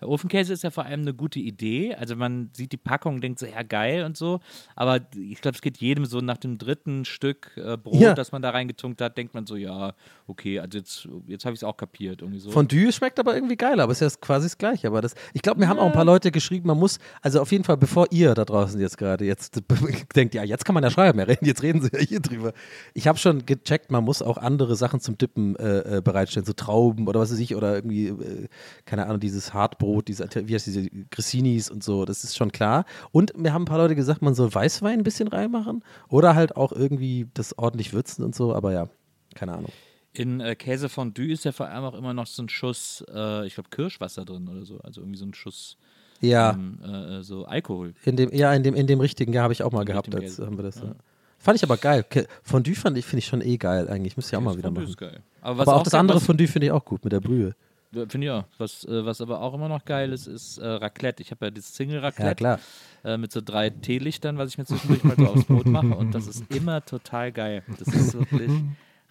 Ofenkäse 0.05 0.53
ist 0.53 0.63
ja 0.65 0.71
vor 0.71 0.85
allem 0.85 1.01
eine 1.03 1.15
gute 1.15 1.39
Idee. 1.39 1.95
Also 1.95 2.17
man 2.17 2.51
sieht 2.53 2.73
die 2.73 2.77
Packung 2.77 3.17
und 3.17 3.21
denkt 3.23 3.39
so, 3.39 3.47
ja 3.47 3.63
geil 3.63 4.05
und 4.05 4.17
so. 4.17 4.41
Aber 4.77 5.01
ich 5.17 5.41
glaube, 5.41 5.55
es 5.55 5.61
geht 5.63 5.79
jedem 5.79 6.05
so 6.05 6.21
nach 6.21 6.37
dem 6.39 6.59
dritten 6.59 7.05
Stück 7.05 7.51
äh, 7.57 7.77
Brot, 7.77 8.01
Ja. 8.01 8.15
das 8.15 8.33
man 8.33 8.43
da 8.43 8.51
reingetunkt 8.51 9.01
hat, 9.01 9.17
denkt 9.17 9.35
man 9.35 9.47
so, 9.47 9.57
ja, 9.57 9.95
okay, 10.27 10.59
also 10.61 10.79
jetzt, 10.79 11.09
jetzt 11.27 11.45
habe 11.45 11.55
ich 11.55 11.61
es 11.61 11.65
auch 11.65 11.77
kapiert. 11.77 12.23
Irgendwie 12.23 12.39
so. 12.41 12.51
Fondue 12.51 12.93
schmeckt 12.93 13.19
aber 13.19 13.35
irgendwie 13.35 13.57
geil, 13.57 13.81
aber 13.81 13.93
es 13.93 14.01
ist 14.01 14.15
ja 14.15 14.21
quasi 14.21 14.47
das 14.47 14.59
Gleiche. 14.59 14.87
Aber 14.87 15.01
das, 15.01 15.15
ich 15.33 15.43
glaube, 15.43 15.61
mir 15.61 15.69
haben 15.69 15.79
auch 15.79 15.87
ein 15.87 15.93
paar 15.93 16.05
Leute 16.05 16.31
geschrieben, 16.31 16.67
man 16.69 16.79
muss, 16.79 16.99
also 17.21 17.41
auf 17.41 17.53
jeden 17.53 17.65
Fall, 17.65 17.77
bevor 17.77 18.07
ihr 18.11 18.35
da 18.35 18.45
draußen 18.45 18.81
jetzt 18.81 18.99
gerade 18.99 19.25
jetzt 19.25 19.61
denkt, 20.17 20.35
ja, 20.35 20.43
jetzt 20.45 20.65
kann 20.65 20.75
man 20.75 20.83
ja 20.85 20.91
schreiben, 20.91 21.19
ja, 21.19 21.25
reden- 21.25 21.45
jetzt 21.47 21.63
reden 21.63 21.81
sie 21.83 21.91
ja 21.93 21.99
hier 22.01 22.21
drüber. 22.21 22.53
Ich 22.95 23.07
habe 23.09 23.19
schon 23.19 23.47
gecheckt, 23.47 23.91
man 23.91 24.05
muss 24.05 24.23
auch 24.23 24.37
andere 24.39 24.77
Sachen 24.77 25.01
zum 25.01 25.19
Dippen 25.19 25.57
äh, 25.57 25.99
äh, 25.99 26.01
bereitstellen, 26.03 26.45
so 26.47 26.53
Trauben 26.53 27.07
oder 27.09 27.21
was 27.21 27.33
weiß 27.33 27.39
ich, 27.39 27.55
oder 27.57 27.75
irgendwie, 27.75 28.09
äh, 28.09 28.49
keine 28.85 29.07
Ahnung, 29.07 29.21
dieses 29.21 29.53
Hartbrot, 29.55 29.92
diese, 30.01 30.27
wie 30.47 30.55
heißt 30.55 30.67
diese 30.67 30.89
Grisinis 31.11 31.71
und 31.71 31.85
so, 31.85 32.05
das 32.05 32.25
ist 32.25 32.37
schon 32.37 32.51
klar. 32.53 32.85
Und 33.11 33.37
mir 33.37 33.53
haben 33.53 33.63
ein 33.63 33.67
paar 33.67 33.79
Leute 33.79 33.95
gesagt, 33.95 34.23
man 34.23 34.35
soll 34.35 34.55
Weißwein 34.55 35.01
ein 35.01 35.05
bisschen 35.05 35.29
reinmachen 35.29 35.85
oder 36.09 36.35
halt 36.35 36.57
auch 36.57 36.73
irgendwie 36.73 37.27
das 37.35 37.59
ordentlich 37.59 37.93
würzen 37.93 38.25
und 38.25 38.35
so, 38.35 38.55
aber 38.55 38.73
ja, 38.73 38.89
keine 39.35 39.53
Ahnung. 39.55 39.73
In 40.15 40.41
äh, 40.41 40.55
Käsefondue 40.57 41.33
ist 41.33 41.45
ja 41.45 41.53
vor 41.53 41.67
allem 41.69 41.85
auch 41.85 41.95
immer 41.95 42.13
noch 42.15 42.27
so 42.27 42.43
ein 42.43 42.49
Schuss, 42.49 43.05
äh, 43.15 43.47
ich 43.47 43.55
glaube, 43.55 43.71
Kirschwasser 43.71 44.25
drin 44.25 44.49
oder 44.49 44.65
so. 44.65 44.79
Also 44.81 45.01
irgendwie 45.01 45.19
so 45.19 45.25
ein 45.25 45.33
Schuss 45.33 45.77
Ja. 46.21 46.53
ähm, 46.53 46.79
äh, 46.83 47.23
so 47.23 47.47
Alkohol. 47.47 47.95
In 48.05 48.17
dem, 48.17 48.31
ja, 48.33 48.53
in 48.53 48.63
dem, 48.63 48.75
in 48.75 48.87
dem 48.87 49.01
richtigen, 49.01 49.33
ja, 49.33 49.43
habe 49.43 49.55
ich 49.55 49.63
auch 49.63 49.73
mal 49.73 49.81
In 49.81 49.87
gehabt, 49.87 50.15
als 50.15 50.39
haben 50.39 50.59
wir 50.59 50.65
das. 50.65 50.77
Ja. 50.77 50.95
Fand 51.39 51.57
ich 51.57 51.65
aber 51.65 51.79
geil. 51.79 52.05
Fondue 52.43 52.75
fand 52.75 52.97
ich, 52.99 53.05
finde 53.07 53.19
ich 53.21 53.27
schon 53.27 53.41
eh 53.41 53.57
geil 53.57 53.89
eigentlich. 53.89 54.17
Müsste 54.17 54.35
ich 54.35 54.37
auch 54.37 54.43
mal 54.45 54.53
wieder 54.57 54.69
Fondue 54.69 54.83
machen. 54.83 54.91
ist 54.91 54.97
geil. 54.99 55.21
Aber, 55.41 55.63
Aber 55.63 55.77
auch 55.77 55.83
das 55.83 55.93
geil- 55.93 56.01
andere 56.01 56.21
Fondue 56.21 56.47
finde 56.47 56.67
ich 56.67 56.73
auch 56.73 56.85
gut 56.85 57.03
mit 57.05 57.13
der 57.13 57.21
Brühe. 57.21 57.55
Ja, 57.95 58.07
Finde 58.09 58.27
ich 58.27 58.31
auch. 58.31 58.45
Was, 58.59 58.85
äh, 58.85 59.05
was 59.05 59.21
aber 59.21 59.41
auch 59.41 59.55
immer 59.55 59.69
noch 59.69 59.85
geil 59.85 60.13
ist, 60.13 60.27
ist 60.27 60.59
äh, 60.59 60.67
Raclette. 60.67 61.23
Ich 61.23 61.31
habe 61.31 61.47
ja 61.47 61.51
das 61.51 61.75
Single-Raclette 61.75 62.29
Ja, 62.29 62.35
klar. 62.35 62.61
äh, 63.05 63.19
mit 63.19 63.33
so 63.33 63.41
drei 63.45 63.71
Teelichtern, 63.71 64.39
was 64.39 64.51
ich 64.51 64.59
mir 64.59 64.65
zwischendurch 64.65 65.05
mal 65.05 65.17
so 65.17 65.27
aufs 65.27 65.45
Brot 65.45 65.67
mache. 65.67 65.95
Und 65.95 66.15
das 66.15 66.27
ist 66.27 66.45
immer 66.55 66.85
total 66.85 67.33
geil. 67.33 67.63
Das 67.79 67.89
ist 67.95 68.15
wirklich. 68.15 68.51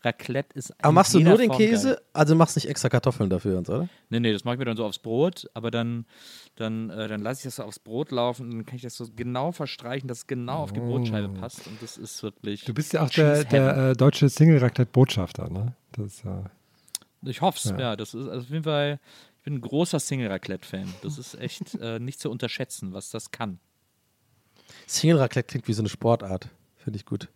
Raclette 0.03 0.57
ist 0.57 0.73
Aber 0.83 0.93
machst 0.93 1.13
du 1.13 1.19
nur 1.19 1.37
den 1.37 1.49
Form 1.49 1.59
Käse? 1.59 1.89
Geil. 1.89 2.01
Also 2.13 2.35
machst 2.35 2.55
nicht 2.55 2.67
extra 2.67 2.89
Kartoffeln 2.89 3.29
dafür 3.29 3.59
und 3.59 3.67
so, 3.67 3.73
oder? 3.73 3.89
Nee, 4.09 4.19
nee, 4.19 4.33
das 4.33 4.43
mache 4.43 4.55
ich 4.55 4.59
mir 4.59 4.65
dann 4.65 4.77
so 4.77 4.83
aufs 4.85 4.97
Brot, 4.97 5.47
aber 5.53 5.69
dann, 5.69 6.05
dann, 6.55 6.89
äh, 6.89 7.07
dann 7.07 7.21
lasse 7.21 7.41
ich 7.41 7.43
das 7.43 7.57
so 7.57 7.63
aufs 7.63 7.77
Brot 7.77 8.09
laufen 8.11 8.47
und 8.49 8.55
dann 8.55 8.65
kann 8.65 8.77
ich 8.77 8.81
das 8.81 8.95
so 8.95 9.05
genau 9.15 9.51
verstreichen, 9.51 10.07
dass 10.07 10.19
es 10.19 10.27
genau 10.27 10.63
auf 10.63 10.73
die 10.73 10.79
Brotscheibe 10.79 11.29
passt. 11.29 11.67
Und 11.67 11.79
das 11.83 11.97
ist 11.97 12.23
wirklich. 12.23 12.65
Du 12.65 12.73
bist 12.73 12.93
ja 12.93 13.03
auch 13.03 13.11
der, 13.11 13.43
der 13.43 13.77
äh, 13.91 13.93
deutsche 13.95 14.27
Single-Raclette-Botschafter, 14.27 15.49
ne? 15.51 15.75
Das 15.91 16.05
ist 16.07 16.23
ja. 16.23 16.45
Ich 17.23 17.41
hoffe 17.41 17.59
es, 17.63 17.71
Ja. 17.71 17.79
ja. 17.79 17.95
Das 17.95 18.13
ist 18.13 18.27
also 18.27 18.41
auf 18.45 18.49
jeden 18.49 18.63
Fall, 18.63 18.99
ich 19.37 19.43
bin 19.43 19.55
ein 19.55 19.61
großer 19.61 19.99
Single-Raclette-Fan. 19.99 20.93
Das 21.03 21.17
ist 21.17 21.35
echt 21.39 21.75
äh, 21.81 21.99
nicht 21.99 22.19
zu 22.19 22.29
unterschätzen, 22.29 22.93
was 22.93 23.09
das 23.09 23.31
kann. 23.31 23.59
Single 24.87 25.17
Raclette 25.17 25.47
klingt 25.47 25.67
wie 25.67 25.73
so 25.73 25.81
eine 25.81 25.89
Sportart. 25.89 26.49
Finde 26.77 26.97
ich 26.97 27.05
gut. 27.05 27.29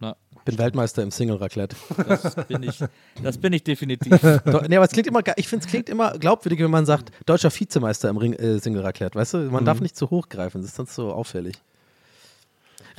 Na, 0.00 0.16
Bin 0.44 0.58
Weltmeister 0.58 1.02
im 1.02 1.12
Single 1.12 1.36
Raclette. 1.36 1.76
das 2.08 2.34
bin 2.46 2.62
ich, 2.64 2.80
das 3.22 3.38
bin 3.38 3.52
ich 3.52 3.62
definitiv. 3.62 4.20
Nee, 4.68 4.76
aber 4.76 4.84
es 4.84 4.90
klingt 4.90 5.06
immer, 5.06 5.20
ich 5.36 5.46
finde, 5.48 5.64
es 5.64 5.70
klingt 5.70 5.88
immer 5.88 6.18
glaubwürdig, 6.18 6.58
wenn 6.58 6.70
man 6.72 6.86
sagt, 6.86 7.12
deutscher 7.24 7.50
Vizemeister 7.54 8.08
im 8.08 8.16
Ring, 8.16 8.32
äh, 8.32 8.58
Single 8.58 8.82
Raclette. 8.82 9.16
Weißt 9.16 9.34
du, 9.34 9.38
man 9.50 9.64
darf 9.64 9.80
nicht 9.80 9.96
zu 9.96 10.10
hoch 10.10 10.28
greifen, 10.28 10.60
das 10.60 10.70
ist 10.70 10.76
sonst 10.76 10.94
so 10.96 11.12
auffällig. 11.12 11.54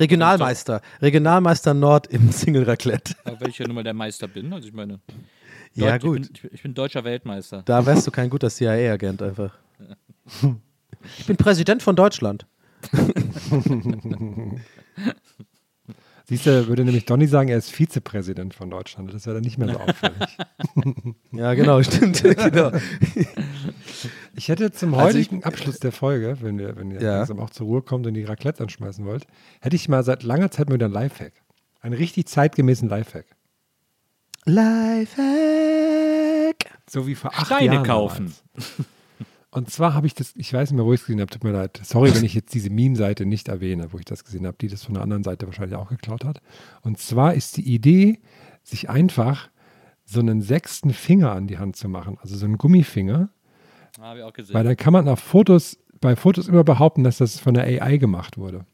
Regionalmeister. 0.00 0.80
Regionalmeister 1.02 1.74
Nord 1.74 2.06
im 2.08 2.32
Single 2.32 2.64
Raclette. 2.64 3.14
Aber 3.24 3.40
weil 3.40 3.48
ich 3.50 3.58
ja 3.58 3.66
nun 3.66 3.74
mal 3.76 3.84
der 3.84 3.94
Meister 3.94 4.26
bin, 4.26 4.52
also 4.52 4.66
ich 4.66 4.74
meine. 4.74 5.00
Ja, 5.74 5.98
Deut- 5.98 6.02
gut. 6.02 6.30
Ich 6.34 6.42
bin, 6.42 6.50
ich 6.54 6.62
bin 6.62 6.74
deutscher 6.74 7.04
Weltmeister. 7.04 7.62
Da 7.64 7.84
wärst 7.86 8.06
du 8.06 8.10
kein 8.10 8.30
guter 8.30 8.48
CIA-Agent 8.50 9.22
einfach. 9.22 9.56
Ich 11.18 11.26
bin 11.26 11.36
Präsident 11.36 11.82
von 11.82 11.94
Deutschland. 11.96 12.46
Siehst 16.26 16.46
du, 16.46 16.66
würde 16.68 16.82
nämlich 16.86 17.04
Donny 17.04 17.26
sagen, 17.26 17.50
er 17.50 17.58
ist 17.58 17.70
Vizepräsident 17.70 18.54
von 18.54 18.70
Deutschland. 18.70 19.12
Das 19.12 19.26
wäre 19.26 19.34
dann 19.34 19.44
nicht 19.44 19.58
mehr 19.58 19.68
so 19.68 19.78
auffällig. 19.78 20.16
Ja, 21.32 21.52
genau, 21.52 21.82
stimmt. 21.82 22.22
genau. 22.22 22.70
Ich 24.34 24.48
hätte 24.48 24.72
zum 24.72 24.94
Also 24.94 25.18
ich- 25.18 25.26
heutigen 25.26 25.44
Abschluss 25.44 25.78
der 25.80 25.92
Folge, 25.92 26.38
wenn 26.40 26.58
ihr, 26.58 26.74
wenn 26.76 26.90
ihr 26.90 27.02
Ja. 27.02 27.16
langsam 27.18 27.38
auch 27.40 27.50
zur 27.50 27.66
Ruhe 27.66 27.82
kommt 27.82 28.06
und 28.06 28.14
die 28.14 28.24
Raclette 28.24 28.62
anschmeißen 28.62 29.04
wollt, 29.04 29.26
hätte 29.60 29.76
ich 29.76 29.88
mal 29.90 30.02
seit 30.02 30.22
langer 30.22 30.50
Zeit 30.50 30.68
mal 30.70 30.76
wieder 30.76 30.86
einen 30.86 30.94
Lifehack. 30.94 31.34
Einen 31.80 31.94
richtig 31.94 32.26
zeitgemäßen 32.28 32.88
Lifehack. 32.88 33.26
Lifehack. 34.46 35.26
So 36.88 37.06
wie 37.06 37.14
vor 37.14 37.32
acht 37.34 37.46
Steine 37.46 37.74
Jahren 37.74 37.86
kaufen. 37.86 38.34
damals. 38.54 38.72
Und 39.50 39.70
zwar 39.70 39.94
habe 39.94 40.06
ich 40.08 40.14
das, 40.14 40.32
ich 40.36 40.52
weiß 40.52 40.70
nicht 40.70 40.76
mehr, 40.76 40.84
wo 40.84 40.92
ich 40.92 41.00
es 41.00 41.06
gesehen 41.06 41.20
habe, 41.20 41.30
tut 41.30 41.44
mir 41.44 41.52
leid. 41.52 41.80
Sorry, 41.84 42.12
wenn 42.14 42.24
ich 42.24 42.34
jetzt 42.34 42.52
diese 42.54 42.70
Meme-Seite 42.70 43.24
nicht 43.24 43.46
erwähne, 43.48 43.92
wo 43.92 43.98
ich 43.98 44.04
das 44.04 44.24
gesehen 44.24 44.46
habe, 44.46 44.56
die 44.60 44.66
das 44.68 44.82
von 44.82 44.96
einer 44.96 45.02
anderen 45.04 45.22
Seite 45.22 45.46
wahrscheinlich 45.46 45.76
auch 45.76 45.88
geklaut 45.90 46.24
hat. 46.24 46.40
Und 46.82 46.98
zwar 46.98 47.34
ist 47.34 47.56
die 47.56 47.72
Idee, 47.72 48.18
sich 48.64 48.90
einfach 48.90 49.48
so 50.04 50.18
einen 50.20 50.42
sechsten 50.42 50.92
Finger 50.92 51.30
an 51.32 51.46
die 51.46 51.58
Hand 51.58 51.76
zu 51.76 51.88
machen, 51.88 52.18
also 52.20 52.36
so 52.36 52.44
einen 52.46 52.58
Gummifinger, 52.58 53.28
Habe 54.00 54.18
ich 54.18 54.24
auch 54.24 54.32
gesehen. 54.32 54.54
weil 54.54 54.64
dann 54.64 54.76
kann 54.76 54.92
man 54.92 55.06
auf 55.08 55.20
Fotos, 55.20 55.78
bei 56.00 56.16
Fotos 56.16 56.48
immer 56.48 56.64
behaupten, 56.64 57.04
dass 57.04 57.18
das 57.18 57.38
von 57.38 57.54
der 57.54 57.64
AI 57.64 57.96
gemacht 57.98 58.36
wurde. 58.36 58.66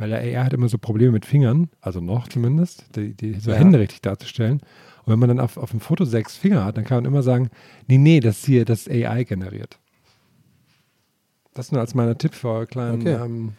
Weil 0.00 0.08
der 0.08 0.20
AI 0.20 0.44
hat 0.44 0.54
immer 0.54 0.68
so 0.70 0.78
Probleme 0.78 1.12
mit 1.12 1.26
Fingern, 1.26 1.68
also 1.82 2.00
noch 2.00 2.26
zumindest, 2.26 2.96
die, 2.96 3.12
die 3.14 3.34
so 3.34 3.50
Ja. 3.50 3.58
Hände 3.58 3.78
richtig 3.78 4.00
darzustellen. 4.00 4.60
Und 5.04 5.12
wenn 5.12 5.18
man 5.18 5.28
dann 5.28 5.40
auf, 5.40 5.58
auf 5.58 5.70
dem 5.72 5.80
Foto 5.80 6.06
sechs 6.06 6.36
Finger 6.38 6.64
hat, 6.64 6.78
dann 6.78 6.84
kann 6.84 6.96
man 6.98 7.04
immer 7.04 7.22
sagen, 7.22 7.50
nee, 7.86 7.98
nee, 7.98 8.20
das 8.20 8.42
hier, 8.44 8.64
das 8.64 8.88
AI 8.88 9.24
generiert. 9.24 9.78
Das 11.52 11.70
nur 11.70 11.80
als 11.82 11.94
meiner 11.94 12.16
Tipp 12.16 12.34
für 12.34 12.48
eure 12.48 12.66
kleinen 12.66 13.00
Okay. 13.02 13.14
ähm, 13.22 13.52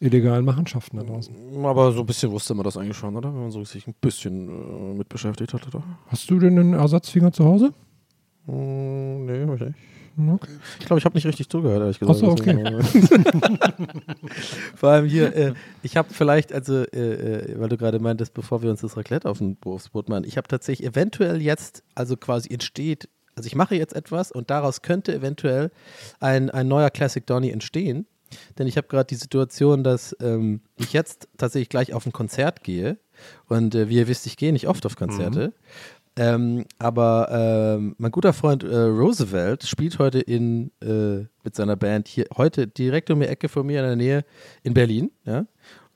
illegalen 0.00 0.44
Machenschaften 0.44 0.96
da 0.96 1.04
draußen. 1.04 1.32
Aber 1.64 1.92
so 1.92 2.00
ein 2.00 2.06
bisschen 2.06 2.32
wusste 2.32 2.54
man 2.54 2.64
das 2.64 2.76
eigentlich 2.76 2.96
schon, 2.96 3.14
oder? 3.16 3.32
Wenn 3.32 3.42
man 3.42 3.50
so 3.52 3.64
sich 3.64 3.86
ein 3.86 3.94
bisschen 4.00 4.48
äh, 4.48 4.94
mit 4.98 5.08
beschäftigt 5.08 5.54
hat, 5.54 5.66
oder? 5.68 5.84
Hast 6.08 6.28
du 6.28 6.38
denn 6.40 6.58
einen 6.58 6.72
Ersatzfinger 6.74 7.32
zu 7.32 7.44
Hause? 7.44 7.72
Mm, 8.46 9.26
nee, 9.26 9.44
hab 9.46 9.54
ich 9.54 9.60
nicht. 9.60 9.74
Okay. 10.16 10.50
Ich 10.78 10.86
glaube, 10.86 10.98
ich 10.98 11.04
habe 11.04 11.16
nicht 11.16 11.26
richtig 11.26 11.48
zugehört, 11.48 11.80
ehrlich 11.80 11.98
gesagt. 11.98 12.16
Ach 12.16 12.20
so, 12.20 12.30
okay. 12.30 12.82
Vor 14.76 14.90
allem 14.90 15.06
hier, 15.06 15.34
äh, 15.34 15.54
ich 15.82 15.96
habe 15.96 16.12
vielleicht, 16.12 16.52
also, 16.52 16.84
äh, 16.84 17.52
äh, 17.52 17.60
weil 17.60 17.68
du 17.68 17.76
gerade 17.76 17.98
meintest, 17.98 18.32
bevor 18.34 18.62
wir 18.62 18.70
uns 18.70 18.80
das 18.80 18.96
Raclette 18.96 19.28
auf 19.28 19.38
dem 19.38 19.56
Berufsboot 19.56 20.08
machen, 20.08 20.24
ich 20.24 20.36
habe 20.36 20.46
tatsächlich 20.46 20.88
eventuell 20.88 21.42
jetzt, 21.42 21.82
also 21.94 22.16
quasi 22.16 22.52
entsteht, 22.52 23.08
also 23.34 23.46
ich 23.48 23.56
mache 23.56 23.74
jetzt 23.74 23.94
etwas 23.94 24.30
und 24.30 24.50
daraus 24.50 24.82
könnte 24.82 25.12
eventuell 25.12 25.70
ein, 26.20 26.50
ein 26.50 26.68
neuer 26.68 26.90
Classic 26.90 27.26
Donny 27.26 27.50
entstehen. 27.50 28.06
denn 28.58 28.66
ich 28.66 28.76
habe 28.76 28.86
gerade 28.88 29.06
die 29.06 29.16
Situation, 29.16 29.82
dass 29.84 30.16
ähm, 30.20 30.60
ich 30.76 30.92
jetzt 30.92 31.28
tatsächlich 31.36 31.68
gleich 31.68 31.92
auf 31.92 32.06
ein 32.06 32.12
Konzert 32.12 32.62
gehe. 32.62 32.98
Und 33.48 33.74
äh, 33.74 33.88
wie 33.88 33.96
ihr 33.96 34.08
wisst, 34.08 34.26
ich 34.26 34.36
gehe 34.36 34.52
nicht 34.52 34.68
oft 34.68 34.86
auf 34.86 34.96
Konzerte. 34.96 35.52
Ähm, 36.16 36.64
aber 36.78 37.28
ähm, 37.76 37.96
mein 37.98 38.12
guter 38.12 38.32
Freund 38.32 38.62
äh, 38.62 38.76
Roosevelt 38.76 39.64
spielt 39.64 39.98
heute 39.98 40.20
in, 40.20 40.70
äh, 40.80 41.26
mit 41.42 41.56
seiner 41.56 41.76
Band 41.76 42.06
hier, 42.06 42.26
heute 42.36 42.68
direkt 42.68 43.10
um 43.10 43.20
die 43.20 43.26
Ecke 43.26 43.48
von 43.48 43.66
mir 43.66 43.80
in 43.80 43.86
der 43.86 43.96
Nähe 43.96 44.24
in 44.62 44.74
Berlin. 44.74 45.10
Ja? 45.24 45.46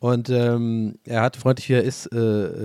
Und 0.01 0.29
ähm, 0.31 0.99
er 1.05 1.23
hat 1.23 1.37
freundlich 1.37 1.69
wie 1.69 1.75
er 1.75 1.83
ist 1.83 2.13
äh, 2.13 2.19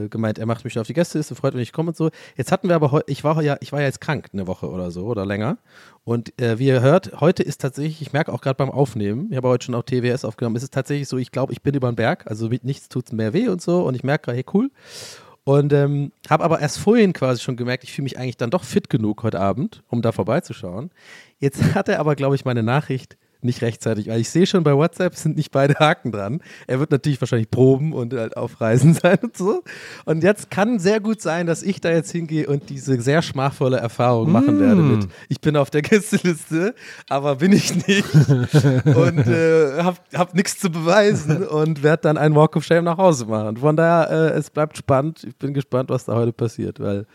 äh, 0.06 0.10
gemeint, 0.10 0.38
er 0.38 0.45
macht 0.45 0.64
mich 0.66 0.78
auf 0.78 0.86
die 0.86 0.93
Gästeliste, 0.93 1.34
freut, 1.34 1.54
wenn 1.54 1.62
ich 1.62 1.74
komme 1.74 1.89
und 1.89 1.97
so. 1.97 2.10
Jetzt 2.38 2.51
hatten 2.51 2.70
wir 2.70 2.76
aber 2.76 3.04
ich 3.08 3.24
war 3.24 3.41
ja, 3.41 3.58
ich 3.60 3.72
war 3.72 3.80
ja 3.80 3.88
jetzt 3.88 4.01
krank 4.01 4.30
eine 4.34 4.45
Woche 4.45 4.70
oder 4.70 4.91
so 4.91 5.06
oder 5.06 5.26
länger. 5.26 5.58
Und 6.04 6.39
äh, 6.39 6.60
wie 6.60 6.68
ihr 6.68 6.82
hört, 6.82 7.22
heute 7.22 7.41
ist 7.41 7.62
tatsächlich, 7.62 8.01
ich 8.01 8.14
merke 8.14 8.32
auch 8.32 8.41
gerade 8.41 8.56
beim 8.56 8.70
Aufnehmen, 8.70 9.30
ich 9.32 9.38
habe 9.38 9.47
heute 9.47 9.66
schon 9.66 9.76
auch 9.76 9.84
TWS 9.84 10.26
aufgenommen, 10.26 10.56
es 10.58 10.64
ist 10.64 10.74
tatsächlich 10.74 11.08
so, 11.08 11.18
ich 11.18 11.32
glaube, 11.32 11.54
ich 11.54 11.64
bin 11.64 11.74
über 11.74 11.91
den 11.91 11.95
Berg, 11.95 12.28
also 12.28 12.49
mit 12.49 12.66
nichts 12.66 12.88
tut 12.89 13.08
es 13.08 13.12
mehr 13.14 13.34
weh 13.34 13.47
und 13.47 13.62
so. 13.62 13.84
Und 13.84 13.95
ich 13.95 14.04
merke 14.04 14.26
gerade, 14.26 14.38
hey, 14.38 14.45
cool. 14.54 14.70
Und 15.45 15.73
ähm, 15.73 16.13
habe 16.29 16.43
aber 16.43 16.59
erst 16.59 16.79
vorhin 16.79 17.11
quasi 17.11 17.41
schon 17.41 17.57
gemerkt, 17.57 17.83
ich 17.83 17.91
fühle 17.91 18.03
mich 18.03 18.17
eigentlich 18.17 18.37
dann 18.37 18.49
doch 18.49 18.63
fit 18.63 18.89
genug 18.89 19.23
heute 19.23 19.39
Abend, 19.41 19.83
um 19.89 20.01
da 20.01 20.11
vorbeizuschauen. 20.11 20.91
Jetzt 21.39 21.61
hat 21.75 21.89
er 21.89 21.99
aber, 21.99 22.15
glaube 22.15 22.35
ich, 22.35 22.45
meine 22.45 22.63
Nachricht 22.63 23.17
nicht 23.43 23.61
rechtzeitig, 23.61 24.07
weil 24.07 24.19
ich 24.19 24.29
sehe 24.29 24.45
schon 24.45 24.63
bei 24.63 24.75
WhatsApp 24.75 25.15
sind 25.15 25.35
nicht 25.37 25.51
beide 25.51 25.75
Haken 25.75 26.11
dran. 26.11 26.41
Er 26.67 26.79
wird 26.79 26.91
natürlich 26.91 27.21
wahrscheinlich 27.21 27.49
proben 27.49 27.93
und 27.93 28.13
halt 28.13 28.37
auf 28.37 28.59
Reisen 28.61 28.93
sein 29.01 29.17
und 29.21 29.37
so. 29.37 29.63
Und 30.05 30.23
jetzt 30.23 30.49
kann 30.49 30.79
sehr 30.79 30.99
gut 30.99 31.21
sein, 31.21 31.47
dass 31.47 31.63
ich 31.63 31.81
da 31.81 31.89
jetzt 31.89 32.11
hingehe 32.11 32.47
und 32.47 32.69
diese 32.69 32.99
sehr 33.01 33.21
schmachvolle 33.21 33.77
Erfahrung 33.77 34.31
machen 34.31 34.59
werde 34.59 34.81
mit, 34.81 35.07
ich 35.29 35.41
bin 35.41 35.55
auf 35.57 35.69
der 35.69 35.81
Gästeliste, 35.83 36.75
aber 37.09 37.37
bin 37.37 37.51
ich 37.51 37.87
nicht 37.87 38.13
und 38.85 39.27
äh, 39.27 39.83
hab, 39.83 39.99
hab 40.13 40.33
nichts 40.33 40.59
zu 40.59 40.69
beweisen 40.69 41.45
und 41.47 41.83
werde 41.83 42.03
dann 42.03 42.17
einen 42.17 42.35
Walk 42.35 42.55
of 42.55 42.63
Shame 42.63 42.85
nach 42.85 42.97
Hause 42.97 43.25
machen. 43.25 43.57
Von 43.57 43.75
daher, 43.75 44.33
äh, 44.33 44.37
es 44.37 44.49
bleibt 44.49 44.77
spannend. 44.77 45.23
Ich 45.23 45.35
bin 45.35 45.53
gespannt, 45.53 45.89
was 45.89 46.05
da 46.05 46.13
heute 46.13 46.33
passiert, 46.33 46.79
weil 46.79 47.05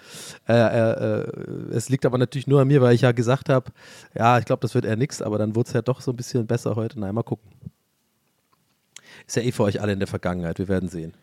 äh, 0.48 0.54
äh, 0.54 1.26
es 1.72 1.88
liegt 1.88 2.06
aber 2.06 2.18
natürlich 2.18 2.46
nur 2.46 2.60
an 2.60 2.68
mir, 2.68 2.80
weil 2.80 2.94
ich 2.94 3.02
ja 3.02 3.12
gesagt 3.12 3.48
habe, 3.48 3.70
ja, 4.16 4.38
ich 4.38 4.44
glaube, 4.44 4.60
das 4.60 4.74
wird 4.74 4.84
eher 4.84 4.96
nichts, 4.96 5.22
aber 5.22 5.38
dann 5.38 5.54
wurde 5.54 5.68
es 5.68 5.72
ja 5.72 5.82
doch 5.82 6.00
so 6.00 6.12
ein 6.12 6.16
bisschen 6.18 6.46
besser 6.46 6.76
heute. 6.76 7.00
Nein, 7.00 7.14
mal 7.14 7.22
gucken. 7.22 7.50
Ist 9.26 9.36
ja 9.36 9.42
eh 9.42 9.52
für 9.52 9.62
euch 9.64 9.80
alle 9.80 9.92
in 9.92 9.98
der 9.98 10.08
Vergangenheit. 10.08 10.58
Wir 10.58 10.68
werden 10.68 10.88
sehen. 10.88 11.14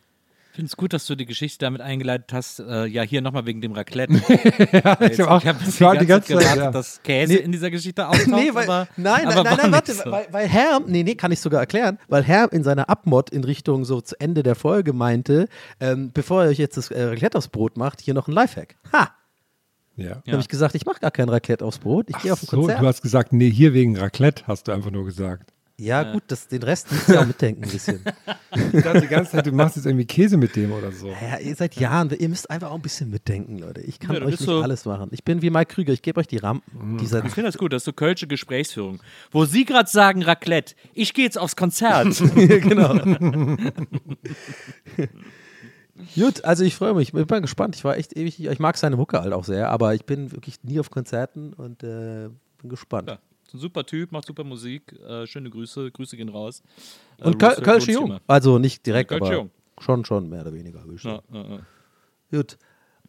Ich 0.51 0.57
finde 0.57 0.69
es 0.69 0.77
gut, 0.77 0.93
dass 0.93 1.05
du 1.05 1.15
die 1.15 1.25
Geschichte 1.25 1.65
damit 1.65 1.81
eingeleitet 1.81 2.31
hast. 2.31 2.59
Äh, 2.59 2.85
ja, 2.85 3.01
hier 3.01 3.19
nochmal 3.19 3.45
wegen 3.45 3.59
dem 3.59 3.73
Raclette. 3.73 4.13
ja, 4.71 5.01
ich 5.01 5.19
habe 5.19 5.31
auch 5.31 5.43
ich 5.43 5.81
hab 5.81 5.99
die 5.99 6.05
ganze 6.05 6.33
Zeit, 6.33 6.39
gewartet, 6.39 6.63
ja. 6.63 6.71
dass 6.71 7.03
Käse 7.03 7.33
Nee. 7.33 7.39
in 7.39 7.51
dieser 7.51 7.69
Geschichte 7.69 8.07
auftaucht. 8.07 8.27
nee, 8.27 8.53
weil, 8.53 8.63
aber, 8.63 8.87
nein, 8.95 9.27
aber 9.27 9.35
nein, 9.35 9.43
nein, 9.43 9.57
nein, 9.63 9.71
warte, 9.73 9.93
so. 9.93 10.09
weil, 10.09 10.27
weil 10.31 10.47
Herm, 10.47 10.85
nee, 10.87 11.03
nee, 11.03 11.15
kann 11.15 11.33
ich 11.33 11.41
sogar 11.41 11.59
erklären, 11.59 11.99
weil 12.07 12.23
Herm 12.23 12.51
in 12.53 12.63
seiner 12.63 12.89
Abmod 12.89 13.31
in 13.31 13.43
Richtung 13.43 13.83
so 13.83 13.99
zu 13.99 14.17
Ende 14.17 14.43
der 14.43 14.55
Folge 14.55 14.93
meinte, 14.93 15.49
ähm, 15.81 16.11
bevor 16.13 16.45
ihr 16.45 16.51
euch 16.51 16.57
jetzt 16.57 16.77
das 16.77 16.89
äh, 16.89 17.03
Raclette 17.03 17.37
aufs 17.37 17.49
Brot 17.49 17.75
macht, 17.75 17.99
hier 17.99 18.13
noch 18.13 18.29
ein 18.29 18.33
Lifehack. 18.33 18.77
Ha! 18.93 19.13
Ja. 19.97 20.21
Dann 20.25 20.33
habe 20.33 20.41
ich 20.41 20.47
gesagt, 20.49 20.75
ich 20.75 20.85
mache 20.85 20.99
gar 20.99 21.11
kein 21.11 21.29
Raclette 21.29 21.63
aufs 21.63 21.79
Brot, 21.79 22.07
ich 22.09 22.17
gehe 22.19 22.33
auf 22.33 22.41
ein 22.43 22.47
So, 22.47 22.57
Konzert. 22.57 22.81
du 22.81 22.85
hast 22.87 23.01
gesagt, 23.01 23.31
nee, 23.33 23.49
hier 23.49 23.73
wegen 23.73 23.97
Raclette, 23.97 24.43
hast 24.47 24.67
du 24.67 24.71
einfach 24.73 24.91
nur 24.91 25.05
gesagt. 25.05 25.51
ja, 25.77 26.03
gut, 26.13 26.23
das, 26.27 26.47
den 26.47 26.63
Rest 26.63 26.89
müsst 26.91 27.09
ihr 27.09 27.19
auch 27.19 27.25
mitdenken 27.25 27.63
ein 27.63 27.69
bisschen. 27.69 27.99
Ich 28.71 28.83
dachte 28.83 29.01
die 29.01 29.07
ganze 29.07 29.31
Zeit, 29.33 29.45
du 29.45 29.51
machst 29.51 29.75
jetzt 29.75 29.85
irgendwie 29.85 30.05
Käse 30.05 30.37
mit 30.37 30.55
dem 30.55 30.71
oder 30.71 30.89
so. 30.93 31.07
Ja, 31.09 31.37
ihr 31.39 31.53
seit 31.57 31.75
Jahren, 31.75 32.09
ihr 32.17 32.29
müsst 32.29 32.49
einfach 32.49 32.71
auch 32.71 32.75
ein 32.75 32.81
bisschen 32.81 33.09
mitdenken, 33.09 33.57
Leute. 33.57 33.81
Ich 33.81 33.99
kann 33.99 34.15
Ja, 34.15 34.21
euch 34.21 34.27
nicht 34.39 34.43
so- 34.43 34.61
alles 34.61 34.85
machen. 34.85 35.09
Ich 35.11 35.25
bin 35.25 35.41
wie 35.41 35.49
Mike 35.49 35.73
Krüger, 35.73 35.91
ich 35.91 36.01
gebe 36.01 36.21
euch 36.21 36.27
die 36.27 36.37
Rampen. 36.37 36.97
Dieser, 36.97 37.23
Ich 37.25 37.33
finde 37.33 37.49
das 37.49 37.57
gut, 37.57 37.73
das 37.73 37.81
ist 37.81 37.85
so 37.85 37.91
kölsche 37.91 38.27
Gesprächsführung. 38.27 39.01
Wo 39.31 39.43
Sie 39.43 39.65
gerade 39.65 39.89
sagen 39.89 40.23
Raclette, 40.23 40.75
ich 40.93 41.13
gehe 41.13 41.25
jetzt 41.25 41.37
aufs 41.37 41.57
Konzert. 41.57 42.07
genau. 42.35 42.93
Gut, 46.15 46.43
also 46.43 46.63
ich 46.63 46.75
freue 46.75 46.93
mich. 46.93 47.13
Ich 47.13 47.25
bin 47.27 47.41
gespannt. 47.41 47.75
Ich 47.75 47.83
war 47.85 47.97
echt 47.97 48.15
ewig. 48.17 48.43
Ich 48.43 48.59
mag 48.59 48.77
seine 48.77 48.97
Mucke 48.97 49.21
halt 49.21 49.33
auch 49.33 49.45
sehr, 49.45 49.69
aber 49.69 49.93
ich 49.95 50.05
bin 50.05 50.31
wirklich 50.31 50.61
nie 50.63 50.79
auf 50.79 50.89
Konzerten 50.91 51.53
und 51.53 51.83
äh, 51.83 52.29
bin 52.61 52.69
gespannt. 52.69 53.09
Ja, 53.09 53.19
ist 53.47 53.53
ein 53.53 53.59
super 53.59 53.85
Typ, 53.85 54.11
macht 54.11 54.25
super 54.27 54.43
Musik. 54.43 54.93
Äh, 55.07 55.25
schöne 55.25 55.49
Grüße, 55.49 55.91
Grüße 55.91 56.17
gehen 56.17 56.29
raus. 56.29 56.61
Äh, 57.19 57.25
Und 57.27 57.39
Köl 57.39 57.55
Kölsche 57.55 57.93
Jung. 57.93 58.19
Also 58.27 58.59
nicht 58.59 58.85
direkt, 58.85 59.09
Kölsche 59.09 59.25
aber 59.25 59.33
Jung. 59.35 59.51
schon, 59.79 60.03
schon 60.03 60.29
mehr 60.29 60.41
oder 60.41 60.53
weniger. 60.53 60.83
Ja, 61.03 61.21
ja, 61.31 61.41
ja. 61.49 61.59
Gut. 62.31 62.57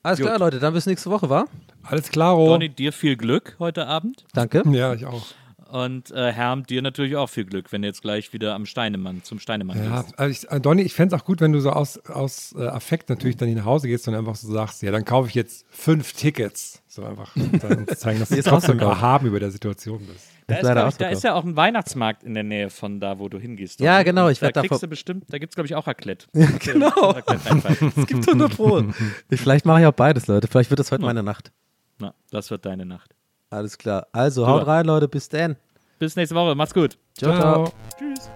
Alles 0.03 0.21
Gut. 0.21 0.29
klar, 0.29 0.39
Leute. 0.39 0.61
Dann 0.61 0.73
bis 0.73 0.87
nächste 0.87 1.11
Woche, 1.11 1.29
wa? 1.29 1.47
Alles 1.83 2.09
klaro. 2.09 2.47
Donny, 2.47 2.69
dir 2.69 2.93
viel 2.93 3.17
Glück 3.17 3.57
heute 3.59 3.89
Abend. 3.89 4.25
Danke. 4.33 4.63
Ja, 4.71 4.95
ich 4.95 5.05
auch. 5.05 5.25
Und 5.71 6.11
äh, 6.13 6.33
Herm, 6.33 6.65
dir 6.65 6.81
natürlich 6.83 7.17
auch 7.17 7.29
viel 7.29 7.45
Glück, 7.45 7.73
wenn 7.73 7.83
du 7.83 7.89
jetzt 7.89 8.03
gleich 8.03 8.33
wieder 8.33 8.55
am 8.55 8.67
Steinemann, 8.67 9.23
zum 9.25 9.39
Steinemann 9.39 9.83
Ja, 9.83 10.03
gehst. 10.03 10.19
also 10.19 10.31
ich, 10.31 10.51
äh, 10.51 10.61
Donny, 10.61 10.83
ich 10.83 10.95
fände 10.95 11.15
es 11.15 11.21
auch 11.21 11.25
gut, 11.25 11.41
wenn 11.41 11.53
du 11.53 11.61
so 11.61 11.71
aus, 11.71 11.99
aus 12.07 12.55
äh, 12.57 12.67
Affekt 12.67 13.09
natürlich 13.09 13.37
dann 13.37 13.53
nach 13.55 13.65
Hause 13.65 13.89
gehst 13.89 14.07
und 14.09 14.15
einfach 14.15 14.37
so 14.37 14.53
sagst, 14.53 14.83
ja, 14.83 14.93
dann 14.93 15.05
kaufe 15.05 15.29
ich 15.29 15.35
jetzt 15.35 15.67
fünf 15.71 16.13
Tickets. 16.13 16.83
So 16.87 17.05
einfach 17.05 17.35
dann 17.35 17.87
zeigen, 17.97 18.21
dass 18.21 18.29
du 18.29 18.37
trotzdem 18.37 18.53
ausverkauft. 18.77 19.03
erhaben 19.03 19.27
über 19.27 19.41
der 19.41 19.51
Situation 19.51 19.99
bist. 20.07 20.31
Da 20.47 20.55
Ist 20.55 20.93
ich, 20.95 20.99
da 20.99 21.09
ist 21.09 21.25
ja 21.25 21.35
auch 21.35 21.45
ein 21.45 21.57
Weihnachtsmarkt 21.57 22.23
in 22.23 22.35
der 22.35 22.45
Nähe 22.45 22.71
von 22.71 23.01
da, 23.01 23.19
wo 23.19 23.29
du 23.29 23.39
hingehst. 23.39 23.81
Ja, 23.81 24.05
genau, 24.05 24.29
ich 24.29 24.39
da 24.39 24.53
da 24.53 24.63
kriegst 24.63 24.81
du 24.81 24.87
bestimmt, 24.87 25.25
da 25.29 25.39
gibt 25.39 25.51
es, 25.51 25.57
glaube 25.57 25.67
ich, 25.67 25.75
auch 25.75 25.87
Raclette. 25.89 26.27
Ja, 26.35 26.49
genau. 26.61 26.89
Raclette 27.11 27.93
Es 27.97 28.07
gibt 28.07 28.29
100 28.29 28.55
Pro. 28.55 28.85
Vielleicht 29.31 29.67
mache 29.67 29.81
ich 29.81 29.87
auch 29.87 29.93
beides, 29.93 30.29
Leute. 30.29 30.47
Vielleicht 30.47 30.71
wird 30.71 30.79
das 30.79 30.93
heute 30.93 31.03
meine 31.03 31.25
Nacht. 31.25 31.51
Na, 31.99 32.15
das 32.31 32.51
wird 32.53 32.65
deine 32.65 32.87
Nacht. 32.87 33.16
Alles 33.51 33.79
klar. 33.79 34.07
Also, 34.13 34.47
haut 34.47 34.61
Super. 34.61 34.73
rein, 34.73 34.87
Leute. 34.87 35.09
Bis 35.09 35.29
dann. 35.29 35.57
Bis 35.99 36.17
nächste 36.17 36.35
Woche. 36.35 36.55
Macht's 36.55 36.75
gut. 36.75 36.99
Ciao, 37.17 37.35
ciao. 37.39 37.73
Tschüss. 37.99 38.31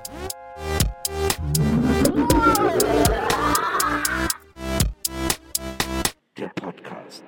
Der 6.37 6.49
Podcast. 6.55 7.25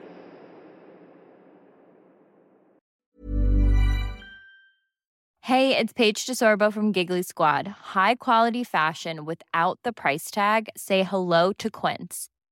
Hey, 5.40 5.76
it's 5.76 5.92
Paige 5.92 6.24
DeSorbo 6.24 6.72
from 6.72 6.92
Giggly 6.92 7.22
Squad. 7.22 7.66
High 7.94 8.14
quality 8.14 8.62
fashion 8.64 9.24
without 9.24 9.78
the 9.82 9.92
price 9.92 10.30
tag. 10.30 10.68
Say 10.76 11.02
hello 11.02 11.52
to 11.54 11.68
Quince. 11.68 12.28